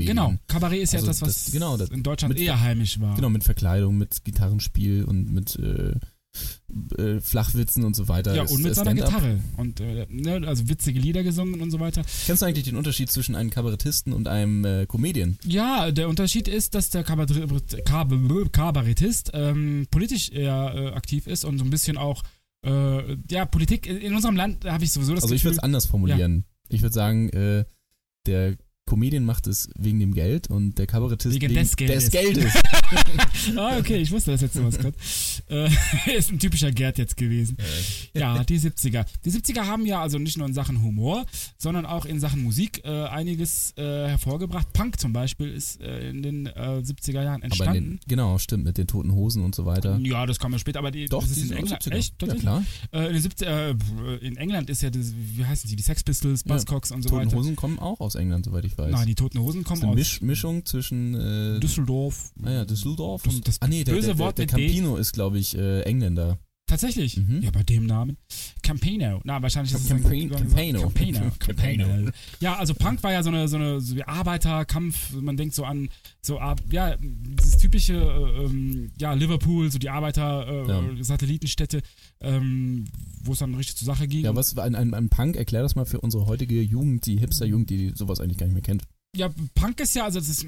Stand-up-Comedian. 0.00 0.16
Genau, 0.16 0.38
Kabarett 0.48 0.82
ist 0.82 0.92
ja 0.92 0.98
Also 1.00 1.10
etwas, 1.10 1.22
was 1.22 1.44
das- 1.44 1.52
genau, 1.52 1.76
das- 1.76 1.90
in 1.90 2.02
Deutschland 2.02 2.34
mit- 2.34 2.42
eher 2.42 2.60
heimisch 2.60 3.00
war. 3.00 3.14
Genau, 3.16 3.30
mit 3.30 3.44
Verkleidung, 3.44 3.98
mit 3.98 4.24
Gitarrenspiel 4.24 5.04
und 5.04 5.30
mit 5.32 5.56
äh, 5.56 5.94
äh, 6.98 7.20
Flachwitzen 7.20 7.84
und 7.84 7.94
so 7.94 8.08
weiter. 8.08 8.34
Ja, 8.34 8.42
und 8.44 8.62
mit 8.62 8.74
seiner. 8.74 8.94
Gitarre. 8.94 9.38
Und 9.58 9.80
äh, 9.80 10.06
ne, 10.08 10.40
also 10.46 10.66
witzige 10.66 10.98
Lieder 10.98 11.22
gesungen 11.22 11.60
und 11.60 11.70
so 11.70 11.78
weiter. 11.78 12.02
Kennst 12.24 12.40
du 12.40 12.46
eigentlich 12.46 12.64
den 12.64 12.76
Unterschied 12.76 13.10
zwischen 13.10 13.34
einem 13.34 13.50
Kabarettisten 13.50 14.14
und 14.14 14.28
einem 14.28 14.64
äh, 14.64 14.86
Comedian? 14.86 15.36
Ja, 15.44 15.90
der 15.90 16.08
Unterschied 16.08 16.48
ist, 16.48 16.74
dass 16.74 16.88
der 16.88 17.04
Kabarett, 17.04 17.84
Kab- 17.84 18.52
Kabarettist 18.52 19.30
ähm, 19.34 19.86
politisch 19.90 20.30
eher 20.30 20.72
äh, 20.74 20.86
aktiv 20.96 21.26
ist 21.26 21.44
und 21.44 21.58
so 21.58 21.64
ein 21.64 21.70
bisschen 21.70 21.98
auch, 21.98 22.22
äh, 22.64 23.16
ja, 23.30 23.44
Politik 23.44 23.86
in 23.86 24.14
unserem 24.14 24.36
Land 24.36 24.64
habe 24.64 24.84
ich 24.84 24.92
sowieso 24.92 25.14
das 25.14 25.24
Also 25.24 25.34
ich 25.34 25.44
würde 25.44 25.56
Gefühl. 25.56 25.58
es 25.58 25.64
anders 25.64 25.84
formulieren. 25.84 26.44
Ich 26.70 26.80
würde 26.80 26.94
sagen, 26.94 27.28
der 28.26 28.56
Comedian 28.92 29.24
macht 29.24 29.46
es 29.46 29.70
wegen 29.74 30.00
dem 30.00 30.12
Geld 30.12 30.50
und 30.50 30.76
der 30.76 30.86
Kabarettist 30.86 31.34
Wegen 31.34 31.54
des 31.54 31.74
Geldes. 31.76 32.10
des 32.10 32.10
Geldes. 32.10 32.52
ah, 33.56 33.78
okay, 33.78 33.96
ich 33.96 34.10
wusste, 34.10 34.32
dass 34.32 34.42
jetzt 34.42 34.52
sowas 34.52 34.78
kommt. 34.78 34.94
Äh, 35.48 35.70
ist 36.14 36.30
ein 36.30 36.38
typischer 36.38 36.70
Gerd 36.72 36.98
jetzt 36.98 37.16
gewesen. 37.16 37.56
Ja, 38.12 38.44
die 38.44 38.60
70er. 38.60 39.06
Die 39.24 39.30
70er 39.30 39.62
haben 39.64 39.86
ja 39.86 40.02
also 40.02 40.18
nicht 40.18 40.36
nur 40.36 40.46
in 40.46 40.52
Sachen 40.52 40.82
Humor, 40.82 41.24
sondern 41.56 41.86
auch 41.86 42.04
in 42.04 42.20
Sachen 42.20 42.42
Musik 42.42 42.82
äh, 42.84 43.04
einiges 43.06 43.72
äh, 43.78 43.82
hervorgebracht. 44.08 44.70
Punk 44.74 45.00
zum 45.00 45.14
Beispiel 45.14 45.48
ist 45.54 45.80
äh, 45.80 46.10
in 46.10 46.22
den 46.22 46.46
äh, 46.48 46.50
70er 46.84 47.22
Jahren 47.22 47.26
Aber 47.28 47.36
in 47.36 47.42
entstanden. 47.44 47.90
den, 47.92 48.00
genau, 48.08 48.36
stimmt, 48.36 48.64
mit 48.64 48.76
den 48.76 48.86
toten 48.88 49.12
Hosen 49.12 49.42
und 49.42 49.54
so 49.54 49.64
weiter. 49.64 49.98
ja, 50.02 50.26
das 50.26 50.38
kam 50.38 50.52
ja 50.52 50.58
später, 50.58 50.80
aber 50.80 50.90
die, 50.90 51.06
Doch, 51.06 51.22
das 51.22 51.30
ist 51.30 51.36
die 51.38 51.42
in 51.44 51.48
sind 51.48 51.56
England. 51.58 51.82
70er. 51.82 51.94
Echt? 51.94 52.22
Ja, 52.22 52.34
klar. 52.34 52.64
Äh, 52.92 53.06
in, 53.06 53.12
den 53.14 53.22
70, 53.22 53.48
äh, 53.48 53.70
in 54.20 54.36
England 54.36 54.68
ist 54.68 54.82
ja, 54.82 54.90
das, 54.90 55.14
wie 55.16 55.46
heißen 55.46 55.66
sie, 55.70 55.76
die 55.76 55.82
Sex 55.82 56.02
Pistols, 56.04 56.44
Ja, 56.46 56.52
Buzzcocks 56.52 56.90
und 56.90 57.00
so 57.00 57.08
Toten 57.08 57.26
weiter. 57.28 57.36
Hosen 57.38 57.56
kommen 57.56 57.78
auch 57.78 58.00
aus 58.00 58.16
England, 58.16 58.44
soweit 58.44 58.66
ich 58.66 58.76
weiß. 58.76 58.81
Nein, 58.90 59.06
die 59.06 59.14
Toten 59.14 59.38
Hosen 59.40 59.64
kommen 59.64 59.84
aus 59.84 59.94
Misch 59.94 60.20
Mischung 60.20 60.64
zwischen 60.64 61.14
äh, 61.14 61.60
Düsseldorf. 61.60 62.32
naja, 62.36 62.64
Düsseldorf 62.64 63.22
Das- 63.22 63.34
und 63.34 63.48
das 63.48 63.62
ah 63.62 63.68
nee, 63.68 63.84
der, 63.84 63.92
böse 63.92 64.08
der, 64.08 64.14
der, 64.16 64.24
Wort 64.24 64.38
der 64.38 64.46
mit 64.46 64.56
D. 64.56 64.66
Campino 64.66 64.96
ist, 64.96 65.12
glaube 65.12 65.38
ich, 65.38 65.56
äh, 65.56 65.82
Engländer. 65.82 66.38
Tatsächlich? 66.66 67.16
Mhm. 67.18 67.42
Ja, 67.42 67.50
bei 67.50 67.62
dem 67.62 67.84
Namen. 67.84 68.16
Campino. 68.62 69.20
Na, 69.24 69.42
wahrscheinlich 69.42 69.74
ist 69.74 69.84
es 69.84 69.90
ein- 69.92 70.02
Campano. 70.02 70.36
Campano. 70.36 70.80
Campano. 70.88 71.30
Campano. 71.38 72.10
Ja, 72.40 72.56
also 72.56 72.72
Punk 72.74 73.02
war 73.02 73.12
ja 73.12 73.22
so 73.22 73.28
eine, 73.28 73.46
so 73.48 73.56
eine 73.56 73.80
so 73.80 73.94
wie 73.96 74.04
Arbeiterkampf. 74.04 75.12
Man 75.12 75.36
denkt 75.36 75.54
so 75.54 75.64
an, 75.64 75.90
so, 76.22 76.40
ja, 76.70 76.96
dieses 77.00 77.58
typische, 77.58 77.94
äh, 77.94 78.44
ähm, 78.44 78.90
ja, 78.98 79.12
Liverpool, 79.12 79.70
so 79.70 79.78
die 79.78 79.90
Arbeiter-Satellitenstädte, 79.90 81.82
ähm, 82.20 82.86
wo 83.22 83.32
es 83.32 83.40
dann 83.40 83.54
richtig 83.54 83.76
zur 83.76 83.86
Sache 83.86 84.08
ging. 84.08 84.24
Ja, 84.24 84.34
was 84.34 84.56
ein, 84.56 84.74
ein, 84.74 84.94
ein 84.94 85.08
Punk, 85.10 85.36
erklär 85.36 85.62
das 85.62 85.74
mal 85.74 85.84
für 85.84 86.00
unsere 86.00 86.26
heutige 86.26 86.62
Jugend, 86.62 87.04
die 87.06 87.18
Hipster-Jugend, 87.18 87.68
die 87.70 87.92
sowas 87.94 88.20
eigentlich 88.20 88.38
gar 88.38 88.46
nicht 88.46 88.54
mehr 88.54 88.62
kennt. 88.62 88.84
Ja, 89.14 89.28
Punk 89.54 89.78
ist 89.80 89.94
ja, 89.94 90.04
also 90.04 90.20
das 90.20 90.28
ist, 90.30 90.46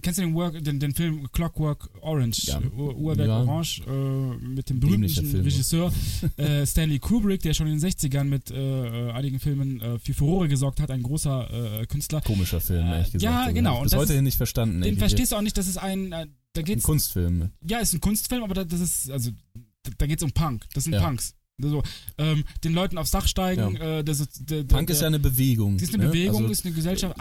kennst 0.00 0.18
du 0.18 0.22
den, 0.22 0.34
Work, 0.34 0.64
den, 0.64 0.80
den 0.80 0.94
Film 0.94 1.30
Clockwork 1.30 1.90
Orange? 2.00 2.46
Ja. 2.46 2.58
Ur 2.74 2.96
Uhrwerk 2.96 3.28
Ja. 3.28 3.40
Orange 3.42 3.82
äh, 3.86 4.46
mit 4.46 4.70
dem 4.70 4.80
berühmten. 4.80 5.04
Regisseur 5.42 5.92
äh, 6.38 6.64
Stanley 6.64 6.98
Kubrick, 7.00 7.42
der 7.42 7.52
schon 7.52 7.66
in 7.66 7.78
den 7.78 7.86
60ern 7.90 8.24
mit 8.24 8.50
äh, 8.50 9.08
äh, 9.08 9.12
einigen 9.12 9.38
Filmen 9.38 9.82
äh, 9.82 9.98
für 9.98 10.14
Furore 10.14 10.48
gesorgt 10.48 10.80
hat, 10.80 10.90
ein 10.90 11.02
großer 11.02 11.80
äh, 11.82 11.86
Künstler. 11.86 12.22
Komischer 12.22 12.62
Film, 12.62 12.86
ehrlich 12.86 13.12
gesagt. 13.12 13.22
ja, 13.24 13.40
Also, 13.42 13.54
genau, 13.54 13.82
Bis 13.82 13.90
das 13.90 14.00
heute 14.00 14.14
ist- 14.14 14.22
nicht 14.22 14.36
verstanden. 14.38 14.80
Den 14.80 14.96
verstehst 14.96 15.32
du 15.32 15.36
auch 15.36 15.42
nicht, 15.42 15.58
das 15.58 15.68
ist 15.68 15.76
ein, 15.76 16.10
äh, 16.12 16.26
da 16.54 16.60
Ein 16.60 16.64
geht's, 16.64 16.84
Kunstfilm. 16.84 17.50
ja, 17.68 17.78
ist 17.80 17.92
ein 17.92 18.00
Kunstfilm, 18.00 18.42
aber 18.42 18.54
da- 18.54 18.64
das 18.64 18.80
ist, 18.80 19.10
also, 19.10 19.32
da- 19.82 19.90
da 19.98 20.06
geht's 20.06 20.22
um 20.22 20.32
Punk, 20.32 20.64
das 20.72 20.84
sind 20.84 20.94
Ja. 20.94 21.02
Punks. 21.06 21.34
So, 21.60 21.82
ähm, 22.18 22.44
den 22.64 22.72
Leuten 22.72 22.96
aufs 22.98 23.10
Dach 23.10 23.26
steigen, 23.26 23.74
äh, 23.76 24.02
das 24.04 24.20
ist, 24.20 24.48
der, 24.48 24.62
Punk 24.62 24.86
der, 24.86 24.94
ist 24.94 25.02
ja 25.02 25.08
eine 25.08 25.18
Bewegung. 25.18 25.74
Das 25.76 25.88
ist 25.88 25.94
eine 25.94 26.04
ne? 26.04 26.10
Bewegung, 26.10 26.42
Also, 26.42 26.52
ist 26.52 26.64
eine 26.64 26.72
Gesellschaft, 26.74 27.18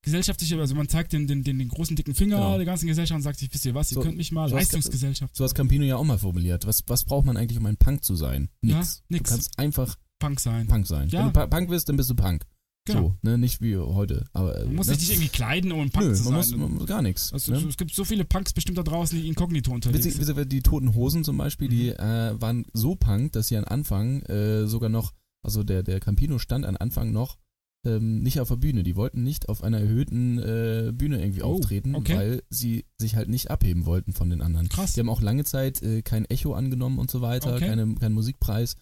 anti-gesellschaftliche, 0.00 0.58
also 0.58 0.74
man 0.74 0.88
zeigt 0.88 1.12
den, 1.12 1.26
den, 1.26 1.42
den, 1.44 1.58
den 1.58 1.68
großen 1.68 1.96
dicken 1.96 2.14
Finger 2.14 2.36
Genau. 2.36 2.56
der 2.56 2.64
ganzen 2.66 2.86
Gesellschaft 2.86 3.16
und 3.16 3.22
sagt 3.22 3.38
sich, 3.38 3.52
wisst 3.52 3.66
ihr 3.66 3.74
was, 3.74 3.90
ihr 3.92 3.96
So- 3.96 4.00
könnt 4.02 4.16
mich 4.16 4.32
mal, 4.32 4.48
so 4.48 4.56
Leistungsgesellschaft, 4.56 5.36
so 5.36 5.44
hat 5.44 5.54
Campino 5.54 5.84
ja 5.84 5.96
auch 5.96 6.04
mal 6.04 6.18
formuliert. 6.18 6.66
Was, 6.66 6.82
was 6.86 7.04
braucht 7.04 7.26
man 7.26 7.36
eigentlich, 7.36 7.58
um 7.58 7.66
ein 7.66 7.76
Punk 7.76 8.02
zu 8.04 8.14
sein? 8.16 8.48
Ja, 8.62 8.78
Nix. 8.78 9.02
nix. 9.08 9.28
Du 9.30 9.34
kannst 9.34 9.58
einfach 9.58 9.96
Punk 10.18 10.40
sein. 10.40 10.66
Punk 10.66 10.86
sein. 10.86 11.08
Ja. 11.08 11.24
Wenn 11.26 11.32
du 11.32 11.46
Punk 11.48 11.68
bist, 11.70 11.88
dann 11.88 11.96
bist 11.96 12.10
du 12.10 12.14
Punk. 12.14 12.44
Genau. 12.86 13.00
So, 13.22 13.28
ne? 13.30 13.36
Nicht 13.36 13.60
wie 13.60 13.76
heute. 13.76 14.26
Aber, 14.32 14.64
Man 14.64 14.76
muss 14.76 14.86
ne? 14.86 14.94
sich 14.94 15.02
nicht 15.08 15.16
irgendwie 15.18 15.28
kleiden, 15.28 15.70
um 15.72 15.80
ein 15.80 15.90
Punk 15.90 16.06
Nö, 16.08 16.14
zu 16.14 16.24
man 16.30 16.42
sein. 16.42 16.58
muss, 16.58 16.68
man 16.68 16.78
muss 16.78 16.86
gar 16.86 17.02
nichts. 17.02 17.32
also, 17.32 17.52
ne? 17.52 17.58
Es 17.68 17.76
gibt 17.76 17.94
so 17.94 18.04
viele 18.04 18.24
Punks 18.24 18.54
bestimmt 18.54 18.78
da 18.78 18.82
draußen, 18.82 19.20
die 19.20 19.28
inkognito 19.28 19.70
unterwegs 19.72 20.06
Witzig, 20.06 20.24
sind. 20.24 20.36
witzig, 20.36 20.48
die 20.48 20.62
Toten 20.62 20.94
Hosen 20.94 21.22
zum 21.22 21.36
Beispiel, 21.36 21.68
die 21.68 21.90
Mhm. 21.90 21.96
äh, 21.98 22.40
waren 22.40 22.64
so 22.72 22.96
punk, 22.96 23.32
dass 23.32 23.48
sie 23.48 23.56
am 23.58 23.64
Anfang 23.66 24.22
äh, 24.22 24.66
sogar 24.66 24.88
noch, 24.88 25.12
also 25.42 25.62
der, 25.62 25.82
der 25.82 26.00
Campino 26.00 26.38
stand 26.38 26.64
am 26.64 26.76
Anfang 26.80 27.12
noch 27.12 27.36
ähm, 27.84 28.22
nicht 28.22 28.40
auf 28.40 28.48
der 28.48 28.56
Bühne. 28.56 28.82
Die 28.82 28.96
wollten 28.96 29.22
nicht 29.22 29.48
auf 29.48 29.62
einer 29.62 29.78
erhöhten 29.80 30.38
äh, 30.38 30.92
Bühne 30.92 31.20
irgendwie 31.20 31.42
Oh, 31.42 31.54
auftreten, 31.56 31.94
okay. 31.94 32.14
weil 32.16 32.42
sie 32.50 32.84
sich 32.98 33.16
halt 33.16 33.28
nicht 33.28 33.50
abheben 33.50 33.86
wollten 33.86 34.12
von 34.12 34.28
den 34.30 34.42
anderen. 34.42 34.68
Krass. 34.68 34.92
Die 34.94 35.00
haben 35.00 35.08
auch 35.08 35.22
lange 35.22 35.44
Zeit 35.44 35.82
äh, 35.82 36.02
kein 36.02 36.24
Echo 36.26 36.52
angenommen 36.54 36.98
und 36.98 37.10
so 37.10 37.20
weiter, 37.22 37.54
Okay. 37.54 37.66
keine, 37.68 37.94
keinen 37.94 38.14
Musikpreis. 38.14 38.76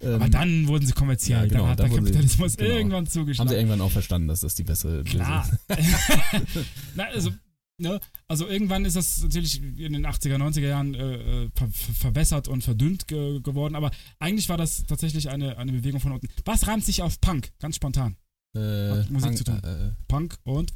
Ähm, 0.00 0.14
Aber 0.14 0.28
dann 0.30 0.68
wurden 0.68 0.86
sie 0.86 0.92
kommerziell. 0.92 1.40
ja, 1.42 1.46
genau, 1.46 1.60
dann 1.62 1.70
hat 1.70 1.78
dann 1.80 1.86
der 1.86 1.92
wurden 1.96 2.06
sie- 2.06 2.12
Kapitalismus 2.12 2.56
genau. 2.56 2.70
irgendwann 2.70 2.96
haben 2.98 3.06
sie 3.06 3.12
zugeschlagen. 3.12 3.52
irgendwann 3.52 3.80
auch 3.82 3.90
verstanden, 3.90 4.28
dass 4.28 4.40
das 4.40 4.54
die 4.54 4.64
bessere 4.64 5.04
Klar. 5.04 5.46
Na, 6.94 7.04
also, 7.04 7.30
ne, 7.78 8.00
also 8.28 8.46
irgendwann 8.48 8.84
ist 8.84 8.96
das 8.96 9.22
natürlich 9.22 9.60
in 9.62 9.92
den 9.92 10.06
80er, 10.06 10.36
90er 10.36 10.60
Jahren 10.68 10.94
äh, 10.94 11.44
äh, 11.44 11.50
ver 11.54 11.68
verbessert 11.68 12.48
und 12.48 12.62
verdünnt 12.62 13.06
ge 13.08 13.40
geworden, 13.42 13.74
aber 13.74 13.90
eigentlich 14.18 14.48
war 14.48 14.56
das 14.56 14.84
tatsächlich 14.84 15.28
eine, 15.30 15.58
eine 15.58 15.72
Bewegung 15.72 16.00
von 16.00 16.12
unten. 16.12 16.28
Was 16.44 16.66
reimt 16.66 16.84
sich 16.84 17.02
auf 17.02 17.20
Punk? 17.20 17.50
Ganz 17.58 17.76
spontan. 17.76 18.16
Äh, 18.54 18.90
Hat 18.90 19.10
Musik 19.10 19.28
Funk, 19.28 19.38
zu 19.38 19.44
tun. 19.44 19.60
Äh, 19.64 19.90
Punk 20.08 20.38
und 20.44 20.72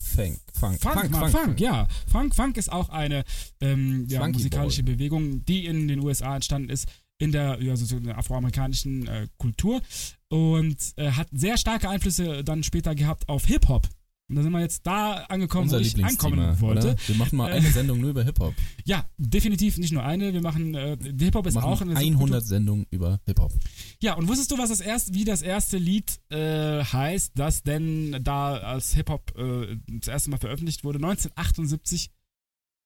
Funk, 0.00 0.38
Funk, 0.52 0.80
Funk, 0.80 1.16
Funk, 1.16 1.30
Funk, 1.30 1.60
ja. 1.60 1.86
Funk, 2.10 2.34
Funk 2.34 2.56
ist 2.56 2.72
auch 2.72 2.88
eine 2.88 3.24
ähm, 3.60 4.06
ja, 4.08 4.26
musikalische 4.26 4.82
Bewegung, 4.82 5.44
die 5.44 5.66
in 5.66 5.86
den 5.86 6.00
USA 6.00 6.34
entstanden 6.34 6.70
ist, 6.70 6.88
in 7.18 7.30
der, 7.32 7.62
ja, 7.62 7.76
so, 7.76 7.84
so 7.84 8.00
der 8.00 8.18
afroamerikanischen 8.18 9.06
äh, 9.06 9.28
Kultur 9.36 9.80
und 10.28 10.76
äh, 10.96 11.10
hat 11.12 11.28
sehr 11.32 11.56
starke 11.56 11.88
Einflüsse 11.88 12.42
dann 12.42 12.62
später 12.62 12.94
gehabt 12.94 13.28
auf 13.28 13.46
Hip-Hop. 13.46 13.88
Und 14.28 14.36
da 14.36 14.42
sind 14.42 14.52
wir 14.52 14.60
jetzt 14.60 14.86
da 14.86 15.24
angekommen, 15.28 15.64
Unser 15.64 15.78
wo 15.78 15.82
ich 15.82 16.04
ankommen 16.04 16.60
wollte. 16.60 16.88
Oder? 16.88 16.96
Wir 17.06 17.16
machen 17.16 17.36
mal 17.36 17.50
Äh, 17.50 17.54
eine 17.54 17.70
Sendung 17.70 18.00
nur 18.00 18.10
über 18.10 18.24
Hip-Hop. 18.24 18.54
Ja, 18.84 19.04
definitiv 19.16 19.78
nicht 19.78 19.92
nur 19.92 20.04
eine. 20.04 20.34
Wir 20.34 20.42
machen, 20.42 20.74
äh, 20.74 20.98
Hip-Hop 21.18 21.46
ist 21.46 21.54
Wir 21.54 21.64
auch 21.64 21.80
machen 21.80 21.96
eine 21.96 22.10
100 22.10 22.44
Sendungen 22.44 22.86
über 22.90 23.20
Hip-Hop. 23.24 23.52
Ja, 24.00 24.14
und 24.14 24.28
wusstest 24.28 24.50
du, 24.52 24.58
was 24.58 24.68
das 24.68 24.80
erste, 24.80 25.14
wie 25.14 25.24
das 25.24 25.42
erste 25.42 25.76
Lied 25.76 26.20
äh, 26.30 26.84
heißt, 26.84 27.32
das 27.34 27.62
denn 27.64 28.16
da 28.22 28.56
als 28.58 28.94
Hip-Hop 28.94 29.36
äh, 29.36 29.76
das 29.88 30.08
erste 30.08 30.30
Mal 30.30 30.38
veröffentlicht 30.38 30.84
wurde? 30.84 30.98
1978 30.98 32.10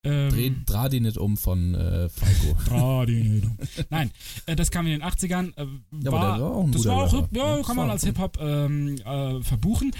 Ähm, 0.05 0.63
Dreh, 0.65 0.89
die 0.89 0.99
nicht 0.99 1.17
um 1.17 1.37
von 1.37 1.75
äh, 1.75 2.09
Falco. 2.09 2.57
Radio. 2.71 3.41
Nein, 3.89 4.11
äh, 4.47 4.55
das 4.55 4.71
kam 4.71 4.85
in 4.87 4.99
den 4.99 5.03
80ern. 5.03 5.55
Äh, 5.55 5.65
Ja, 6.03 6.11
aber 6.11 6.11
war, 6.11 6.37
der 6.37 6.45
war 6.45 6.51
auch 6.51 6.63
ein 6.65 6.71
das 6.71 6.85
war 6.85 6.95
auch, 7.03 7.13
Rapper. 7.13 7.37
Ja, 7.37 7.61
kann 7.63 7.75
man 7.75 7.85
war 7.85 7.93
als. 7.93 8.03
Hip-Hop 8.03 8.37
ähm, 8.41 8.95
äh, 8.97 9.41
verbuchen. 9.43 9.91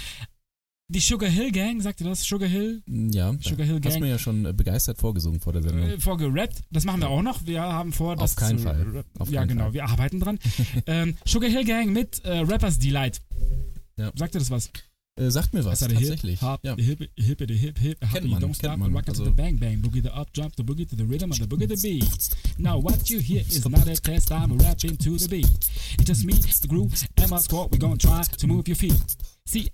Die 0.90 1.00
Sugar 1.00 1.30
Hill 1.30 1.52
Gang, 1.52 1.82
sagt 1.82 2.02
ihr 2.02 2.08
das? 2.08 2.24
Sugar 2.24 2.48
Hill? 2.48 2.84
Ja, 2.88 3.34
Sugar 3.42 3.66
Hill 3.66 3.80
da 3.80 3.88
hast 3.88 3.94
Gang. 3.96 4.02
mir 4.04 4.10
ja 4.10 4.20
schon 4.20 4.46
äh, 4.46 4.54
begeistert 4.54 5.00
vorgesungen 5.00 5.40
vor 5.40 5.54
der 5.54 5.64
Sendung. 5.64 5.88
Äh, 5.88 6.00
vorgerappt. 6.00 6.62
Das 6.72 6.84
machen 6.84 7.00
wir 7.02 7.10
auch 7.10 7.22
noch. 7.22 7.46
Wir 7.46 7.62
haben 7.62 7.94
vor, 7.94 8.16
das 8.16 8.32
Auf 8.32 8.36
keinen 8.36 8.58
zu 8.60 8.66
Fall. 8.66 9.04
Auf 9.18 9.30
ja, 9.32 9.42
keinen 9.42 9.50
genau. 9.50 9.64
Fall. 9.66 9.74
Wir 9.74 9.86
arbeiten 9.86 10.20
dran. 10.20 10.40
ähm, 10.88 11.16
Sugar 11.26 11.50
Hill 11.50 11.64
Gang 11.66 11.92
mit 11.94 12.24
äh, 12.26 12.40
Rappers 12.40 12.80
Delight. 12.80 13.22
Ja. 13.98 14.12
Sagt 14.16 14.36
ihr 14.36 14.40
das 14.40 14.52
was? 14.52 14.70
Äh, 15.16 15.30
sagt 15.30 15.54
mir 15.54 15.64
was, 15.64 15.82
Also 15.84 15.96
tatsächlich. 15.96 16.40
Hip, 16.40 16.50
Hop, 16.50 16.60
ja. 16.64 16.76
hip, 16.76 17.08
hip, 17.18 17.44
the 17.48 17.54
hip, 17.56 17.78
hip, 17.80 18.00
Kennt 18.12 18.30
man, 18.30 18.42
don't 18.44 18.56
stop, 18.56 18.78
man. 18.78 18.92
rock 18.94 19.08
it 19.08 19.14
to 19.16 19.22
Also- 19.22 19.26
the 19.26 19.32
bang 19.32 19.58
bang, 19.60 19.80
boogie 19.82 20.02
the 20.02 20.10
up, 20.10 20.28
jump 20.34 20.56
the 20.58 20.64
boogie 20.64 20.88
to 20.90 20.96
the 20.96 21.04
rhythm 21.06 21.32
and 21.32 21.40
the 21.40 21.46
boogie 21.48 21.68
the 21.68 21.78
beat. 21.82 22.30
Now 22.58 22.80
what 22.82 23.10
you 23.10 23.20
hear 23.20 23.42
is 23.42 23.64
not 23.70 23.88
a 23.88 23.96
test, 23.96 24.32
I'm 24.32 24.58
rapping 24.58 24.98
to 24.98 25.18
the 25.18 25.28
beat. 25.30 25.70
It's 26.00 26.06
just 26.06 26.26
me, 26.26 26.34
the 26.34 26.68
groove, 26.68 26.94
and 27.18 27.30
my 27.30 27.38
squad, 27.40 27.72
we 27.72 27.78
gonna 27.78 27.96
try 27.96 28.24
to 28.24 28.48
move 28.48 28.68
your 28.68 28.76
feet. 28.76 29.00
Dreh 29.52 29.70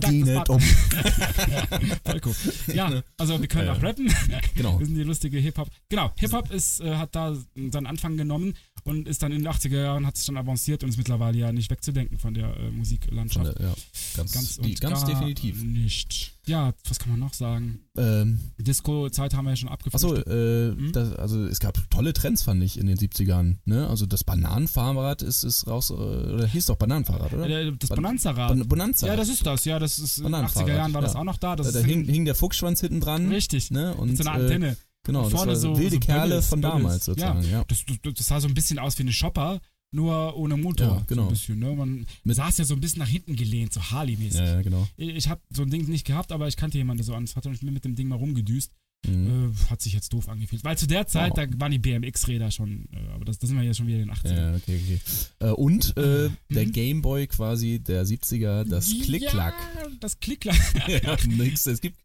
got 0.00 0.10
die 0.10 0.22
nicht 0.24 0.48
um. 0.48 0.60
Voll 0.60 2.20
cool. 2.24 2.34
Ja, 2.74 3.02
also 3.16 3.40
wir 3.40 3.48
können 3.48 3.68
auch 3.68 3.82
rappen. 3.82 4.12
Genau. 4.54 4.78
Wir 4.78 4.86
sind 4.86 4.96
die 4.96 5.02
lustige 5.04 5.38
Hip-Hop. 5.38 5.68
Genau, 5.88 6.10
Hip-Hop 6.16 6.50
ist, 6.50 6.80
äh, 6.80 6.96
hat 6.96 7.14
da 7.14 7.34
seinen 7.70 7.86
Anfang 7.86 8.16
genommen 8.16 8.54
und 8.84 9.06
ist 9.06 9.22
dann 9.22 9.32
in 9.32 9.42
den 9.44 9.52
80er 9.52 9.80
Jahren, 9.80 10.06
hat 10.06 10.16
sich 10.16 10.26
dann 10.26 10.36
avanciert 10.36 10.82
und 10.82 10.90
ist 10.90 10.96
mittlerweile 10.96 11.38
ja 11.38 11.52
nicht 11.52 11.70
wegzudenken 11.70 12.18
von 12.18 12.34
der 12.34 12.56
äh, 12.56 12.70
Musiklandschaft. 12.70 13.58
Ja, 13.60 13.74
ganz, 14.16 14.32
Ganz, 14.32 14.56
die, 14.58 14.74
ganz 14.74 15.04
definitiv. 15.04 15.62
Nicht. 15.62 16.34
Ja, 16.46 16.72
was 16.88 16.98
kann 16.98 17.10
man 17.12 17.20
noch 17.20 17.34
sagen? 17.34 17.84
Ähm, 17.96 18.40
Disco-Zeit 18.58 19.34
haben 19.34 19.44
wir 19.44 19.50
ja 19.50 19.56
schon 19.56 19.68
abgefrühstückt. 19.68 20.26
Achso, 20.26 20.30
äh, 20.30 20.72
Mhm. 20.72 20.92
das, 20.92 21.12
also 21.14 21.44
es 21.44 21.60
gab 21.60 21.78
tolle 21.90 22.12
Trends, 22.12 22.42
fand 22.42 22.62
ich, 22.64 22.78
in 22.78 22.86
den 22.86 22.96
70ern. 22.98 23.58
Ne? 23.64 23.86
Also 23.88 24.06
das 24.06 24.24
Bananenfahrrad 24.24 25.22
ist, 25.22 25.44
ist 25.44 25.66
raus, 25.68 25.90
äh, 25.90 25.94
oder 25.94 26.46
hieß 26.46 26.66
doch 26.66 26.76
Bananenfahrrad, 26.76 27.32
oder? 27.32 27.48
Äh, 27.48 27.72
das 27.78 27.90
Ban- 27.90 27.96
Bonanza-Rad. 27.96 28.48
Ban 28.48 28.68
Bonanza. 28.68 29.06
ja, 29.06 29.14
das 29.16 29.28
ist 29.28 29.46
das. 29.46 29.64
Ja, 29.64 29.78
das 29.78 29.98
ist 30.00 30.18
in 30.18 30.24
den 30.24 30.32
Bananenfahrrad, 30.32 30.68
80er 30.68 30.74
Jahren 30.76 30.94
war 30.94 31.02
das 31.02 31.14
ja. 31.14 31.20
auch 31.20 31.24
noch 31.24 31.36
da. 31.38 31.54
Das 31.54 31.72
da 31.72 31.78
ist 31.78 31.86
hing, 31.86 32.04
in, 32.06 32.08
hing 32.12 32.24
der 32.24 32.34
Fuchsschwanz 32.34 32.80
hinten 32.80 33.00
dran. 33.00 33.28
richtig. 33.28 33.70
Ne? 33.70 33.94
Und, 33.94 34.08
mit 34.08 34.18
so 34.18 34.28
einer 34.28 34.38
äh, 34.40 34.42
Antenne. 34.42 34.76
Genau, 35.04 35.22
das 35.24 35.32
Vorne 35.32 35.52
war 35.52 35.56
so- 35.56 35.76
wilde 35.78 35.94
so 35.96 36.00
Kerle 36.00 36.28
Bubbles, 36.28 36.46
von 36.48 36.62
damals 36.62 37.04
sozusagen, 37.06 37.42
ja. 37.50 37.64
Das, 37.66 37.84
das, 38.02 38.14
das 38.14 38.26
sah 38.26 38.40
so 38.40 38.46
ein 38.46 38.54
bisschen 38.54 38.78
aus 38.78 38.96
wie 38.98 39.02
eine 39.02 39.12
Shopper, 39.12 39.60
nur 39.92 40.36
ohne 40.36 40.56
Motor. 40.56 40.86
Ja, 40.86 41.04
genau. 41.06 41.22
So 41.22 41.28
ein 41.28 41.32
bisschen, 41.32 41.58
ne? 41.58 41.74
Man 41.74 42.06
Mit- 42.24 42.36
saß 42.36 42.58
ja 42.58 42.64
so 42.64 42.74
ein 42.74 42.80
bisschen 42.80 42.98
nach 43.00 43.08
hinten 43.08 43.36
gelehnt, 43.36 43.72
so 43.72 43.80
Harley-mäßig. 43.82 44.40
Ja, 44.40 44.46
ja, 44.54 44.62
genau. 44.62 44.86
Ich 44.96 45.28
habe 45.28 45.40
so 45.50 45.62
ein 45.62 45.70
Ding 45.70 45.86
nicht 45.88 46.06
gehabt, 46.06 46.32
aber 46.32 46.48
ich 46.48 46.56
kannte 46.56 46.78
jemanden, 46.78 46.98
der 46.98 47.04
so 47.06 47.14
an. 47.14 47.26
hat 47.26 47.44
mich 47.44 47.62
mit 47.62 47.84
dem 47.84 47.94
Ding 47.94 48.08
mal 48.08 48.16
rumgedüst. 48.16 48.72
Mhm. 49.06 49.52
Äh, 49.52 49.70
hat 49.70 49.82
sich 49.82 49.94
jetzt 49.94 50.12
doof 50.12 50.28
angefühlt. 50.28 50.62
Weil 50.62 50.78
zu 50.78 50.86
der 50.86 51.06
Zeit, 51.08 51.32
Wow. 51.36 51.48
da 51.50 51.60
waren 51.60 51.72
die 51.72 51.78
BMX-Räder 51.78 52.50
schon, 52.52 52.86
äh, 52.92 53.12
aber 53.14 53.24
das, 53.24 53.38
das 53.38 53.48
sind 53.48 53.58
wir 53.58 53.64
ja 53.64 53.74
schon 53.74 53.88
wieder 53.88 53.98
in 53.98 54.06
den 54.06 54.14
80ern. 54.14 54.36
Ja, 54.36 54.54
okay, 54.54 54.80
okay. 54.84 55.00
Äh, 55.40 55.50
und 55.50 55.96
äh, 55.96 56.30
der 56.50 56.66
Mhm. 56.66 56.72
Gameboy 56.72 57.26
quasi 57.26 57.80
der 57.80 58.06
70er, 58.06 58.62
das 58.64 58.86
Klick-Klack. 59.02 59.54
Das 60.00 60.20
Klick-Klack. 60.20 60.56
Ja, 61.02 61.16
nix, 61.26 61.66
es 61.66 61.80
gibt 61.80 61.96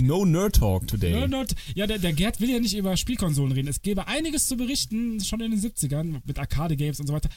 no 0.00 0.24
Nerd 0.24 0.56
Talk 0.56 0.86
today. 0.86 1.12
No, 1.12 1.26
not, 1.26 1.54
ja, 1.74 1.86
der, 1.86 1.98
der 1.98 2.12
Gerd 2.12 2.40
will 2.40 2.50
ja 2.50 2.60
nicht 2.60 2.76
über 2.76 2.96
Spielkonsolen 2.96 3.52
reden. 3.52 3.68
Es 3.68 3.82
gäbe 3.82 4.06
einiges 4.06 4.46
zu 4.46 4.56
berichten, 4.56 5.20
schon 5.24 5.40
in 5.40 5.50
den 5.50 5.60
70ern, 5.60 6.20
mit 6.24 6.38
Arcade-Games 6.38 7.00
und 7.00 7.06
so 7.08 7.12
weiter. 7.12 7.28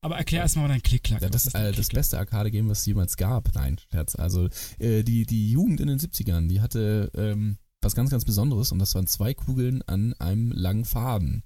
Aber 0.00 0.16
erklär 0.18 0.42
erstmal 0.42 0.68
mal 0.68 0.74
dein 0.74 0.82
Klick-Klack. 0.82 1.22
Ja, 1.22 1.28
das 1.30 1.46
ist 1.46 1.54
äh, 1.54 1.72
das 1.72 1.88
beste 1.88 2.18
Arcade-Game, 2.18 2.68
was 2.68 2.80
es 2.80 2.86
jemals 2.86 3.16
gab. 3.16 3.54
Nein, 3.54 3.80
Scherz. 3.90 4.14
Also 4.14 4.48
äh, 4.78 5.02
die, 5.04 5.24
die 5.24 5.50
Jugend 5.50 5.80
in 5.80 5.88
den 5.88 5.98
70ern, 5.98 6.48
die 6.48 6.60
hatte 6.60 7.10
ähm, 7.16 7.56
was 7.82 7.94
ganz, 7.94 8.10
ganz 8.10 8.24
Besonderes 8.24 8.72
und 8.72 8.78
das 8.78 8.94
waren 8.94 9.06
zwei 9.06 9.34
Kugeln 9.34 9.82
an 9.82 10.14
einem 10.14 10.52
langen 10.52 10.84
Faden. 10.84 11.42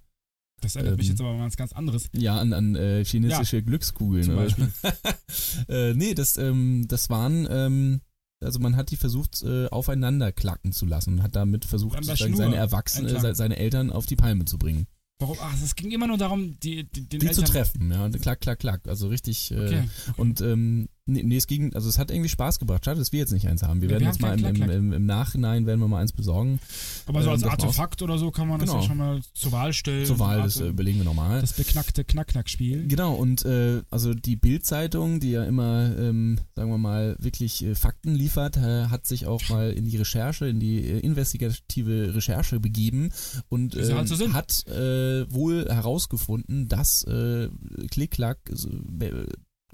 Das 0.61 0.77
erinnert 0.77 0.99
mich 0.99 1.07
ähm, 1.07 1.13
jetzt 1.13 1.21
aber 1.21 1.31
an 1.31 1.41
was 1.41 1.57
ganz 1.57 1.73
anderes. 1.73 2.09
Ja, 2.13 2.39
an, 2.39 2.53
an 2.53 2.77
äh, 2.77 3.05
chinesische 3.05 3.63
Glückskugeln. 3.63 4.25
Zum? 4.25 4.37
Beispiel. 4.37 4.73
äh, 5.69 5.95
nee, 5.95 6.15
das, 6.15 6.37
ähm, 6.37 6.87
das 6.89 7.11
waren, 7.11 7.49
ähm, 7.51 8.01
also 8.41 8.61
man 8.61 8.77
hat 8.77 8.91
die 8.91 8.97
versucht, 8.97 9.43
äh, 9.43 9.67
aufeinander 9.67 10.33
klacken 10.33 10.73
zu 10.73 10.87
lassen 10.87 11.15
und 11.15 11.23
hat 11.23 11.37
damit 11.37 11.65
versucht, 11.65 12.03
seine 12.05 12.57
Erwachsenen, 12.57 13.15
äh, 13.15 13.35
seine 13.35 13.57
Eltern 13.57 13.91
auf 13.91 14.07
die 14.07 14.17
Palme 14.17 14.45
zu 14.45 14.57
bringen. 14.57 14.87
Warum? 15.19 15.37
Ach, 15.41 15.55
es 15.63 15.77
ging 15.77 15.91
immer 15.93 16.07
nur 16.07 16.19
darum, 16.19 16.59
die, 16.61 16.85
die, 16.85 17.09
den 17.09 17.21
Die 17.21 17.27
Eltern, 17.27 17.47
zu 17.47 17.53
treffen, 17.53 17.91
ja, 17.91 18.05
und 18.05 18.21
klack, 18.21 18.41
klack, 18.41 18.59
klack. 18.59 18.89
Also 18.89 19.09
richtig, 19.09 19.51
äh, 19.53 19.57
Okay. 19.57 19.89
und 20.17 20.41
ähm, 20.41 20.89
nee, 21.07 21.23
nee, 21.23 21.37
es 21.37 21.47
ging, 21.47 21.75
also 21.75 21.89
es 21.89 21.99
hat 21.99 22.11
irgendwie 22.11 22.29
Spaß 22.29 22.59
gebracht. 22.59 22.85
Schade, 22.85 22.99
dass 22.99 23.13
wir 23.13 23.21
jetzt 23.21 23.33
nicht 23.33 23.49
eins 23.49 23.63
haben. 23.63 23.81
Wir 23.81 23.89
Ja, 23.89 23.93
werden 23.95 24.03
wir 24.03 24.09
jetzt 24.09 24.21
mal 24.21 24.39
im, 24.39 24.71
im, 24.71 24.93
im, 24.93 25.07
Nachhinein 25.07 25.67
werden 25.67 25.81
wir 25.81 25.89
mal 25.89 26.01
eins 26.01 26.13
besorgen. 26.13 26.61
Aber 27.07 27.23
so 27.23 27.29
ähm, 27.29 27.33
als 27.35 27.43
das 27.43 27.51
Artefakt 27.51 28.03
oder 28.03 28.19
so 28.19 28.31
kann 28.31 28.49
man 28.49 28.61
das 28.61 28.69
Genau. 28.69 28.81
ja 28.83 28.87
schon 28.89 28.97
mal 28.97 29.21
zur 29.35 29.53
Wahl 29.53 29.73
stellen. 29.73 30.07
Zur 30.07 30.19
Wahl, 30.19 30.43
das 30.43 30.61
äh, 30.61 30.69
überlegen 30.69 30.99
wir 30.99 31.05
nochmal. 31.05 31.41
das 31.41 31.53
beknackte 31.53 32.05
Knack-Knack-Spiel. 32.05 32.87
Genau, 32.87 33.15
und 33.15 33.45
äh, 33.45 33.83
also 33.91 34.15
die 34.15 34.37
Bild-Zeitung, 34.37 35.21
die 35.21 35.33
ja 35.33 35.45
immer, 35.45 35.97
ähm, 35.99 36.39
sagen 36.55 36.71
wir 36.71 36.79
mal, 36.79 37.17
wirklich 37.19 37.65
äh, 37.65 37.75
Fakten 37.75 38.15
liefert, 38.15 38.57
äh, 38.57 38.87
hat 38.87 39.07
sich 39.07 39.27
auch 39.27 39.49
mal 39.49 39.71
in 39.71 39.85
die 39.85 39.97
Recherche, 39.97 40.47
in 40.47 40.61
die 40.61 40.79
äh, 40.79 40.99
investigative 41.01 42.15
Recherche 42.15 42.61
begeben 42.61 43.11
und 43.49 43.75
sie 43.75 43.81
ähm, 43.81 43.97
halt 43.99 44.09
so 44.09 44.33
hat 44.33 44.67
äh, 44.69 45.33
wohl 45.33 45.67
herausgefunden, 45.69 46.69
dass 46.69 47.05
äh, 47.05 47.49
Klick-Klack 47.91 48.39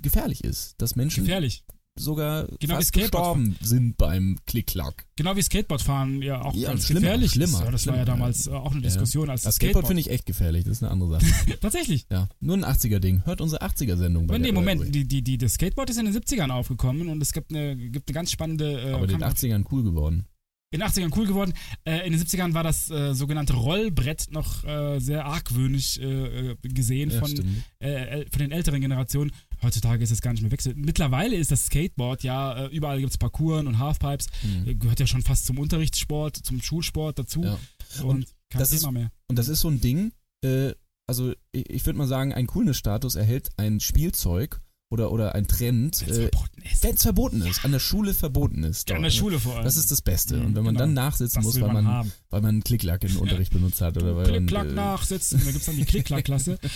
gefährlich 0.00 0.44
ist, 0.44 0.74
dass 0.78 0.96
Menschen 0.96 1.24
Gefährlich. 1.24 1.64
sogar 1.98 2.46
Genau 2.60 2.76
fast 2.76 2.88
Skateboard 2.88 3.12
gestorben 3.38 3.56
sind 3.60 3.96
beim 3.96 4.38
Klick-Klack. 4.46 5.06
Genau 5.16 5.34
wie 5.36 5.42
Skateboardfahren 5.42 6.22
ja 6.22 6.40
auch 6.42 6.54
Ja, 6.54 6.68
ganz 6.70 6.86
schlimmer, 6.86 7.00
gefährlich 7.00 7.32
schlimmer, 7.32 7.58
ist. 7.58 7.64
Ja, 7.64 7.70
das 7.72 7.86
war 7.86 7.96
ja 7.96 8.02
schlimmer, 8.02 8.04
damals 8.18 8.46
äh, 8.46 8.50
auch 8.50 8.70
eine 8.72 8.80
Ja. 8.82 8.86
Diskussion 8.88 9.28
als 9.30 9.42
Das 9.42 9.48
das 9.50 9.54
Skateboard 9.56 9.86
finde 9.88 10.00
ich 10.02 10.10
echt 10.10 10.24
gefährlich, 10.26 10.64
das 10.64 10.74
ist 10.74 10.82
eine 10.84 10.92
andere 10.92 11.20
Sache. 11.20 11.26
Tatsächlich. 11.60 12.06
ja, 12.10 12.28
nur 12.40 12.56
ein 12.56 12.64
80er-Ding. 12.64 13.24
Hört 13.26 13.40
unsere 13.40 13.62
80er-Sendung 13.62 14.26
bei 14.28 14.38
nee, 14.38 14.52
Moment, 14.52 14.94
die, 14.94 15.06
die, 15.08 15.22
die, 15.22 15.38
das 15.38 15.54
Skateboard 15.54 15.90
ist 15.90 15.98
in 15.98 16.04
den 16.06 16.14
70ern 16.14 16.50
aufgekommen 16.50 17.08
und 17.08 17.20
es 17.20 17.32
gibt 17.32 17.50
eine, 17.52 17.76
gibt 17.76 18.08
eine 18.08 18.14
ganz 18.14 18.30
spannende. 18.30 18.80
Äh, 18.80 18.92
Aber 18.92 19.02
in 19.02 19.08
den 19.08 19.10
kann 19.18 19.20
man- 19.20 19.32
80ern 19.32 19.64
cool 19.72 19.82
geworden. 19.82 20.26
in 20.70 20.80
den 20.80 20.88
80ern 20.88 21.12
cool 21.16 21.26
geworden. 21.26 21.52
Äh, 21.84 22.06
in 22.06 22.12
den 22.12 22.22
70ern 22.22 22.52
war 22.54 22.62
das 22.62 22.90
äh, 22.90 23.14
sogenannte 23.14 23.54
Rollbrett 23.54 24.26
noch 24.30 24.64
äh, 24.64 25.00
sehr 25.00 25.24
argwöhnisch 25.24 25.98
äh, 25.98 26.50
äh, 26.50 26.56
gesehen 26.62 27.10
Ja, 27.10 27.18
von, 27.20 27.30
von 27.30 28.38
den 28.38 28.52
älteren 28.52 28.80
Generationen. 28.80 29.32
Heutzutage 29.62 30.02
ist 30.04 30.10
es 30.10 30.20
gar 30.20 30.32
nicht 30.32 30.42
mehr 30.42 30.50
wechsel. 30.52 30.74
Mittlerweile 30.76 31.36
ist 31.36 31.50
das 31.50 31.66
Skateboard 31.66 32.22
ja, 32.22 32.66
äh, 32.66 32.66
überall 32.68 33.00
gibt 33.00 33.10
es 33.12 33.18
Parcours 33.18 33.64
und 33.66 33.78
Halfpipes. 33.78 34.26
Mhm. 34.42 34.68
Äh, 34.68 34.74
Gehört 34.74 35.00
ja 35.00 35.06
schon 35.06 35.22
fast 35.22 35.46
zum 35.46 35.58
Unterrichtssport, 35.58 36.36
zum 36.36 36.60
Schulsport 36.62 37.18
dazu. 37.18 37.42
Ja. 37.44 37.58
Und 38.04 38.26
kein 38.50 38.60
das 38.60 38.70
Thema 38.70 38.88
ist- 38.88 38.92
mehr. 38.92 39.10
Und 39.28 39.38
das 39.38 39.48
ist 39.48 39.60
so 39.60 39.68
ein 39.68 39.80
Ding, 39.80 40.12
äh, 40.44 40.72
also 41.06 41.32
ich, 41.52 41.68
ich 41.70 41.86
würde 41.86 41.98
mal 41.98 42.06
sagen, 42.06 42.32
ein 42.32 42.46
Coolness-Status 42.46 43.14
erhält 43.16 43.50
ein 43.56 43.80
Spielzeug 43.80 44.60
oder, 44.90 45.12
oder 45.12 45.34
ein 45.34 45.46
Trend, 45.46 46.02
Wenn's 46.06 46.18
äh, 46.18 46.22
verboten 46.30 46.62
ist. 46.62 46.82
wenn 46.84 46.94
es 46.94 47.02
verboten 47.02 47.42
ist, 47.42 47.64
an 47.64 47.72
der 47.72 47.78
Schule 47.78 48.14
verboten 48.14 48.64
ist. 48.64 48.88
Ja, 48.88 48.96
in 48.96 49.02
dort, 49.02 49.12
der 49.12 49.16
ne? 49.16 49.20
Schule 49.22 49.38
vor 49.38 49.56
allem. 49.56 49.64
Das 49.64 49.76
ist 49.76 49.90
das 49.90 50.00
Beste. 50.00 50.36
Mhm, 50.36 50.46
Und 50.46 50.56
wenn 50.56 50.64
man 50.64 50.74
genau. 50.74 50.86
dann 50.86 50.94
nachsitzen 50.94 51.42
das 51.42 51.44
muss, 51.44 51.60
weil 51.60 51.72
man 51.72 51.84
man, 51.84 52.12
weil 52.30 52.40
man 52.40 52.48
einen 52.50 52.64
Klicklack 52.64 53.04
im 53.04 53.16
Unterricht 53.18 53.52
benutzt 53.52 53.80
hat 53.82 53.96
oder 53.98 54.16
weil 54.16 54.24
man, 54.24 54.46
Klick-Klack 54.46 54.68
äh, 54.68 54.72
nachsitzen. 54.72 55.38
Da 55.40 55.44
gibt 55.46 55.58
es 55.58 55.66
dann 55.66 55.76
die 55.76 55.84
Klick-Klack-Klasse. 55.84 56.58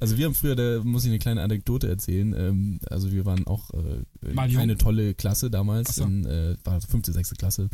Also 0.00 0.16
wir 0.16 0.26
haben 0.26 0.34
früher, 0.34 0.56
da 0.56 0.82
muss 0.84 1.04
ich 1.04 1.10
eine 1.10 1.18
kleine 1.18 1.42
Anekdote 1.42 1.88
erzählen. 1.88 2.34
Ähm, 2.36 2.80
also 2.88 3.12
wir 3.12 3.24
waren 3.24 3.46
auch 3.46 3.70
äh, 3.70 4.34
keine 4.34 4.76
tolle 4.76 5.14
Klasse 5.14 5.50
damals, 5.50 5.96
so. 5.96 6.04
in, 6.04 6.24
äh, 6.24 6.56
war 6.64 6.80
fünfte, 6.80 7.12
sechste 7.12 7.34
Klasse. 7.34 7.68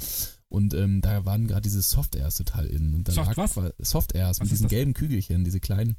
Und 0.48 0.74
ähm, 0.74 1.00
da 1.00 1.24
waren 1.24 1.46
gerade 1.46 1.62
diese 1.62 1.82
Soft-Airs 1.82 2.36
total 2.36 2.66
in. 2.66 2.94
Und 2.94 3.08
da 3.08 3.12
Soft 3.12 3.36
lag 3.36 3.54
was? 3.56 3.72
Soft-Airs 3.78 4.40
mit 4.40 4.50
diesen 4.50 4.64
das? 4.64 4.70
gelben 4.70 4.94
Kügelchen, 4.94 5.44
diese 5.44 5.60
kleinen 5.60 5.96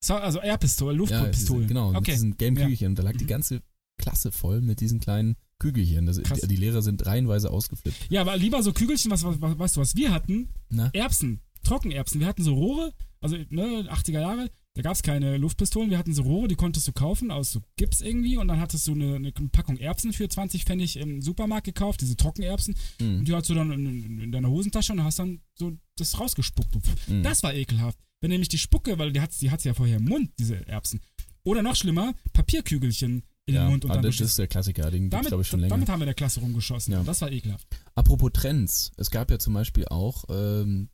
So, 0.00 0.14
also 0.14 0.40
Airpistolen, 0.40 0.98
Ja, 1.00 1.04
diese, 1.06 1.18
Luftpistolen. 1.20 1.66
genau, 1.68 1.88
mit 1.90 1.98
okay. 1.98 2.12
diesen 2.12 2.36
gelben 2.36 2.56
Ja. 2.56 2.62
Kügelchen. 2.64 2.88
Und 2.88 2.98
da 2.98 3.02
lag 3.02 3.16
die 3.16 3.26
ganze 3.26 3.62
Klasse 3.98 4.30
voll 4.30 4.60
mit 4.60 4.80
diesen 4.80 5.00
kleinen 5.00 5.36
Kügelchen. 5.58 6.06
Das, 6.06 6.22
Krass. 6.22 6.40
die, 6.40 6.48
die 6.48 6.56
Lehrer 6.56 6.82
sind 6.82 7.04
reihenweise 7.06 7.50
ausgeflippt. 7.50 7.96
Ja, 8.10 8.20
aber 8.20 8.36
lieber 8.36 8.62
so 8.62 8.72
Kügelchen, 8.72 9.10
was, 9.10 9.24
was, 9.24 9.40
was 9.40 9.58
weißt 9.58 9.76
du, 9.76 9.80
was 9.80 9.96
wir 9.96 10.12
hatten? 10.12 10.50
Na? 10.68 10.90
Erbsen, 10.92 11.40
Trockenerbsen. 11.64 12.20
Wir 12.20 12.26
hatten 12.26 12.42
so 12.44 12.54
Rohre, 12.54 12.92
also 13.20 13.36
ne, 13.48 13.88
80er 13.90 14.20
Jahre, 14.20 14.50
da 14.74 14.82
gab 14.82 14.92
es 14.92 15.02
keine 15.02 15.38
Luftpistolen, 15.38 15.88
wir 15.88 15.96
hatten 15.96 16.12
so 16.12 16.22
Rohre, 16.22 16.48
die 16.48 16.54
konntest 16.54 16.86
du 16.86 16.92
kaufen 16.92 17.30
aus 17.30 17.52
so 17.52 17.62
Gips 17.76 18.02
irgendwie 18.02 18.36
und 18.36 18.46
dann 18.48 18.60
hattest 18.60 18.86
du 18.86 18.92
eine, 18.92 19.14
eine 19.16 19.32
Packung 19.32 19.78
Erbsen 19.78 20.12
für 20.12 20.28
20 20.28 20.64
Pfennig 20.66 20.98
im 20.98 21.22
Supermarkt 21.22 21.64
gekauft, 21.64 22.02
diese 22.02 22.16
Trockenerbsen, 22.16 22.76
Mhm. 23.00 23.20
und 23.20 23.28
die 23.28 23.32
hattest 23.32 23.48
du 23.50 23.54
dann 23.54 23.72
in, 23.72 24.20
in 24.20 24.32
deiner 24.32 24.50
Hosentasche 24.50 24.92
und 24.92 25.02
hast 25.02 25.18
dann 25.18 25.40
so 25.54 25.72
das 25.96 26.20
rausgespuckt. 26.20 26.76
Mhm. 27.08 27.22
Das 27.22 27.42
war 27.42 27.54
ekelhaft. 27.54 27.98
Wenn 28.20 28.30
nämlich 28.30 28.48
die 28.48 28.58
Spucke, 28.58 28.98
weil 28.98 29.12
die 29.12 29.20
hat 29.20 29.30
die 29.40 29.50
hat's 29.50 29.64
ja 29.64 29.74
vorher 29.74 29.96
im 29.96 30.04
Mund, 30.04 30.30
diese 30.38 30.66
Erbsen. 30.66 31.00
Oder 31.44 31.62
noch 31.62 31.76
schlimmer, 31.76 32.14
Papierkügelchen 32.32 33.22
in 33.48 33.54
ja, 33.54 33.64
den 33.64 33.70
Mund 33.70 33.84
und 33.84 33.94
dann 33.94 34.02
das 34.02 34.20
ist 34.20 34.38
der 34.38 34.48
Klassiker, 34.48 34.90
den 34.90 35.08
damit, 35.10 35.28
glaube 35.28 35.42
ich 35.42 35.48
schon 35.48 35.60
länger. 35.60 35.70
damit 35.70 35.88
haben 35.88 36.00
wir 36.00 36.06
der 36.06 36.14
Klasse 36.14 36.40
rumgeschossen. 36.40 36.92
Ja. 36.92 37.04
Das 37.04 37.20
war 37.20 37.30
ekelhaft. 37.30 37.66
Apropos 37.94 38.30
Trends, 38.32 38.90
es 38.96 39.10
gab 39.10 39.30
ja 39.30 39.38
zum 39.38 39.54
Beispiel 39.54 39.86
auch 39.86 40.24
ähm, 40.28 40.88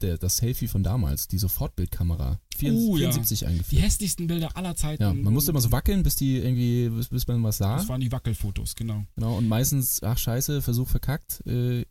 der, 0.00 0.16
das 0.16 0.38
Selfie 0.38 0.66
von 0.68 0.82
damals, 0.82 1.28
die 1.28 1.36
Sofortbildkamera. 1.36 2.40
74, 2.56 2.88
Oh, 2.88 2.96
ja. 2.96 3.10
74 3.10 3.38
Die 3.40 3.46
eingeführt. 3.46 3.82
hässlichsten 3.82 4.26
Bilder 4.28 4.56
aller 4.56 4.74
Zeiten. 4.76 5.02
Ja, 5.02 5.12
man 5.12 5.34
musste 5.34 5.50
immer 5.50 5.60
so 5.60 5.72
wackeln, 5.72 6.02
bis 6.02 6.16
die 6.16 6.38
irgendwie, 6.38 6.88
bis, 6.88 7.08
bis 7.08 7.26
man 7.26 7.42
was 7.42 7.58
sah. 7.58 7.76
Das 7.76 7.88
waren 7.88 8.00
die 8.00 8.10
Wackelfotos, 8.12 8.74
genau. 8.76 9.04
Genau, 9.16 9.36
und 9.36 9.46
meistens, 9.48 10.02
ach 10.02 10.16
scheiße, 10.16 10.62
Versuch 10.62 10.88
verkackt. 10.88 11.42
Äh, 11.46 11.84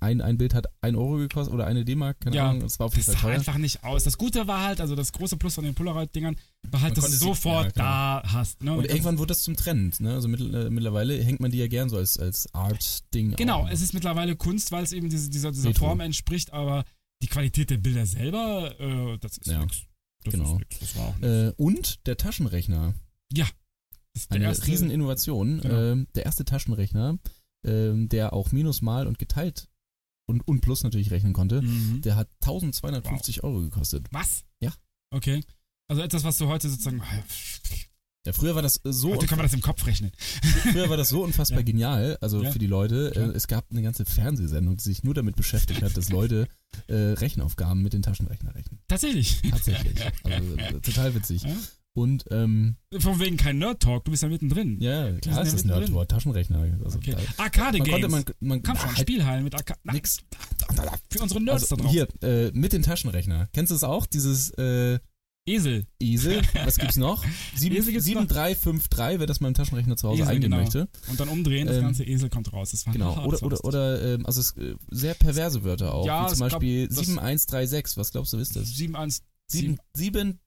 ein, 0.00 0.20
ein 0.20 0.38
Bild 0.38 0.54
hat 0.54 0.66
1 0.80 0.96
Euro 0.96 1.16
gekostet 1.16 1.52
oder 1.52 1.66
eine 1.66 1.84
D-Mark, 1.84 2.20
keine 2.20 2.36
Ja, 2.36 2.48
Ahnung, 2.50 2.62
es 2.64 2.78
war 2.78 2.86
auf 2.86 2.94
jeden 2.96 3.06
das 3.06 3.14
Fall 3.16 3.20
sah 3.22 3.28
teuer. 3.28 3.34
einfach 3.38 3.58
nicht 3.58 3.82
aus. 3.84 4.04
Das 4.04 4.16
Gute 4.16 4.46
war 4.46 4.62
halt, 4.62 4.80
also 4.80 4.94
das 4.94 5.12
große 5.12 5.36
Plus 5.36 5.54
von 5.56 5.64
den 5.64 5.74
Polaroid-Dingern, 5.74 6.36
war 6.70 6.80
halt, 6.80 6.96
dass 6.96 7.06
du 7.10 7.16
sofort 7.16 7.64
ja, 7.66 7.70
genau. 7.72 7.84
da 7.84 8.22
hast. 8.32 8.62
Ne? 8.62 8.72
Und 8.72 8.86
irgendwann 8.86 9.18
wurde 9.18 9.28
das 9.28 9.42
zum 9.42 9.56
Trend, 9.56 10.00
ne? 10.00 10.14
Also 10.14 10.28
mittel, 10.28 10.54
äh, 10.54 10.70
mittlerweile 10.70 11.22
hängt 11.22 11.40
man 11.40 11.50
die 11.50 11.58
ja 11.58 11.66
gern 11.66 11.88
so 11.88 11.96
als, 11.96 12.18
als 12.18 12.48
Art-Ding. 12.54 13.36
Genau, 13.36 13.64
auf. 13.64 13.70
es 13.70 13.82
ist 13.82 13.92
mittlerweile 13.94 14.36
Kunst, 14.36 14.72
weil 14.72 14.84
es 14.84 14.92
eben 14.92 15.10
diese, 15.10 15.28
dieser, 15.28 15.50
dieser 15.52 15.70
Retro. 15.70 15.86
Form 15.86 16.00
entspricht, 16.00 16.52
aber 16.52 16.84
die 17.22 17.28
Qualität 17.28 17.70
der 17.70 17.78
Bilder 17.78 18.06
selber, 18.06 18.74
äh, 18.80 19.18
das 19.18 19.38
ist 19.38 19.46
Ja, 19.46 19.60
nix. 19.60 19.82
Das 20.24 20.32
genau. 20.34 20.52
ist 20.52 20.58
nix. 20.60 20.78
Das 20.80 20.96
war 20.96 21.08
auch 21.08 21.16
nix. 21.16 21.26
Äh, 21.26 21.52
und 21.56 22.06
der 22.06 22.16
Taschenrechner. 22.16 22.94
Das 24.14 24.24
ist 24.24 24.30
Eine 24.32 24.44
erste- 24.44 24.66
Rieseninnovation. 24.66 25.60
Genau. 25.62 25.74
Ähm, 25.74 26.06
der 26.14 26.26
erste 26.26 26.44
Taschenrechner, 26.44 27.18
ähm, 27.64 28.08
der 28.10 28.32
auch 28.34 28.52
Minus, 28.52 28.82
Mal 28.82 29.06
und 29.06 29.18
geteilt 29.18 29.68
und, 30.26 30.46
und 30.46 30.60
Plus 30.60 30.82
natürlich 30.84 31.10
rechnen 31.10 31.32
konnte, 31.32 31.62
Mhm. 31.62 32.00
der 32.02 32.16
hat 32.16 32.28
1250 32.42 33.42
Euro 33.44 33.60
gekostet. 33.60 34.06
Was? 34.10 34.44
Ja. 34.60 34.72
Okay. 35.10 35.42
Also 35.88 36.02
etwas, 36.02 36.24
was 36.24 36.38
du 36.38 36.46
heute 36.48 36.68
sozusagen. 36.70 37.02
Ja, 38.24 38.32
früher 38.32 38.54
war 38.54 38.62
das 38.62 38.76
äh, 38.84 38.92
so 38.92 39.10
Heute 39.16 39.26
kann 39.26 39.36
man 39.38 39.46
das 39.46 39.52
im 39.52 39.60
Kopf 39.62 39.84
rechnen. 39.84 40.12
Früher 40.72 40.88
war 40.88 40.96
das 40.96 41.08
so 41.08 41.24
unfassbar 41.24 41.58
Ja. 41.60 41.64
genial, 41.64 42.18
also 42.20 42.40
Ja. 42.42 42.52
für 42.52 42.60
die 42.60 42.68
Leute. 42.68 43.08
Äh, 43.08 43.12
Klar. 43.14 43.34
es 43.34 43.48
gab 43.48 43.68
eine 43.70 43.82
ganze 43.82 44.04
Fernsehsendung, 44.04 44.76
die 44.76 44.82
sich 44.84 45.02
nur 45.02 45.12
damit 45.12 45.34
beschäftigt 45.34 45.82
hat, 45.82 45.96
dass 45.96 46.08
Leute 46.08 46.46
äh, 46.86 46.94
Rechenaufgaben 46.94 47.82
mit 47.82 47.94
den 47.94 48.02
Taschenrechner 48.02 48.54
rechnen. 48.54 48.78
Tatsächlich. 48.86 49.42
Tatsächlich. 49.50 49.98
Also 50.22 50.54
äh, 50.56 50.80
total 50.80 51.14
witzig. 51.16 51.44
Und 51.94 52.24
ähm, 52.30 52.76
Von 53.00 53.20
wegen 53.20 53.36
kein 53.36 53.58
Nerd-Talk, 53.58 54.04
du 54.06 54.10
bist 54.12 54.22
ja 54.22 54.28
mittendrin. 54.30 54.80
ja, 54.80 55.06
sind 55.08 55.20
klar 55.22 55.42
ist 55.42 55.52
das 55.52 55.64
mittendrin. 55.64 55.80
Nerdwort, 55.80 56.10
Taschenrechner. 56.10 56.78
Also, 56.82 56.96
Okay. 56.98 57.14
da, 57.36 57.42
Arcade-Games. 57.44 58.10
man 58.10 58.24
konnte, 58.24 58.34
man, 58.40 58.62
man 58.62 58.76
schon, 58.76 58.86
halt 58.88 58.98
Spielhallen 58.98 59.44
mit 59.44 59.54
Arcade. 59.54 59.78
Na, 59.84 59.92
nix. 59.92 60.18
Für 61.10 61.22
unsere 61.22 61.42
Nerds 61.42 61.64
Also 61.64 61.76
da 61.76 61.82
drauf. 61.82 61.92
hier, 61.92 62.08
äh, 62.22 62.50
mit 62.52 62.72
den 62.72 62.82
Taschenrechner. 62.82 63.48
Kennst 63.52 63.70
du 63.72 63.74
es 63.74 63.84
auch? 63.84 64.06
Dieses 64.06 64.50
äh, 64.52 65.00
Esel. 65.46 65.84
Esel, 66.00 66.40
was 66.64 66.78
gibt's 66.78 66.96
noch? 66.96 67.22
Sieben- 67.54 67.76
Esel 67.76 67.92
gibt's 67.92 68.06
noch. 68.06 68.22
7353, 68.22 69.18
wer 69.18 69.26
das 69.26 69.40
mal 69.40 69.48
im 69.48 69.54
Taschenrechner 69.54 69.96
zu 69.96 70.08
Hause 70.08 70.22
Esel, 70.22 70.30
eingeben 70.34 70.50
genau. 70.52 70.62
möchte. 70.62 70.88
Und 71.10 71.20
dann 71.20 71.28
umdrehen, 71.28 71.66
das 71.66 71.76
Ähm, 71.76 71.82
ganze 71.82 72.04
Esel 72.04 72.30
kommt 72.30 72.50
raus. 72.54 72.70
Das 72.70 72.86
war 72.86 72.94
Genau. 72.94 73.14
das 73.28 73.42
Oder, 73.42 73.42
oder, 73.42 73.64
oder 73.66 74.14
ähm, 74.14 74.24
also 74.24 74.40
es, 74.40 74.52
äh, 74.56 74.76
sehr 74.90 75.12
perverse 75.12 75.62
Wörter 75.62 75.92
auch. 75.92 76.06
Ja, 76.06 76.24
wie 76.24 76.30
zum 76.30 76.38
Beispiel 76.38 76.88
das- 76.88 76.96
7136. 76.96 77.96
Was 77.98 78.12
glaubst 78.12 78.32
du, 78.32 78.38
ist 78.38 78.56
das? 78.56 78.68
7, 78.68 78.96
1, 78.96 79.22
7, 79.48 79.78
7 79.94 80.38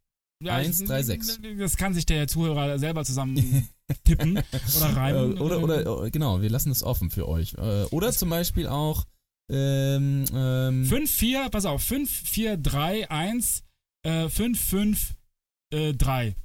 Ja, 0.43 0.55
136. 0.55 1.57
Das 1.57 1.77
kann 1.77 1.93
sich 1.93 2.05
der 2.05 2.27
Zuhörer 2.27 2.77
selber 2.77 3.05
zusammen 3.05 3.69
tippen 4.03 4.31
oder 4.77 4.89
äh, 4.89 4.93
reimen. 4.93 5.37
oder, 5.39 5.63
oder, 5.63 6.03
äh, 6.05 6.11
genau, 6.11 6.41
wir 6.41 6.49
lassen 6.49 6.69
das 6.69 6.83
offen 6.83 7.09
für 7.09 7.27
euch. 7.27 7.53
Äh, 7.53 7.83
oder 7.85 8.11
zum 8.11 8.29
Beispiel 8.29 8.67
auch 8.67 9.05
ähm, 9.49 10.25
ähm, 10.33 10.85
5, 10.85 11.09
4, 11.11 11.49
pass 11.49 11.65
auf, 11.65 11.83
5, 11.83 12.09
4, 12.11 12.57
3, 12.57 13.09
1, 13.09 13.63
äh, 14.03 14.27
5, 14.29 14.59
5, 14.59 15.15
äh, 15.71 15.93
3. 15.93 16.35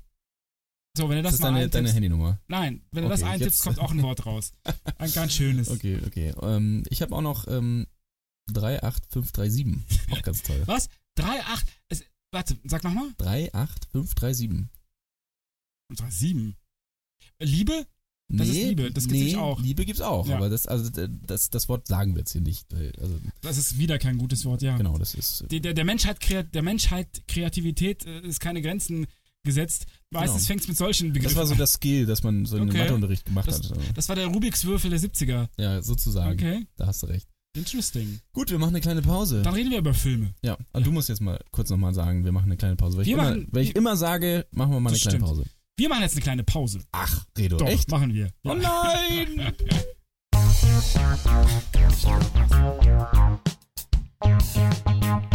So, 0.97 1.09
wenn 1.09 1.17
du 1.17 1.23
das, 1.23 1.33
das 1.33 1.35
ist 1.35 1.41
mal 1.41 1.49
deine, 1.49 1.59
eintippst. 1.65 1.75
deine 1.77 1.93
Handynummer. 1.93 2.41
Nein, 2.49 2.83
wenn 2.93 3.05
du 3.05 3.09
das 3.09 3.23
Okay, 3.23 3.31
eintippst, 3.33 3.59
jetzt- 3.59 3.65
kommt 3.65 3.79
auch 3.79 3.91
ein 3.93 4.03
Wort 4.03 4.27
raus. 4.27 4.53
Ein 4.99 5.13
ganz 5.13 5.33
schönes. 5.33 5.71
Okay, 5.71 5.99
okay. 6.07 6.35
Ähm, 6.43 6.83
ich 6.91 7.01
habe 7.03 7.15
auch 7.15 7.23
noch 7.23 7.47
ähm, 7.49 7.87
38537. 8.53 10.13
Auch 10.13 10.23
ganz 10.23 10.43
toll. 10.43 10.63
Was? 10.67 10.89
3, 11.17 11.41
8, 11.45 11.67
es, 11.89 12.05
warte, 12.33 12.57
sag 12.65 12.85
nochmal. 12.85 13.09
38537. 13.19 14.69
3, 15.97 16.11
7. 16.11 16.57
Liebe? 17.41 17.87
Das 18.33 18.47
ist 18.47 18.55
Liebe, 18.55 18.93
das 18.93 19.09
gibt's 19.09 19.33
nee, 19.33 19.37
auch. 19.37 19.61
Liebe 19.61 19.85
gibt's 19.85 20.01
auch, 20.01 20.29
Ja. 20.29 20.37
aber 20.37 20.49
das, 20.49 20.69
also, 20.69 20.89
das, 20.89 21.51
das 21.51 21.69
Wort 21.69 21.89
sagen 21.89 22.15
wir 22.15 22.21
jetzt 22.21 22.31
hier 22.31 22.41
nicht. 22.41 22.73
Also, 22.73 23.19
Das 23.41 23.59
ist 23.59 23.77
wieder 23.79 23.99
kein 23.99 24.19
gutes 24.19 24.45
Wort, 24.45 24.63
ja. 24.63 24.77
genau, 24.77 24.97
das 24.99 25.15
ist. 25.15 25.51
Der, 25.51 25.59
der, 25.59 25.75
der, 25.75 25.85
Menschheit, 25.85 26.21
Kreat- 26.21 26.55
der 26.55 26.63
Menschheit 26.63 27.25
Kreativität 27.27 28.07
äh, 28.07 28.21
ist 28.21 28.39
keine 28.39 28.63
Grenzen 28.63 29.09
gesetzt. 29.43 29.87
Meistens 30.11 30.43
Genau. 30.43 30.47
fängt 30.47 30.61
es 30.61 30.69
mit 30.69 30.77
solchen 30.77 31.13
Begriffen 31.13 31.35
Das 31.35 31.39
war 31.39 31.47
so 31.47 31.55
an. 31.55 31.59
das 31.59 31.73
Skill, 31.73 32.07
das 32.07 32.23
man 32.23 32.47
so 32.47 32.57
in 32.57 32.69
Okay. 32.69 32.79
Matheunterricht 32.79 33.25
gemacht 33.25 33.49
Das- 33.49 33.69
hat. 33.69 33.79
Das 33.97 34.09
war 34.09 34.15
der 34.15 34.29
Rubiks 34.29 34.65
Würfel 34.65 34.91
der 34.91 35.01
70er. 35.01 35.49
Ja, 35.59 35.83
sozusagen. 35.83 36.35
Okay, 36.35 36.67
Da 36.77 36.87
hast 36.87 37.03
du 37.03 37.07
recht. 37.09 37.27
Interesting. 37.57 38.21
Gut, 38.33 38.51
wir 38.51 38.59
machen 38.59 38.71
eine 38.71 38.81
kleine 38.81 39.03
Pause. 39.03 39.43
Dann 39.43 39.55
reden 39.55 39.71
wir 39.71 39.79
über 39.79 39.95
Filme. 39.95 40.35
Ja, 40.43 40.57
und 40.73 40.87
du 40.87 40.93
musst 40.93 41.09
jetzt 41.09 41.21
mal 41.21 41.39
kurz 41.51 41.71
nochmal 41.71 41.95
sagen, 41.95 42.25
wir 42.25 42.33
machen 42.33 42.47
eine 42.47 42.57
kleine 42.57 42.77
Pause. 42.77 42.99
Weil, 42.99 43.07
Wir 43.07 43.13
ich, 43.13 43.19
immer, 43.19 43.31
machen- 43.31 43.49
weil 43.51 43.63
ich 43.63 43.77
immer 43.77 43.97
sage, 43.97 44.47
machen 44.53 44.73
wir 44.73 44.81
mal 44.81 44.91
eine 44.91 44.99
kleine 44.99 45.19
stimmt. 45.19 45.29
Pause. 45.29 45.45
Wir 45.77 45.89
machen 45.89 46.03
jetzt 46.03 46.13
eine 46.13 46.23
kleine 46.23 46.45
Pause. 46.45 46.81
Ach, 46.93 47.25
Redo, 47.39 47.57
Doch, 47.57 47.67
echt? 47.67 47.91
machen 47.91 48.13
wir. 48.15 48.31
Oh 48.45 48.55
Ja. 48.55 48.55
nein! 48.55 49.55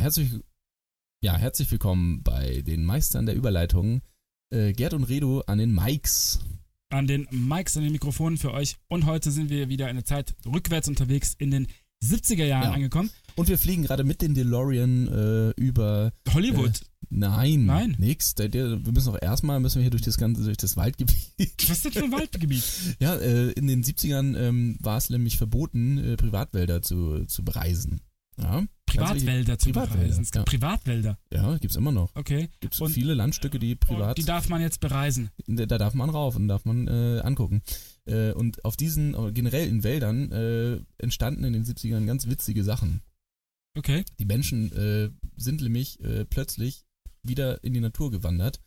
herzlich, 0.00 0.30
ja, 1.22 1.36
herzlich 1.36 1.70
willkommen 1.70 2.22
bei 2.22 2.62
den 2.62 2.84
Meistern 2.84 3.26
der 3.26 3.34
Überleitung. 3.34 4.00
Äh, 4.50 4.72
Gerd 4.72 4.94
und 4.94 5.04
Redo 5.04 5.40
an 5.46 5.58
den 5.58 5.74
Mikes. 5.74 6.40
An 6.90 7.06
den 7.06 7.28
Mics, 7.30 7.76
an 7.76 7.84
den 7.84 7.92
Mikrofonen 7.92 8.38
für 8.38 8.52
euch. 8.52 8.76
Und 8.88 9.06
heute 9.06 9.30
sind 9.30 9.50
wir 9.50 9.68
wieder 9.68 9.88
in 9.90 9.96
der 9.96 10.04
Zeit 10.04 10.34
rückwärts 10.46 10.88
unterwegs 10.88 11.34
in 11.38 11.50
den 11.50 11.66
70er 12.02 12.46
Jahren 12.46 12.64
Ja. 12.64 12.72
angekommen. 12.72 13.10
Und 13.36 13.48
wir 13.48 13.58
fliegen 13.58 13.82
gerade 13.82 14.02
mit 14.04 14.22
den 14.22 14.34
DeLorean 14.34 15.08
äh, 15.08 15.50
über. 15.60 16.12
Hollywood. 16.32 16.80
Nein, 17.10 17.66
Nein. 17.66 17.96
nix. 17.98 18.34
Der, 18.34 18.48
der, 18.48 18.84
wir 18.84 18.92
müssen 18.92 19.10
auch 19.10 19.20
erstmal 19.20 19.60
müssen 19.60 19.76
wir 19.76 19.82
hier 19.82 19.90
durch 19.90 20.02
das 20.02 20.16
ganze, 20.16 20.44
durch 20.44 20.56
das 20.56 20.76
Waldgebiet. 20.76 21.16
Was 21.68 21.76
ist 21.78 21.84
das 21.84 21.92
für 21.92 22.04
ein 22.04 22.12
Waldgebiet? 22.12 22.64
ja, 23.00 23.16
äh, 23.16 23.50
in 23.52 23.66
den 23.66 23.84
70ern 23.84 24.36
ähm, 24.38 24.78
war 24.80 24.96
es 24.96 25.10
nämlich 25.10 25.36
verboten, 25.36 25.98
äh, 25.98 26.16
Privatwälder 26.16 26.80
zu, 26.82 27.26
zu 27.26 27.44
bereisen. 27.44 28.00
Ja, 28.38 28.64
Privatwälder 28.86 29.58
zu 29.58 29.70
bereisen. 29.72 30.22
Es 30.22 30.30
gibt 30.30 30.36
ja. 30.36 30.42
Privatwälder. 30.44 31.18
ja, 31.32 31.58
gibt's 31.58 31.76
immer 31.76 31.92
noch. 31.92 32.10
Okay. 32.16 32.48
Gibt 32.60 32.80
Und- 32.80 32.90
viele 32.90 33.14
Landstücke, 33.14 33.58
die 33.58 33.72
Und 33.72 33.80
privat. 33.80 34.18
die 34.18 34.24
darf 34.24 34.48
man 34.48 34.60
jetzt 34.60 34.80
bereisen. 34.80 35.30
da 35.46 35.66
da 35.66 35.78
darf 35.78 35.94
man 35.94 36.10
rauf 36.10 36.36
und 36.36 36.48
darf 36.48 36.64
man 36.64 36.88
äh, 36.88 37.20
angucken. 37.22 37.62
Äh, 38.06 38.32
und 38.32 38.64
auf 38.64 38.76
diesen, 38.76 39.14
äh, 39.14 39.32
generell 39.32 39.68
in 39.68 39.82
Wäldern, 39.84 40.32
äh, 40.32 40.80
entstanden 40.98 41.44
in 41.44 41.52
den 41.52 41.64
70ern 41.64 42.06
ganz 42.06 42.26
witzige 42.26 42.64
Sachen. 42.64 43.02
Okay. 43.76 44.04
Die 44.18 44.24
Menschen 44.24 44.72
äh, 44.72 45.10
sind 45.36 45.60
nämlich 45.62 46.00
äh, 46.00 46.24
plötzlich 46.24 46.84
wieder 47.22 47.62
in 47.62 47.74
die 47.74 47.80
Natur 47.80 48.10
gewandert. 48.10 48.60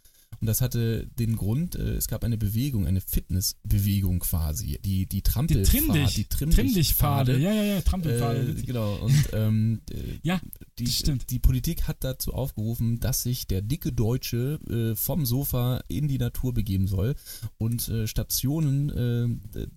Und 0.43 0.47
das 0.47 0.59
hatte 0.59 1.07
den 1.17 1.37
Grund, 1.37 1.75
äh, 1.75 1.93
es 1.93 2.09
gab 2.09 2.25
eine 2.25 2.37
Bewegung, 2.37 2.85
eine 2.85 2.99
Fitnessbewegung 2.99 4.19
quasi. 4.19 4.77
Die, 4.83 5.05
die 5.05 5.05
Die 5.05 5.21
Trampelfahrt, 5.21 6.17
die 6.17 6.25
Trimm 6.25 6.51
Trimm 6.51 6.73
dich 6.73 6.93
Pfade. 6.95 7.37
Ja, 7.37 7.53
ja, 7.53 7.63
ja. 7.63 7.81
Trampelpfade. 7.81 8.49
Äh, 8.49 8.61
genau, 8.63 8.95
und 8.95 9.29
ähm, 9.31 9.79
äh, 9.89 9.95
Ja, 10.21 10.41
die, 10.79 10.87
stimmt. 10.87 11.29
die 11.29 11.39
Politik 11.39 11.87
hat 11.87 12.03
dazu 12.03 12.33
aufgerufen, 12.33 12.99
dass 12.99 13.23
sich 13.23 13.47
der 13.47 13.61
dicke 13.61 13.93
Deutsche 13.93 14.59
äh, 14.69 14.97
vom 14.97 15.25
Sofa 15.25 15.81
in 15.87 16.09
die 16.09 16.17
Natur 16.17 16.53
begeben 16.53 16.87
soll 16.87 17.15
und 17.57 17.87
äh, 17.87 18.05
Stationen 18.05 18.89
äh, 18.89 19.59
äh, 19.61 19.67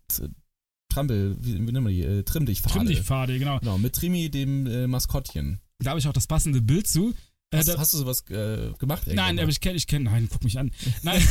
Trampel, 0.88 1.36
wie, 1.38 1.54
wie 1.54 1.60
nennen 1.60 1.84
wir 1.84 1.90
die, 1.92 2.02
äh, 2.02 2.22
Trimm 2.24 2.44
dich 2.44 2.60
Pfade. 2.60 2.74
Trimm 2.74 2.86
dich 2.88 3.02
Pfade, 3.02 3.38
genau. 3.38 3.60
Genau, 3.60 3.78
mit 3.78 3.92
Trimi, 3.92 4.30
dem 4.30 4.66
äh, 4.66 4.88
Maskottchen. 4.88 5.60
Da 5.78 5.90
habe 5.90 6.00
ich 6.00 6.08
auch 6.08 6.12
das 6.12 6.26
passende 6.26 6.60
Bild 6.60 6.88
zu. 6.88 7.14
Äh, 7.53 7.59
Hast, 7.59 7.68
da- 7.68 7.78
hast 7.78 7.92
du 7.94 7.99
sowas 7.99 8.24
äh, 8.30 8.72
gemacht? 8.78 9.07
Nein, 9.07 9.38
aber 9.38 9.49
ich 9.51 9.61
kenne, 9.61 9.76
ich 9.76 9.86
kenne, 9.86 10.07
nein, 10.07 10.28
guck 10.30 10.42
mich 10.42 10.59
an. 10.59 10.72
Nein, 11.03 11.22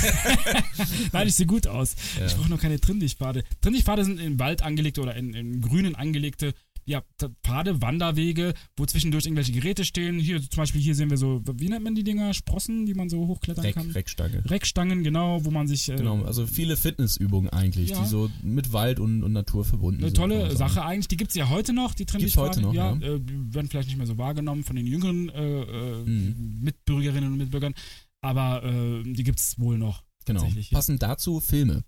nein, 1.11 1.28
ich 1.28 1.36
sehe 1.36 1.45
gut 1.45 1.68
aus. 1.68 1.95
Ja. 2.18 2.26
Ich 2.26 2.36
brauche 2.36 2.49
noch 2.49 2.59
keine 2.61 2.80
Trimmdichtpfade. 2.80 3.43
Trimmdichtpfade 3.59 4.05
sind 4.05 4.20
im 4.22 4.39
Wald 4.39 4.61
angelegte 4.61 5.01
oder 5.01 5.16
in, 5.16 5.34
in 5.34 5.59
Grünen 5.61 5.93
angelegte 5.95 6.53
ja, 6.88 7.01
Pfade, 7.43 7.81
Wanderwege, 7.81 8.53
wo 8.77 8.86
zwischendurch 8.86 9.25
irgendwelche 9.25 9.51
Geräte 9.51 9.86
stehen. 9.86 10.19
Hier 10.19 10.39
zum 10.39 10.57
Beispiel, 10.57 10.79
hier 10.81 10.93
sehen 10.93 11.09
wir 11.09 11.17
so, 11.17 11.41
wie 11.55 11.67
nennt 11.67 11.83
man 11.83 11.95
die 11.95 12.03
Dinger? 12.03 12.33
Sprossen, 12.36 12.86
die 12.86 12.93
man 12.93 13.09
so 13.09 13.25
hochklettern 13.25 13.65
Reck, 13.65 13.73
kann. 13.75 13.89
Reckstange. 13.91 14.43
Reckstangen, 14.49 15.03
genau, 15.03 15.43
wo 15.45 15.51
man 15.51 15.67
sich. 15.67 15.89
Äh, 15.89 15.95
Genau, 15.95 16.23
also 16.23 16.45
viele 16.45 16.77
Fitnessübungen 16.77 17.49
eigentlich, 17.49 17.89
Ja. 17.89 18.03
die 18.03 18.07
so 18.07 18.29
mit 18.43 18.71
Wald 18.71 18.99
und, 18.99 19.23
und 19.23 19.33
Natur 19.33 19.65
verbunden 19.65 20.01
Eine 20.03 20.09
sind. 20.11 20.17
kann 20.19 20.29
tolle 20.29 20.45
sagen. 20.55 20.57
Sache 20.57 20.86
eigentlich. 20.86 21.07
Die 21.07 21.17
gibt 21.17 21.31
es 21.31 21.36
ja 21.36 21.49
heute 21.49 21.73
noch, 21.73 21.95
die 21.95 22.05
Gibt's 22.05 22.38
heute 22.38 22.61
noch, 22.61 22.73
ja. 22.73 22.95
ja. 22.95 23.15
Äh, 23.15 23.19
die 23.19 23.53
werden 23.53 23.67
vielleicht 23.67 23.88
nicht 23.88 23.97
mehr 23.97 24.07
so 24.07 24.17
wahrgenommen 24.19 24.63
von 24.63 24.75
den 24.75 24.86
jüngeren 24.86 25.29
äh, 25.29 25.61
äh, 25.61 26.03
Mhm. 26.05 26.59
Mitbürgerinnen 26.61 27.31
und 27.31 27.38
Mitbürgern, 27.38 27.73
aber 28.21 28.63
äh, 28.63 29.03
die 29.03 29.23
gibt 29.23 29.39
es 29.39 29.57
wohl 29.59 29.77
noch. 29.77 30.03
Genau. 30.25 30.39
Tatsächlich, 30.41 30.71
ja. 30.71 30.75
Passend 30.77 31.01
dazu 31.01 31.39
Filme. 31.39 31.83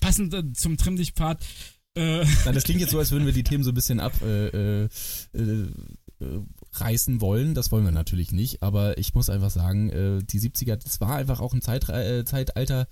Passend 0.00 0.34
äh, 0.34 0.52
zum 0.52 0.76
Trimm 0.76 0.96
dich 0.96 1.12
Pfad. 1.12 1.44
Äh, 1.96 2.24
Nein, 2.44 2.54
das 2.54 2.64
klingt 2.64 2.80
jetzt 2.80 2.90
so, 2.90 2.98
als 2.98 3.10
würden 3.12 3.26
wir 3.26 3.32
die 3.32 3.44
Themen 3.44 3.64
so 3.64 3.70
ein 3.70 3.74
bisschen 3.74 4.00
ab 4.00 4.12
äh, 4.22 4.84
äh, 4.84 4.88
wollen. 7.20 7.54
Das 7.54 7.70
wollen 7.70 7.84
wir 7.84 7.92
natürlich 7.92 8.32
nicht. 8.32 8.62
Aber 8.62 8.98
ich 8.98 9.14
muss 9.14 9.28
einfach 9.28 9.50
sagen, 9.50 9.90
die 10.26 10.40
70er, 10.40 10.76
das 10.76 11.00
war 11.00 11.16
einfach 11.16 11.40
auch 11.40 11.52
ein 11.52 11.60
Zeitre 11.60 12.24
Zeitalter 12.24 12.86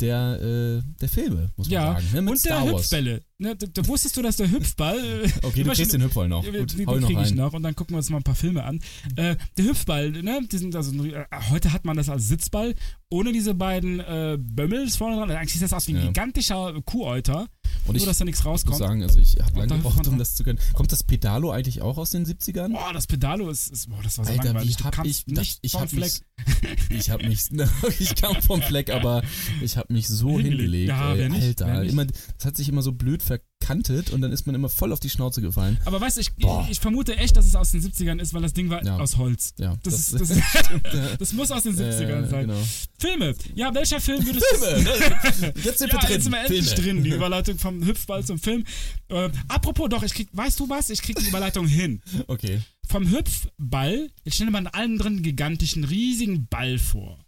der, 0.00 0.82
der 1.00 1.08
Filme, 1.08 1.50
muss 1.56 1.66
man 1.68 1.72
ja, 1.72 1.92
sagen. 1.92 2.06
Ne? 2.14 2.22
Mit 2.22 2.30
und 2.30 2.38
Star 2.38 2.64
der 2.64 2.72
Wars. 2.72 2.82
Hüpfbälle. 2.84 3.22
Ne, 3.40 3.54
da, 3.54 3.66
da 3.72 3.86
wusstest 3.86 4.16
du, 4.16 4.22
dass 4.22 4.36
der 4.36 4.50
Hüpfball. 4.50 4.98
Okay, 5.42 5.62
du 5.62 5.70
kriegst 5.70 5.92
den 5.92 6.02
Hüpfball 6.02 6.28
noch. 6.28 6.44
Gut, 6.44 6.72
den 6.72 6.80
ihn 6.80 7.00
noch 7.00 7.22
ich 7.22 7.34
noch 7.34 7.52
und 7.52 7.62
dann 7.62 7.76
gucken 7.76 7.94
wir 7.94 7.98
uns 7.98 8.10
mal 8.10 8.16
ein 8.16 8.22
paar 8.24 8.34
Filme 8.34 8.64
an. 8.64 8.80
Äh, 9.16 9.36
der 9.56 9.64
Hüpfball, 9.64 10.10
ne? 10.10 10.40
Die 10.50 10.58
sind 10.58 10.74
also, 10.74 10.92
äh, 11.04 11.24
heute 11.50 11.72
hat 11.72 11.84
man 11.84 11.96
das 11.96 12.08
als 12.08 12.26
Sitzball, 12.26 12.74
ohne 13.10 13.32
diese 13.32 13.54
beiden 13.54 14.00
äh, 14.00 14.36
Bömmels 14.40 14.96
vorne 14.96 15.16
dran. 15.16 15.30
Eigentlich 15.30 15.52
sieht 15.52 15.62
das 15.62 15.72
aus 15.72 15.86
wie 15.86 15.92
ein 15.92 16.00
Ja. 16.00 16.06
gigantischer 16.06 16.80
Kuhäuter, 16.84 17.46
Und 17.88 17.94
nur 17.94 18.02
ich 18.02 18.04
dass 18.06 18.18
da 18.18 18.24
nichts 18.24 18.40
muss 18.40 18.46
rauskommt. 18.46 18.76
sagen, 18.78 19.02
also 19.02 19.18
ich 19.18 19.36
habe 19.40 19.58
lange 19.58 19.76
gebraucht, 19.82 20.06
um 20.08 20.18
das 20.18 20.34
zu 20.34 20.44
können. 20.44 20.58
Kommt 20.74 20.92
das 20.92 21.02
Pedalo 21.02 21.50
eigentlich 21.50 21.82
auch 21.82 21.98
aus 21.98 22.10
den 22.10 22.24
70ern? 22.26 22.72
Boah, 22.72 22.92
das 22.92 23.06
Pedalo 23.06 23.48
ist, 23.50 23.68
ist 23.72 23.88
boah, 23.90 24.00
das 24.02 24.18
war 24.18 24.24
so 24.26 24.30
Alter, 24.32 24.44
langweilig. 24.44 24.78
wie 24.78 24.84
hab 24.84 25.04
ich 25.04 25.26
nicht 25.26 25.58
ich 25.62 25.74
hab 25.74 25.88
Fleck. 25.90 26.12
mich, 26.12 26.98
ich 27.00 27.10
hab 27.10 27.22
mich, 27.22 27.46
ich 27.98 28.14
kam 28.14 28.40
vom 28.42 28.62
Fleck, 28.62 28.90
aber 28.90 29.22
ich 29.62 29.76
habe 29.76 29.92
mich 29.92 30.08
so 30.08 30.38
Hingelegt. 30.38 30.58
hingelegt, 30.60 30.88
Ja, 30.88 31.14
ey, 31.14 31.30
Alter, 31.32 31.80
nicht. 31.82 31.92
immer, 31.92 32.04
das 32.06 32.44
hat 32.44 32.56
sich 32.56 32.68
immer 32.68 32.82
so 32.82 32.92
blöd 32.92 33.22
verkantet 33.68 34.10
und 34.10 34.20
dann 34.22 34.32
ist 34.32 34.46
man 34.46 34.54
immer 34.54 34.68
voll 34.68 34.92
auf 34.92 35.00
die 35.00 35.10
Schnauze 35.10 35.40
gefallen. 35.42 35.78
Aber 35.84 36.00
weißt 36.00 36.16
du, 36.16 36.20
ich, 36.22 36.30
ich 36.70 36.80
vermute 36.80 37.16
echt, 37.16 37.36
dass 37.36 37.46
es 37.46 37.54
aus 37.54 37.70
den 37.72 37.82
70ern 37.82 38.18
ist, 38.20 38.32
weil 38.34 38.42
das 38.42 38.54
Ding 38.54 38.70
war 38.70 38.84
Ja. 38.84 38.96
aus 38.98 39.16
Holz. 39.18 39.52
Ja, 39.58 39.76
Das, 39.82 40.10
das- 40.12 40.30
ist, 40.30 40.40
das, 40.40 40.70
das 41.18 41.32
muss 41.34 41.50
aus 41.50 41.62
den 41.64 41.76
70ern 41.76 42.24
Äh, 42.24 42.28
sein. 42.28 42.40
genau. 42.48 42.58
Filme. 42.98 43.34
Ja, 43.54 43.74
welcher 43.74 44.00
Film 44.00 44.24
würdest 44.24 44.44
du. 44.52 44.56
Filme, 44.56 45.54
jetzt 45.64 45.78
sind 45.78 45.92
wir 45.92 45.98
ja, 45.98 46.04
drin. 46.06 46.10
jetzt 46.14 46.22
sind 46.24 46.32
wir 46.32 46.40
endlich 46.40 46.68
Filme. 46.70 46.82
drin. 46.82 47.04
Die 47.04 47.10
Überleitung 47.10 47.58
vom 47.58 47.84
Hüpfball 47.84 48.24
zum 48.24 48.38
Film. 48.38 48.64
Äh, 49.08 49.28
apropos, 49.48 49.88
doch, 49.90 50.02
ich 50.02 50.14
krieg, 50.14 50.28
weißt 50.32 50.58
du 50.60 50.68
was? 50.68 50.90
Ich 50.90 51.02
krieg 51.02 51.16
die 51.18 51.26
Überleitung 51.28 51.66
hin. 51.66 52.00
Okay. 52.26 52.60
Vom 52.88 53.10
Hüpfball, 53.10 54.10
jetzt 54.24 54.34
stell 54.34 54.46
dir 54.46 54.52
mal 54.52 54.66
allem 54.68 54.98
drin 54.98 55.14
einen 55.14 55.22
gigantischen, 55.22 55.84
riesigen 55.84 56.46
Ball 56.46 56.78
vor. 56.78 57.18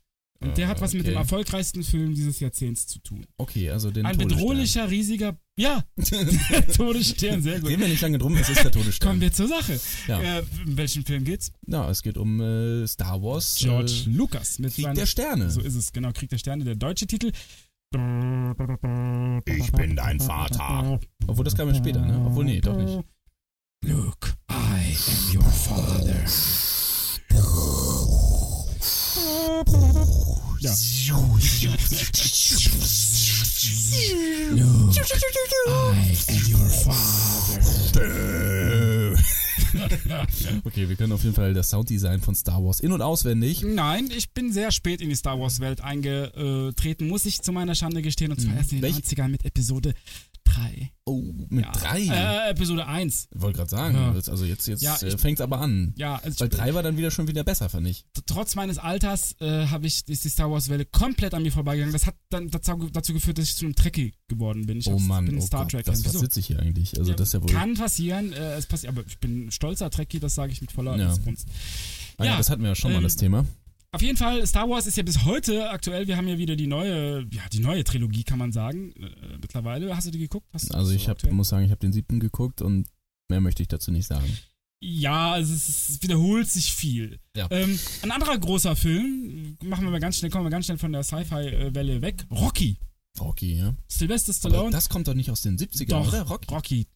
Und 0.43 0.57
der 0.57 0.69
hat 0.69 0.81
was 0.81 0.95
mit 0.95 1.03
okay. 1.03 1.11
dem 1.11 1.19
erfolgreichsten 1.19 1.83
Film 1.83 2.15
dieses 2.15 2.41
Jahrzehnts 2.41 2.87
zu 2.87 2.99
tun. 3.01 3.27
Okay, 3.37 3.69
also 3.71 3.91
den 3.91 4.07
Ein 4.07 4.17
bedrohlicher, 4.17 4.89
riesiger. 4.89 5.37
Ja, 5.61 5.85
der 5.97 6.67
Todesstern, 6.73 7.43
sehr 7.43 7.61
gut. 7.61 7.69
Reden 7.69 7.83
wir 7.83 7.89
nicht 7.89 8.01
lange 8.01 8.17
drum, 8.17 8.35
es 8.35 8.49
ist 8.49 8.65
der 8.65 8.71
Todesstern. 8.73 9.09
Kommen 9.11 9.21
wir 9.21 9.31
zur 9.31 9.47
Sache. 9.47 9.79
Ja. 10.09 10.39
Äh, 10.39 10.43
in 10.67 10.77
welchem 10.79 11.05
Film 11.05 11.23
geht's? 11.25 11.53
Ja, 11.67 11.91
es 11.91 12.03
geht 12.03 12.17
um 12.17 12.41
äh, 12.41 12.87
Star 12.87 13.23
Wars. 13.23 13.57
George 13.59 13.93
äh, 14.07 14.11
Lucas 14.11 14.59
mit 14.59 14.73
Krieg 14.75 14.85
seiner- 14.85 14.95
der 14.95 15.05
Sterne. 15.07 15.51
So 15.51 15.61
ist 15.61 15.75
es, 15.75 15.93
genau, 15.93 16.13
Krieg 16.13 16.31
der 16.31 16.39
Sterne, 16.39 16.65
der 16.65 16.77
deutsche 16.77 17.07
Titel. 17.07 17.31
Ich 19.45 19.73
bin 19.73 19.97
dein 19.97 20.19
Vater. 20.21 20.99
Obwohl, 21.27 21.45
das 21.45 21.55
kam 21.55 21.69
ja 21.69 21.75
später, 21.75 22.01
ne? 22.07 22.25
Obwohl, 22.25 22.47
nee, 22.47 22.61
doch 22.63 22.77
nicht. 22.77 22.99
Luke, 23.85 24.29
I 24.51 24.97
am 25.35 25.37
your 25.37 25.51
father. 25.51 26.25
Ja. 30.61 30.75
I 34.53 36.17
am 36.29 36.53
your 36.53 36.69
father. 36.69 37.61
Okay, 40.65 40.89
wir 40.89 40.97
können 40.97 41.13
auf 41.13 41.23
jeden 41.23 41.35
Fall 41.35 41.55
das 41.55 41.71
Sounddesign 41.71 42.21
von 42.21 42.35
Star 42.35 42.63
Wars 42.65 42.81
in- 42.81 42.93
und 42.93 43.03
auswendig. 43.03 43.63
Nein, 43.63 44.09
ich 44.17 44.31
bin 44.33 44.53
sehr 44.53 44.73
spät 44.73 45.01
in 45.01 45.09
die 45.11 45.15
Star 45.15 45.39
Wars 45.39 45.61
Welt 45.61 45.81
eingetreten, 45.81 47.09
muss 47.09 47.25
ich 47.27 47.41
zu 47.43 47.53
meiner 47.53 47.75
Schande 47.75 48.03
gestehen, 48.03 48.33
und 48.33 48.41
zwar 48.41 48.53
Mhm. 48.53 48.59
erst 48.59 48.73
in 48.73 48.79
den 48.79 48.83
Welch- 48.83 48.97
90ern 48.97 49.29
mit 49.31 49.45
Episode 49.45 49.95
3. 50.55 50.91
Oh, 51.05 51.23
mit 51.49 51.65
Ja. 51.65 51.73
drei. 51.73 52.01
Äh, 52.03 52.51
Episode 52.51 52.87
1. 52.87 53.29
Ich 53.35 53.41
wollte 53.41 53.57
gerade 53.59 53.71
sagen, 53.71 53.95
Ja. 53.97 54.13
also 54.13 54.45
jetzt, 54.45 54.67
jetzt 54.69 54.83
Ja, 54.83 54.97
äh, 54.97 55.09
ich- 55.09 55.21
fängt's 55.21 55.41
aber 55.41 55.59
an. 55.61 55.93
Ja, 55.97 56.17
also 56.23 56.41
Weil 56.41 56.49
drei 56.49 56.75
war 56.75 56.83
dann 56.83 56.97
wieder 56.97 57.11
schon 57.11 57.27
wieder 57.27 57.43
besser, 57.43 57.69
fand 57.69 57.87
ich. 57.89 58.05
trotz 58.27 58.55
meines 58.55 58.79
Alters 58.79 59.35
äh, 59.41 59.67
habe 59.67 59.87
ich 59.87 60.07
ist 60.09 60.25
die 60.25 60.29
Star 60.29 60.51
Wars 60.51 60.69
Welle 60.69 60.85
komplett 60.85 61.35
an 61.35 61.43
mir 61.43 61.51
vorbeigegangen. 61.53 61.93
Das 61.93 62.07
hat 62.07 62.15
dann 62.29 62.49
dazu, 62.51 62.89
dazu 62.93 63.13
geführt, 63.13 63.39
dass 63.39 63.47
ich 63.47 63.57
zu 63.57 63.65
einem 63.65 63.75
Trekkie 63.75 64.15
geworden 64.29 64.67
bin. 64.67 64.79
Ich 64.79 64.87
oh 64.89 64.99
Mann, 64.99 65.25
bin 65.27 65.39
oh 65.39 65.41
Star 65.41 65.63
Gott, 65.63 65.73
Trek. 65.73 65.85
das, 65.87 65.99
was 66.05 66.13
Wieso? 66.13 66.19
sitze 66.21 66.41
ich 66.41 66.47
hier 66.47 66.61
eigentlich? 66.61 66.97
Also 66.99 67.13
das 67.13 67.29
ist 67.29 67.33
ja 67.35 67.43
wohl... 67.43 67.49
Kann 67.51 67.75
passieren, 67.75 68.33
äh, 68.33 68.55
es 68.55 68.67
passiert, 68.67 68.93
aber 68.93 69.03
ich 69.07 69.19
bin 69.19 69.51
stolzer 69.51 69.91
Trekkie, 69.91 70.21
das 70.21 70.35
sage 70.35 70.53
ich 70.53 70.61
mit 70.61 70.71
voller 70.73 70.97
Ja. 70.97 71.13
Inbrunst. 71.15 71.49
ah, 72.19 72.25
ja, 72.25 72.37
das 72.37 72.51
hatten 72.51 72.63
wir 72.63 72.69
ja 72.71 72.75
schon 72.75 72.93
mal, 72.93 72.99
ähm, 72.99 73.03
das 73.05 73.17
Thema. 73.17 73.45
Auf 73.93 74.03
jeden 74.03 74.17
Fall, 74.17 74.47
Star 74.47 74.69
Wars 74.71 74.87
ist 74.87 74.97
ja 74.97 75.03
bis 75.03 75.25
heute 75.25 75.69
aktuell. 75.71 76.07
Wir 76.07 76.17
haben 76.17 76.29
ja 76.29 76.39
wieder 76.39 76.55
die 76.55 76.69
neue, 76.69 77.27
ja, 77.33 77.43
die 77.53 77.59
neue 77.59 77.83
Trilogie, 77.83 78.23
kann 78.23 78.39
man 78.39 78.53
sagen. 78.53 78.93
Äh, 78.93 79.39
mittlerweile. 79.41 79.97
Hast 79.97 80.07
du 80.07 80.13
die 80.13 80.19
geguckt? 80.21 80.47
Du 80.53 80.75
Also 80.77 80.91
so 80.91 80.95
ich 80.95 81.09
hab, 81.09 81.21
muss 81.33 81.49
sagen, 81.49 81.65
ich 81.65 81.71
habe 81.73 81.81
den 81.81 81.93
siebten 81.93 82.21
geguckt 82.21 82.63
und 82.63 82.87
mehr 83.29 83.41
möchte 83.41 83.63
ich 83.63 83.69
dazu 83.69 83.91
nicht 83.91 84.07
sagen. 84.07 84.29
Ja, 84.83 85.33
also 85.33 85.53
es, 85.53 85.69
ist- 85.69 85.89
es 85.91 86.03
wiederholt 86.03 86.49
sich 86.49 86.73
viel. 86.73 87.19
Ja. 87.37 87.49
Ähm, 87.51 87.79
ein 88.03 88.13
anderer 88.13 88.39
großer 88.39 88.77
Film, 88.77 89.59
machen 89.65 89.85
wir 89.85 89.91
mal 89.91 90.01
ganz 90.01 90.19
schnell, 90.19 90.31
kommen 90.31 90.45
wir 90.47 90.51
ganz 90.51 90.67
schnell 90.67 90.79
von 90.79 90.93
der 90.93 91.03
Sci-Fi-Welle 91.03 92.01
weg. 92.01 92.25
Rocky. 92.31 92.79
Rocky, 93.19 93.57
ja. 93.59 93.75
Sylvester 93.89 94.31
Aber 94.31 94.39
Stallone. 94.55 94.71
das 94.71 94.89
kommt 94.89 95.09
doch 95.09 95.15
nicht 95.15 95.31
aus 95.33 95.43
den 95.43 95.59
70ern, 95.59 95.89
Doch, 95.89 96.09
oder? 96.09 96.23
Rocky. 96.23 96.47
Rocky. 96.55 96.87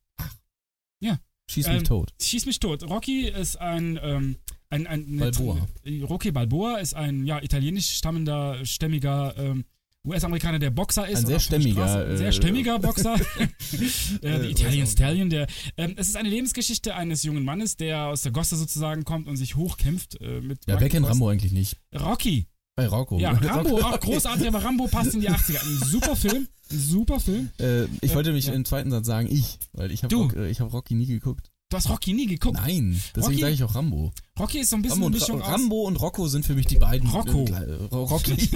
Schieß 1.50 1.66
mich 1.66 1.76
Ähm, 1.76 1.84
tot. 1.84 2.10
Schieß 2.22 2.46
mich 2.46 2.58
tot. 2.58 2.84
Rocky 2.84 3.28
ist 3.28 3.56
ein, 3.60 3.98
ähm, 4.02 4.36
ein, 4.74 4.86
ein 4.86 5.18
Balboa. 5.18 5.66
Rocky 6.02 6.32
Balboa 6.32 6.78
ist 6.78 6.94
ein 6.94 7.26
ja, 7.26 7.40
italienisch 7.42 7.90
stammender, 7.90 8.64
stämmiger 8.64 9.34
ähm, 9.38 9.64
US-Amerikaner, 10.06 10.58
der 10.58 10.70
Boxer 10.70 11.08
ist. 11.08 11.20
Ein 11.20 11.26
sehr 11.26 11.40
stämmiger. 11.40 12.06
Ein 12.06 12.16
sehr 12.18 12.28
äh, 12.28 12.32
stämmiger 12.32 12.78
Boxer. 12.78 13.14
äh, 14.22 14.28
äh, 14.28 14.50
Italian 14.50 14.86
Stallion. 14.86 15.30
Der, 15.30 15.46
ähm, 15.78 15.94
es 15.96 16.08
ist 16.08 16.16
eine 16.16 16.28
Lebensgeschichte 16.28 16.94
eines 16.94 17.22
jungen 17.22 17.44
Mannes, 17.44 17.76
der 17.76 18.06
aus 18.06 18.22
der 18.22 18.32
Gosse 18.32 18.56
sozusagen 18.56 19.04
kommt 19.04 19.26
und 19.28 19.36
sich 19.36 19.56
hochkämpft 19.56 20.20
äh, 20.20 20.40
mit. 20.40 20.58
Ja, 20.66 20.78
wer 20.78 20.88
kennt 20.90 21.08
Rambo 21.08 21.28
eigentlich 21.28 21.52
nicht? 21.52 21.78
Rocky. 21.98 22.46
Bei 22.76 22.88
Rocco. 22.88 23.18
Ja, 23.18 23.30
Rambo, 23.42 23.80
auch 23.80 24.00
großartig, 24.00 24.48
aber 24.48 24.62
Rambo 24.62 24.88
passt 24.88 25.14
in 25.14 25.20
die 25.20 25.30
80er. 25.30 25.64
Ein 25.64 25.88
super 25.88 26.16
Film. 26.16 26.48
Ein 26.70 26.78
super 26.78 27.20
Film. 27.20 27.50
Äh, 27.60 27.84
ich 28.00 28.10
Äh, 28.10 28.14
wollte 28.14 28.32
mich 28.32 28.46
ja. 28.46 28.52
im 28.52 28.64
zweiten 28.64 28.90
Satz 28.90 29.06
sagen, 29.06 29.28
ich, 29.30 29.58
weil 29.72 29.92
ich 29.92 30.02
habe. 30.02 30.14
Rock, 30.16 30.34
äh, 30.34 30.50
ich 30.50 30.60
hab 30.60 30.72
Rocky 30.72 30.94
nie 30.94 31.06
geguckt. 31.06 31.50
Du 31.70 31.78
hast 31.78 31.88
Rocky 31.88 32.12
nie 32.12 32.26
geguckt. 32.26 32.56
Nein, 32.60 33.00
deswegen 33.16 33.40
sage 33.40 33.52
ich 33.54 33.64
auch 33.64 33.74
Rambo. 33.74 34.12
Rocky 34.38 34.58
ist 34.60 34.70
so 34.70 34.76
ein 34.76 34.82
bisschen 34.82 35.02
Rambo 35.02 35.06
eine 35.06 35.14
und, 35.16 35.20
Mischung 35.20 35.40
Ra 35.40 35.46
aus. 35.46 35.52
Rambo 35.54 35.82
und 35.86 35.96
Rocco 35.96 36.28
sind 36.28 36.44
für 36.46 36.54
mich 36.54 36.66
die 36.66 36.76
beiden. 36.78 37.08
Rocco. 37.08 37.44
Äh, 37.46 37.50
Gle- 37.50 37.88
Ro- 37.90 38.04
Rocky. 38.04 38.48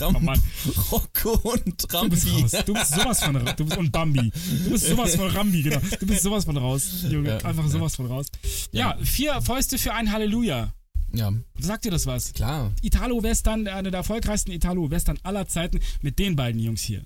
Rambo, 0.00 0.32
Oh. 0.32 0.80
Rocco 0.96 1.30
und 1.52 1.92
Du 1.92 2.08
bist 2.08 2.26
Rambi. 2.26 2.42
raus. 2.42 2.52
Du 2.64 2.74
bist 2.74 2.94
sowas 2.94 3.22
von 3.22 3.36
raus. 3.36 3.54
Du 3.56 3.64
bist 3.64 3.76
und 3.78 3.92
Bambi. 3.92 4.32
Du 4.64 4.70
bist 4.70 4.86
sowas 4.86 5.14
von 5.14 5.28
Rambi, 5.30 5.62
genau. 5.62 5.78
Du 6.00 6.06
bist 6.06 6.22
sowas 6.22 6.44
von 6.46 6.56
raus, 6.56 7.04
Junge. 7.08 7.28
Ja, 7.28 7.36
Einfach 7.44 7.64
ja. 7.64 7.70
sowas 7.70 7.94
von 7.96 8.06
raus. 8.06 8.26
Ja, 8.72 8.96
Ja. 8.98 9.04
vier 9.04 9.40
Fäuste 9.42 9.78
für 9.78 9.92
ein 9.92 10.10
Halleluja. 10.10 10.72
Ja, 11.12 11.32
Sagt 11.60 11.84
dir 11.84 11.90
das 11.92 12.06
was? 12.06 12.32
klar, 12.32 12.72
Italo-Western, 12.82 13.68
einer 13.68 13.90
der 13.90 13.98
erfolgreichsten 13.98 14.50
Italo-Western 14.50 15.18
aller 15.22 15.46
Zeiten 15.46 15.78
mit 16.02 16.18
den 16.18 16.34
beiden 16.34 16.60
Jungs 16.60 16.80
hier. 16.82 17.04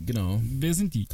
genau. 0.00 0.40
Wer 0.42 0.74
sind 0.74 0.94
die? 0.94 1.06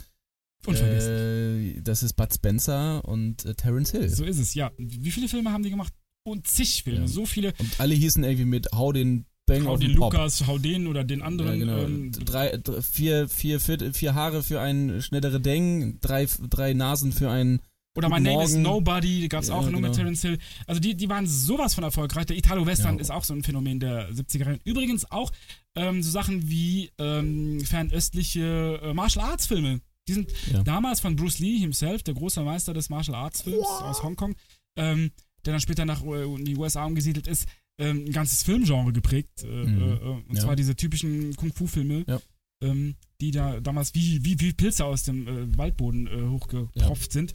Unvergessen. 0.66 1.76
Äh, 1.78 1.80
das 1.82 2.02
ist 2.02 2.14
Bud 2.14 2.32
Spencer 2.34 3.04
und 3.04 3.44
äh, 3.44 3.54
Terence 3.54 3.90
Hill. 3.92 4.08
so 4.08 4.24
ist 4.24 4.38
es, 4.38 4.54
ja. 4.54 4.70
Wie 4.76 5.10
viele 5.10 5.28
Filme 5.28 5.52
haben 5.52 5.62
die 5.62 5.70
gemacht? 5.70 5.92
Und 6.22 6.46
zig 6.46 6.82
Filme, 6.84 7.00
Ja. 7.00 7.08
so 7.08 7.24
viele. 7.26 7.52
Und 7.58 7.80
alle 7.80 7.94
hießen 7.94 8.22
irgendwie 8.24 8.44
mit 8.44 8.68
Hau 8.72 8.92
den 8.92 9.24
Bang 9.46 9.64
Hau 9.66 9.76
den 9.78 9.88
den. 9.88 9.96
Lukas, 9.96 10.46
hau 10.46 10.58
den 10.58 10.86
oder 10.86 11.02
den 11.02 11.20
Ja, 11.20 11.24
anderen. 11.24 11.58
genau. 11.58 11.78
ähm, 11.82 12.12
drei, 12.12 12.56
drei, 12.58 12.82
vier, 12.82 13.28
vier, 13.28 13.58
vier, 13.58 13.92
vier 13.94 14.14
Haare 14.14 14.42
für 14.42 14.60
ein 14.60 15.00
schnellere 15.02 15.40
Deng, 15.40 15.98
drei, 16.00 16.28
drei 16.50 16.72
Nasen 16.74 17.10
für 17.12 17.30
ein 17.30 17.60
Oder 17.96 18.08
My 18.10 18.20
Name 18.20 18.44
is. 18.44 18.54
Nobody, 18.54 19.26
gab 19.28 19.42
es 19.42 19.48
Ja, 19.48 19.54
auch 19.54 19.62
nur 19.62 19.80
mit 19.80 19.90
genau. 19.90 19.94
Terence 19.94 20.22
Hill. 20.22 20.38
Also 20.66 20.80
die, 20.80 20.94
die 20.94 21.08
waren 21.08 21.26
sowas 21.26 21.74
von 21.74 21.82
erfolgreich. 21.82 22.26
Der 22.26 22.36
Italo-Western 22.36 22.96
Ja. 22.96 23.00
ist 23.00 23.10
auch 23.10 23.24
so 23.24 23.34
ein 23.34 23.42
Phänomen 23.42 23.80
der 23.80 24.12
70er 24.12 24.38
Jahre. 24.44 24.60
Übrigens 24.64 25.10
auch 25.10 25.32
ähm, 25.74 26.02
so 26.02 26.10
Sachen 26.10 26.48
wie 26.48 26.90
ähm, 26.98 27.60
fernöstliche 27.64 28.78
äh, 28.82 28.94
Martial 28.94 29.24
Arts 29.24 29.46
Filme. 29.46 29.80
Die 30.08 30.14
sind 30.14 30.32
Ja. 30.50 30.62
damals 30.62 31.00
von 31.00 31.14
Bruce 31.16 31.38
Lee 31.38 31.58
himself, 31.58 32.02
der 32.02 32.14
große 32.14 32.42
Meister 32.42 32.72
des 32.74 32.88
Martial 32.88 33.14
Arts 33.16 33.42
Films 33.42 33.66
aus 33.66 34.02
Hongkong, 34.02 34.34
ähm, 34.76 35.10
der 35.44 35.52
dann 35.54 35.60
später 35.60 35.84
nach 35.84 36.02
äh, 36.04 36.24
in 36.24 36.44
die 36.44 36.56
USA 36.56 36.84
umgesiedelt 36.84 37.26
ist, 37.26 37.46
ähm, 37.78 38.04
ein 38.06 38.12
ganzes 38.12 38.42
Filmgenre 38.42 38.92
geprägt. 38.92 39.42
Äh, 39.42 39.46
Mhm. 39.46 39.82
äh, 39.82 39.94
äh, 39.94 39.98
und 40.28 40.34
Ja. 40.36 40.42
zwar 40.42 40.56
diese 40.56 40.74
typischen 40.76 41.34
Kung-Fu-Filme. 41.36 42.04
Ja. 42.08 42.20
Ähm, 42.62 42.94
die 43.22 43.30
da 43.30 43.58
damals 43.60 43.94
wie, 43.94 44.22
wie, 44.24 44.38
wie 44.40 44.52
Pilze 44.52 44.84
aus 44.84 45.04
dem 45.04 45.26
äh, 45.28 45.56
Waldboden 45.58 46.06
äh, 46.06 46.28
hochgetropft 46.28 47.10
sind. 47.12 47.32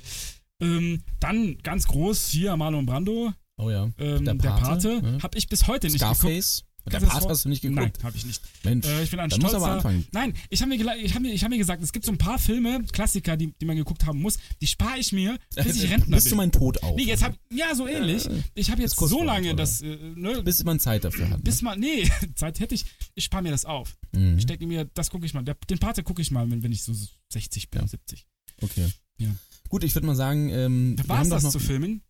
Ähm, 0.61 1.01
dann 1.20 1.57
ganz 1.63 1.88
groß 1.88 2.30
hier 2.30 2.55
Marlon 2.57 2.86
Brando, 2.86 3.34
Oh 3.57 3.70
ja. 3.72 3.86
ähm, 3.97 4.24
Der 4.26 4.34
der, 4.36 4.49
Pate, 4.49 4.61
Pate, 4.61 5.01
ne? 5.01 5.20
habe 5.24 5.38
ich 5.38 5.47
bis 5.49 5.66
heute 5.68 5.88
nicht 5.88 5.99
geguckt. 5.99 6.64
Der 6.91 6.99
Part 6.99 7.27
hast 7.27 7.45
du 7.45 7.49
nicht 7.49 7.61
geguckt? 7.61 7.79
Nein, 7.81 7.91
habe 8.03 8.15
ich 8.15 8.25
nicht. 8.25 8.41
Mensch, 8.63 8.86
Äh, 8.86 9.03
ich 9.03 9.09
bin 9.11 9.19
ein 9.19 9.29
dann 9.29 9.39
stolzer. 9.39 9.57
aber 9.57 9.71
anfangen. 9.71 10.05
Nein, 10.11 10.33
ich 10.49 10.61
habe 10.61 10.69
mir, 10.75 10.95
ich 10.97 11.15
hab 11.15 11.21
mir, 11.21 11.33
ich 11.33 11.43
hab 11.43 11.49
mir 11.49 11.57
gesagt, 11.57 11.81
es 11.81 11.91
gibt 11.91 12.05
so 12.05 12.11
ein 12.11 12.17
paar 12.17 12.38
Filme, 12.38 12.83
Klassiker, 12.91 13.36
die, 13.38 13.53
die 13.59 13.65
man 13.65 13.75
geguckt 13.75 14.05
haben 14.05 14.21
muss, 14.21 14.38
die 14.61 14.67
spare 14.67 14.99
ich 14.99 15.11
mir, 15.11 15.38
bis 15.55 15.81
ich 15.83 15.89
Rentner 15.89 16.17
Bis 16.17 16.25
bin. 16.25 16.31
du 16.31 16.36
meinen 16.38 16.51
Tod 16.51 16.83
auf. 16.83 16.95
nee, 16.95 17.03
jetzt 17.05 17.23
hab, 17.23 17.36
ja, 17.51 17.73
so 17.73 17.88
ähnlich. 17.88 18.27
Ich 18.53 18.69
habe 18.69 18.81
jetzt 18.81 18.95
so 18.97 19.23
lange 19.23 19.49
Tod, 19.49 19.59
das, 19.59 19.81
äh, 19.81 19.97
ne, 20.15 20.43
bis 20.43 20.63
man 20.63 20.79
Zeit 20.79 21.03
dafür 21.03 21.29
hat. 21.29 21.43
bis 21.43 21.61
ne? 21.61 21.65
mal, 21.69 21.77
nee, 21.77 22.07
Zeit 22.36 22.59
hätte 22.59 22.75
ich, 22.75 22.86
ich 23.15 23.23
spare 23.25 23.41
mir 23.43 23.51
das 23.51 23.65
auf. 23.65 23.97
Mhm. 24.11 24.38
Ich 24.38 24.45
denke 24.45 24.67
mir, 24.67 24.86
das 24.93 25.09
gucke 25.09 25.25
ich 25.25 25.33
mal, 25.33 25.43
der, 25.43 25.55
den 25.69 25.79
Pate 25.79 26.03
gucke 26.03 26.21
ich 26.21 26.29
mal, 26.31 26.49
wenn, 26.51 26.61
wenn 26.63 26.71
ich 26.71 26.83
so 26.83 26.93
60 27.33 27.69
bin, 27.71 27.81
Ja. 27.81 27.88
70. 27.88 28.25
Okay. 28.61 28.88
Ja. 29.17 29.29
Gut, 29.69 29.83
ich 29.83 29.95
würde 29.95 30.05
mal 30.07 30.15
sagen, 30.15 30.49
ähm, 30.49 30.95
War 31.07 31.21
es 31.23 31.29
das 31.29 31.43
noch, 31.43 31.51
zu 31.51 31.59
filmen? 31.59 32.01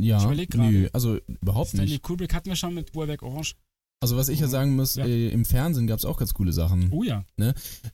Ja, 0.00 0.18
Ich 0.18 0.24
überleg 0.24 0.50
gerade. 0.50 0.70
nö, 0.72 0.88
also 0.92 1.18
überhaupt 1.40 1.68
Stanley 1.68 1.90
nicht. 1.90 2.02
Kubrick 2.02 2.34
hatten 2.34 2.48
wir 2.48 2.56
schon 2.56 2.74
mit 2.74 2.96
Uhrwerk 2.96 3.22
Orange. 3.22 3.54
Also 4.04 4.16
was 4.18 4.28
ich 4.28 4.38
ja 4.40 4.48
sagen 4.48 4.76
muss, 4.76 4.96
Ja. 4.96 5.06
äh, 5.06 5.30
im 5.30 5.46
Fernsehen 5.46 5.86
gab 5.86 5.98
es 5.98 6.04
auch 6.04 6.18
ganz 6.18 6.34
coole 6.34 6.52
Sachen. 6.52 6.90
Oh 6.92 7.02
ja. 7.02 7.24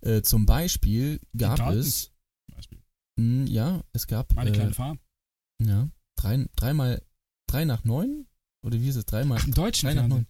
Äh, 0.01 0.23
zum 0.23 0.45
Beispiel 0.45 1.21
gab 1.37 1.57
Daltons 1.59 1.87
es, 1.87 2.13
Beispiel. 2.53 2.79
mh, 3.17 3.49
ja, 3.49 3.81
es 3.93 4.07
gab 4.09 4.35
Meine 4.35 4.51
äh, 4.51 4.53
kleine 4.55 4.75
Farm. 4.75 4.99
ja, 5.63 5.89
drei, 6.17 6.47
dreimal, 6.57 7.01
drei 7.47 7.65
nach 7.65 7.85
neun? 7.85 8.27
Oder 8.67 8.81
wie 8.81 8.89
ist 8.89 8.97
es? 8.97 9.07
Dreimal, 9.07 9.39
Ach, 9.41 9.47
im 9.47 9.55
deutschen 9.55 9.87
drei 9.87 9.95
nach 9.95 10.09
neun. 10.09 10.27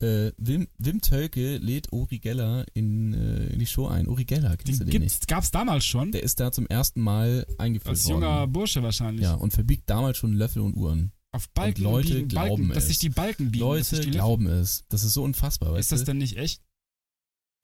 Äh, 0.00 0.32
Wim, 0.38 0.68
Wim 0.78 1.00
Tölke 1.00 1.58
lädt 1.58 1.92
Uri 1.92 2.20
Geller 2.20 2.64
in, 2.72 3.12
äh, 3.14 3.48
in 3.48 3.58
die 3.58 3.66
Show 3.66 3.86
ein. 3.88 4.08
Uri 4.08 4.24
Geller, 4.24 4.56
kennst 4.56 4.80
Den 4.80 4.86
du 4.86 4.92
den 4.92 5.02
nicht? 5.02 5.12
gibt's, 5.14 5.26
gab's 5.26 5.50
damals 5.50 5.84
schon. 5.84 6.10
Der 6.12 6.22
ist 6.22 6.40
da 6.40 6.52
zum 6.52 6.66
ersten 6.68 7.00
Mal 7.02 7.44
eingeführt 7.58 7.90
Als 7.90 8.04
worden. 8.08 8.22
junger 8.22 8.46
Bursche 8.46 8.82
wahrscheinlich. 8.82 9.24
Ja, 9.24 9.34
und 9.34 9.52
verbiegt 9.52 9.90
damals 9.90 10.16
schon 10.16 10.32
Löffel 10.32 10.62
und 10.62 10.74
Uhren. 10.74 11.12
Auf 11.32 11.48
Balken 11.50 11.84
Und 11.86 11.92
Leute 11.92 12.14
biegen, 12.14 12.28
glauben 12.28 12.48
Balken, 12.48 12.68
dass 12.70 12.84
es. 12.84 12.88
sich 12.88 12.98
die 12.98 13.10
Balken 13.10 13.50
biegen. 13.50 13.68
dass 13.68 13.90
Leute 13.92 14.04
die 14.04 14.10
glauben 14.12 14.46
es. 14.46 14.84
Das 14.88 15.04
ist 15.04 15.12
so 15.14 15.22
unfassbar, 15.22 15.78
Ist 15.78 15.92
das 15.92 16.00
du? 16.00 16.06
denn 16.06 16.18
nicht 16.18 16.36
echt? 16.36 16.62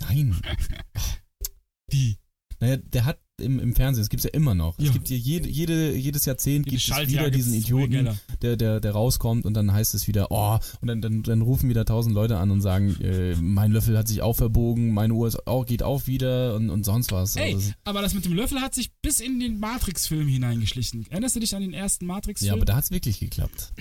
Nein. 0.02 0.40
Die. 1.92 2.18
Naja, 2.60 2.76
der 2.78 3.04
hat 3.04 3.20
im, 3.40 3.58
im 3.58 3.74
Fernsehen, 3.74 4.02
das 4.02 4.08
gibt's 4.08 4.24
ja 4.24 4.30
immer 4.30 4.54
noch. 4.54 4.78
Ja. 4.78 4.86
Es 4.86 4.92
gibt 4.92 5.08
hier 5.08 5.18
jede, 5.18 5.48
jede, 5.48 5.94
jedes 5.94 6.24
Jahrzehnt 6.24 6.66
gibt 6.66 6.88
es 6.88 7.08
wieder 7.08 7.30
diesen 7.30 7.54
Idioten, 7.54 8.08
der, 8.42 8.56
der, 8.56 8.80
der 8.80 8.92
rauskommt 8.92 9.44
und 9.44 9.54
dann 9.54 9.72
heißt 9.72 9.94
es 9.94 10.06
wieder, 10.06 10.30
oh, 10.30 10.58
und 10.80 10.88
dann, 10.88 11.00
dann, 11.00 11.22
dann 11.22 11.42
rufen 11.42 11.68
wieder 11.68 11.84
tausend 11.84 12.14
Leute 12.14 12.38
an 12.38 12.50
und 12.50 12.60
sagen, 12.60 12.96
äh, 13.00 13.34
mein 13.40 13.72
Löffel 13.72 13.98
hat 13.98 14.08
sich 14.08 14.22
auch 14.22 14.34
verbogen, 14.34 14.92
meine 14.92 15.14
Uhr 15.14 15.26
ist 15.26 15.46
auch, 15.46 15.66
geht 15.66 15.82
auch 15.82 16.06
wieder 16.06 16.54
und, 16.54 16.70
und 16.70 16.84
sonst 16.84 17.12
was. 17.12 17.36
Ey, 17.36 17.54
Also, 17.54 17.72
aber 17.84 18.02
das 18.02 18.14
mit 18.14 18.24
dem 18.24 18.34
Löffel 18.34 18.60
hat 18.60 18.74
sich 18.74 18.92
bis 19.02 19.20
in 19.20 19.40
den 19.40 19.58
Matrix-Film 19.58 20.28
hineingeschlichen. 20.28 21.06
Erinnerst 21.10 21.36
du 21.36 21.40
dich 21.40 21.54
an 21.56 21.62
den 21.62 21.72
ersten 21.74 22.06
Matrix-Film? 22.06 22.48
ja, 22.48 22.54
aber 22.54 22.64
da 22.64 22.76
hat's 22.76 22.90
wirklich 22.90 23.18
geklappt. 23.18 23.72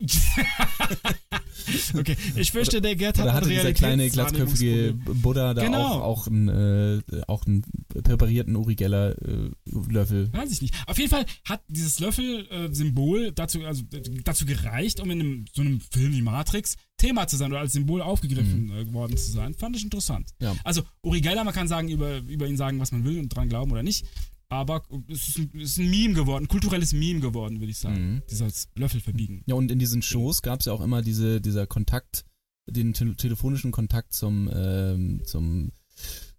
okay, 1.98 2.16
ich 2.36 2.52
fürchte, 2.52 2.80
der 2.80 2.94
Gerd 2.94 3.18
hat 3.18 3.24
Oder 3.24 3.34
hatte 3.34 3.48
dieser 3.48 3.72
kleine 3.72 4.08
glatzköpfige. 4.08 4.94
Buddha 4.94 5.54
da 5.54 5.64
Genau. 5.64 5.78
auch, 5.78 6.02
auch 6.02 6.26
einen, 6.28 6.48
äh, 6.48 7.02
auch 7.26 7.44
einen 7.46 7.62
präparierten 7.88 8.54
Uri 8.54 8.76
Geller 8.76 9.16
äh, 9.20 9.50
Löffel. 9.90 10.32
Weiß 10.32 10.52
ich 10.52 10.62
nicht. 10.62 10.74
Auf 10.86 10.98
jeden 10.98 11.10
Fall 11.10 11.26
hat 11.44 11.62
dieses 11.68 11.98
Löffel-Symbol 11.98 13.32
dazu, 13.32 13.64
also, 13.64 13.82
äh, 13.92 14.02
dazu 14.24 14.46
gereicht, 14.46 15.00
um 15.00 15.10
in 15.10 15.20
einem, 15.20 15.44
so 15.52 15.62
einem 15.62 15.80
Film 15.80 16.12
wie 16.12 16.22
Matrix 16.22 16.76
Thema 16.96 17.26
zu 17.26 17.36
sein 17.36 17.50
oder 17.52 17.60
als 17.60 17.72
Symbol 17.72 18.02
aufgegriffen 18.02 18.70
äh, 18.70 18.92
worden 18.92 19.16
zu 19.16 19.30
sein. 19.32 19.54
Fand 19.54 19.76
ich 19.76 19.84
interessant. 19.84 20.30
Ja. 20.40 20.54
Also 20.64 20.82
Uri 21.02 21.20
Geller, 21.20 21.44
man 21.44 21.54
kann 21.54 21.68
sagen, 21.68 21.88
über, 21.88 22.18
über 22.18 22.46
ihn 22.46 22.56
sagen, 22.56 22.78
was 22.80 22.92
man 22.92 23.04
will 23.04 23.18
und 23.18 23.28
dran 23.28 23.48
glauben 23.48 23.72
oder 23.72 23.82
nicht. 23.82 24.06
Aber 24.50 24.82
es 25.08 25.28
ist 25.28 25.38
ein, 25.38 25.50
es 25.54 25.72
ist 25.72 25.78
ein 25.78 25.90
Meme 25.90 26.14
geworden, 26.14 26.44
ein 26.44 26.48
kulturelles 26.48 26.92
Meme 26.92 27.20
geworden, 27.20 27.60
würde 27.60 27.70
ich 27.70 27.78
sagen. 27.78 28.14
Mhm. 28.14 28.22
Dieses 28.30 28.68
Löffel 28.76 29.00
verbiegen. 29.00 29.42
Ja, 29.46 29.54
und 29.54 29.70
in 29.70 29.78
diesen 29.78 30.00
Shows 30.00 30.42
gab 30.42 30.60
es 30.60 30.66
ja 30.66 30.72
auch 30.72 30.80
immer 30.80 31.02
diese, 31.02 31.40
dieser 31.40 31.66
Kontakt, 31.66 32.24
den 32.66 32.94
te 32.94 33.14
telefonischen 33.14 33.72
Kontakt 33.72 34.14
zum, 34.14 34.50
ähm, 34.52 35.22
zum 35.24 35.72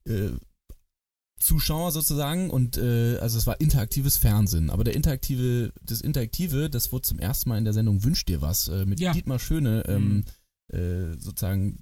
äh, 0.05 0.31
Zuschauer 1.39 1.91
sozusagen 1.91 2.49
und 2.49 2.77
äh, 2.77 3.17
also 3.19 3.37
es 3.37 3.47
war 3.47 3.61
interaktives 3.61 4.17
Fernsehen, 4.17 4.69
aber 4.69 4.83
der 4.83 4.95
interaktive, 4.95 5.71
das 5.81 6.01
Interaktive, 6.01 6.69
das 6.69 6.91
wurde 6.91 7.03
zum 7.03 7.19
ersten 7.19 7.49
Mal 7.49 7.57
in 7.57 7.63
der 7.63 7.73
Sendung 7.73 8.03
Wünsch 8.03 8.25
dir 8.25 8.41
was 8.41 8.67
äh, 8.67 8.85
mit 8.85 8.99
Ja. 8.99 9.13
Dietmar 9.13 9.39
Schöne 9.39 9.83
ähm, 9.87 10.25
äh, 10.67 11.17
sozusagen 11.17 11.79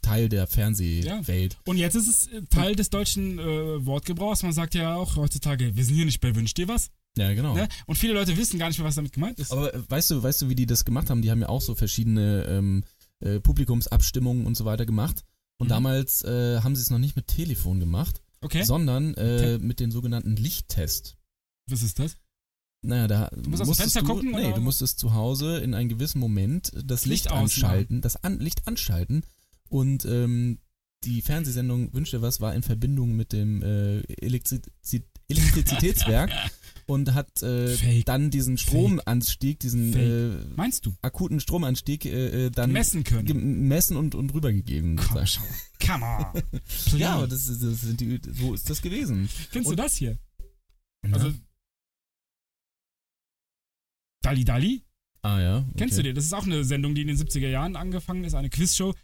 Teil 0.00 0.28
der 0.28 0.46
Fernsehwelt. 0.46 1.58
Und 1.66 1.76
jetzt 1.76 1.94
ist 1.94 2.08
es 2.08 2.26
äh, 2.28 2.42
Teil 2.50 2.74
des 2.76 2.90
deutschen 2.90 3.38
äh, 3.38 3.86
Wortgebrauchs. 3.86 4.42
Man 4.42 4.52
sagt 4.52 4.74
ja 4.74 4.94
auch 4.94 5.16
heutzutage, 5.16 5.76
wir 5.76 5.84
sind 5.84 5.96
hier 5.96 6.04
nicht 6.04 6.20
bei 6.20 6.34
Wünsch 6.34 6.54
dir 6.54 6.68
was. 6.68 6.90
Ja, 7.16 7.32
genau. 7.34 7.54
Ne? 7.54 7.68
Und 7.86 7.96
viele 7.96 8.12
Leute 8.14 8.36
wissen 8.36 8.58
gar 8.58 8.68
nicht 8.68 8.78
mehr, 8.78 8.86
was 8.86 8.94
damit 8.94 9.12
gemeint 9.12 9.38
ist. 9.40 9.50
Aber 9.52 9.74
äh, 9.74 9.80
weißt 9.88 10.10
du, 10.12 10.22
weißt 10.22 10.42
du, 10.42 10.48
wie 10.48 10.54
die 10.54 10.66
das 10.66 10.84
gemacht 10.84 11.10
haben? 11.10 11.22
Die 11.22 11.30
haben 11.30 11.40
ja 11.40 11.48
auch 11.48 11.60
so 11.62 11.74
verschiedene 11.74 12.44
ähm, 12.48 12.84
äh, 13.20 13.40
Publikumsabstimmungen 13.40 14.46
und 14.46 14.56
so 14.56 14.64
weiter 14.64 14.86
gemacht. 14.86 15.24
Und 15.58 15.66
Mhm. 15.66 15.70
damals 15.70 16.22
äh, 16.22 16.60
haben 16.60 16.76
sie 16.76 16.82
es 16.82 16.90
noch 16.90 16.98
nicht 17.00 17.16
mit 17.16 17.26
Telefon 17.26 17.80
gemacht, 17.80 18.22
Okay, 18.40 18.62
sondern 18.62 19.14
äh, 19.14 19.56
Okay. 19.56 19.58
mit 19.58 19.80
dem 19.80 19.90
sogenannten 19.90 20.36
Lichttest. 20.36 21.16
was 21.68 21.82
ist 21.82 21.98
das? 21.98 22.16
Naja, 22.82 23.08
da 23.08 23.28
musst 23.34 23.34
aus 23.34 23.40
dem 23.42 23.50
musstest 23.66 23.80
Fenster 23.80 24.00
du, 24.02 24.06
gucken, 24.06 24.30
Nee, 24.30 24.44
oder? 24.46 24.52
du 24.54 24.60
musstest 24.60 25.00
zu 25.00 25.12
Hause 25.14 25.58
in 25.58 25.74
einem 25.74 25.88
gewissen 25.88 26.20
Moment 26.20 26.70
das 26.84 27.04
Licht, 27.06 27.24
Licht 27.24 27.32
anschalten, 27.32 28.00
das 28.00 28.22
an, 28.22 28.38
Licht 28.38 28.68
anschalten 28.68 29.24
und 29.68 30.04
ähm, 30.04 30.58
die 31.04 31.22
Fernsehsendung 31.22 31.92
Wünsch 31.94 32.10
dir 32.10 32.22
was 32.22 32.40
war 32.40 32.54
in 32.54 32.62
Verbindung 32.62 33.14
mit 33.16 33.32
dem 33.32 33.62
äh, 33.62 34.00
Elektri 34.20 34.60
Elektrizitätswerk 35.30 36.30
und 36.86 37.12
hat 37.12 37.42
äh, 37.42 38.02
dann 38.04 38.30
diesen 38.30 38.56
Stromanstieg, 38.56 39.60
diesen 39.60 39.94
äh, 39.94 40.44
Meinst 40.56 40.86
du? 40.86 40.94
akuten 41.02 41.38
Stromanstieg 41.38 42.06
äh, 42.06 42.46
äh, 42.46 42.50
dann 42.50 42.72
Messen 42.72 43.04
können. 43.04 43.26
gemessen 43.26 43.96
und, 43.98 44.14
und 44.14 44.32
rübergegeben. 44.32 44.96
Komm 44.96 45.26
schon. 45.26 45.44
Come 45.86 46.04
on. 46.04 46.42
Ja, 46.98 47.16
aber 47.16 47.28
das, 47.28 47.46
ist- 47.46 47.62
das 47.62 47.82
sind 47.82 48.00
die, 48.00 48.18
so 48.32 48.54
ist 48.54 48.70
das 48.70 48.80
gewesen. 48.80 49.28
Kennst 49.52 49.66
du 49.66 49.72
und- 49.72 49.78
das 49.78 49.94
hier? 49.96 50.18
Ja. 51.06 51.12
Also. 51.12 51.32
Dali 54.22 54.44
Dali? 54.44 54.82
ah 55.22 55.40
ja. 55.40 55.58
Okay. 55.58 55.72
Kennst 55.76 55.98
du 55.98 56.02
den? 56.02 56.14
Das 56.14 56.24
ist 56.24 56.32
auch 56.32 56.44
eine 56.46 56.64
Sendung, 56.64 56.94
die 56.94 57.02
in 57.02 57.08
den 57.08 57.16
70er 57.16 57.48
Jahren 57.48 57.76
angefangen 57.76 58.24
ist, 58.24 58.34
eine 58.34 58.50
Quizshow 58.50 58.94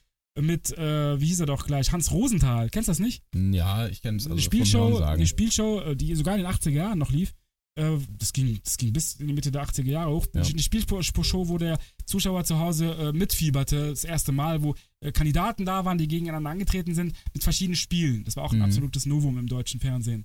mit, 0.41 0.77
äh, 0.77 1.21
wie 1.21 1.27
hieß 1.27 1.41
er 1.41 1.47
doch 1.47 1.67
gleich, 1.67 1.93
Hans 1.93 2.11
Rosenthal. 2.11 2.69
Kennst 2.71 2.89
du 2.89 2.91
das 2.91 2.99
nicht? 2.99 3.23
Ja, 3.35 3.87
ich 3.89 4.03
kenne 4.03 4.17
es 4.19 4.25
also 4.25 4.35
eine 4.35 4.43
Spielshow, 4.43 4.99
eine 4.99 5.27
Spielshow, 5.27 5.81
äh, 5.81 5.97
die 5.97 6.15
sogar 6.15 6.35
in 6.37 6.43
den 6.43 6.51
80er 6.53 6.71
Jahren 6.71 6.99
noch 6.99 7.11
lief. 7.13 7.35
Äh, 7.77 7.99
Das 8.19 8.33
ging, 8.33 8.61
das 8.65 8.77
ging 8.77 8.93
bis 8.93 9.15
in 9.17 9.29
die 9.29 9.33
Mitte 9.33 9.51
der 9.53 9.63
80er 9.63 9.89
Jahre 9.91 10.11
hoch. 10.13 10.27
Ja. 10.35 10.43
Eine 10.43 10.59
Spielshow, 10.61 11.49
wo 11.49 11.59
der 11.59 11.79
Zuschauer 12.07 12.45
zu 12.45 12.59
Hause 12.59 12.93
äh, 12.95 13.13
mitfieberte. 13.13 13.91
Das 13.91 14.05
erste 14.05 14.33
Mal, 14.33 14.63
wo 14.63 14.75
äh, 15.01 15.13
Kandidaten 15.13 15.65
da 15.65 15.85
waren, 15.85 15.99
die 15.99 16.09
gegeneinander 16.09 16.51
angetreten 16.51 16.95
sind, 16.95 17.15
mit 17.33 17.43
verschiedenen 17.45 17.77
Spielen. 17.77 18.25
Das 18.25 18.37
war 18.37 18.45
auch 18.45 18.53
ein 18.53 18.59
Mhm. 18.59 18.65
absolutes 18.65 19.07
Novum 19.07 19.39
im 19.39 19.47
deutschen 19.49 19.81
Fernsehen. 19.81 20.25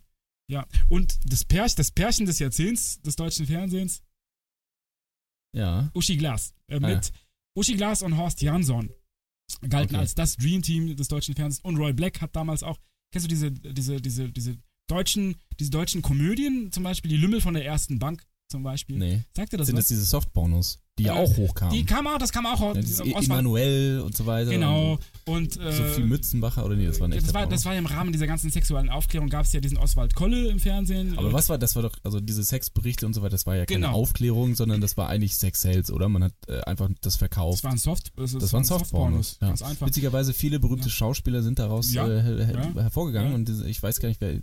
Ja. 0.49 0.65
Und 0.89 1.19
das 1.25 1.45
Pärchen, 1.45 1.75
das 1.77 1.91
Pärchen 1.91 2.25
des 2.25 2.39
Jahrzehnts 2.39 2.99
des 3.01 3.15
deutschen 3.15 3.45
Fernsehens, 3.45 4.01
Ja. 5.55 5.89
Uschi 5.93 6.17
Glas. 6.17 6.53
Äh, 6.67 6.75
Ah, 6.77 6.79
mit 6.87 7.11
Uschi 7.55 7.75
Glas 7.75 8.01
und 8.03 8.17
Horst 8.17 8.41
Jansson. 8.41 8.89
Galten 9.61 9.95
Okay. 9.95 10.01
als 10.01 10.15
das 10.15 10.37
Dream 10.37 10.61
Team 10.61 10.95
des 10.95 11.07
deutschen 11.07 11.35
Fernsehens. 11.35 11.63
Und 11.63 11.77
Roy 11.77 11.93
Black 11.93 12.21
hat 12.21 12.35
damals 12.35 12.63
auch, 12.63 12.77
kennst 13.11 13.25
du 13.25 13.29
diese, 13.29 13.51
diese, 13.51 14.01
diese, 14.01 14.31
diese 14.31 14.57
deutschen, 14.87 15.35
diese 15.59 15.71
deutschen 15.71 16.01
Komödien, 16.01 16.71
zum 16.71 16.83
Beispiel 16.83 17.09
die 17.09 17.17
Lümmel 17.17 17.41
von 17.41 17.53
der 17.53 17.65
ersten 17.65 17.99
Bank 17.99 18.23
zum 18.49 18.63
Beispiel. 18.63 18.97
Nee. 18.97 19.21
Sagt 19.35 19.53
dir 19.53 19.57
das 19.57 19.67
Sind 19.67 19.75
was? 19.77 19.83
das 19.85 19.89
diese 19.89 20.05
Softpornos, 20.05 20.79
die 20.97 21.03
ja 21.03 21.15
Äh, 21.15 21.19
auch 21.23 21.37
hochkamen? 21.37 21.73
Die 21.73 21.85
kam 21.85 22.07
auch, 22.07 22.17
das 22.17 22.31
kam 22.31 22.47
auch 22.47 22.59
ja, 22.75 22.81
aus 23.15 23.25
Emanuel 23.25 24.01
und 24.01 24.17
so 24.17 24.25
weiter. 24.25 24.49
Genau. 24.49 24.97
Und 25.25 25.57
äh, 25.59 25.71
Sophie 25.71 26.01
Mützenbacher 26.01 26.65
oder 26.65 26.75
nee, 26.75 26.87
das 26.87 26.99
war 26.99 27.07
ein 27.07 27.11
das 27.11 27.31
war, 27.33 27.45
das 27.47 27.63
war 27.65 27.73
ja 27.73 27.79
im 27.79 27.85
Rahmen 27.85 28.11
dieser 28.11 28.25
ganzen 28.25 28.49
sexuellen 28.49 28.89
Aufklärung, 28.89 29.29
gab 29.29 29.45
es 29.45 29.53
ja 29.53 29.59
diesen 29.59 29.77
Oswald 29.77 30.15
Kolle 30.15 30.49
im 30.49 30.59
Fernsehen. 30.59 31.15
Aber 31.17 31.31
was 31.31 31.47
war, 31.49 31.59
das 31.59 31.75
war 31.75 31.83
doch, 31.83 31.93
also 32.03 32.19
diese 32.19 32.43
Sexberichte 32.43 33.05
und 33.05 33.13
so 33.13 33.21
weiter, 33.21 33.31
das 33.31 33.45
war 33.45 33.55
ja 33.55 33.65
keine 33.65 33.81
Genau. 33.85 33.93
Aufklärung, 33.93 34.55
sondern 34.55 34.81
das 34.81 34.97
war 34.97 35.07
eigentlich 35.09 35.37
Sex-Sales, 35.37 35.91
oder? 35.91 36.09
Man 36.09 36.23
hat 36.23 36.33
äh, 36.47 36.61
einfach 36.61 36.89
das 37.01 37.17
verkauft. 37.17 37.59
Das 37.63 37.69
waren 37.69 37.77
Soft, 37.77 38.11
das, 38.15 38.33
Das 38.33 38.51
waren 38.51 38.63
Softpornos. 38.63 39.37
Ja. 39.41 39.49
Ganz 39.49 39.61
einfach. 39.61 39.85
Witzigerweise 39.87 40.33
viele 40.33 40.59
berühmte 40.59 40.89
Schauspieler 40.89 41.43
sind 41.43 41.59
daraus 41.59 41.93
Ja. 41.93 42.07
äh, 42.07 42.21
her 42.23 42.45
her 42.47 42.71
Ja. 42.75 42.81
hervorgegangen 42.81 43.29
Ja. 43.29 43.35
und 43.35 43.67
ich 43.67 43.81
weiß 43.83 43.99
gar 43.99 44.09
nicht, 44.09 44.19
wer, 44.21 44.39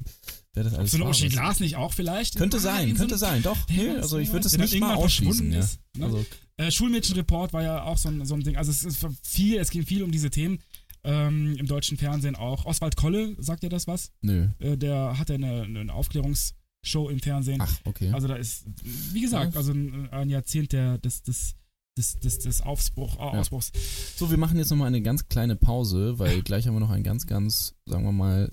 wer 0.56 0.64
das 0.64 0.74
alles 0.74 0.90
So 0.90 0.96
eine. 0.96 1.08
Uschi 1.08 1.26
Was- 1.26 1.32
Glas 1.32 1.60
nicht 1.60 1.76
auch 1.76 1.92
vielleicht? 1.94 2.34
Könnte 2.36 2.58
sein, 2.58 2.88
in 2.88 2.96
so 2.96 3.00
könnte 3.06 3.14
einem- 3.14 3.20
sein, 3.20 3.42
doch. 3.42 3.66
Der 3.66 3.76
Nee, 3.76 3.90
also 4.00 4.18
ich 4.18 4.32
würde 4.32 4.46
es 4.46 4.52
der 4.52 4.60
nicht 4.62 4.80
mal 4.80 4.94
ausschließen. 4.96 5.52
Ja. 5.52 5.60
ist, 5.60 5.78
ne? 5.96 6.06
Also, 6.06 6.26
Äh, 6.58 6.70
Schulmädchenreport 6.70 7.52
war 7.52 7.62
ja 7.62 7.84
auch 7.84 7.98
so 7.98 8.08
ein, 8.08 8.24
so 8.24 8.34
ein 8.34 8.40
Ding. 8.42 8.56
Also 8.56 8.70
es 8.72 8.82
ist 8.82 9.06
viel, 9.22 9.58
es 9.58 9.70
ging 9.70 9.84
viel 9.84 10.02
um 10.02 10.10
diese 10.10 10.30
Themen 10.30 10.58
ähm, 11.04 11.54
im 11.58 11.66
deutschen 11.66 11.98
Fernsehen 11.98 12.34
auch. 12.34 12.64
Oswald 12.64 12.96
Kolle, 12.96 13.36
sagt 13.38 13.62
dir 13.62 13.68
das 13.68 13.86
was? 13.86 14.10
nö. 14.22 14.48
Äh, 14.58 14.76
der 14.76 15.18
hatte 15.18 15.34
eine, 15.34 15.62
eine 15.62 15.92
Aufklärungsshow 15.92 17.08
im 17.10 17.20
Fernsehen. 17.20 17.60
Ach, 17.60 17.76
okay. 17.84 18.10
Also 18.12 18.26
da 18.26 18.36
ist, 18.36 18.64
wie 19.12 19.20
gesagt, 19.20 19.52
Ja. 19.54 19.58
also 19.58 19.72
ein, 19.72 20.08
ein 20.10 20.30
Jahrzehnt 20.30 20.72
der, 20.72 20.98
des, 20.98 21.22
des, 21.22 21.54
des, 21.98 22.18
des, 22.20 22.38
des 22.40 22.60
Aufbruch, 22.62 23.18
Ausbruchs. 23.18 23.72
So, 24.16 24.30
wir 24.30 24.38
machen 24.38 24.56
jetzt 24.58 24.70
nochmal 24.70 24.88
eine 24.88 25.02
ganz 25.02 25.28
kleine 25.28 25.56
Pause, 25.56 26.18
weil 26.18 26.42
gleich 26.42 26.66
haben 26.66 26.74
wir 26.74 26.80
noch 26.80 26.90
ein 26.90 27.02
ganz, 27.02 27.26
ganz, 27.26 27.74
sagen 27.86 28.04
wir 28.04 28.12
mal, 28.12 28.50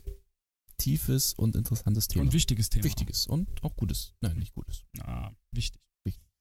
tiefes 0.84 1.34
und 1.34 1.56
interessantes 1.56 2.08
Thema. 2.08 2.26
Und 2.26 2.34
wichtiges 2.34 2.70
Thema. 2.70 2.84
Wichtiges 2.84 3.26
und 3.26 3.64
auch 3.64 3.76
gutes. 3.76 4.14
Nein, 4.22 4.38
nicht 4.38 4.54
gutes. 4.54 4.84
Ah, 5.00 5.32
wichtig. 5.52 5.82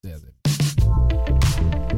Sehr, 0.04 0.18
sehr. 0.18 0.32
schneiden, 1.62 1.91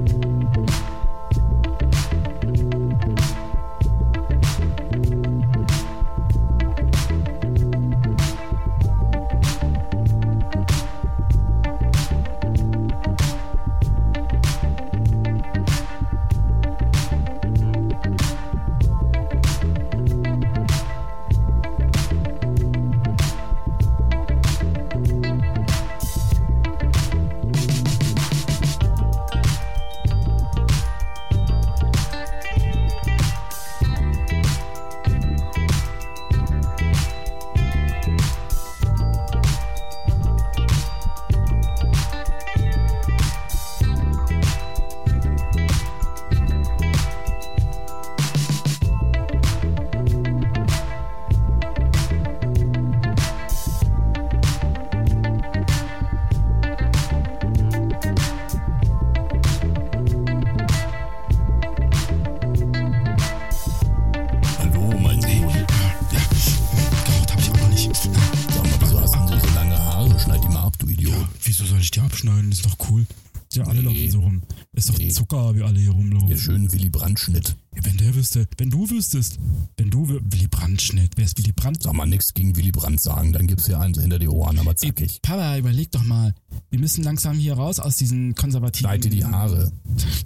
Brandt-Schnitt. 77.24 77.56
Wenn 77.82 77.96
der 77.96 78.14
wüsste, 78.14 78.46
wenn 78.56 78.70
du 78.70 78.88
wüsstest, 78.88 79.38
wenn 79.76 79.90
du, 79.90 80.08
Willy 80.08 80.46
Brandt-Schnitt, 80.48 81.12
wer 81.16 81.24
ist 81.24 81.36
Willy 81.38 81.52
Brandt? 81.52 81.82
Sag 81.82 81.92
mal 81.94 82.06
nichts 82.06 82.32
gegen 82.34 82.56
Willy 82.56 82.70
Brandt 82.70 83.00
sagen, 83.00 83.32
dann 83.32 83.46
gibt's 83.46 83.66
hier 83.66 83.80
eins 83.80 84.00
hinter 84.00 84.18
die 84.18 84.28
Ohren, 84.28 84.58
aber 84.58 84.76
zackig. 84.76 85.20
Papa, 85.22 85.58
überleg 85.58 85.90
doch 85.90 86.04
mal. 86.04 86.34
Wir 86.70 86.78
müssen 86.78 87.02
langsam 87.02 87.36
hier 87.36 87.54
raus 87.54 87.80
aus 87.80 87.96
diesen 87.96 88.34
konservativen... 88.34 88.88
Schneid 88.88 89.04
dir 89.04 89.10
die 89.10 89.24
Haare. 89.24 89.72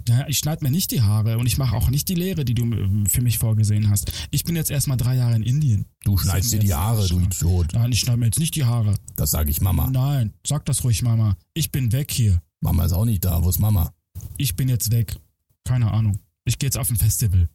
Ja, 0.07 0.27
ich 0.27 0.37
schneid 0.37 0.61
mir 0.61 0.71
nicht 0.71 0.91
die 0.91 1.01
Haare 1.01 1.37
und 1.37 1.47
ich 1.47 1.57
mache 1.57 1.75
auch 1.75 1.89
nicht 1.89 2.07
die 2.09 2.15
Lehre, 2.15 2.45
die 2.45 2.53
du 2.53 2.63
ähm, 2.63 3.05
für 3.07 3.21
mich 3.21 3.39
vorgesehen 3.39 3.89
hast. 3.89 4.11
Ich 4.31 4.43
bin 4.43 4.55
jetzt 4.55 4.69
erstmal 4.69 4.97
drei 4.97 5.15
Jahre 5.15 5.35
in 5.35 5.43
Indien. 5.43 5.85
Du 6.03 6.17
schneidest 6.17 6.53
dir 6.53 6.59
die 6.59 6.73
Haare, 6.73 7.07
du 7.07 7.19
Idiot. 7.19 7.73
Nein, 7.73 7.91
ich 7.91 7.99
schneide 7.99 8.19
mir 8.19 8.25
jetzt 8.25 8.39
nicht 8.39 8.55
die 8.55 8.65
Haare. 8.65 8.95
Das 9.15 9.31
sag 9.31 9.49
ich 9.49 9.61
Mama. 9.61 9.89
Nein, 9.89 10.33
sag 10.45 10.65
das 10.65 10.83
ruhig, 10.83 11.01
Mama. 11.01 11.35
Ich 11.53 11.71
bin 11.71 11.91
weg 11.91 12.11
hier. 12.11 12.41
Mama 12.61 12.85
ist 12.85 12.93
auch 12.93 13.05
nicht 13.05 13.25
da. 13.25 13.43
Wo 13.43 13.49
ist 13.49 13.59
Mama? 13.59 13.93
Ich 14.37 14.55
bin 14.55 14.69
jetzt 14.69 14.91
weg. 14.91 15.17
Keine 15.63 15.91
Ahnung. 15.91 16.19
Ich 16.49 16.57
gehe 16.57 16.65
jetzt 16.67 16.77
auf 16.79 16.89
ein 16.89 16.95
Festival. 16.95 17.47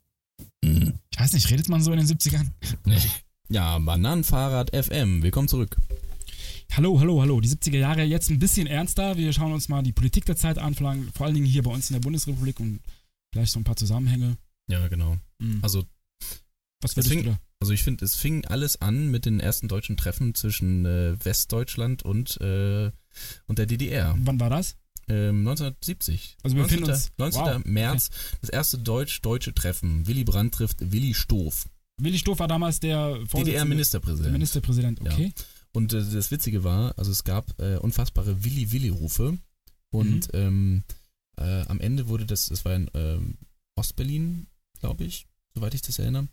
Hm. 0.64 0.94
Ich 1.12 1.18
weiß 1.18 1.32
nicht, 1.32 1.50
redet 1.50 1.68
man 1.68 1.82
so 1.82 1.90
in 1.92 1.98
den 1.98 2.06
70ern? 2.06 2.46
Ja, 3.48 3.76
Bananenfahrrad 3.80 4.70
FM. 4.74 5.20
Willkommen 5.24 5.48
zurück. 5.48 5.76
Hallo, 6.76 7.00
hallo, 7.00 7.20
hallo. 7.20 7.40
Die 7.40 7.48
70er 7.48 7.78
Jahre 7.78 8.04
jetzt 8.04 8.30
ein 8.30 8.38
bisschen 8.38 8.68
ernster. 8.68 9.16
Wir 9.16 9.32
schauen 9.32 9.52
uns 9.52 9.68
mal 9.68 9.82
die 9.82 9.90
Politik 9.92 10.26
der 10.26 10.36
Zeit 10.36 10.58
an, 10.58 10.76
vor 10.76 10.88
allen 11.26 11.34
Dingen 11.34 11.44
hier 11.44 11.64
bei 11.64 11.72
uns 11.72 11.90
in 11.90 11.94
der 11.94 12.00
Bundesrepublik 12.02 12.60
und 12.60 12.78
vielleicht 13.32 13.50
so 13.50 13.58
ein 13.58 13.64
paar 13.64 13.74
Zusammenhänge. 13.74 14.36
Ja, 14.68 14.86
genau. 14.86 15.16
Hm. 15.42 15.58
Also, 15.62 15.84
Was 16.80 16.94
würdest 16.96 17.10
deswegen- 17.10 17.24
du 17.24 17.30
da? 17.32 17.38
also 17.60 17.72
ich 17.72 17.82
finde, 17.82 18.04
es 18.04 18.14
fing 18.14 18.44
alles 18.44 18.80
an 18.80 19.10
mit 19.10 19.26
den 19.26 19.40
ersten 19.40 19.66
deutschen 19.66 19.96
Treffen 19.96 20.36
zwischen 20.36 20.86
äh, 20.86 21.16
Westdeutschland 21.24 22.04
und, 22.04 22.40
äh, 22.40 22.92
und 23.46 23.58
der 23.58 23.66
DDR. 23.66 24.14
Wann 24.20 24.38
war 24.38 24.50
das? 24.50 24.76
Ähm, 25.08 25.40
1970. 25.46 26.36
Also 26.42 26.56
wir 26.56 26.62
19. 26.62 26.80
befinden 26.80 26.92
uns- 26.92 27.12
19. 27.18 27.40
wow, 27.42 27.64
März, 27.64 28.10
das 28.40 28.50
erste 28.50 28.78
deutsch-deutsche 28.78 29.54
Treffen. 29.54 30.06
Willy 30.06 30.24
Brandt 30.24 30.54
trifft 30.54 30.92
Willy 30.92 31.14
Stoff, 31.14 31.66
Willi 32.00 32.18
Stoff 32.18 32.38
war 32.40 32.48
damals 32.48 32.80
der 32.80 33.18
DDR-Ministerpräsident. 33.32 34.32
Ministerpräsident, 34.32 35.00
okay. 35.00 35.32
Und 35.72 35.92
äh, 35.92 36.02
das 36.02 36.30
Witzige 36.30 36.64
war, 36.64 36.96
also 36.98 37.10
es 37.10 37.24
gab 37.24 37.58
äh, 37.60 37.76
unfassbare 37.76 38.44
Willi-Willi-Rufe. 38.44 39.38
Und 39.90 40.28
ähm, 40.32 40.82
äh, 41.36 41.62
am 41.62 41.80
Ende 41.80 42.08
wurde 42.08 42.26
das, 42.26 42.48
das 42.48 42.64
war 42.64 42.74
in 42.74 42.90
ähm, 42.94 43.38
Ostberlin, 43.76 44.46
glaube 44.80 45.04
ich, 45.04 45.26
soweit 45.54 45.74
ich 45.74 45.82
das 45.82 45.98
erinnere. 45.98 46.28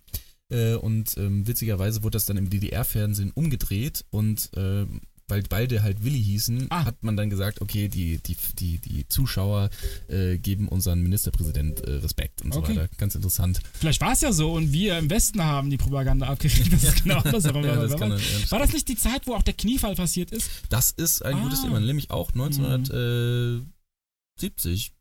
Äh, 0.49 0.75
und 0.75 1.15
ähm, 1.17 1.47
witzigerweise 1.47 2.03
wurde 2.03 2.15
das 2.15 2.25
dann 2.25 2.37
im 2.37 2.49
DDR-Fernsehen 2.49 3.31
umgedreht 3.31 4.05
und 4.09 4.49
ähm, 4.55 5.01
weil 5.31 5.41
beide 5.49 5.81
halt 5.81 6.03
Willi 6.03 6.21
hießen, 6.21 6.67
Ah. 6.69 6.85
hat 6.85 7.01
man 7.01 7.17
dann 7.17 7.31
gesagt, 7.31 7.59
okay, 7.61 7.87
die, 7.87 8.19
die, 8.19 8.35
die, 8.59 8.77
die 8.77 9.07
Zuschauer 9.07 9.71
äh, 10.09 10.37
geben 10.37 10.67
unseren 10.67 11.01
Ministerpräsident 11.01 11.79
äh, 11.81 11.93
Respekt 11.93 12.43
und 12.43 12.55
Okay. 12.55 12.73
so 12.75 12.79
weiter. 12.81 12.89
Ganz 12.97 13.15
interessant. 13.15 13.59
Vielleicht 13.73 13.99
war 14.01 14.11
es 14.11 14.21
ja 14.21 14.31
so 14.31 14.53
und 14.53 14.71
wir 14.71 14.99
im 14.99 15.09
Westen 15.09 15.43
haben 15.43 15.71
die 15.71 15.77
Propaganda 15.77 16.27
abgekriegt. 16.27 16.71
Das 16.73 16.83
ist 16.83 17.03
genau 17.03 17.17
andersherum. 17.19 17.63
Ja, 17.63 17.75
das 17.75 17.91
war, 17.93 17.99
kann 17.99 18.11
ja, 18.11 18.17
das 18.17 18.51
war 18.51 18.59
das 18.59 18.73
nicht 18.73 18.87
die 18.87 18.95
Zeit, 18.97 19.25
wo 19.25 19.33
auch 19.33 19.41
der 19.43 19.53
Kniefall 19.55 19.95
passiert 19.95 20.29
ist? 20.31 20.49
Das 20.69 20.91
ist 20.91 21.23
ein 21.25 21.33
Ah. 21.35 21.41
gutes 21.43 21.61
Thema, 21.63 21.79
nämlich 21.79 22.11
auch 22.11 22.29
1970. 22.33 24.91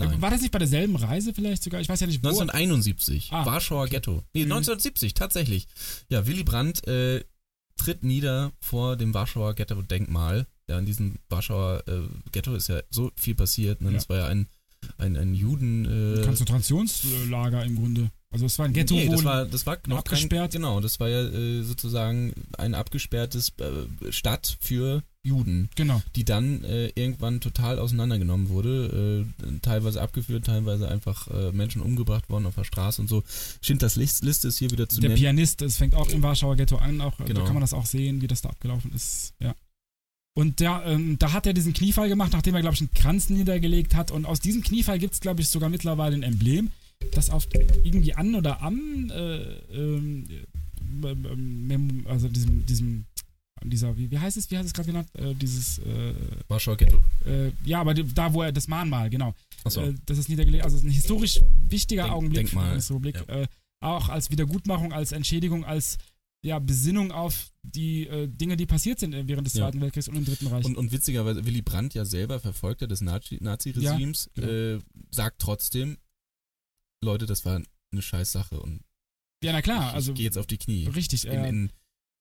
Nein. 0.00 0.22
War 0.22 0.30
das 0.30 0.42
nicht 0.42 0.52
bei 0.52 0.60
derselben 0.60 0.94
Reise 0.94 1.34
vielleicht 1.34 1.64
sogar? 1.64 1.80
Ich 1.80 1.88
weiß 1.88 1.98
ja 2.00 2.06
nicht, 2.06 2.22
wo. 2.22 2.28
1971, 2.28 3.30
Ah, 3.32 3.44
Warschauer 3.44 3.82
okay. 3.82 3.96
Ghetto. 3.96 4.22
Nee, 4.32 4.44
Mhm. 4.44 4.52
1970, 4.52 5.12
tatsächlich. 5.14 5.66
Ja, 6.08 6.24
Willy 6.26 6.44
Brandt 6.44 6.86
äh, 6.86 7.24
tritt 7.78 8.04
nieder 8.04 8.52
vor 8.60 8.96
dem 8.96 9.14
Warschauer 9.14 9.54
Ghetto-Denkmal. 9.54 10.46
Ja, 10.68 10.78
in 10.78 10.84
diesem 10.84 11.16
Warschauer 11.30 11.82
äh, 11.86 12.02
Ghetto 12.30 12.54
ist 12.54 12.68
ja 12.68 12.80
so 12.90 13.10
viel 13.16 13.34
passiert. 13.34 13.80
Ne? 13.80 13.88
Ja. 13.88 13.94
Das 13.94 14.08
war 14.10 14.18
ja 14.18 14.26
ein, 14.26 14.48
ein, 14.98 15.16
ein 15.16 15.34
Juden... 15.34 16.18
Äh, 16.18 16.22
Konzentrationslager 16.24 17.64
im 17.64 17.76
Grunde. 17.76 18.10
Also 18.30 18.44
es 18.44 18.58
war 18.58 18.66
ein 18.66 18.74
Ghetto, 18.74 18.94
nee, 18.94 19.08
das 19.08 19.24
war, 19.24 19.46
das 19.46 19.64
war 19.64 19.78
noch 19.86 19.98
abgesperrt? 19.98 20.52
Kein, 20.52 20.60
genau, 20.60 20.80
das 20.80 21.00
war 21.00 21.08
ja 21.08 21.22
äh, 21.22 21.62
sozusagen 21.62 22.34
ein 22.58 22.74
abgesperrtes 22.74 23.54
äh, 23.58 24.12
Stadt 24.12 24.58
für 24.60 25.02
Juden, 25.22 25.70
genau. 25.76 26.02
die 26.14 26.24
dann 26.24 26.62
äh, 26.64 26.88
irgendwann 26.88 27.40
total 27.40 27.78
auseinandergenommen 27.78 28.50
wurde, 28.50 29.26
äh, 29.42 29.58
teilweise 29.62 30.02
abgeführt, 30.02 30.44
teilweise 30.44 30.88
einfach 30.88 31.28
äh, 31.28 31.52
Menschen 31.52 31.80
umgebracht 31.80 32.28
worden 32.28 32.46
auf 32.46 32.54
der 32.54 32.64
Straße 32.64 33.00
und 33.00 33.08
so. 33.08 33.22
Schindlers 33.62 33.96
List, 33.96 34.22
Liste 34.24 34.48
ist 34.48 34.58
hier 34.58 34.70
wieder 34.70 34.88
zu 34.88 35.00
Der 35.00 35.08
nennen. 35.08 35.20
Pianist, 35.20 35.62
es 35.62 35.78
fängt 35.78 35.94
auch 35.94 36.08
im 36.08 36.22
Warschauer 36.22 36.56
Ghetto 36.56 36.76
an, 36.76 37.00
auch 37.00 37.16
da 37.16 37.24
Genau. 37.24 37.44
kann 37.44 37.54
man 37.54 37.62
das 37.62 37.72
auch 37.72 37.86
sehen, 37.86 38.20
wie 38.20 38.26
das 38.26 38.42
da 38.42 38.50
abgelaufen 38.50 38.92
ist. 38.92 39.32
Ja. 39.42 39.54
Und 40.34 40.60
der, 40.60 40.82
ähm, 40.86 41.18
da 41.18 41.32
hat 41.32 41.46
er 41.46 41.52
diesen 41.54 41.72
Kniefall 41.72 42.08
gemacht, 42.08 42.32
nachdem 42.32 42.54
er, 42.54 42.60
glaube 42.60 42.74
ich, 42.74 42.80
einen 42.80 42.92
Kranz 42.92 43.28
niedergelegt 43.28 43.94
hat. 43.94 44.10
Und 44.10 44.24
aus 44.24 44.38
diesem 44.38 44.62
Kniefall 44.62 44.98
gibt 44.98 45.14
es, 45.14 45.20
glaube 45.20 45.40
ich, 45.40 45.48
sogar 45.48 45.68
mittlerweile 45.68 46.14
ein 46.14 46.22
Emblem, 46.22 46.70
das 47.18 47.30
auf 47.30 47.46
irgendwie 47.84 48.14
an 48.14 48.34
oder 48.34 48.62
am, 48.62 49.10
äh, 49.10 49.36
ähm, 49.74 50.26
ähm, 51.04 51.66
Mem- 51.66 52.06
also 52.06 52.28
diesem, 52.28 52.64
diesem, 52.66 53.04
dieser, 53.64 53.96
wie, 53.96 54.10
wie 54.10 54.18
heißt 54.18 54.36
es, 54.36 54.50
wie 54.50 54.56
heißt 54.56 54.66
es 54.66 54.72
gerade 54.72 54.86
genannt? 54.86 55.08
Äh, 55.14 55.34
dieses, 55.34 55.78
äh, 55.80 56.14
Warschauer 56.48 56.76
Ghetto. 56.76 57.02
äh, 57.26 57.50
ja, 57.64 57.80
aber 57.80 57.92
da, 57.94 58.32
wo 58.32 58.42
er 58.42 58.52
das 58.52 58.68
Mahnmal, 58.68 59.10
genau. 59.10 59.34
Achso. 59.64 59.82
Äh, 59.82 59.94
das 60.06 60.18
ist 60.18 60.28
niedergelegt. 60.28 60.64
Also 60.64 60.76
es 60.76 60.82
ist 60.82 60.88
ein 60.88 60.92
historisch 60.92 61.40
wichtiger 61.68 62.04
Denk- 62.04 62.14
Augenblick 62.14 62.36
für 62.36 62.44
die 62.44 62.50
Denkmal, 62.54 62.68
Bundesrepublik. 62.70 63.16
ja. 63.28 63.34
Äh, 63.42 63.46
auch 63.80 64.08
als 64.08 64.30
Wiedergutmachung, 64.30 64.92
als 64.92 65.12
Entschädigung, 65.12 65.64
als 65.64 65.98
ja, 66.44 66.60
Besinnung 66.60 67.10
auf 67.10 67.50
die 67.64 68.06
äh, 68.06 68.28
Dinge, 68.28 68.56
die 68.56 68.66
passiert 68.66 69.00
sind 69.00 69.12
äh, 69.12 69.26
während 69.26 69.46
des 69.46 69.54
Ja. 69.54 69.64
Zweiten 69.64 69.80
Weltkriegs 69.80 70.08
und 70.08 70.16
im 70.16 70.24
Dritten 70.24 70.46
Reich. 70.46 70.64
Und, 70.64 70.76
und 70.76 70.92
witzigerweise, 70.92 71.44
Willy 71.44 71.62
Brandt 71.62 71.94
ja 71.94 72.04
selber 72.04 72.38
Verfolgter 72.38 72.86
des 72.86 73.00
Nazi- 73.02 73.38
Nazi-Regimes, 73.42 74.30
Ja, 74.36 74.46
genau. 74.46 74.76
äh, 74.76 74.78
sagt 75.10 75.40
trotzdem, 75.40 75.96
Leute, 77.02 77.26
das 77.26 77.44
war 77.44 77.60
eine 77.92 78.02
scheiß 78.02 78.32
Sache 78.32 78.60
und 78.60 78.82
ja, 79.42 79.52
na 79.52 79.62
klar, 79.62 79.90
ich, 79.90 79.94
also 79.94 80.12
ich 80.12 80.16
gehe 80.16 80.24
jetzt 80.24 80.36
auf 80.38 80.46
die 80.48 80.58
Knie. 80.58 80.86
richtig. 80.88 81.24
In, 81.26 81.32
Äh, 81.32 81.48
in, 81.48 81.72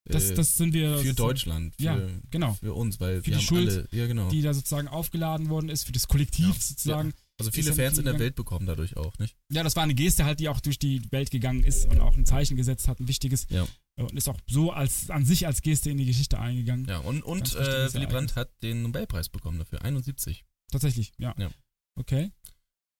das, 0.05 0.30
äh, 0.30 0.36
das 0.36 0.55
sind 0.55 0.73
wir. 0.73 0.99
für 0.99 1.13
Deutschland, 1.15 1.75
für, 1.75 1.84
Ja, 1.84 1.99
genau. 2.30 2.53
für 2.53 2.73
uns, 2.75 2.99
weil 2.99 3.21
Für 3.23 3.32
wir 3.32 3.38
die 3.38 3.43
Schuld, 3.43 3.69
alle, 3.69 3.88
ja 3.91 4.05
genau. 4.07 4.30
Die 4.30 4.41
da 4.43 4.53
sozusagen 4.53 4.88
aufgeladen 4.88 5.49
worden 5.49 5.69
ist, 5.69 5.84
für 5.86 5.91
das 5.91 6.07
Kollektiv 6.07 6.45
Ja. 6.47 6.53
sozusagen. 6.53 7.13
also 7.39 7.49
ist 7.49 7.55
viele 7.55 7.73
Fans 7.73 7.97
in 7.97 8.03
der 8.05 8.13
gegangen. 8.13 8.19
Welt 8.19 8.36
bekommen 8.36 8.67
dadurch 8.67 8.95
auch, 8.97 9.17
nicht? 9.17 9.36
Ja, 9.51 9.63
das 9.63 9.75
war 9.75 9.84
eine 9.84 9.95
Geste 9.95 10.25
halt, 10.25 10.39
die 10.39 10.47
auch 10.47 10.59
durch 10.61 10.78
die 10.80 11.01
Welt 11.11 11.32
gegangen 11.32 11.63
ist 11.63 11.88
und 11.88 11.99
auch 11.99 12.15
ein 12.15 12.25
Zeichen 12.28 12.55
gesetzt 12.55 12.88
hat, 12.88 12.99
ein 12.99 13.07
wichtiges. 13.07 13.47
Ja. 13.49 13.67
Und 13.99 14.13
ist 14.13 14.30
auch 14.30 14.39
so 14.47 14.71
als 14.71 15.09
an 15.09 15.25
sich 15.25 15.47
als 15.47 15.63
Geste 15.63 15.89
in 15.89 15.97
die 15.97 16.05
Geschichte 16.05 16.38
eingegangen. 16.39 16.86
Ja, 16.86 16.99
und, 16.99 17.23
und 17.23 17.55
äh, 17.55 17.91
Willy 17.95 18.05
Brandt 18.05 18.36
hat 18.36 18.51
den 18.61 18.84
Nobelpreis 18.84 19.30
bekommen 19.30 19.57
dafür, 19.57 19.82
71. 19.82 20.45
Tatsächlich, 20.71 21.13
ja. 21.17 21.34
Ja. 21.39 21.49
Okay. 21.95 22.32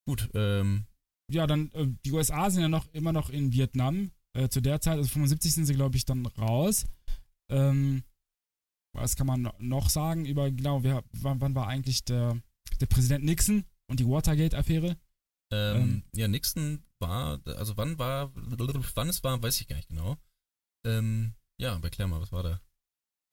Gut, 0.08 0.30
ähm, 0.34 0.88
Ja, 1.32 1.48
dann, 1.48 1.72
äh, 1.72 1.88
die 2.06 2.12
USA 2.12 2.50
sind 2.50 2.62
ja 2.62 2.70
noch 2.70 2.88
immer 2.94 3.12
noch 3.12 3.30
in 3.30 3.52
Vietnam. 3.52 4.12
Äh, 4.34 4.50
zu 4.50 4.62
der 4.62 4.82
Zeit, 4.82 4.98
also 4.98 5.10
75 5.10 5.54
sind 5.54 5.66
sie, 5.66 5.74
glaube 5.74 5.98
ich, 5.98 6.06
dann 6.06 6.26
raus. 6.26 6.86
Ähm, 7.50 8.04
was 8.94 9.16
kann 9.16 9.28
man 9.28 9.52
noch 9.60 9.90
sagen 9.90 10.26
über, 10.26 10.50
genau, 10.52 10.84
wer, 10.84 11.04
wann, 11.12 11.42
wann 11.42 11.56
war 11.56 11.68
eigentlich 11.68 12.04
der, 12.06 12.42
der 12.80 12.86
Präsident 12.88 13.26
Nixon 13.26 13.66
und 13.90 14.00
die 14.00 14.08
Watergate-Affäre? 14.08 14.98
ähm, 15.52 15.78
Ähm. 15.78 16.04
ja, 16.16 16.28
Nixon 16.28 16.84
war, 17.00 17.42
also 17.46 17.78
wann 17.78 17.98
war, 18.00 18.32
wann 18.34 19.10
es 19.10 19.24
war, 19.24 19.42
weiß 19.42 19.62
ich 19.62 19.68
gar 19.68 19.76
nicht 19.76 19.90
genau. 19.90 20.18
Ähm, 20.86 21.36
ja, 21.60 21.76
aber 21.76 21.86
erklär 21.86 22.08
mal, 22.08 22.22
was 22.22 22.32
war 22.32 22.44
da? 22.44 22.62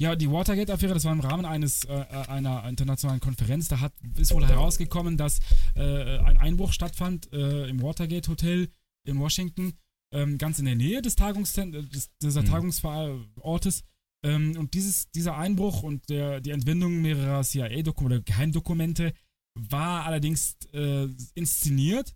Ja, 0.00 0.16
die 0.16 0.30
Watergate-Affäre, 0.30 0.92
das 0.94 1.04
war 1.04 1.12
im 1.12 1.20
Rahmen 1.20 1.44
eines, 1.44 1.84
äh, 1.84 1.92
einer 2.28 2.64
internationalen 2.68 3.20
Konferenz. 3.20 3.68
Da 3.68 3.80
hat, 3.80 3.92
ist 4.16 4.34
wohl 4.34 4.44
herausgekommen, 4.46 5.16
dass 5.16 5.38
äh, 5.76 6.18
ein 6.18 6.36
Einbruch 6.36 6.72
stattfand 6.72 7.32
äh, 7.32 7.68
im 7.68 7.80
Watergate-Hotel 7.80 8.68
in 9.06 9.20
Washington, 9.20 9.74
ähm, 10.12 10.36
ganz 10.38 10.58
in 10.58 10.64
der 10.64 10.74
Nähe 10.74 11.00
des 11.00 11.14
Tagungszent 11.14 11.74
des, 11.94 12.10
dieser 12.20 12.42
Mhm. 12.42 12.46
Tagungsortes. 12.46 13.82
Ähm, 14.24 14.56
und 14.58 14.74
dieses, 14.74 15.10
dieser 15.12 15.36
Einbruch 15.36 15.82
und 15.84 16.08
der, 16.08 16.40
die 16.40 16.50
Entwendung 16.50 17.00
mehrerer 17.00 17.42
CIA-Dokumente 17.42 18.16
oder 18.16 18.24
Geheimdokumente 18.24 19.12
war 19.54 20.06
allerdings 20.06 20.56
äh, 20.72 21.06
inszeniert 21.34 22.14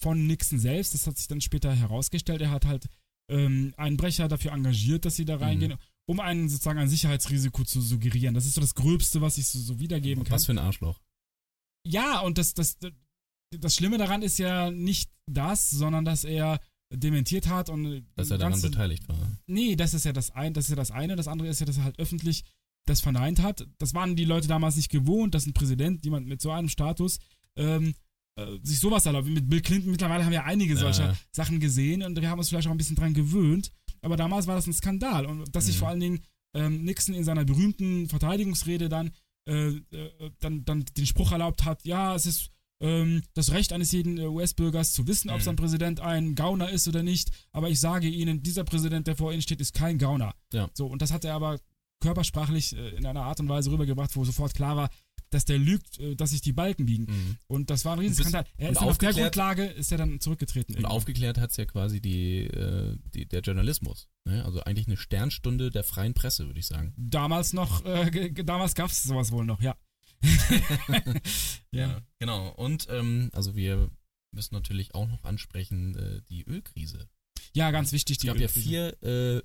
von 0.00 0.26
Nixon 0.28 0.60
selbst. 0.60 0.94
Das 0.94 1.08
hat 1.08 1.18
sich 1.18 1.26
dann 1.26 1.40
später 1.40 1.74
herausgestellt. 1.74 2.40
Er 2.40 2.50
hat 2.52 2.66
halt 2.66 2.86
ähm, 3.28 3.74
Einbrecher 3.76 4.28
dafür 4.28 4.52
engagiert, 4.52 5.04
dass 5.04 5.16
sie 5.16 5.24
da 5.24 5.36
reingehen 5.38 5.74
um 6.06 6.20
einen 6.20 6.48
sozusagen 6.48 6.78
ein 6.78 6.88
Sicherheitsrisiko 6.88 7.64
zu 7.64 7.80
suggerieren. 7.80 8.34
Das 8.34 8.46
ist 8.46 8.54
so 8.54 8.60
das 8.60 8.74
Gröbste, 8.74 9.20
was 9.20 9.38
ich 9.38 9.46
so, 9.46 9.58
so 9.58 9.80
wiedergeben 9.80 10.24
kann. 10.24 10.32
Was 10.32 10.46
für 10.46 10.52
ein 10.52 10.58
Arschloch. 10.58 11.00
Ja, 11.84 12.20
und 12.20 12.38
das, 12.38 12.54
das, 12.54 12.78
das 13.50 13.74
Schlimme 13.74 13.98
daran 13.98 14.22
ist 14.22 14.38
ja 14.38 14.70
nicht 14.70 15.10
das, 15.26 15.70
sondern 15.70 16.04
dass 16.04 16.24
er 16.24 16.60
dementiert 16.92 17.48
hat 17.48 17.68
und 17.68 18.06
Dass 18.14 18.30
er 18.30 18.38
daran 18.38 18.60
beteiligt 18.60 19.08
war. 19.08 19.18
Nee, 19.46 19.76
das 19.76 19.94
ist 19.94 20.04
ja 20.04 20.12
das 20.12 20.30
eine, 20.30 20.52
das 20.52 20.66
ist 20.66 20.70
ja 20.70 20.76
das 20.76 20.90
eine. 20.90 21.16
Das 21.16 21.28
andere 21.28 21.48
ist 21.48 21.60
ja, 21.60 21.66
dass 21.66 21.78
er 21.78 21.84
halt 21.84 21.98
öffentlich 21.98 22.44
das 22.86 23.00
verneint 23.00 23.42
hat. 23.42 23.66
Das 23.78 23.94
waren 23.94 24.14
die 24.14 24.24
Leute 24.24 24.46
damals 24.46 24.76
nicht 24.76 24.90
gewohnt, 24.90 25.34
dass 25.34 25.46
ein 25.46 25.52
Präsident, 25.52 26.04
jemand 26.04 26.28
mit 26.28 26.40
so 26.40 26.52
einem 26.52 26.68
Status, 26.68 27.18
ähm, 27.56 27.94
äh, 28.36 28.58
sich 28.62 28.78
sowas 28.78 29.06
erlaubt. 29.06 29.26
Mit 29.26 29.48
Bill 29.48 29.60
Clinton 29.60 29.90
mittlerweile 29.90 30.24
haben 30.24 30.30
wir 30.30 30.44
einige 30.44 30.76
solcher 30.76 31.06
ja. 31.06 31.16
Sachen 31.32 31.58
gesehen 31.58 32.02
und 32.02 32.20
wir 32.20 32.30
haben 32.30 32.38
uns 32.38 32.48
vielleicht 32.48 32.68
auch 32.68 32.72
ein 32.72 32.78
bisschen 32.78 32.96
dran 32.96 33.14
gewöhnt. 33.14 33.72
Aber 34.02 34.16
damals 34.16 34.46
war 34.46 34.56
das 34.56 34.66
ein 34.66 34.72
Skandal. 34.72 35.26
Und 35.26 35.54
dass 35.54 35.66
sich 35.66 35.76
Mhm. 35.76 35.78
vor 35.80 35.88
allen 35.88 36.00
Dingen 36.00 36.20
ähm, 36.54 36.84
Nixon 36.84 37.14
in 37.14 37.24
seiner 37.24 37.44
berühmten 37.44 38.08
Verteidigungsrede 38.08 38.88
dann 38.88 39.10
äh, 39.48 39.68
äh, 39.68 40.30
dann, 40.40 40.64
dann 40.64 40.84
den 40.96 41.06
Spruch 41.06 41.30
erlaubt 41.30 41.64
hat, 41.64 41.84
ja, 41.84 42.14
es 42.16 42.26
ist 42.26 42.50
ähm, 42.80 43.22
das 43.34 43.52
Recht 43.52 43.72
eines 43.72 43.92
jeden 43.92 44.18
äh, 44.18 44.26
US-Bürgers 44.26 44.92
zu 44.92 45.06
wissen, 45.06 45.30
ob 45.30 45.36
Mhm. 45.38 45.42
sein 45.42 45.56
Präsident 45.56 46.00
ein 46.00 46.34
Gauner 46.34 46.68
ist 46.70 46.88
oder 46.88 47.02
nicht. 47.04 47.30
Aber 47.52 47.70
ich 47.70 47.78
sage 47.78 48.08
Ihnen, 48.08 48.42
dieser 48.42 48.64
Präsident, 48.64 49.06
der 49.06 49.16
vor 49.16 49.32
Ihnen 49.32 49.42
steht, 49.42 49.60
ist 49.60 49.72
kein 49.72 49.98
Gauner. 49.98 50.34
Ja. 50.52 50.68
So, 50.74 50.86
und 50.86 51.00
das 51.00 51.12
hat 51.12 51.24
er 51.24 51.34
aber 51.34 51.60
körpersprachlich 52.00 52.76
äh, 52.76 52.90
in 52.96 53.06
einer 53.06 53.22
Art 53.22 53.40
und 53.40 53.48
Weise 53.48 53.70
rübergebracht, 53.70 54.14
wo 54.16 54.24
sofort 54.24 54.52
klar 54.54 54.76
war, 54.76 54.90
dass 55.30 55.44
der 55.44 55.58
lügt, 55.58 55.98
äh, 55.98 56.14
dass 56.14 56.30
sich 56.30 56.40
die 56.40 56.52
Balken 56.52 56.86
biegen. 56.86 57.06
Mhm. 57.06 57.36
Und 57.46 57.70
das 57.70 57.84
war 57.84 57.94
ein 57.94 57.98
Riesenskandal. 57.98 58.44
Er 58.56 58.70
ist 58.70 58.80
dann 58.80 58.88
auf 58.88 58.98
der 58.98 59.12
Grundlage, 59.12 59.64
ist 59.64 59.92
er 59.92 59.98
dann 59.98 60.20
zurückgetreten. 60.20 60.74
Und 60.74 60.80
irgendwann. 60.80 60.96
aufgeklärt 60.96 61.38
hat 61.38 61.50
es 61.50 61.56
ja 61.56 61.64
quasi 61.64 62.00
die, 62.00 62.44
äh, 62.44 62.96
die, 63.14 63.26
der 63.26 63.40
Journalismus. 63.40 64.08
Ne? 64.24 64.44
Also 64.44 64.60
eigentlich 64.62 64.86
eine 64.86 64.96
Sternstunde 64.96 65.70
der 65.70 65.84
freien 65.84 66.14
Presse, 66.14 66.46
würde 66.46 66.60
ich 66.60 66.66
sagen. 66.66 66.94
Damals 66.96 67.52
noch, 67.52 67.84
äh, 67.84 68.30
damals 68.32 68.74
gab 68.74 68.90
es 68.90 69.02
sowas 69.02 69.32
wohl 69.32 69.44
noch, 69.44 69.60
ja. 69.60 69.76
ja. 71.70 72.00
Genau. 72.18 72.48
Und 72.50 72.86
ähm, 72.90 73.30
also 73.32 73.54
wir 73.54 73.90
müssen 74.32 74.54
natürlich 74.54 74.94
auch 74.94 75.08
noch 75.08 75.24
ansprechen 75.24 75.96
äh, 75.96 76.22
die 76.28 76.44
Ölkrise. 76.44 77.08
Ja, 77.52 77.70
ganz 77.70 77.92
wichtig. 77.92 78.18
Es 78.18 78.24
gab 78.24 78.38
ja 78.38 78.48
vier 78.48 79.02
äh, 79.02 79.42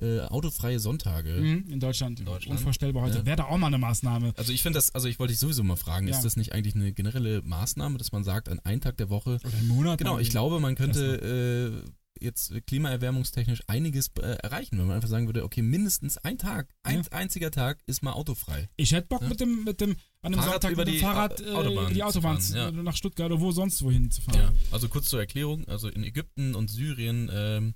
äh, 0.00 0.20
autofreie 0.20 0.78
Sonntage. 0.78 1.30
Mhm, 1.40 1.64
in 1.70 1.80
Deutschland. 1.80 2.20
In 2.20 2.26
Deutschland. 2.26 2.58
Unvorstellbar 2.58 3.02
heute. 3.04 3.18
Ja. 3.18 3.26
Wäre 3.26 3.36
da 3.38 3.44
auch 3.46 3.58
mal 3.58 3.66
eine 3.68 3.78
Maßnahme. 3.78 4.32
Also 4.36 4.52
ich 4.52 4.62
finde 4.62 4.76
das, 4.78 4.94
also 4.94 5.08
ich 5.08 5.18
wollte 5.18 5.32
dich 5.32 5.40
sowieso 5.40 5.64
mal 5.64 5.76
fragen, 5.76 6.06
Ja. 6.08 6.14
ist 6.16 6.24
das 6.24 6.36
nicht 6.36 6.52
eigentlich 6.52 6.74
eine 6.74 6.92
generelle 6.92 7.42
Maßnahme, 7.42 7.98
dass 7.98 8.12
man 8.12 8.22
sagt, 8.24 8.48
an 8.48 8.60
einem 8.60 8.80
Tag 8.80 8.96
der 8.96 9.10
Woche, 9.10 9.38
Oder 9.44 9.56
einen 9.58 9.68
Monat. 9.68 9.98
genau, 9.98 10.18
ich 10.18 10.30
glaube, 10.30 10.60
man 10.60 10.74
könnte 10.76 11.82
äh, 11.84 11.90
jetzt 12.20 12.52
klimaerwärmungstechnisch 12.66 13.62
einiges 13.68 14.10
äh, 14.20 14.22
erreichen, 14.42 14.78
wenn 14.78 14.86
man 14.86 14.96
einfach 14.96 15.08
sagen 15.08 15.26
würde, 15.26 15.44
okay, 15.44 15.62
mindestens 15.62 16.18
ein 16.18 16.38
Tag, 16.38 16.68
ein 16.82 17.06
einziger 17.12 17.50
Tag 17.50 17.78
ist 17.86 18.02
mal 18.02 18.12
autofrei. 18.12 18.68
Ich 18.76 18.92
hätte 18.92 19.06
Bock 19.08 19.22
Ja. 19.22 19.28
mit 19.28 19.40
dem, 19.40 19.64
mit 19.64 19.80
dem, 19.80 19.96
an 20.22 20.32
dem 20.32 20.40
Fahrrad 20.40 20.62
Sonntag 20.62 20.70
über 20.72 20.84
mit 20.84 20.88
dem 20.88 20.94
die 20.94 21.00
Fahrrad 21.00 21.40
äh, 21.40 21.50
Autobahn 21.52 21.88
die 21.94 21.98
zu 22.00 22.04
Autobahn 22.06 22.40
fahren, 22.40 22.74
ja. 22.76 22.82
nach 22.82 22.96
Stuttgart 22.96 23.30
oder 23.30 23.40
wo 23.40 23.52
sonst 23.52 23.82
wohin 23.82 24.10
zu 24.10 24.22
fahren. 24.22 24.38
Ja. 24.40 24.52
Also 24.72 24.88
kurz 24.88 25.08
zur 25.08 25.20
Erklärung, 25.20 25.66
also 25.68 25.88
in 25.88 26.02
Ägypten 26.04 26.54
und 26.54 26.70
Syrien, 26.70 27.30
ähm, 27.32 27.74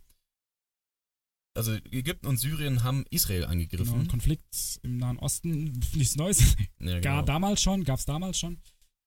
also 1.55 1.73
Ägypten 1.91 2.27
und 2.27 2.39
Syrien 2.39 2.83
haben 2.83 3.05
Israel 3.11 3.41
Genau, 3.41 3.53
angegriffen. 3.53 4.01
ein 4.01 4.09
Konflikt 4.09 4.81
im 4.83 4.97
Nahen 4.99 5.19
Osten, 5.19 5.73
nichts 5.95 6.17
Neues. 6.17 6.57
Ja, 6.81 7.01
Gar 7.01 7.23
genau. 7.23 7.23
damals 7.23 7.63
schon, 7.63 7.85
gab 7.85 7.99
es 7.99 8.05
damals 8.07 8.39
schon. 8.39 8.59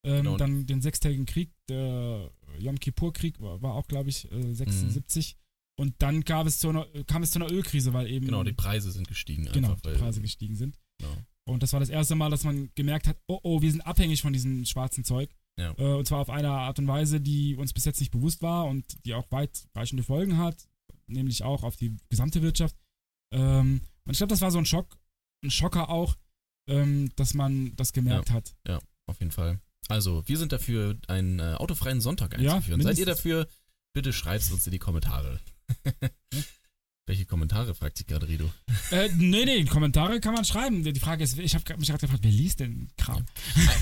Ähm, 0.06 0.18
Genau. 0.24 0.38
Dann 0.38 0.66
den 0.68 0.82
sechstägigen 0.82 1.26
Krieg, 1.26 1.52
der 1.68 2.30
Yom 2.60 2.80
Kippur-Krieg 2.80 3.40
war, 3.42 3.62
war 3.62 3.74
auch, 3.74 3.88
glaube 3.88 4.10
ich, 4.10 4.32
äh, 4.32 4.54
76. 4.54 5.36
Und 5.78 5.96
dann 6.00 6.22
gab 6.22 6.46
es 6.48 6.60
zu 6.60 6.70
einer, 6.70 6.86
kam 7.08 7.24
es 7.24 7.32
zu 7.32 7.40
einer 7.40 7.52
Ölkrise, 7.52 7.92
weil 7.94 8.08
eben 8.10 8.26
Genau, 8.28 8.44
die 8.44 8.54
Preise 8.54 8.92
sind 8.92 9.08
gestiegen. 9.08 9.46
genau, 9.52 9.72
einfach, 9.72 9.82
die 9.92 9.98
Preise 9.98 10.22
gestiegen 10.22 10.56
sind. 10.56 10.78
Genau. 11.00 11.18
Und 11.48 11.64
das 11.64 11.74
war 11.74 11.80
das 11.80 11.90
erste 11.90 12.16
Mal, 12.16 12.30
dass 12.30 12.44
man 12.44 12.70
gemerkt 12.76 13.08
hat, 13.08 13.18
oh 13.28 13.40
oh, 13.44 13.62
wir 13.62 13.70
sind 13.72 13.82
abhängig 13.82 14.22
von 14.22 14.32
diesem 14.34 14.64
schwarzen 14.66 15.04
Zeug. 15.04 15.30
Ja. 15.60 15.74
Äh, 15.78 15.94
und 15.96 16.08
zwar 16.08 16.20
auf 16.20 16.30
eine 16.30 16.50
Art 16.52 16.80
und 16.80 16.88
Weise, 16.88 17.20
die 17.20 17.56
uns 17.56 17.74
bis 17.74 17.86
jetzt 17.86 18.00
nicht 18.00 18.12
bewusst 18.12 18.42
war 18.42 18.66
und 18.68 18.86
die 19.06 19.14
auch 19.16 19.30
weitreichende 19.32 20.04
Folgen 20.04 20.38
hat, 20.38 20.68
nämlich 21.08 21.44
auch 21.44 21.64
auf 21.64 21.76
die 21.76 21.96
gesamte 22.10 22.42
Wirtschaft. 22.42 22.76
Ähm, 23.32 23.82
und 24.06 24.12
ich 24.12 24.18
glaube, 24.18 24.32
das 24.32 24.42
war 24.42 24.52
so 24.52 24.58
ein 24.58 24.66
Schock, 24.66 24.98
ein 25.44 25.52
Schocker 25.52 25.90
auch, 25.90 26.16
ähm, 26.70 27.12
dass 27.16 27.34
man 27.34 27.76
das 27.76 27.94
gemerkt 27.94 28.32
hat. 28.32 28.56
Auf 29.08 29.20
jeden 29.20 29.32
Fall. 29.32 29.60
Also, 29.88 30.28
wir 30.28 30.38
sind 30.38 30.52
dafür, 30.52 30.98
einen 31.08 31.40
äh, 31.40 31.56
autofreien 31.58 32.02
Sonntag 32.02 32.40
Ja, 32.40 32.56
einzuführen. 32.56 32.82
Seid 32.82 32.98
ihr 32.98 33.06
dafür? 33.06 33.48
Bitte 33.94 34.14
schreibt 34.14 34.44
es 34.44 34.52
uns 34.52 34.66
in 34.66 34.72
die 34.72 34.80
Kommentare. 34.80 35.40
Kommentare, 37.36 37.76
fragt 37.76 37.98
sich 37.98 38.08
gerade 38.08 38.30
Rido. 38.30 38.50
Äh, 38.92 39.10
nee, 39.18 39.44
nee, 39.44 39.66
Kommentare 39.66 40.22
kann 40.22 40.34
man 40.34 40.46
schreiben. 40.46 40.84
Die 40.86 40.98
Frage 41.02 41.22
ist, 41.22 41.38
ich 41.38 41.54
habe 41.54 41.78
mich 41.78 41.90
gerade 41.90 42.00
gefragt, 42.00 42.24
wer 42.24 42.32
liest 42.32 42.62
denn 42.62 42.88
Kram? 42.96 43.26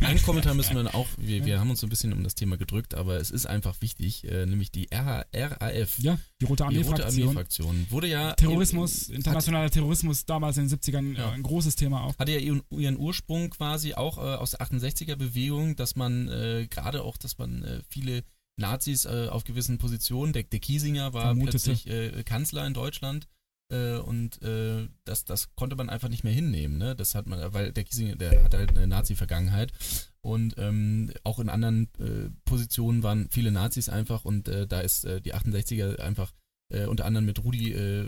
Ein- 0.01 0.05
Einen 0.07 0.21
Kommentar 0.23 0.55
müssen 0.55 0.75
wir 0.75 0.81
dann 0.83 0.87
auch, 0.95 1.07
wir, 1.17 1.45
wir 1.45 1.59
haben 1.59 1.69
uns 1.69 1.81
so 1.81 1.85
ein 1.85 1.91
bisschen 1.91 2.13
um 2.13 2.23
das 2.23 2.33
Thema 2.33 2.57
gedrückt, 2.57 2.95
aber 2.95 3.17
es 3.17 3.29
ist 3.29 3.45
einfach 3.45 3.79
wichtig, 3.81 4.23
äh, 4.27 4.47
nämlich 4.47 4.71
die 4.71 4.87
RAF, 4.91 5.99
Ja, 5.99 6.17
die 6.41 6.45
Rote 6.45 6.65
die 6.71 6.77
Rote 6.79 7.05
Armee-Fraktion. 7.05 7.27
Armee-Fraktion, 7.27 7.85
wurde 7.91 8.07
ja... 8.07 8.33
Terrorismus, 8.33 9.09
hat, 9.09 9.15
internationaler 9.17 9.69
Terrorismus, 9.69 10.25
damals 10.25 10.57
in 10.57 10.67
den 10.67 10.79
70ern 10.79 11.15
Ja. 11.15 11.29
äh, 11.29 11.33
ein 11.33 11.43
großes 11.43 11.75
Thema 11.75 12.01
auch. 12.05 12.17
hatte 12.17 12.31
ja 12.31 12.39
ihren, 12.39 12.63
ihren 12.71 12.97
Ursprung 12.97 13.51
quasi 13.51 13.93
auch 13.93 14.17
äh, 14.17 14.21
aus 14.21 14.51
der 14.51 14.61
68er-Bewegung, 14.61 15.75
dass 15.75 15.95
man 15.95 16.27
äh, 16.27 16.67
gerade 16.69 17.03
auch, 17.03 17.17
dass 17.17 17.37
man 17.37 17.63
äh, 17.63 17.81
viele 17.87 18.23
Nazis 18.55 19.05
äh, 19.05 19.27
auf 19.31 19.43
gewissen 19.45 19.79
Positionen, 19.79 20.31
der, 20.31 20.43
der 20.43 20.59
Kiesinger 20.59 21.13
war 21.13 21.23
Vermutete. 21.23 21.51
plötzlich 21.51 21.87
äh, 21.87 22.23
Kanzler 22.23 22.67
in 22.67 22.73
Deutschland 22.75 23.27
äh, 23.73 23.97
und 23.97 24.41
äh, 24.43 24.87
das, 25.03 25.25
das 25.25 25.55
konnte 25.55 25.75
man 25.75 25.89
einfach 25.89 26.09
nicht 26.09 26.23
mehr 26.23 26.33
hinnehmen, 26.33 26.77
ne? 26.77 26.95
Das 26.95 27.15
hat 27.15 27.25
man, 27.25 27.53
weil 27.53 27.73
der 27.73 27.83
Kiesinger, 27.83 28.15
der 28.15 28.43
hat 28.43 28.53
halt 28.53 28.77
eine 28.77 28.87
Nazi-Vergangenheit 28.87 29.73
und 30.21 30.55
ähm, 30.57 31.11
auch 31.23 31.39
in 31.39 31.49
anderen 31.49 31.89
äh, 31.99 32.29
Positionen 32.45 33.03
waren 33.03 33.29
viele 33.29 33.51
Nazis 33.51 33.89
einfach 33.89 34.25
und 34.25 34.47
äh, 34.47 34.67
da 34.67 34.81
ist 34.81 35.05
äh, 35.05 35.21
die 35.21 35.33
68er 35.33 35.99
einfach 35.99 36.31
äh, 36.69 36.85
unter 36.85 37.05
anderem 37.05 37.25
mit 37.25 37.43
Rudi, 37.43 37.71
äh, 37.73 38.05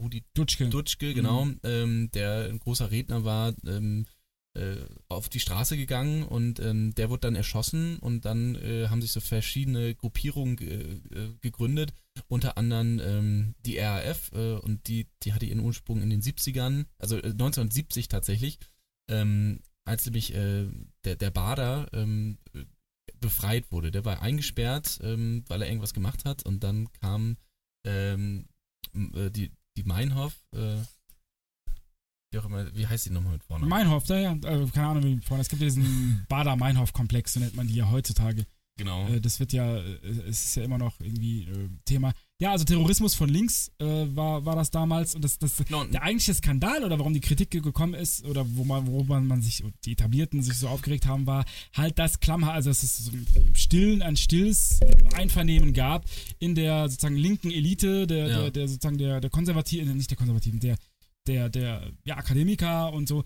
Rudi 0.00 0.24
Dutschke. 0.34 0.68
Dutschke, 0.68 1.14
genau, 1.14 1.46
ähm, 1.62 2.10
der 2.12 2.48
ein 2.48 2.58
großer 2.58 2.90
Redner 2.90 3.24
war, 3.24 3.54
ähm, 3.66 4.04
äh, 4.54 4.76
auf 5.08 5.28
die 5.28 5.40
Straße 5.40 5.76
gegangen 5.76 6.24
und 6.24 6.58
ähm, 6.58 6.94
der 6.94 7.10
wurde 7.10 7.20
dann 7.20 7.36
erschossen 7.36 7.98
und 7.98 8.24
dann 8.24 8.56
äh, 8.56 8.88
haben 8.88 9.02
sich 9.02 9.12
so 9.12 9.20
verschiedene 9.20 9.94
Gruppierungen 9.94 10.58
äh, 10.58 11.28
gegründet, 11.40 11.92
unter 12.28 12.58
anderem 12.58 13.00
ähm, 13.00 13.54
die 13.64 13.78
RAF 13.78 14.30
äh, 14.32 14.54
und 14.54 14.88
die, 14.88 15.08
die 15.22 15.32
hatte 15.32 15.46
ihren 15.46 15.60
Ursprung 15.60 16.02
in 16.02 16.10
den 16.10 16.22
70ern, 16.22 16.86
also 16.98 17.16
äh, 17.16 17.30
1970 17.30 18.08
tatsächlich, 18.08 18.58
ähm, 19.08 19.60
als 19.84 20.04
nämlich 20.04 20.34
äh, 20.34 20.66
der, 21.04 21.16
der 21.16 21.30
Bader 21.30 21.88
ähm, 21.92 22.38
äh, 22.54 22.64
befreit 23.20 23.70
wurde. 23.72 23.90
Der 23.90 24.04
war 24.04 24.22
eingesperrt, 24.22 24.98
ähm, 25.02 25.44
weil 25.48 25.62
er 25.62 25.68
irgendwas 25.68 25.94
gemacht 25.94 26.24
hat 26.24 26.44
und 26.44 26.62
dann 26.62 26.92
kam 26.92 27.36
ähm, 27.86 28.46
äh, 28.94 29.30
die, 29.30 29.52
die 29.76 29.82
Meinhof, 29.84 30.34
äh, 30.54 30.78
wie 32.30 32.38
auch 32.38 32.44
immer, 32.44 32.74
wie 32.74 32.86
heißt 32.86 33.06
die 33.06 33.10
nochmal 33.10 33.32
mit 33.32 33.44
Vornamen? 33.44 33.70
Meinhof, 33.70 34.06
ja, 34.08 34.18
ja, 34.18 34.32
äh, 34.32 34.66
keine 34.68 34.88
Ahnung, 34.88 35.04
wie 35.04 35.20
vorhin. 35.22 35.40
Es 35.40 35.48
gibt 35.48 35.62
diesen 35.62 36.26
Bader-Meinhof-Komplex, 36.28 37.32
so 37.32 37.40
nennt 37.40 37.56
man 37.56 37.66
die 37.66 37.76
ja 37.76 37.90
heutzutage. 37.90 38.44
Genau. 38.78 39.06
Äh, 39.08 39.20
das 39.20 39.38
wird 39.40 39.52
ja, 39.52 39.76
äh, 39.76 39.98
es 40.28 40.46
ist 40.46 40.54
ja 40.56 40.62
immer 40.62 40.78
noch 40.78 40.98
irgendwie 41.00 41.42
äh, 41.42 41.68
Thema. 41.84 42.12
Ja, 42.40 42.52
also 42.52 42.64
Terrorismus 42.64 43.14
von 43.14 43.28
links 43.28 43.70
äh, 43.80 43.84
war, 43.84 44.44
war 44.46 44.54
das 44.56 44.70
damals 44.70 45.14
und 45.16 45.22
das, 45.24 45.38
das 45.38 45.56
Genau, 45.56 45.80
und- 45.82 45.92
der 45.92 46.02
eigentliche 46.02 46.32
Skandal 46.34 46.84
oder 46.84 46.98
warum 46.98 47.12
die 47.12 47.20
Kritik 47.20 47.50
ge- 47.50 47.60
gekommen 47.60 47.94
ist 47.94 48.24
oder 48.24 48.46
wo 48.56 48.64
man, 48.64 48.86
worüber 48.86 49.20
man 49.20 49.42
sich, 49.42 49.64
die 49.84 49.92
Etablierten 49.92 50.40
sich 50.42 50.54
so 50.56 50.68
aufgeregt 50.68 51.04
haben, 51.06 51.26
war 51.26 51.44
halt 51.76 51.98
das 51.98 52.20
Klammer, 52.20 52.52
also 52.52 52.70
dass 52.70 52.82
es 52.84 52.96
so 52.96 53.10
ein 53.10 53.26
stillen, 53.54 54.02
ein 54.02 54.16
stilles 54.16 54.78
Einvernehmen 55.14 55.72
gab 55.74 56.04
in 56.38 56.54
der 56.54 56.88
sozusagen 56.88 57.16
linken 57.16 57.50
Elite, 57.50 58.06
der, 58.06 58.28
Ja. 58.28 58.40
der, 58.42 58.50
der 58.52 58.68
sozusagen 58.68 58.98
der, 58.98 59.20
der 59.20 59.30
Konservativen, 59.30 59.96
nicht 59.96 60.10
der 60.10 60.16
Konservativen, 60.16 60.60
der, 60.60 60.76
der, 61.26 61.48
der 61.48 61.90
ja, 62.04 62.16
Akademiker 62.16 62.92
und 62.92 63.08
so, 63.08 63.22
äh, 63.22 63.24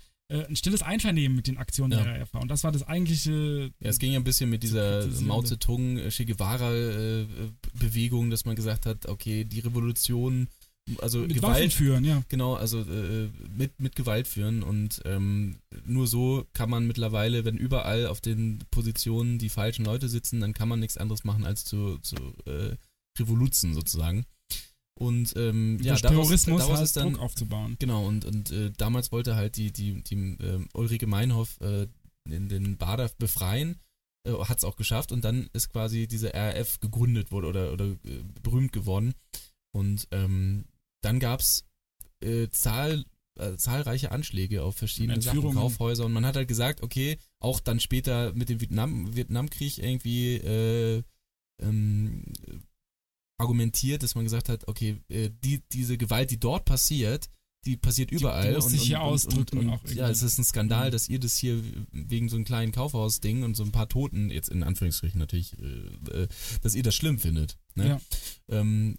ein 0.49 0.57
stilles 0.57 0.83
Einvernehmen 0.83 1.37
mit 1.37 1.47
den 1.47 1.59
Aktionen 1.59 1.93
Ja. 1.93 2.03
der 2.05 2.21
RAF 2.21 2.35
war. 2.35 2.43
Und 2.43 2.49
das 2.49 2.65
war 2.65 2.73
das 2.73 2.87
eigentliche 2.87 3.71
Ja, 3.81 3.89
es 3.91 3.99
ging 3.99 4.13
ja 4.13 4.19
ein 4.21 4.25
bisschen 4.25 4.51
mit 4.51 4.63
dieser. 4.63 5.07
Mao 5.21 5.43
Zedong, 5.43 5.99
äh, 5.99 6.11
Che 6.11 6.25
Guevara-Bewegung, 6.25 8.31
dass 8.31 8.45
man 8.45 8.57
gesagt 8.57 8.87
hat, 8.87 9.07
okay, 9.07 9.45
die 9.45 9.61
Revolution, 9.61 10.49
also 10.99 11.21
mit 11.21 11.43
Waffen 11.43 11.55
Gewalt, 11.55 11.73
führen, 11.73 12.05
ja. 12.05 12.23
genau, 12.29 12.55
also 12.55 12.81
äh, 12.81 13.29
mit, 13.57 13.79
mit 13.81 13.95
Gewalt 13.95 14.27
führen 14.27 14.63
und 14.63 15.01
ähm, 15.05 15.57
nur 15.87 16.07
so 16.07 16.45
kann 16.55 16.71
man 16.71 16.87
mittlerweile, 16.87 17.45
wenn 17.45 17.57
überall 17.57 18.07
auf 18.07 18.21
den 18.21 18.61
Positionen 18.71 19.39
die 19.39 19.49
falschen 19.49 19.85
Leute 19.85 20.09
sitzen, 20.09 20.41
dann 20.41 20.55
kann 20.55 20.69
man 20.69 20.81
nichts 20.81 20.97
anderes 20.97 21.25
machen 21.25 21.45
als 21.45 21.65
zu, 21.65 21.99
zu 21.99 22.17
äh, 22.47 22.75
Revoluzen 23.19 23.75
sozusagen. 23.75 24.25
Und 25.03 25.35
ähm, 25.37 25.81
ja, 25.83 25.97
daraus, 25.97 26.01
Terrorismus 26.01 26.61
daraus 26.61 26.77
halt 26.77 26.85
ist 26.85 26.97
dann 26.97 27.13
Druck 27.15 27.23
aufzubauen. 27.23 27.77
Genau, 27.81 28.07
und, 28.07 28.25
und 28.25 28.53
äh, 28.53 28.71
damals 28.77 29.11
wollte 29.11 29.35
halt 29.35 29.57
die, 29.57 29.73
die, 29.73 30.01
die 30.03 30.15
ähm, 30.15 30.69
Ulrike 30.75 31.09
Meinhoff 31.09 31.61
äh, 31.61 31.89
den, 32.29 32.49
den 32.49 32.77
Bader 32.77 33.11
befreien, 33.19 33.81
äh, 34.29 34.33
hat 34.33 34.59
es 34.59 34.65
auch 34.65 34.77
geschafft 34.77 35.11
und 35.11 35.25
dann 35.25 35.49
ist 35.55 35.71
quasi 35.71 36.07
diese 36.07 36.33
RAF 36.33 36.79
gegründet 36.79 37.33
wurde 37.33 37.49
oder, 37.49 37.73
oder 37.73 37.87
äh, 37.87 37.97
berühmt 38.43 38.73
geworden. 38.73 39.15
Und 39.75 40.07
ähm, 40.13 40.67
dann 41.03 41.19
gab 41.19 41.41
es 41.41 41.65
äh, 42.23 42.49
Zahl, 42.51 43.05
äh, 43.41 43.57
zahlreiche 43.57 44.13
Anschläge 44.13 44.63
auf 44.63 44.77
verschiedene 44.77 45.21
Sachen. 45.21 45.55
Kaufhäuser 45.55 46.05
und 46.05 46.13
man 46.13 46.27
hat 46.27 46.37
halt 46.37 46.47
gesagt, 46.47 46.81
okay, 46.81 47.19
auch 47.41 47.59
dann 47.59 47.81
später 47.81 48.33
mit 48.35 48.49
dem 48.51 48.61
Vietnam, 48.61 49.17
Vietnamkrieg 49.17 49.79
irgendwie 49.79 50.37
äh, 50.37 51.03
ähm, 51.61 52.23
argumentiert, 53.39 54.03
dass 54.03 54.15
man 54.15 54.25
gesagt 54.25 54.49
hat, 54.49 54.69
okay, 54.69 54.99
äh, 55.09 55.31
die, 55.45 55.63
diese 55.73 55.99
Gewalt, 55.99 56.31
die 56.31 56.39
dort 56.39 56.65
passiert, 56.65 57.29
die 57.65 57.77
passiert 57.77 58.11
überall. 58.11 58.55
muss 58.55 58.71
sich 58.71 58.83
hier 58.83 59.03
ausdrücken 59.03 59.59
Und, 59.59 59.67
und, 59.67 59.73
auch 59.73 59.85
und, 59.85 59.95
ja, 59.95 60.09
es 60.11 60.23
ist 60.23 60.39
ein 60.39 60.45
Skandal, 60.45 60.91
dass 60.91 61.09
ihr 61.09 61.21
das 61.21 61.37
hier 61.37 61.63
wegen 61.93 62.29
so 62.29 62.37
einem 62.37 62.45
kleinen 62.45 62.73
Kaufhaus-Ding 62.73 63.45
und 63.45 63.57
so 63.57 63.63
ein 63.63 63.73
paar 63.73 63.89
Toten, 63.89 64.31
jetzt 64.31 64.49
in 64.49 64.63
Anführungsstrichen 64.63 65.19
natürlich, 65.19 65.57
äh, 65.59 66.23
äh, 66.23 66.29
dass 66.63 66.75
ihr 66.75 66.83
das 66.83 66.95
schlimm 66.95 67.19
findet. 67.19 67.59
Ne? 67.75 67.89
Ja. 67.89 68.01
Ähm, 68.49 68.97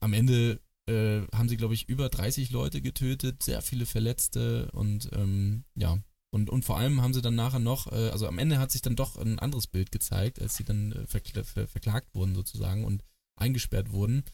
am 0.00 0.12
Ende 0.12 0.60
äh, 0.88 1.22
haben 1.32 1.48
sie, 1.48 1.56
glaube 1.56 1.74
ich, 1.74 1.88
über 1.88 2.08
30 2.08 2.50
Leute 2.50 2.80
getötet, 2.80 3.42
sehr 3.42 3.60
viele 3.60 3.86
Verletzte 3.86 4.70
und 4.72 5.10
ähm, 5.12 5.64
ja, 5.74 5.98
Und, 6.30 6.50
und 6.50 6.64
vor 6.64 6.78
allem 6.78 7.02
haben 7.02 7.14
sie 7.14 7.22
dann 7.22 7.34
nachher 7.34 7.58
noch, 7.58 7.90
äh, 7.92 8.10
also 8.10 8.26
am 8.26 8.38
Ende 8.38 8.58
hat 8.58 8.70
sich 8.70 8.82
dann 8.82 8.96
doch 8.96 9.16
ein 9.16 9.38
anderes 9.38 9.66
Bild 9.66 9.92
gezeigt, 9.92 10.40
als 10.40 10.56
sie 10.56 10.64
dann 10.64 10.92
äh, 10.92 11.06
verkl 11.06 11.44
ver 11.44 11.66
verklagt 11.66 12.14
wurden 12.14 12.34
sozusagen 12.34 12.84
und 12.84 13.02
eingesperrt 13.36 13.92
wurden. 13.92 14.24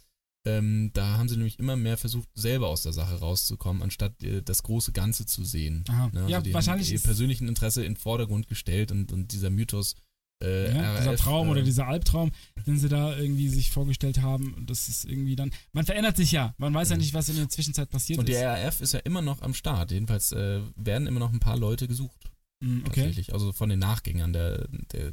Ähm, 0.45 0.91
da 0.93 1.19
haben 1.19 1.29
sie 1.29 1.37
nämlich 1.37 1.61
immer 1.61 1.77
mehr 1.77 1.97
versucht, 1.97 2.29
selber 2.35 2.69
aus 2.69 2.83
der 2.83 2.93
Sache 2.93 3.15
rauszukommen, 3.21 3.83
anstatt 3.83 4.21
äh, 4.25 4.43
das 4.43 4.65
große 4.65 4.93
Ganze 4.93 5.25
zu 5.25 5.45
sehen. 5.45 5.85
Aha. 5.89 6.11
Ne? 6.13 6.25
Ja, 6.29 6.41
die 6.41 6.53
wahrscheinlich 6.53 6.89
haben 6.89 6.95
ihr 6.95 7.01
persönlichen 7.01 7.47
Interesse 7.47 7.85
in 7.85 7.95
den 7.95 7.97
Vordergrund 7.97 8.49
gestellt 8.49 8.91
und, 8.91 9.13
und 9.13 9.31
dieser 9.33 9.51
Mythos 9.51 9.95
äh, 10.43 10.75
Ja, 10.77 10.99
dieser 10.99 11.13
RAF, 11.13 11.21
Traum 11.21 11.47
äh, 11.47 11.51
oder 11.53 11.63
dieser 11.63 11.87
Albtraum, 11.87 12.33
den 12.67 12.77
sie 12.77 12.89
da 12.89 13.17
irgendwie 13.17 13.49
sich 13.49 13.71
vorgestellt 13.71 14.21
haben, 14.21 14.55
und 14.55 14.69
das 14.69 14.89
ist 14.89 15.05
irgendwie 15.05 15.37
dann. 15.37 15.53
Man 15.73 15.85
verändert 15.85 16.17
sich 16.17 16.33
ja. 16.33 16.55
Man 16.59 16.75
weiß 16.75 16.91
ja 16.91 16.97
nicht, 16.97 17.15
was 17.15 17.29
in 17.29 17.37
der 17.37 17.49
Zwischenzeit 17.49 17.89
passiert 17.89 18.19
Und 18.19 18.29
ist. 18.29 18.35
der 18.35 18.65
RAF 18.65 18.81
ist 18.81 18.95
ja 18.95 19.01
immer 19.01 19.23
noch 19.23 19.43
am 19.43 19.55
Start. 19.55 19.93
Jedenfalls 19.93 20.33
äh, 20.33 20.61
werden 20.75 21.07
immer 21.07 21.21
noch 21.21 21.33
ein 21.33 21.41
paar 21.41 21.57
Leute 21.57 21.87
gesucht. 21.87 22.33
Mm, 22.61 22.81
okay. 22.81 23.03
Tatsächlich. 23.03 23.33
Also 23.33 23.53
von 23.53 23.69
den 23.69 23.79
Nachgängern 23.79 24.33
der, 24.33 24.67
der 24.93 25.13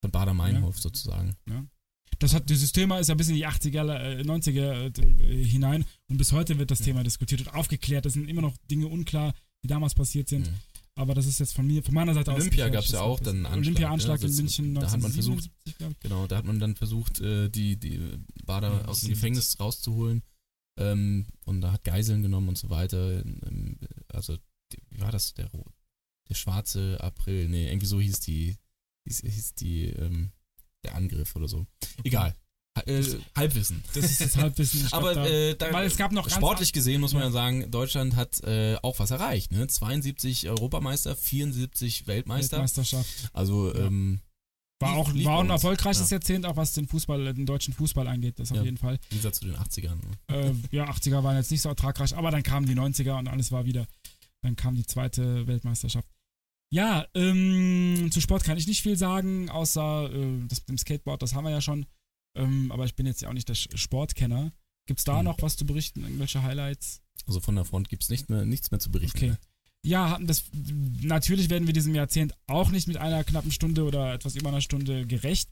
von 0.00 0.12
Bader-Meinhof 0.12 0.78
sozusagen. 0.78 1.36
Das 2.20 2.34
hat, 2.34 2.50
dieses 2.50 2.72
Thema 2.72 2.98
ist 2.98 3.08
ja 3.08 3.14
bis 3.14 3.28
in 3.28 3.36
die 3.36 3.46
80er, 3.46 4.18
äh, 4.18 4.22
90er 4.22 4.98
äh, 4.98 5.44
hinein 5.44 5.84
und 6.08 6.16
bis 6.18 6.32
heute 6.32 6.58
wird 6.58 6.70
das 6.70 6.80
Thema 6.80 7.04
diskutiert 7.04 7.40
und 7.42 7.54
aufgeklärt. 7.54 8.06
Es 8.06 8.14
sind 8.14 8.28
immer 8.28 8.42
noch 8.42 8.56
Dinge 8.70 8.88
unklar, 8.88 9.32
die 9.62 9.68
damals 9.68 9.94
passiert 9.94 10.28
sind. 10.28 10.48
Mhm. 10.50 10.54
Aber 10.96 11.14
das 11.14 11.26
ist 11.26 11.38
jetzt 11.38 11.54
von 11.54 11.64
mir, 11.64 11.80
von 11.84 11.94
meiner 11.94 12.12
Seite 12.14 12.32
aus. 12.32 12.40
Olympia 12.40 12.66
gefährliches 12.66 12.90
gab's 12.92 13.00
ja 13.00 13.06
auch 13.06 13.20
dann 13.20 13.36
einen 13.36 13.46
Anschlag, 13.46 13.62
Olympia-Anschlag 13.66 14.18
ja, 14.20 14.26
in 14.26 14.30
das- 14.32 14.36
München 14.38 14.74
da 14.74 14.80
hat 14.90 15.00
man 15.00 15.12
versucht- 15.12 15.44
1977, 15.44 15.78
glaube 15.78 15.92
ich. 15.94 16.00
Genau, 16.00 16.26
da 16.26 16.36
hat 16.38 16.44
man 16.44 16.58
dann 16.58 16.74
versucht, 16.74 17.20
äh, 17.20 17.48
die, 17.48 17.76
die 17.76 18.00
Bader 18.44 18.68
Ja, 18.72 18.84
aus 18.86 19.00
dem 19.02 19.08
77. 19.08 19.10
Gefängnis 19.14 19.60
rauszuholen. 19.60 20.22
Ähm, 20.76 21.26
und 21.44 21.60
da 21.60 21.70
hat 21.72 21.84
Geiseln 21.84 22.22
genommen 22.22 22.48
und 22.48 22.58
so 22.58 22.68
weiter. 22.68 23.24
Ähm, 23.24 23.78
Also, 24.08 24.36
wie 24.90 25.00
war 25.00 25.12
das? 25.12 25.34
Der, 25.34 25.48
der 26.28 26.34
schwarze 26.34 26.98
April. 27.00 27.48
Nee, 27.48 27.68
irgendwie 27.68 27.86
so 27.86 28.00
hieß 28.00 28.18
die, 28.20 28.56
hieß, 29.06 29.20
hieß 29.20 29.54
die, 29.54 29.84
ähm, 29.90 30.30
der 30.88 30.96
Angriff 30.96 31.34
oder 31.36 31.48
so. 31.48 31.66
Egal. 32.04 32.34
Äh, 32.86 33.02
Halbwissen. 33.36 33.82
Das 33.94 34.04
ist 34.04 34.20
das 34.20 34.36
Halbwissen. 34.36 34.80
Glaub, 34.88 34.94
Aber 35.02 35.14
da, 35.14 35.26
äh, 35.26 35.56
da, 35.56 35.72
weil 35.72 35.86
es 35.86 35.96
gab 35.96 36.12
noch 36.12 36.30
sportlich 36.30 36.72
gesehen 36.72 37.00
muss 37.00 37.12
man 37.12 37.22
Ja. 37.24 37.30
sagen, 37.32 37.70
Deutschland 37.72 38.14
hat 38.14 38.40
äh, 38.44 38.76
auch 38.82 39.00
was 39.00 39.10
erreicht. 39.10 39.50
Ne? 39.50 39.66
72 39.66 40.48
Europameister, 40.48 41.16
74 41.16 42.06
Weltmeister. 42.06 42.58
Weltmeisterschaft. 42.58 43.30
Also 43.32 43.74
Ja. 43.74 43.86
ähm, 43.86 44.20
War 44.80 44.92
auch 44.96 45.12
war 45.12 45.40
ein 45.42 45.50
erfolgreiches 45.50 46.08
Ja. 46.10 46.16
Jahrzehnt, 46.18 46.46
auch 46.46 46.54
was 46.56 46.72
den 46.72 46.86
Fußball, 46.86 47.34
den 47.34 47.46
deutschen 47.46 47.74
Fußball 47.74 48.06
angeht, 48.06 48.38
das 48.38 48.52
auf 48.52 48.58
Ja. 48.58 48.62
jeden 48.62 48.76
Fall. 48.78 48.94
Im 48.94 49.08
Gegensatz 49.10 49.40
zu 49.40 49.46
den 49.46 49.56
80ern. 49.56 49.98
Äh, 50.28 50.52
ja, 50.70 50.88
80er 50.88 51.24
waren 51.24 51.36
jetzt 51.36 51.50
nicht 51.50 51.62
so 51.62 51.68
ertragreich, 51.70 52.16
aber 52.16 52.30
dann 52.30 52.44
kamen 52.44 52.66
die 52.66 52.76
90er 52.76 53.18
und 53.18 53.26
alles 53.26 53.50
war 53.50 53.64
wieder. 53.64 53.86
Dann 54.42 54.54
kam 54.54 54.76
die 54.76 54.86
zweite 54.86 55.48
Weltmeisterschaft. 55.48 56.06
Ja, 56.70 57.06
ähm, 57.14 58.10
zu 58.12 58.20
Sport 58.20 58.44
kann 58.44 58.58
ich 58.58 58.66
nicht 58.66 58.82
viel 58.82 58.96
sagen, 58.96 59.48
außer 59.48 60.10
äh, 60.12 60.46
das 60.48 60.60
mit 60.60 60.68
dem 60.68 60.78
Skateboard, 60.78 61.22
das 61.22 61.34
haben 61.34 61.44
wir 61.44 61.50
ja 61.50 61.60
schon. 61.60 61.86
Ähm, 62.36 62.70
aber 62.70 62.84
ich 62.84 62.94
bin 62.94 63.06
jetzt 63.06 63.22
ja 63.22 63.28
auch 63.28 63.32
nicht 63.34 63.48
der 63.48 63.54
Sportkenner. 63.54 64.52
Gibt's 64.86 65.04
da 65.04 65.18
Hm. 65.18 65.24
noch 65.24 65.40
was 65.42 65.56
zu 65.56 65.64
berichten? 65.66 66.02
Irgendwelche 66.02 66.42
Highlights? 66.42 67.00
Also 67.26 67.40
von 67.40 67.54
der 67.56 67.64
Front 67.64 67.88
gibt's 67.88 68.10
nicht 68.10 68.28
mehr, 68.30 68.44
nichts 68.44 68.70
mehr 68.70 68.80
zu 68.80 68.90
berichten. 68.90 69.18
Okay. 69.18 69.34
Ja, 69.84 70.10
hatten 70.10 70.26
das, 70.26 70.44
natürlich 71.02 71.50
werden 71.50 71.66
wir 71.66 71.72
diesem 71.72 71.94
Jahrzehnt 71.94 72.34
auch 72.46 72.70
nicht 72.70 72.88
mit 72.88 72.96
einer 72.96 73.22
knappen 73.24 73.52
Stunde 73.52 73.84
oder 73.84 74.12
etwas 74.12 74.34
über 74.36 74.48
einer 74.48 74.60
Stunde 74.60 75.06
gerecht. 75.06 75.48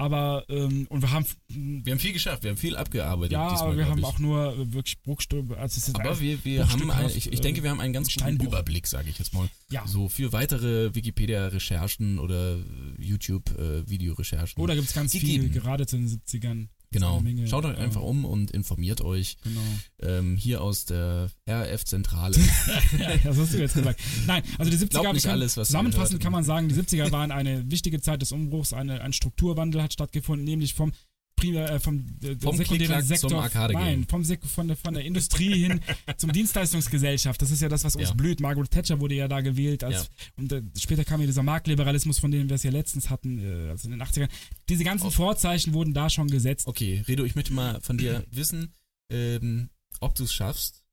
Aber, 0.00 0.46
ähm, 0.48 0.86
und 0.88 1.02
wir 1.02 1.10
haben, 1.10 1.26
Wir 1.48 1.92
haben 1.92 2.00
viel 2.00 2.14
geschafft, 2.14 2.42
wir 2.42 2.50
haben 2.50 2.56
viel 2.56 2.74
abgearbeitet. 2.74 3.32
ja, 3.32 3.50
diesmal, 3.50 3.68
aber 3.68 3.76
wir 3.76 3.86
haben 3.86 3.98
ich. 3.98 4.04
auch 4.04 4.18
nur 4.18 4.54
äh, 4.56 4.72
wirklich 4.72 4.98
Bruchstücke. 5.02 5.58
Also 5.58 5.92
Aber 5.92 6.18
wir, 6.20 6.42
wir 6.42 6.66
haben, 6.70 6.90
ein, 6.90 7.10
ich, 7.10 7.30
ich 7.30 7.40
denke, 7.42 7.60
äh, 7.60 7.64
wir 7.64 7.70
haben 7.70 7.80
einen 7.80 7.92
ganz 7.92 8.10
guten. 8.10 8.40
Überblick, 8.40 8.86
sage 8.86 9.10
ich 9.10 9.18
jetzt 9.18 9.34
mal. 9.34 9.48
Ja. 9.68 9.86
So 9.86 10.08
für 10.08 10.32
weitere 10.32 10.94
Wikipedia-Recherchen 10.94 12.18
oder 12.18 12.56
YouTube-Videorecherchen. 12.98 14.62
Oder 14.62 14.74
gibt 14.74 14.88
es 14.88 14.94
ganz 14.94 15.12
gegeben. 15.12 15.50
viel, 15.50 15.60
gerade 15.60 15.86
zu 15.86 15.96
den 15.98 16.08
70ern. 16.08 16.68
Genau. 16.92 17.20
Menge, 17.20 17.46
Schaut 17.46 17.64
euch 17.64 17.78
einfach 17.78 18.02
um 18.02 18.24
und 18.24 18.50
informiert 18.50 19.00
euch. 19.00 19.36
Genau. 19.44 19.60
Ähm, 20.00 20.36
hier 20.36 20.60
aus 20.60 20.86
der 20.86 21.30
RF-Zentrale. 21.48 22.34
das 23.24 23.38
hast 23.38 23.52
du 23.54 23.58
jetzt 23.58 23.74
gesagt. 23.74 24.00
Nein, 24.26 24.42
also 24.58 24.70
die 24.70 24.76
70er, 24.76 24.88
Glaubt 24.88 25.06
wir 25.06 25.12
nicht 25.12 25.22
können- 25.22 25.32
alles, 25.34 25.56
was 25.56 25.68
zusammenfassend 25.68 26.20
kann 26.20 26.32
man 26.32 26.42
sagen, 26.42 26.68
die 26.68 26.74
70er 26.74 27.12
waren 27.12 27.30
eine 27.30 27.70
wichtige 27.70 28.00
Zeit 28.00 28.22
des 28.22 28.32
Umbruchs, 28.32 28.72
eine, 28.72 29.02
ein 29.02 29.12
Strukturwandel 29.12 29.82
hat 29.82 29.92
stattgefunden, 29.92 30.44
nämlich 30.44 30.74
vom 30.74 30.92
primär, 31.40 31.70
äh, 31.70 31.80
vom, 31.80 32.06
äh, 32.22 32.36
Vom 32.38 32.56
sekundären 32.56 33.02
Sektor, 33.04 33.30
zum 33.30 33.38
Arcade-Game. 33.40 33.82
nein, 33.82 34.06
vom 34.08 34.22
Sek 34.24 34.44
von, 34.44 34.68
der, 34.68 34.76
von 34.76 34.94
der 34.94 35.04
Industrie 35.04 35.66
hin 35.66 35.80
zum 36.16 36.32
Dienstleistungsgesellschaft. 36.32 37.40
Das 37.42 37.50
ist 37.50 37.60
ja 37.62 37.68
das, 37.68 37.82
was 37.84 37.96
uns 37.96 38.08
Ja. 38.10 38.14
blüht. 38.14 38.40
Margaret 38.40 38.70
Thatcher 38.70 39.00
wurde 39.00 39.14
ja 39.14 39.26
da 39.28 39.40
gewählt. 39.40 39.82
Als, 39.84 39.94
Ja. 40.04 40.26
Und 40.36 40.52
äh, 40.52 40.62
später 40.78 41.04
kam 41.04 41.20
ja 41.20 41.26
dieser 41.26 41.42
Marktliberalismus, 41.42 42.18
von 42.18 42.30
dem 42.30 42.48
wir 42.48 42.54
es 42.56 42.62
ja 42.62 42.70
letztens 42.70 43.10
hatten, 43.10 43.38
äh, 43.38 43.70
also 43.70 43.86
in 43.88 43.92
den 43.98 44.02
80ern. 44.02 44.28
Diese 44.68 44.84
ganzen 44.84 45.10
Vorzeichen 45.10 45.72
wurden 45.72 45.94
da 45.94 46.08
schon 46.10 46.28
gesetzt. 46.28 46.66
Okay, 46.66 47.02
Redo, 47.08 47.24
ich 47.24 47.34
möchte 47.34 47.52
mal 47.52 47.80
von 47.80 47.98
dir 47.98 48.24
wissen, 48.30 48.74
ähm, 49.10 49.70
ob 50.00 50.14
du 50.14 50.24
es 50.24 50.32
schaffst. 50.32 50.84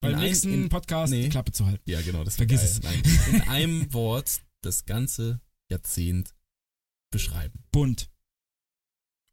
Beim 0.00 0.18
nächsten 0.20 0.52
in- 0.52 0.68
Podcast 0.68 1.12
nee. 1.12 1.22
die 1.22 1.28
Klappe 1.30 1.52
zu 1.52 1.64
halten. 1.66 1.90
Ja, 1.90 2.00
genau, 2.02 2.24
das 2.24 2.36
Vergiss 2.36 2.62
es. 2.62 2.82
Nein, 2.82 3.02
in 3.32 3.40
einem 3.42 3.92
Wort 3.94 4.42
das 4.60 4.84
ganze 4.84 5.40
Jahrzehnt 5.70 6.34
beschreiben. 7.10 7.64
Bunt. 7.72 8.10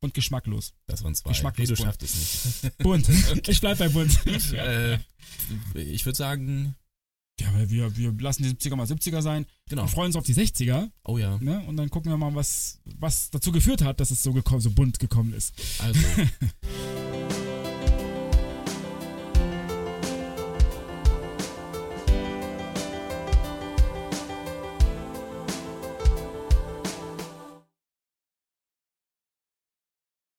Und 0.03 0.13
geschmacklos. 0.15 0.73
Das 0.87 1.03
waren 1.03 1.13
zwei. 1.13 1.29
Geschmacklos 1.29 1.69
Redo 1.69 1.75
bunt. 1.75 1.85
schafft 1.87 2.03
es 2.03 2.63
nicht. 2.63 2.77
Bunt. 2.79 3.07
Ich 3.47 3.61
bleib 3.61 3.77
bei 3.77 3.87
bunt. 3.89 4.19
äh, 4.53 4.97
ich 5.75 6.05
würde 6.05 6.17
sagen, 6.17 6.75
Ja, 7.39 7.49
aber 7.49 7.69
wir, 7.69 7.95
wir 7.95 8.11
lassen 8.19 8.43
die 8.43 8.49
70er 8.49 8.75
mal 8.75 8.87
70er 8.87 9.21
sein 9.21 9.45
genau. 9.69 9.83
und 9.83 9.89
freuen 9.89 10.07
uns 10.07 10.15
auf 10.15 10.25
die 10.25 10.33
60er. 10.33 10.89
Oh 11.03 11.19
ja, 11.19 11.37
Ne? 11.39 11.63
Und 11.67 11.77
dann 11.77 11.89
gucken 11.91 12.11
wir 12.11 12.17
mal, 12.17 12.33
was, 12.33 12.79
was 12.85 13.29
dazu 13.29 13.51
geführt 13.51 13.83
hat, 13.83 13.99
dass 13.99 14.09
es 14.09 14.23
so, 14.23 14.33
gekommen, 14.33 14.61
so 14.61 14.71
bunt 14.71 14.97
gekommen 14.97 15.33
ist. 15.33 15.53
also 15.79 15.99